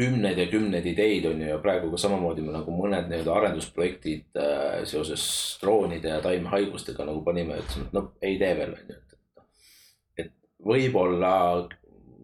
kümneid 0.00 0.38
ja 0.40 0.46
kümneid 0.50 0.86
ideid 0.88 1.28
on 1.28 1.42
ju 1.42 1.50
ja 1.52 1.58
praegu 1.62 1.90
ka 1.92 2.00
samamoodi 2.00 2.44
me 2.46 2.54
nagu 2.56 2.72
mõned 2.74 3.10
nii-öelda 3.10 3.36
arendusprojektid 3.36 4.40
äh, 4.40 4.80
seoses 4.88 5.24
droonide 5.62 6.14
ja 6.16 6.22
taimehaigustega 6.24 7.04
nagu 7.08 7.20
panime, 7.26 7.60
ütlesime, 7.60 7.90
et 7.90 7.96
noh, 7.98 8.10
ei 8.24 8.38
tee 8.40 8.54
veel 8.58 8.74
on 8.78 8.94
ju, 8.94 8.96
et, 8.96 9.18
et, 9.44 10.24
et 10.24 10.32
võib-olla 10.72 11.34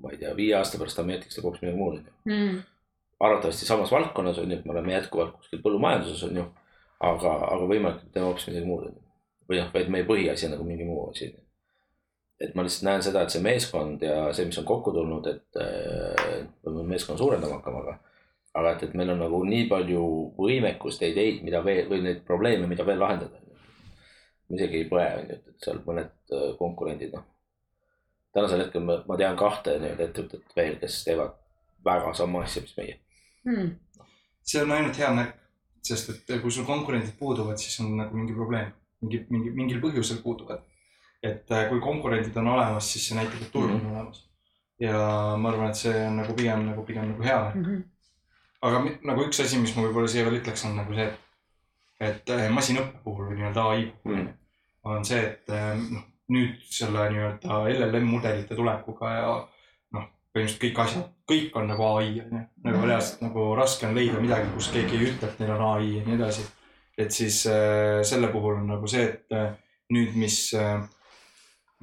ma 0.03 0.13
ei 0.13 0.21
tea, 0.21 0.33
viie 0.37 0.55
aasta 0.59 0.79
pärast 0.81 0.99
Ameerikas 1.03 1.37
teeb 1.37 1.47
hoopis 1.49 1.63
midagi 1.65 1.81
muud 1.81 1.99
on 2.01 2.05
ju 2.05 2.15
Mm. 2.27 2.63
arvatavasti 3.21 3.67
samas 3.67 3.93
valdkonnas 3.93 4.39
on 4.39 4.51
ju, 4.51 4.59
et 4.59 4.65
me 4.67 4.73
oleme 4.75 4.93
jätkuvalt 4.93 5.37
kuskil 5.39 5.61
põllumajanduses 5.65 6.25
on 6.29 6.37
ju. 6.41 6.45
aga, 7.01 7.33
aga 7.55 7.67
võimalik, 7.69 8.03
et 8.03 8.13
teeme 8.13 8.27
hoopis 8.31 8.47
midagi 8.49 8.67
muud 8.67 8.87
on 8.89 8.95
ju. 8.97 9.03
või 9.49 9.61
noh, 9.61 9.69
vaid 9.75 9.91
meie 9.95 10.05
põhiasi 10.09 10.47
on 10.49 10.57
nagu 10.57 10.65
mingi 10.65 10.85
muu 10.89 11.11
asi. 11.11 11.29
Et 12.41 12.55
ma 12.55 12.65
lihtsalt 12.65 12.85
näen 12.89 13.05
seda, 13.05 13.23
et 13.25 13.33
see 13.33 13.45
meeskond 13.45 14.03
ja 14.05 14.27
see, 14.37 14.49
mis 14.49 14.59
on 14.61 14.67
kokku 14.69 14.93
tulnud, 14.93 15.29
et 15.31 15.61
äh, 15.63 16.43
me 16.43 16.73
peame 16.73 16.85
meeskonna 16.91 17.19
suurendama 17.21 17.61
hakkama, 17.61 17.83
aga. 17.85 17.97
aga 18.61 18.75
et, 18.75 18.85
et 18.87 18.99
meil 18.99 19.13
on 19.13 19.23
nagu 19.25 19.41
nii 19.45 19.69
palju 19.71 20.03
võimekust 20.37 21.05
ja 21.05 21.11
ideid, 21.13 21.43
mida 21.47 21.63
veel 21.65 21.89
või 21.93 22.03
neid 22.05 22.23
probleeme, 22.29 22.69
mida 22.69 22.85
veel 22.89 23.01
lahendada. 23.01 23.41
isegi 24.53 24.83
ei 24.83 24.91
põe, 24.91 25.07
on 25.17 25.25
ju, 25.31 25.39
et, 25.39 25.49
et 25.55 25.65
seal 25.65 25.81
mõned 25.87 26.37
äh, 26.37 26.53
konkurendid, 26.61 27.17
noh. 27.17 27.25
tänasel 28.37 28.67
hetkel 28.67 28.85
ma, 28.85 29.01
ma 29.09 29.17
tean 29.17 29.37
kahte 29.41 29.79
nii-öelda 29.81 30.11
ettevõtet 30.11 30.57
veel, 30.57 30.79
kes 30.83 31.03
teevad 31.09 31.35
väga 31.87 32.15
sama 32.15 32.45
asja, 32.45 32.63
mis 32.63 32.77
meie. 32.77 33.01
Mm. 33.47 33.75
see 34.47 34.63
on 34.63 34.73
ainult 34.75 34.99
hea 34.99 35.09
märk, 35.15 35.37
sest 35.87 36.11
et 36.13 36.41
kui 36.43 36.53
sul 36.53 36.67
konkurendid 36.69 37.15
puuduvad, 37.19 37.59
siis 37.63 37.81
on 37.81 37.95
nagu 37.97 38.17
mingi 38.19 38.35
probleem, 38.35 38.73
mingi, 39.01 39.25
mingi, 39.31 39.53
mingil 39.57 39.81
põhjusel 39.83 40.21
puuduvad. 40.23 40.65
Et 41.27 41.51
äh, 41.51 41.67
kui 41.71 41.81
konkurendid 41.85 42.37
on 42.41 42.49
olemas, 42.55 42.89
siis 42.93 43.09
see 43.09 43.19
näitab, 43.19 43.43
et 43.43 43.53
turg 43.53 43.71
on 43.75 43.81
Mhm. 43.83 43.93
olemas. 43.97 44.23
ja 44.81 44.97
ma 45.41 45.49
arvan, 45.51 45.71
et 45.71 45.77
see 45.81 45.95
on 46.07 46.17
nagu 46.21 46.35
pigem 46.37 46.67
nagu, 46.71 46.83
pigem 46.85 47.07
nagu 47.13 47.23
hea 47.25 47.37
märk. 47.45 47.55
Mhm. 47.57 47.85
aga 48.63 48.83
nagu 49.09 49.23
üks 49.25 49.41
asi, 49.45 49.59
mis 49.61 49.77
ma 49.77 49.83
võib-olla 49.87 50.09
siia 50.09 50.25
veel 50.27 50.41
ütleks, 50.41 50.65
on 50.69 50.77
nagu 50.77 50.95
see, 50.95 51.07
et, 51.07 51.19
et 52.01 52.31
äh, 52.35 52.49
masinõppe 52.53 52.99
puhul 53.05 53.31
või 53.31 53.39
nii-öelda 53.41 53.65
ai 53.71 53.87
puhul 54.03 54.17
Mm. 54.23 54.29
on 54.85 55.05
see, 55.05 55.21
et 55.23 55.49
äh, 55.51 55.77
noh, 55.77 56.03
nüüd 56.31 56.57
selle 56.71 57.07
nii-öelda 57.13 57.61
LLM 57.73 58.05
mudelite 58.11 58.55
tulekuga 58.59 59.13
ja 59.15 59.31
noh, 59.93 60.05
põhimõtteliselt 60.35 60.63
kõik 60.65 60.79
asjad, 60.85 61.07
kõik 61.31 61.57
on 61.57 61.69
nagu 61.73 61.83
ai 61.97 62.09
on 62.21 62.33
ju. 62.37 62.43
nagu 62.65 62.77
Mhm. 62.79 62.87
reaalselt 62.89 63.23
nagu 63.23 63.47
raske 63.57 63.87
on 63.87 63.95
leida 63.95 64.21
midagi, 64.21 64.53
kus 64.55 64.69
keegi 64.75 64.97
ei 64.99 65.07
ütle, 65.13 65.29
et 65.29 65.41
neil 65.41 65.51
on 65.57 65.65
ai 65.77 65.97
ja 65.97 66.05
nii 66.05 66.15
edasi. 66.19 66.45
et 66.99 67.11
siis 67.13 67.47
äh, 67.47 68.03
selle 68.03 68.29
puhul 68.29 68.55
on 68.57 68.67
nagu 68.67 68.87
see, 68.89 69.03
et 69.05 69.33
äh, 69.33 69.51
nüüd, 69.93 70.15
mis 70.17 70.53
äh, 70.55 70.81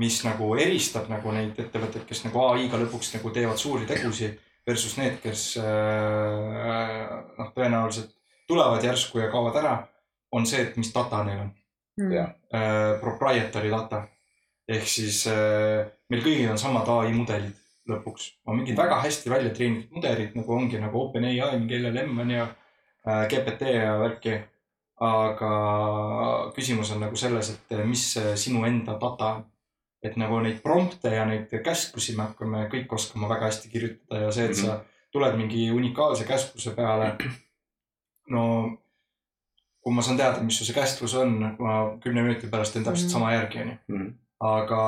mis 0.02 0.24
nagu 0.26 0.54
eristab 0.58 1.10
nagu 1.12 1.32
neid 1.36 1.60
ettevõtteid, 1.60 2.06
kes 2.10 2.24
nagu 2.26 2.42
ai-ga 2.48 2.80
lõpuks 2.82 3.14
nagu 3.18 3.34
teevad 3.34 3.62
suuri 3.62 3.86
tegusid 3.90 4.40
versus 4.68 4.98
need, 4.98 5.20
kes 5.22 5.58
äh, 5.62 7.10
noh, 7.38 7.52
tõenäoliselt 7.56 8.16
tulevad 8.48 8.84
järsku 8.84 9.22
ja 9.22 9.30
kaovad 9.32 9.60
ära, 9.62 9.76
on 10.34 10.48
see, 10.50 10.64
et 10.66 10.80
mis 10.80 10.90
data 10.94 11.22
neil 11.28 11.44
on 11.46 11.52
Mm. 11.98 12.14
Äh,. 12.54 13.00
Proprietary 13.00 13.70
data 13.70 14.08
ehk 14.68 14.88
siis 14.90 15.28
äh, 15.30 15.84
meil 16.10 16.24
kõigil 16.26 16.50
on 16.50 16.58
samad 16.58 16.88
ai 16.90 17.12
mudelid 17.14 17.60
lõpuks, 17.90 18.30
on 18.48 18.58
mingid 18.58 18.80
väga 18.80 19.02
hästi 19.04 19.30
välja 19.30 19.52
treenitud 19.54 19.92
mudelid 20.00 20.34
nagu 20.38 20.56
ongi 20.56 20.80
nagu 20.80 21.02
OpenAI, 21.04 21.60
mingi 21.60 21.78
LLM 21.82 22.22
on 22.24 22.32
ju 22.32 22.46
äh,, 22.48 23.28
GPT 23.30 23.76
ja 23.76 23.98
värki. 24.00 24.40
aga 25.04 25.52
küsimus 26.56 26.94
on 26.96 27.02
nagu 27.04 27.18
selles, 27.20 27.50
et 27.52 27.72
mis 27.86 28.04
see 28.14 28.36
sinu 28.40 28.64
enda 28.66 28.94
data 29.02 29.34
on 29.36 29.42
et 30.04 30.18
nagu 30.20 30.40
neid 30.44 30.60
prompte 30.64 31.10
ja 31.16 31.26
neid 31.26 31.52
käsklusi 31.64 32.16
me 32.18 32.24
hakkame 32.28 32.66
kõik 32.72 32.92
oskama 32.94 33.30
väga 33.32 33.46
hästi 33.50 33.70
kirjutada 33.72 34.26
ja 34.26 34.32
see, 34.36 34.46
et 34.50 34.56
sa 34.60 34.82
tuled 35.14 35.38
mingi 35.40 35.70
unikaalse 35.72 36.26
käskluse 36.28 36.74
peale. 36.76 37.14
no 38.30 38.44
kui 39.84 39.94
ma 39.94 40.02
saan 40.02 40.18
teada, 40.18 40.40
mis 40.44 40.58
su 40.58 40.66
see 40.66 40.76
kästlus 40.76 41.14
on, 41.20 41.34
ma 41.60 41.74
kümne 42.04 42.24
minuti 42.24 42.48
pärast 42.52 42.74
teen 42.74 42.86
täpselt 42.86 43.10
Mhm. 43.10 43.14
sama 43.14 43.34
järgi, 43.34 43.60
onju. 43.62 43.78
Mhm. 43.90 44.14
aga 44.40 44.80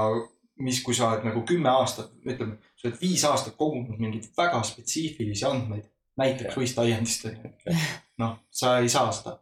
mis, 0.59 0.81
kui 0.83 0.93
sa 0.95 1.09
oled 1.11 1.23
nagu 1.27 1.41
kümme 1.47 1.69
aastat, 1.69 2.11
ütleme, 2.25 2.57
sa 2.75 2.87
oled 2.87 3.01
viis 3.01 3.23
aastat 3.27 3.55
kogunud 3.59 3.99
mingeid 3.99 4.29
väga 4.37 4.61
spetsiifilisi 4.63 5.45
andmeid, 5.45 5.83
näiteks 6.17 6.55
võistaiendist 6.55 7.25
onju. 7.27 7.51
noh, 8.23 8.37
sa 8.51 8.77
ei 8.79 8.89
saa 8.89 9.11
seda. 9.11 9.37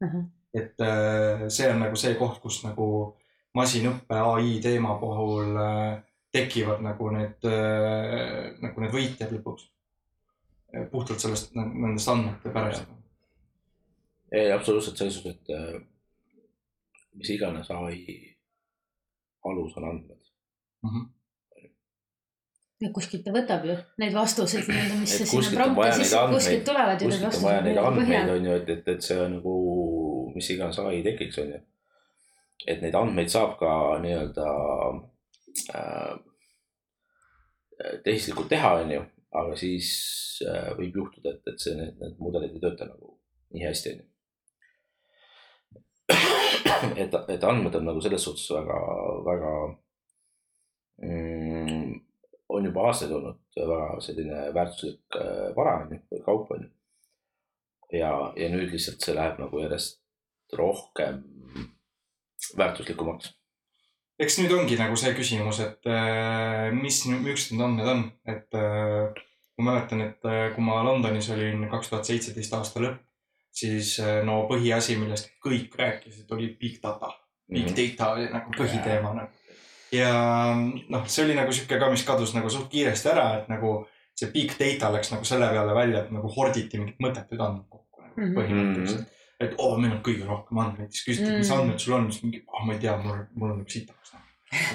Mhm. 0.00 0.24
et 0.54 0.80
äh, 0.80 1.48
see 1.48 1.68
on 1.70 1.80
nagu 1.80 1.96
see 1.96 2.14
koht, 2.14 2.40
kus 2.40 2.62
nagu 2.64 3.16
masinõppe 3.54 4.18
ai 4.18 4.58
teema 4.62 4.96
puhul 5.00 5.54
äh, 5.60 6.02
tekivad 6.34 6.82
nagu 6.82 7.10
need, 7.14 7.46
nagu 8.58 8.82
need 8.82 8.94
võitjad 8.94 9.30
lõpuks. 9.36 9.68
puhtalt 10.90 11.22
sellest, 11.22 11.52
nendest 11.54 12.08
andmete 12.10 12.50
pärast. 12.50 12.88
ei, 14.32 14.50
absoluutselt 14.52 14.98
selles 14.98 15.14
suhtes, 15.20 15.36
et 15.38 15.50
äh, 15.54 15.76
mis 17.14 17.30
iganes 17.30 17.70
ai 17.70 18.00
alus 19.44 19.76
on 19.78 19.86
andmed. 19.90 20.18
ja 22.82 22.90
kuskilt 22.92 23.22
ta 23.24 23.32
võtab 23.32 23.68
ju 23.68 23.76
neid 24.02 24.16
vastuseid 24.16 24.66
nii-öelda, 24.68 24.96
mis 25.00 25.14
sa 25.14 25.22
sinna 25.22 25.38
kuskilt 25.38 25.54
on 25.54 25.60
prompti 25.60 25.80
vaja 25.80 25.92
neid 25.94 26.02
sisse, 26.02 26.18
andmeid- 26.18 26.40
kuskilt 26.40 26.66
tulevad 26.70 27.04
ju 27.04 27.12
need 27.12 27.22
kuskilt 27.22 27.44
on 27.44 27.46
vaja 27.48 27.62
neid 27.68 27.78
vastused 27.78 28.02
andmeid, 28.02 28.34
on 28.34 28.50
ju, 28.50 28.58
et, 28.58 28.74
et, 28.74 28.90
et 28.96 29.06
see 29.06 29.20
on 29.22 29.38
nagu 29.38 29.54
mis 30.34 30.50
iganes 30.50 30.82
ai 30.82 31.00
tekiks, 31.06 31.38
on 31.44 31.54
ju. 31.54 31.62
Et 32.66 32.80
neid 32.82 32.94
andmeid 32.96 33.32
saab 33.32 33.56
ka 33.60 33.72
nii-öelda 34.04 34.48
äh, 35.74 36.14
tehislikult 38.04 38.48
teha, 38.52 38.72
on 38.82 38.94
ju, 38.94 39.02
aga 39.40 39.58
siis 39.58 39.90
äh, 40.46 40.72
võib 40.78 40.96
juhtuda, 41.02 41.34
et, 41.34 41.52
et 41.52 41.60
see, 41.60 41.76
need, 41.78 41.96
need 42.00 42.18
mudelid 42.22 42.54
ei 42.54 42.62
tööta 42.62 42.88
nagu 42.88 43.16
nii 43.54 43.66
hästi, 43.66 43.94
on 43.94 44.02
ju. 44.02 44.08
et, 47.02 47.14
et 47.32 47.44
andmed 47.48 47.74
on 47.78 47.86
nagu 47.90 48.02
selles 48.04 48.24
suhtes 48.26 48.46
väga, 48.52 48.78
väga 49.26 49.52
mm, 51.02 51.92
on 52.54 52.70
juba 52.70 52.88
aastaid 52.88 53.12
olnud 53.16 53.40
väga 53.56 54.00
selline 54.04 54.48
väärtuslik 54.54 55.18
äh, 55.20 55.50
vara 55.56 55.78
on 55.82 55.94
ju, 55.94 56.00
või 56.12 56.24
kaup 56.26 56.50
on 56.54 56.66
ju. 56.66 56.70
ja, 58.00 58.10
ja 58.36 58.50
nüüd 58.52 58.72
lihtsalt 58.74 59.04
see 59.04 59.16
läheb 59.16 59.40
nagu 59.42 59.62
järjest 59.62 60.02
rohkem 60.58 61.22
väärtuslikumaks. 62.58 63.32
eks 64.20 64.36
nüüd 64.38 64.52
ongi 64.54 64.76
nagu 64.78 64.96
see 64.96 65.10
küsimus, 65.16 65.58
et 65.64 65.86
äh, 65.90 66.68
mis, 66.72 67.00
miks 67.10 67.48
need 67.52 67.64
andmed 67.66 67.88
on, 67.90 68.04
et 68.30 68.54
äh, 68.54 69.24
ma 69.58 69.72
mäletan, 69.72 70.00
et 70.06 70.24
äh, 70.28 70.52
kui 70.54 70.62
ma 70.66 70.82
Londonis 70.86 71.30
olin 71.34 71.66
kaks 71.72 71.90
tuhat 71.90 72.04
seitseteist 72.10 72.54
aasta 72.54 72.80
lõpp, 72.84 73.00
siis 73.54 73.96
no 74.26 74.40
põhiasi, 74.50 74.96
millest 74.98 75.28
kõik 75.44 75.74
rääkisid, 75.78 76.30
oli 76.34 76.48
big 76.60 76.80
data. 76.82 77.12
Big 77.50 77.66
Mhm. 77.68 77.74
data 77.76 78.12
oli 78.14 78.24
nagu 78.32 78.50
põhiteema 78.56 79.12
nagu. 79.14 79.30
ja 79.92 80.08
noh, 80.90 81.04
see 81.06 81.24
oli 81.24 81.34
nagu 81.38 81.52
sihuke 81.52 81.78
ka, 81.78 81.90
mis 81.90 82.02
kadus 82.06 82.32
nagu 82.34 82.48
suht 82.50 82.66
kiiresti 82.72 83.08
ära, 83.12 83.26
et 83.42 83.48
nagu 83.48 83.86
see 84.16 84.30
big 84.34 84.50
data 84.58 84.90
läks 84.94 85.12
nagu 85.12 85.24
selle 85.24 85.46
peale 85.52 85.74
välja, 85.74 86.00
et 86.04 86.10
nagu 86.10 86.28
horditi 86.36 86.78
mingit 86.78 86.98
mõttetuid 87.02 87.40
andmeid 87.40 87.68
kokku 87.70 88.02
nagu 88.02 88.20
Mhm. 88.20 88.34
põhimõtteliselt. 88.38 89.06
Et 89.40 89.54
oo, 89.58 89.76
meil 89.78 89.92
on 89.96 90.02
kõige 90.06 90.26
rohkem 90.28 90.58
andmeid, 90.62 90.90
siis 90.94 91.04
küsiti, 91.08 91.30
mis 91.38 91.50
Mm. 91.50 91.60
andmed 91.60 91.78
sul 91.82 91.94
on, 91.96 92.10
siis 92.12 92.22
mingi, 92.24 92.42
ah 92.54 92.66
ma 92.66 92.72
ei 92.72 92.78
tea, 92.78 92.96
mul, 93.02 93.22
mul 93.34 93.50
on 93.54 93.62
üks 93.64 93.72
sitaks. 93.78 94.12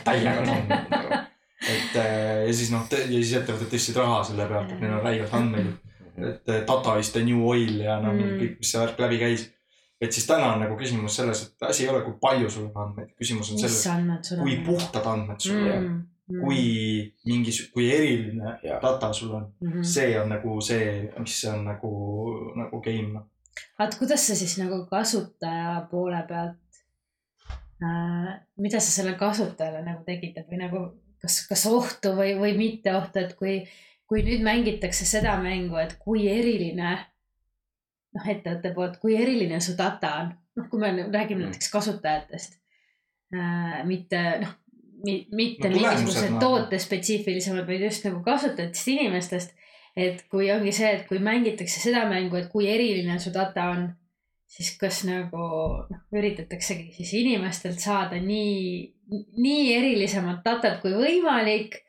täiega 0.04 0.40
on 0.42 0.50
andmeid 0.56 0.90
nagu. 0.92 1.20
et 1.70 1.96
äh, 1.96 2.48
ja 2.48 2.54
siis 2.54 2.72
noh, 2.72 2.88
ja 2.92 3.06
siis 3.22 3.34
ettevõtted 3.40 3.72
tõstsid 3.74 3.96
raha 4.00 4.24
selle 4.28 4.48
pealt, 4.50 4.72
et 4.74 4.82
neil 4.84 4.98
on 4.98 5.06
räigelt 5.06 5.34
andmeid. 5.34 5.72
et 6.18 6.50
äh, 6.52 6.66
data 6.68 6.98
is 7.00 7.12
the 7.16 7.24
new 7.24 7.46
oil 7.48 7.80
ja 7.84 8.00
noh 8.04 8.14
Mm., 8.14 8.36
kõik, 8.42 8.58
mis 8.60 8.72
see 8.74 8.82
värk 8.82 9.00
läbi 9.00 9.18
käis. 9.22 9.48
et 10.02 10.14
siis 10.14 10.28
täna 10.28 10.54
on 10.54 10.60
nagu 10.64 10.76
küsimus 10.80 11.16
selles, 11.16 11.42
et 11.48 11.68
asi 11.70 11.84
ei 11.84 11.90
ole, 11.90 12.02
kui 12.04 12.14
palju 12.22 12.50
sul 12.50 12.70
on 12.70 12.84
andmeid, 12.86 13.10
küsimus 13.20 13.52
on 13.52 13.60
mis 13.62 13.68
selles, 13.68 13.88
andmed 13.88 14.30
kui 14.44 14.58
puhtad 14.66 15.06
andmed 15.08 15.40
sul 15.40 15.58
on, 15.72 15.88
mm. 16.30 16.40
kui 16.44 16.62
mingi, 17.26 17.52
kui 17.74 17.90
eriline 17.96 18.58
Jaa. 18.64 18.80
data 18.84 19.14
sul 19.14 19.34
on. 19.40 19.50
mm. 19.62 19.84
see 19.84 20.20
on 20.20 20.30
nagu 20.36 20.60
see, 20.62 21.10
mis 21.20 21.44
on 21.52 21.66
nagu, 21.72 21.92
nagu 22.56 22.82
game 22.82 23.14
noh. 23.18 23.28
Vaat 23.80 23.96
kuidas 24.00 24.28
sa 24.28 24.36
siis 24.36 24.58
nagu 24.62 24.82
kasutaja 24.90 25.88
poole 25.92 26.22
pealt 26.28 26.82
äh,, 27.84 28.34
mida 28.58 28.80
sa 28.80 28.92
sellele 28.92 29.18
kasutajale 29.20 29.84
nagu 29.86 30.04
tekitad 30.08 30.50
või 30.52 30.62
nagu 30.64 30.84
kas, 31.22 31.42
kas 31.50 31.66
ohtu 31.70 32.14
või, 32.18 32.36
või 32.40 32.56
mitte 32.58 32.94
ohtu, 32.96 33.24
et 33.24 33.36
kui, 33.40 33.62
kui 34.08 34.24
nüüd 34.26 34.44
mängitakse 34.46 35.06
seda 35.08 35.38
mängu, 35.42 35.78
et 35.82 35.98
kui 36.04 36.28
eriline 36.32 36.96
noh, 38.16 38.26
ettevõtte 38.26 38.72
poolt, 38.74 38.98
kui 39.02 39.18
eriline 39.20 39.60
su 39.62 39.76
data 39.78 40.16
on, 40.24 40.32
noh, 40.58 40.70
kui 40.72 40.82
me 40.82 40.94
räägime 40.96 41.44
Mm. 41.44 41.52
näiteks 41.52 41.72
kasutajatest 41.72 42.58
äh,, 43.36 43.86
mitte 43.86 44.24
noh, 44.42 44.56
mitte 45.32 45.70
No 45.70 45.76
mingisugused 45.78 46.34
noh. 46.34 46.40
tootespetsiifilisemad, 46.44 47.68
vaid 47.68 47.86
just 47.86 48.04
nagu 48.04 48.20
kasutajatest 48.26 48.88
inimestest. 48.92 49.54
Et 49.98 50.22
kui 50.32 50.50
ongi 50.54 50.74
see, 50.76 50.92
et 50.98 51.08
kui 51.10 51.20
mängitakse 51.24 51.82
seda 51.82 52.06
mängu, 52.10 52.38
et 52.40 52.50
kui 52.52 52.68
eriline 52.70 53.18
su 53.20 53.34
data 53.36 53.70
on, 53.74 53.88
siis 54.50 54.72
kas 54.82 55.04
nagu 55.08 55.44
noh, 55.90 56.02
üritataksegi 56.16 56.90
siis 56.98 57.14
inimestelt 57.22 57.82
saada 57.82 58.20
nii, 58.22 58.90
nii 59.38 59.70
erilisemat 59.78 60.42
datat 60.46 60.82
kui 60.84 60.96
võimalik. 60.98 61.80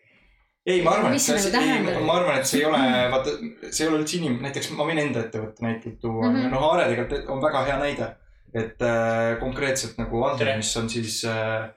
ei, 0.67 0.83
ma 0.85 0.95
arvan, 0.99 1.17
et 1.17 1.25
see 1.25 1.37
nagu 1.37 1.47
asi, 1.47 1.55
tähendab? 1.57 2.01
ma 2.05 2.19
arvan, 2.21 2.41
et 2.41 2.51
see 2.51 2.61
ei 2.61 2.69
ole, 2.69 2.81
vaata, 3.15 3.37
see 3.71 3.85
ei 3.85 3.91
ole 3.91 4.01
üldse 4.03 4.21
inim-, 4.21 4.41
näiteks 4.45 4.73
ma 4.77 4.89
võin 4.89 5.03
enda 5.07 5.25
ettevõtte 5.25 5.65
näiteid 5.67 5.99
tuua 6.03 6.29
mm. 6.29 6.37
-hmm. 6.37 6.55
noh, 6.55 6.67
Aare 6.71 6.89
tegelikult 6.93 7.35
on 7.37 7.45
väga 7.45 7.67
hea 7.69 7.79
näide. 7.81 8.15
et 8.51 8.83
äh, 8.83 9.39
konkreetselt 9.39 9.99
nagu 9.99 10.25
andmed, 10.27 10.57
mis 10.59 10.77
on 10.77 10.89
siis 10.91 11.21
äh, 11.25 11.71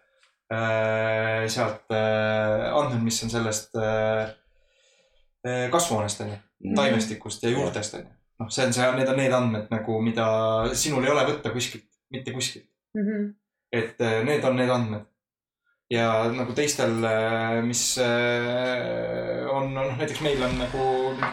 äh, 0.52 1.44
sealt 1.48 1.86
äh,, 1.94 2.74
andmed, 2.74 3.04
mis 3.06 3.24
on 3.24 3.30
sellest 3.30 3.78
äh, 3.78 4.34
kasvuhoonest 5.72 6.22
on 6.22 6.28
ju, 6.30 6.36
Mhm. 6.64 6.76
taimestikust 6.76 7.44
ja 7.44 7.50
juurtest 7.50 7.94
on 7.94 8.00
ju. 8.06 8.08
noh, 8.40 8.50
see 8.50 8.66
on 8.66 8.74
see, 8.74 8.92
need 8.96 9.08
on 9.10 9.18
need 9.18 9.32
andmed 9.34 9.68
nagu, 9.72 10.02
mida 10.02 10.26
sinul 10.74 11.04
ei 11.04 11.12
ole 11.12 11.26
võtta 11.28 11.52
kuskilt, 11.54 11.86
mitte 12.12 12.32
kuskilt. 12.32 12.66
et 13.72 14.02
äh, 14.02 14.24
need 14.24 14.44
on 14.46 14.56
need 14.56 14.70
andmed. 14.70 15.06
ja 15.92 16.08
nagu 16.32 16.54
teistel, 16.58 16.94
mis 17.68 17.98
äh, 18.02 19.46
on, 19.52 19.74
noh 19.76 19.92
näiteks 20.00 20.22
meil 20.26 20.42
on 20.46 20.56
nagu 20.58 20.86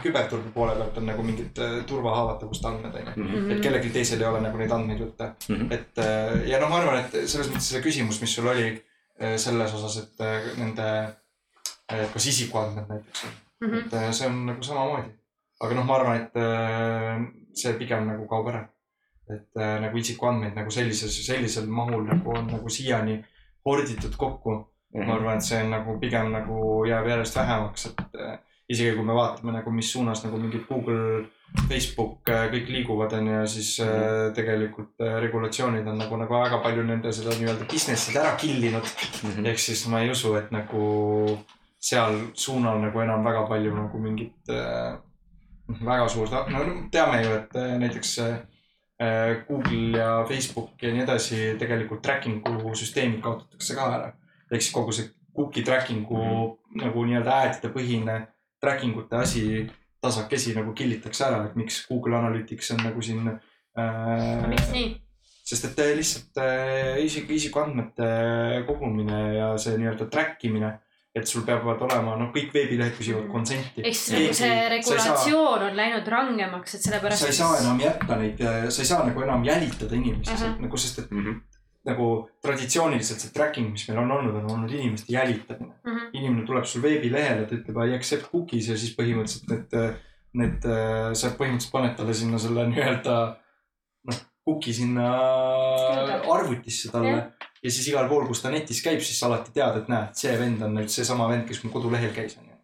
küberturbe 0.02 0.50
poole 0.54 0.74
pealt 0.76 0.98
on 1.00 1.06
nagu 1.08 1.22
mingid 1.24 1.58
äh, 1.62 1.78
turvahaavatavust 1.88 2.64
andmed 2.68 2.94
on 3.00 3.06
ju. 3.06 3.24
Mhm. 3.24 3.50
et 3.54 3.60
kellelgi 3.64 3.90
teisel 3.94 4.20
ei 4.20 4.28
ole 4.28 4.40
nagu 4.44 4.58
neid 4.60 4.72
andmeid 4.76 5.00
võtta. 5.04 5.30
Mhm. 5.48 5.70
et 5.72 5.98
äh, 6.04 6.48
ja 6.50 6.60
noh, 6.60 6.68
ma 6.72 6.80
arvan, 6.82 7.04
et 7.04 7.28
selles 7.30 7.48
mõttes 7.52 7.70
see 7.72 7.82
küsimus, 7.84 8.20
mis 8.20 8.34
sul 8.34 8.48
oli 8.52 8.66
äh, 8.74 9.36
selles 9.36 9.74
osas, 9.78 9.96
et 10.02 10.20
äh, 10.26 10.50
nende, 10.58 10.90
kas 12.12 12.26
isikuandmed 12.30 12.86
näiteks, 12.90 13.24
et 13.60 13.94
äh, 13.94 14.10
see 14.12 14.28
on 14.28 14.44
nagu 14.46 14.62
samamoodi. 14.62 15.10
aga 15.60 15.74
noh, 15.76 15.84
ma 15.84 15.96
arvan, 15.98 16.20
et 16.22 16.36
äh, 16.40 17.24
see 17.54 17.74
pigem 17.78 18.06
nagu 18.08 18.28
kaob 18.28 18.48
ära. 18.52 18.66
et 19.30 19.56
äh, 19.56 19.78
nagu 19.84 19.98
isikuandmeid 19.98 20.56
nagu 20.58 20.70
sellises, 20.70 21.16
sellisel 21.26 21.66
mahul 21.66 22.06
nagu 22.08 22.36
on 22.36 22.46
nagu 22.50 22.68
siiani 22.68 23.20
horditud 23.66 24.16
kokku. 24.16 24.66
Mhm. 24.94 25.06
ma 25.06 25.14
arvan, 25.14 25.36
et 25.36 25.46
see 25.46 25.62
on 25.62 25.70
nagu 25.70 25.98
pigem 26.00 26.32
nagu 26.32 26.84
jääb 26.88 27.06
järjest 27.06 27.36
vähemaks, 27.36 27.86
et 27.86 28.16
isegi 28.70 28.94
kui 28.96 29.06
me 29.06 29.14
vaatame 29.14 29.54
nagu, 29.54 29.72
mis 29.74 29.90
suunas 29.92 30.24
nagu 30.24 30.38
mingid 30.40 30.66
Google, 30.68 31.24
Facebook 31.68 32.20
kõik 32.26 32.68
liiguvad, 32.70 33.14
on 33.18 33.30
ju, 33.32 33.38
siis 33.54 33.70
äh, 33.82 34.30
tegelikult 34.34 35.02
äh, 35.02 35.16
regulatsioonid 35.24 35.86
on 35.90 35.98
nagu, 35.98 36.18
nagu 36.20 36.36
väga 36.38 36.60
palju 36.62 36.84
nende 36.86 37.10
seda 37.14 37.34
nii-öelda 37.38 37.66
business'id 37.70 38.18
ära 38.20 38.36
killinud. 38.38 38.86
Mhm. 39.24 39.48
ehk 39.50 39.62
siis 39.62 39.86
ma 39.90 40.04
ei 40.04 40.12
usu, 40.14 40.36
et 40.38 40.52
nagu 40.54 40.84
seal 41.80 42.18
suunal 42.34 42.80
nagu 42.82 43.00
enam 43.00 43.24
väga 43.24 43.46
palju 43.48 43.74
nagu 43.74 43.98
mingit 43.98 44.52
äh, 44.52 44.98
väga 45.80 46.08
suurt, 46.08 46.34
no 46.52 46.64
teame 46.92 47.22
ju, 47.24 47.34
et 47.38 47.56
äh, 47.56 47.76
näiteks 47.80 48.18
äh, 48.24 49.46
Google 49.48 49.98
ja 49.98 50.10
Facebook 50.28 50.82
ja 50.82 50.92
nii 50.92 51.06
edasi 51.06 51.38
tegelikult 51.58 52.02
tracking'u 52.04 52.74
süsteemid 52.76 53.22
kaotatakse 53.24 53.74
ka 53.78 53.88
ära. 53.96 54.12
ehk 54.50 54.62
siis 54.62 54.74
kogu 54.74 54.92
see 54.92 55.08
cookie 55.36 55.64
tracking'u 55.64 56.16
mm 56.16 56.30
-hmm. 56.30 56.82
nagu 56.84 57.04
nii-öelda 57.04 57.36
ad-ide 57.44 57.72
põhine 57.72 58.26
tracking 58.60 58.96
ute 58.96 59.16
asi 59.16 59.70
tasakesi 60.00 60.54
nagu 60.56 60.72
killitakse 60.72 61.24
ära, 61.24 61.44
et 61.46 61.56
miks 61.56 61.86
Google 61.88 62.16
Analytics 62.16 62.70
on 62.70 62.84
nagu 62.84 63.02
siin 63.02 63.28
äh, 63.28 64.48
miks 64.48 64.72
nii? 64.72 65.00
sest 65.50 65.64
et 65.64 65.82
äh, 65.82 65.96
lihtsalt 65.98 66.36
äh, 66.38 67.00
isik, 67.04 67.30
isikuandmete 67.30 68.10
kogumine 68.66 69.20
ja 69.34 69.50
see 69.58 69.76
nii-öelda 69.80 70.06
track 70.12 70.44
imine, 70.48 70.72
et 71.14 71.26
sul 71.26 71.42
peavad 71.42 71.80
olema, 71.82 72.14
noh, 72.16 72.28
kõik 72.34 72.52
veebilehed 72.54 72.94
küsivad 72.94 73.26
consent'i. 73.32 73.82
ehk 73.82 73.96
siis 73.98 74.12
nagu 74.14 74.34
see 74.38 74.68
regulatsioon 74.74 75.64
on 75.68 75.76
läinud 75.76 76.06
rangemaks, 76.08 76.74
et 76.76 76.84
sellepärast. 76.86 77.24
sa 77.24 77.26
ei 77.32 77.38
saa 77.38 77.56
enam 77.62 77.80
jätta 77.82 78.18
neid, 78.20 78.42
sa 78.70 78.82
ei 78.82 78.90
saa 78.92 79.06
nagu 79.06 79.22
enam 79.22 79.44
jälitada 79.44 79.96
inimesi 79.96 80.30
uh 80.32 80.36
Ahah. 80.36 80.52
-huh. 80.54 80.60
nagu, 80.66 80.76
sest 80.76 80.98
et 80.98 81.10
Mhm. 81.10 81.40
nagu 81.84 82.06
traditsiooniliselt 82.44 83.20
see 83.20 83.32
tracking, 83.32 83.72
mis 83.72 83.88
meil 83.88 83.98
on 83.98 84.10
olnud, 84.10 84.34
on 84.34 84.50
olnud 84.50 84.70
inimeste 84.70 85.12
jälitamine. 85.12 85.74
mm. 85.84 85.90
-hmm. 85.90 86.08
inimene 86.12 86.46
tuleb 86.46 86.64
sul 86.64 86.82
veebilehele, 86.82 87.46
ta 87.46 87.54
ütleb 87.54 87.88
I 87.88 87.94
accept 87.96 88.30
cookies 88.30 88.68
ja 88.68 88.76
siis 88.76 88.94
põhimõtteliselt 88.96 89.48
need, 89.48 89.96
need, 90.32 90.62
sa 91.14 91.28
põhimõtteliselt 91.28 91.72
paned 91.72 91.96
talle 91.96 92.14
sinna 92.14 92.38
selle 92.38 92.66
nii-öelda 92.68 93.36
noh, 94.06 94.16
kuki 94.44 94.72
sinna 94.72 95.06
arvutisse 96.34 96.90
talle 96.92 97.08
Jah. 97.08 97.39
Ja 97.62 97.70
siis 97.70 97.88
igal 97.90 98.08
pool, 98.08 98.26
kus 98.28 98.42
ta 98.42 98.52
netis 98.52 98.80
käib, 98.84 99.02
siis 99.04 99.18
sa 99.20 99.28
alati 99.28 99.52
tead, 99.56 99.82
et 99.82 99.90
näed, 99.92 100.14
see 100.20 100.36
vend 100.40 100.62
on 100.64 100.76
nüüd 100.78 100.92
seesama 100.92 101.28
vend, 101.30 101.46
kes 101.48 101.62
mu 101.64 101.72
kodulehel 101.74 102.12
käis, 102.16 102.36
onju. 102.40 102.56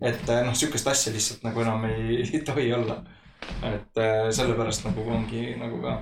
et 0.00 0.22
eh, 0.34 0.42
noh, 0.46 0.54
sihukest 0.58 0.90
asja 0.90 1.14
lihtsalt 1.14 1.46
nagu 1.46 1.64
enam 1.64 1.88
ei, 1.90 2.20
ei 2.32 2.42
tohi 2.46 2.68
olla. 2.76 3.00
et 3.64 4.02
eh, 4.04 4.28
sellepärast 4.34 4.86
nagu 4.88 5.06
ongi 5.14 5.42
nagu 5.58 5.80
ka 5.82 5.96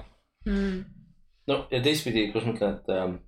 mm.. 0.48 0.76
no 1.52 1.58
ja 1.70 1.80
teistpidi, 1.84 2.30
kus 2.32 2.46
ma 2.48 2.56
ütlen, 2.56 2.78
et 2.78 2.92
ähm, 2.96 3.18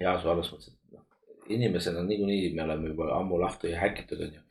heas 0.00 0.26
vallas 0.26 0.50
mõttes, 0.52 0.74
et 0.74 0.96
noh, 0.96 1.06
inimesed 1.54 1.98
on 1.98 2.10
niikuinii, 2.10 2.52
me 2.56 2.66
oleme 2.66 2.92
juba 2.92 3.14
ammu 3.18 3.40
lahti 3.42 3.74
häkitud, 3.78 4.26
onju. 4.28 4.42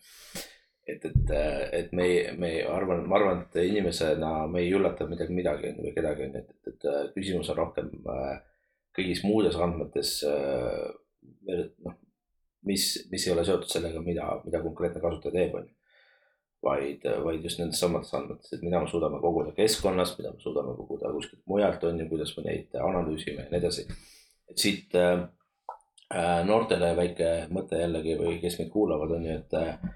et, 0.88 1.06
et, 1.06 1.34
et 1.80 1.94
me 1.96 2.08
me 2.38 2.54
arvan, 2.68 3.06
ma 3.08 3.20
arvan, 3.20 3.44
et 3.46 3.60
inimesena 3.64 4.48
me 4.52 4.64
ei 4.64 4.74
üllata 4.76 5.08
midagi, 5.10 5.36
midagi 5.36 5.76
või 5.78 5.94
kedagi 5.96 6.28
onju, 6.28 6.42
et, 6.42 6.56
et, 6.68 6.88
et 6.88 7.14
küsimus 7.16 7.52
on 7.54 7.60
rohkem 7.62 7.94
äh, 8.16 8.34
kõigis 8.96 9.24
muudes 9.26 9.56
andmetes 9.56 10.20
äh,. 10.28 10.90
noh, 11.86 11.96
mis, 12.68 12.84
mis 13.12 13.28
ei 13.28 13.34
ole 13.34 13.46
seotud 13.48 13.72
sellega, 13.72 14.02
mida, 14.04 14.28
mida 14.44 14.62
konkreetne 14.64 15.02
kasutaja 15.04 15.36
teeb, 15.38 15.56
onju 15.62 15.74
vaid, 16.64 17.04
vaid 17.24 17.44
just 17.44 17.60
nendes 17.60 17.80
samades 17.82 18.12
andmetes, 18.16 18.54
et 18.56 18.64
mida 18.64 18.80
me 18.80 18.88
suudame 18.88 19.20
koguda 19.22 19.54
keskkonnast, 19.58 20.18
mida 20.20 20.32
me 20.34 20.42
suudame 20.44 20.76
koguda 20.78 21.12
kuskilt 21.14 21.42
mujalt 21.50 21.84
on 21.90 22.00
ju, 22.00 22.10
kuidas 22.12 22.32
me 22.38 22.46
neid 22.48 22.78
analüüsime 22.80 23.44
ja 23.44 23.52
nii 23.52 23.60
edasi. 23.60 23.88
et 24.52 24.64
siit 24.64 24.96
äh, 25.00 25.26
äh, 26.14 26.40
noortele 26.48 26.94
väike 27.00 27.34
mõte 27.54 27.82
jällegi 27.82 28.16
või 28.20 28.40
kes 28.42 28.60
meid 28.60 28.72
kuulavad, 28.72 29.16
on 29.18 29.28
ju, 29.28 29.38
et 29.42 29.58
äh, 29.60 29.92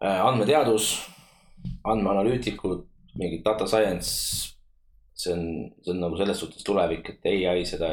andmeteadus, 0.00 0.92
andmeanalüütikud, 1.84 2.84
mingi 3.18 3.42
data 3.44 3.66
science. 3.66 4.54
see 5.18 5.32
on, 5.34 5.40
see 5.82 5.90
on 5.90 5.98
nagu 6.04 6.16
selles 6.16 6.38
suhtes 6.38 6.62
tulevik, 6.62 7.08
et 7.10 7.24
ai 7.26 7.64
seda 7.66 7.88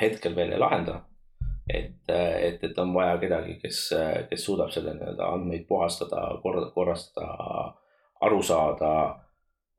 hetkel 0.00 0.34
veel 0.36 0.52
ei 0.52 0.60
lahenda 0.60 0.98
et, 1.68 2.08
et, 2.08 2.64
et 2.64 2.78
on 2.78 2.92
vaja 2.94 3.16
kedagi, 3.20 3.56
kes, 3.62 3.80
kes 4.30 4.44
suudab 4.44 4.72
selle 4.72 4.94
nii-öelda 4.96 5.28
andmeid 5.34 5.66
puhastada, 5.68 6.24
korda, 6.42 6.70
korrastada, 6.74 7.26
aru 8.24 8.42
saada, 8.42 8.92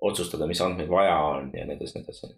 otsustada, 0.06 0.48
mis 0.48 0.62
andmeid 0.62 0.90
vaja 0.92 1.18
on 1.32 1.52
ja 1.54 1.66
nii 1.66 1.78
edasi, 1.78 1.98
nii 1.98 2.06
edasi. 2.06 2.34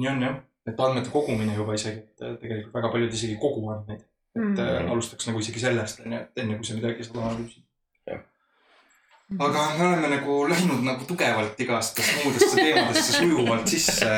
nii 0.00 0.10
on 0.12 0.26
jah, 0.26 0.40
et 0.68 0.82
andmete 0.86 1.12
kogumine 1.14 1.56
juba 1.56 1.76
isegi, 1.78 2.04
tegelikult 2.18 2.74
väga 2.76 2.92
paljud 2.92 3.16
isegi 3.20 3.38
kogu 3.40 3.64
andmeid. 3.72 4.04
Et 4.34 4.42
Mm. 4.42 4.54
mm. 4.58 4.90
alustaks 4.92 5.26
nagu 5.28 5.38
isegi 5.38 5.60
sellest 5.62 6.00
onju, 6.00 6.18
et 6.18 6.42
enne 6.42 6.56
kui 6.58 6.66
sa 6.66 6.74
midagi 6.74 7.04
saad 7.06 7.20
analüüsida. 7.22 7.66
Aga 9.38 9.62
me 9.78 9.86
oleme 9.86 10.08
nagu 10.16 10.34
läinud 10.48 10.84
nagu 10.86 11.06
tugevalt 11.08 11.60
igastesse 11.60 12.20
muudesse 12.22 12.54
teemadesse 12.56 13.18
sujuvalt 13.18 13.70
sisse 13.70 14.10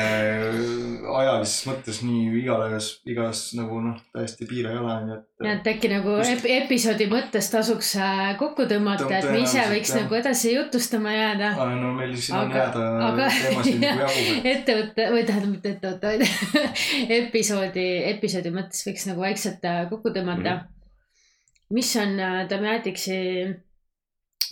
ajalises 1.07 1.65
mõttes 1.67 1.99
nii 2.05 2.41
igales, 2.41 2.89
igas 3.09 3.41
nagu 3.57 3.79
noh, 3.83 3.97
täiesti 4.15 4.47
piire 4.49 4.71
ei 4.73 4.79
ole 4.79 4.93
onju, 4.93 5.17
et. 5.17 5.47
et 5.53 5.69
äkki 5.73 5.91
nagu 5.91 6.15
Just- 6.19 6.33
ep 6.35 6.47
episoodi 6.57 7.07
mõttes 7.11 7.49
tasuks 7.53 7.93
äh, 8.01 8.23
kokku 8.39 8.67
tõmmata, 8.69 9.09
et 9.19 9.29
me 9.31 9.41
ise 9.43 9.63
võiks 9.71 9.93
jah. 9.93 10.03
nagu 10.03 10.17
edasi 10.19 10.53
jutustama 10.55 11.13
jääda. 11.15 11.51
no 11.81 11.93
meil 11.97 12.15
siin 12.15 12.39
on 12.39 12.55
jääda 12.55 12.87
aga 13.09 13.29
teemasid 13.35 13.83
nagu 13.83 14.05
jagu. 14.05 14.39
ettevõtte 14.53 15.11
või 15.13 15.27
tähendab 15.29 15.53
mitte 15.53 15.75
ettevõtte, 15.75 16.07
vaid 16.07 16.73
episoodi, 17.19 17.87
episoodi 18.15 18.55
mõttes 18.55 18.83
võiks 18.87 19.07
nagu 19.09 19.23
vaikselt 19.23 19.69
äh, 19.69 19.85
kokku 19.91 20.11
tõmmata 20.15 20.57
mm. 20.57 20.65
-hmm. 20.65 21.79
mis 21.79 21.95
on 22.03 22.19
äh, 22.19 22.41
Demiatixi 22.49 23.21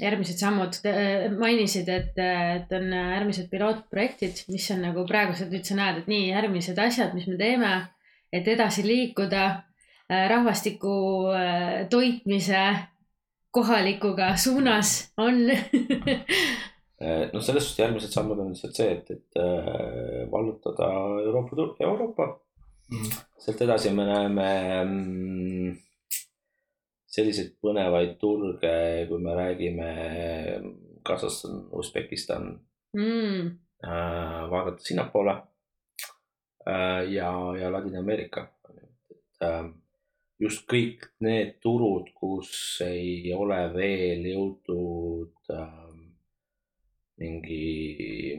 järgmised 0.01 0.39
sammud, 0.41 0.77
mainisid, 1.39 1.89
et, 1.89 2.17
et 2.19 2.71
on 2.75 2.89
järgmised 2.91 3.49
pilootprojektid, 3.51 4.45
mis 4.51 4.65
on 4.75 4.81
nagu 4.85 5.05
praegused. 5.07 5.51
Nüüd 5.53 5.67
sa 5.67 5.77
näed, 5.79 6.01
et 6.01 6.09
nii 6.11 6.29
järgmised 6.31 6.79
asjad, 6.81 7.13
mis 7.17 7.27
me 7.31 7.37
teeme, 7.39 7.71
et 8.35 8.47
edasi 8.51 8.83
liikuda 8.85 9.45
äh, 9.47 10.25
rahvastiku 10.31 10.95
äh, 11.31 11.85
toitmise 11.89 12.63
kohalikuga 13.55 14.35
suunas 14.35 15.11
on. 15.17 15.45
Noh, 17.05 17.41
selles 17.43 17.65
suhtes 17.67 17.79
järgmised 17.79 18.13
sammud 18.15 18.39
on 18.39 18.53
lihtsalt 18.53 18.77
see, 18.77 18.91
et, 18.95 19.09
et 19.11 19.39
äh, 19.39 20.23
vallutada 20.31 20.87
Euroopa, 21.25 21.75
Euroopa. 21.83 22.29
sealt 23.41 23.61
edasi 23.65 23.91
me 23.91 24.05
näeme 24.05 24.47
mm, 24.85 25.71
selliseid 27.15 27.53
põnevaid 27.63 28.17
turge, 28.19 28.75
kui 29.09 29.21
me 29.23 29.35
räägime 29.37 29.89
Kasahstan, 31.05 31.67
Usbekistan 31.71 32.49
mm,. 32.97 33.47
äh,, 33.85 34.41
vaadata 34.51 34.83
sinnapoole 34.83 35.35
äh, 36.67 37.11
ja, 37.13 37.31
ja 37.59 37.71
Ladina-Ameerika. 37.71 38.47
äh, 39.43 39.69
just 40.39 40.65
kõik 40.71 41.05
need 41.23 41.59
turud, 41.63 42.11
kus 42.17 42.81
ei 42.83 43.31
ole 43.33 43.61
veel 43.73 44.25
jõutud 44.33 45.53
äh, 45.53 45.71
mingi 47.21 48.35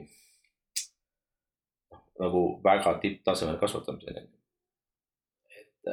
noh, 1.93 2.03
nagu 2.21 2.45
väga 2.65 2.99
tipptasemel 3.01 3.57
kasvatamiseni. 3.63 4.27
et, 5.57 5.93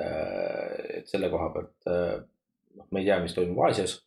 et 0.98 1.08
selle 1.08 1.30
koha 1.32 1.54
pealt 1.54 2.33
noh, 2.78 2.88
me 2.92 3.02
ei 3.02 3.08
tea, 3.10 3.20
mis 3.24 3.36
toimub 3.38 3.64
Aasias. 3.68 4.00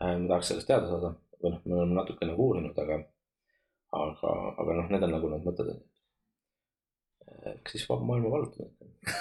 ma 0.00 0.14
tahaks 0.28 0.50
sellest 0.52 0.68
teada 0.70 0.88
saada 0.90 1.14
või 1.40 1.54
noh, 1.54 1.62
me 1.64 1.78
oleme 1.78 1.96
natuke 1.96 2.28
nagu 2.28 2.48
uurinud, 2.50 2.76
aga, 2.82 2.98
aga, 3.96 4.34
aga 4.62 4.76
noh, 4.80 4.90
need 4.92 5.06
on 5.06 5.14
nagu 5.16 5.30
need 5.32 5.46
mõtted. 5.46 5.72
eks 7.54 7.76
siis 7.76 7.88
vaba 7.88 8.04
maailma 8.08 8.32
vallutada. 8.34 8.70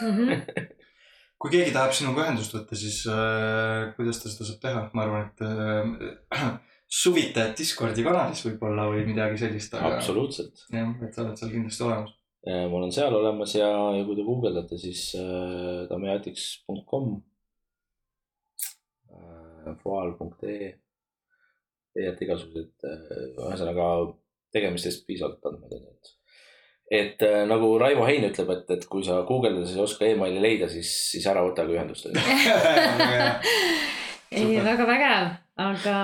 -hmm. 0.01 0.43
kui 1.39 1.53
keegi 1.53 1.71
tahab 1.75 1.93
sinuga 1.95 2.25
ühendust 2.25 2.55
võtta, 2.55 2.75
siis 2.75 3.03
äh, 3.07 3.93
kuidas 3.95 4.19
ta 4.19 4.31
seda 4.31 4.49
saab 4.49 4.63
teha, 4.65 4.81
ma 4.93 5.05
arvan, 5.05 5.29
et 5.29 5.43
äh, 5.47 6.49
suvitajad 7.01 7.55
Discordi 7.55 8.03
kanalis 8.03 8.43
võib-olla 8.47 8.89
või 8.91 9.05
midagi 9.07 9.39
sellist, 9.45 9.75
aga 9.77 9.95
absoluutselt, 9.99 10.65
jah, 10.73 10.91
et 11.05 11.15
sa 11.15 11.23
oled 11.23 11.39
seal 11.39 11.53
kindlasti 11.53 11.85
olemas. 11.87 12.15
ma 12.49 12.75
olen 12.79 12.91
seal 12.95 13.13
olemas 13.13 13.53
ja, 13.55 13.69
ja 13.95 14.03
kui 14.07 14.15
te 14.17 14.25
guugeldate, 14.27 14.77
siis 14.81 15.09
äh, 15.19 15.87
dameatics.com 15.91 17.09
äh,, 17.15 17.23
foal.ee, 19.83 20.71
leiate 21.97 22.25
igasuguseid 22.25 22.87
äh,, 22.87 23.11
ühesõnaga 23.49 23.89
tegemistest 24.53 25.05
piisavalt 25.07 25.45
andmeid 25.49 25.75
on 25.77 25.83
ju, 25.83 25.93
et. 25.93 26.13
et 26.99 27.25
äh, 27.27 27.41
nagu 27.49 27.71
Raivo 27.81 28.05
Hein 28.09 28.27
ütleb, 28.29 28.49
et, 28.55 28.69
et 28.77 28.85
kui 28.89 29.03
sa 29.05 29.21
guugeldades 29.27 29.75
ei 29.75 29.83
oska 29.83 30.07
emaili 30.09 30.41
leida, 30.43 30.69
siis, 30.71 30.93
siis 31.13 31.27
ära 31.29 31.43
võtage 31.45 31.75
ühendust. 31.75 32.09
ei, 34.39 34.55
väga 34.65 34.87
vägev, 34.89 35.27
aga 35.69 35.97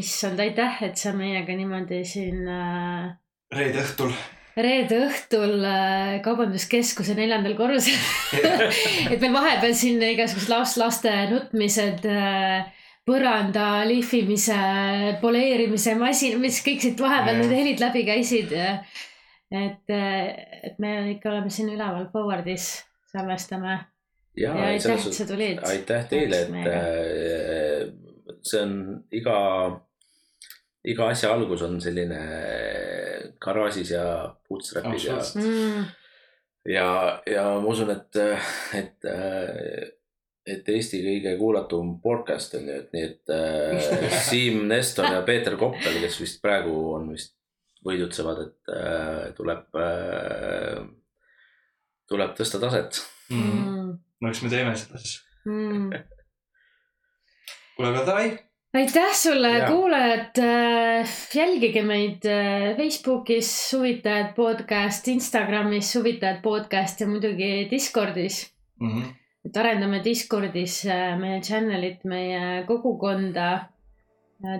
issand, 0.00 0.40
aitäh, 0.42 0.80
et 0.88 0.96
sa 1.00 1.12
meiega 1.16 1.54
niimoodi 1.56 2.00
siin 2.08 2.48
äh, 2.50 3.12
reede 3.54 3.82
õhtul. 3.84 4.14
reede 4.56 5.00
õhtul 5.06 5.58
äh, 5.68 6.14
kaubanduskeskuse 6.24 7.16
neljandal 7.18 7.54
korrusel 7.58 7.98
et 9.12 9.20
meil 9.20 9.34
vahepeal 9.34 9.76
siin 9.76 10.02
igasugused 10.02 10.50
last, 10.50 10.80
laste 10.80 11.12
nutmised 11.30 12.08
äh, 12.10 12.64
põranda 13.04 13.84
lihvimise, 13.88 14.58
poleerimise 15.20 15.94
masin, 16.00 16.38
mis 16.40 16.60
kõik 16.64 16.80
siit 16.84 17.00
vahepeal 17.00 17.42
need 17.42 17.52
helid 17.52 17.82
läbi 17.82 18.04
käisid. 18.08 18.54
et, 19.54 19.90
et 19.90 20.78
me 20.82 20.94
ikka 21.12 21.30
oleme 21.30 21.50
siin 21.52 21.68
üleval 21.74 22.08
Forwardis, 22.12 22.68
salvestame 23.12 23.76
ja, 24.36 24.54
ja 24.58 24.64
aitäh, 24.72 25.06
et 25.06 25.12
sa 25.14 25.26
tulid. 25.26 25.58
aitäh 25.62 26.06
teile, 26.10 26.40
et 26.42 26.68
äh, 26.70 28.36
see 28.42 28.62
on 28.62 28.78
iga, 29.14 29.36
iga 30.84 31.10
asja 31.12 31.34
algus 31.34 31.62
on 31.66 31.80
selline 31.82 32.22
garaažis 33.42 33.92
ja 33.94 34.06
bootstrap'is 34.48 35.06
ja, 35.08 35.18
Absoluutselt. 35.18 35.44
Mm, 35.44 35.84
ja, 36.72 36.88
ja 37.30 37.44
ma 37.60 37.74
usun, 37.74 37.92
et, 37.94 38.20
et, 38.80 39.12
et 40.44 40.68
Eesti 40.68 41.00
kõige 41.04 41.34
kuulatum 41.40 41.94
podcast 42.04 42.54
on 42.58 42.68
ju, 42.68 42.76
et 42.82 42.92
nii, 42.92 43.04
et 43.08 43.32
äh, 43.32 44.18
Siim 44.28 44.66
Nestor 44.68 45.08
ja 45.08 45.22
Peeter 45.26 45.56
Koppel, 45.60 46.00
kes 46.04 46.20
vist 46.20 46.42
praegu 46.44 46.74
on 46.94 47.08
vist 47.14 47.34
võidutsevad, 47.84 48.42
et 48.44 48.72
äh, 48.72 49.26
tuleb 49.36 49.80
äh,, 49.80 50.80
tuleb 52.08 52.34
tõsta 52.36 52.60
taset. 52.60 53.00
mm, 53.32 53.92
no 54.20 54.32
eks 54.32 54.42
me 54.44 54.52
teeme 54.52 54.74
seda 54.76 55.00
siis. 55.00 55.22
mm. 55.48 55.94
kuule, 57.76 57.90
aga 57.94 58.04
davai, 58.04 58.28
aitäh 58.76 59.16
sulle 59.16 59.56
kuulajad. 59.64 60.44
jälgige 61.34 61.82
meid 61.88 62.28
äh, 62.28 62.76
Facebookis 62.76 63.56
Suvitajad 63.70 64.36
podcast, 64.36 65.08
Instagramis 65.08 65.92
Suvitajad 65.96 66.44
podcast 66.44 67.00
ja 67.00 67.08
muidugi 67.08 67.68
Discordis. 67.72 68.44
Mhm. 68.80 69.23
Et 69.44 69.56
arendame 69.56 70.00
Discordis 70.04 70.80
äh, 70.86 71.14
meie 71.20 71.40
channel'it, 71.44 72.04
meie 72.04 72.64
kogukonda. 72.68 73.68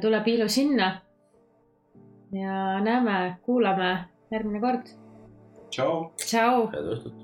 tuleb 0.00 0.28
ilu 0.28 0.48
sinna. 0.48 1.00
ja 2.32 2.80
näeme, 2.80 3.36
kuulame 3.42 3.92
järgmine 4.30 4.60
kord. 4.60 4.96
tšau. 5.70 6.10
tšau. 6.16 6.70
head 6.72 6.96
õhtut. 6.96 7.23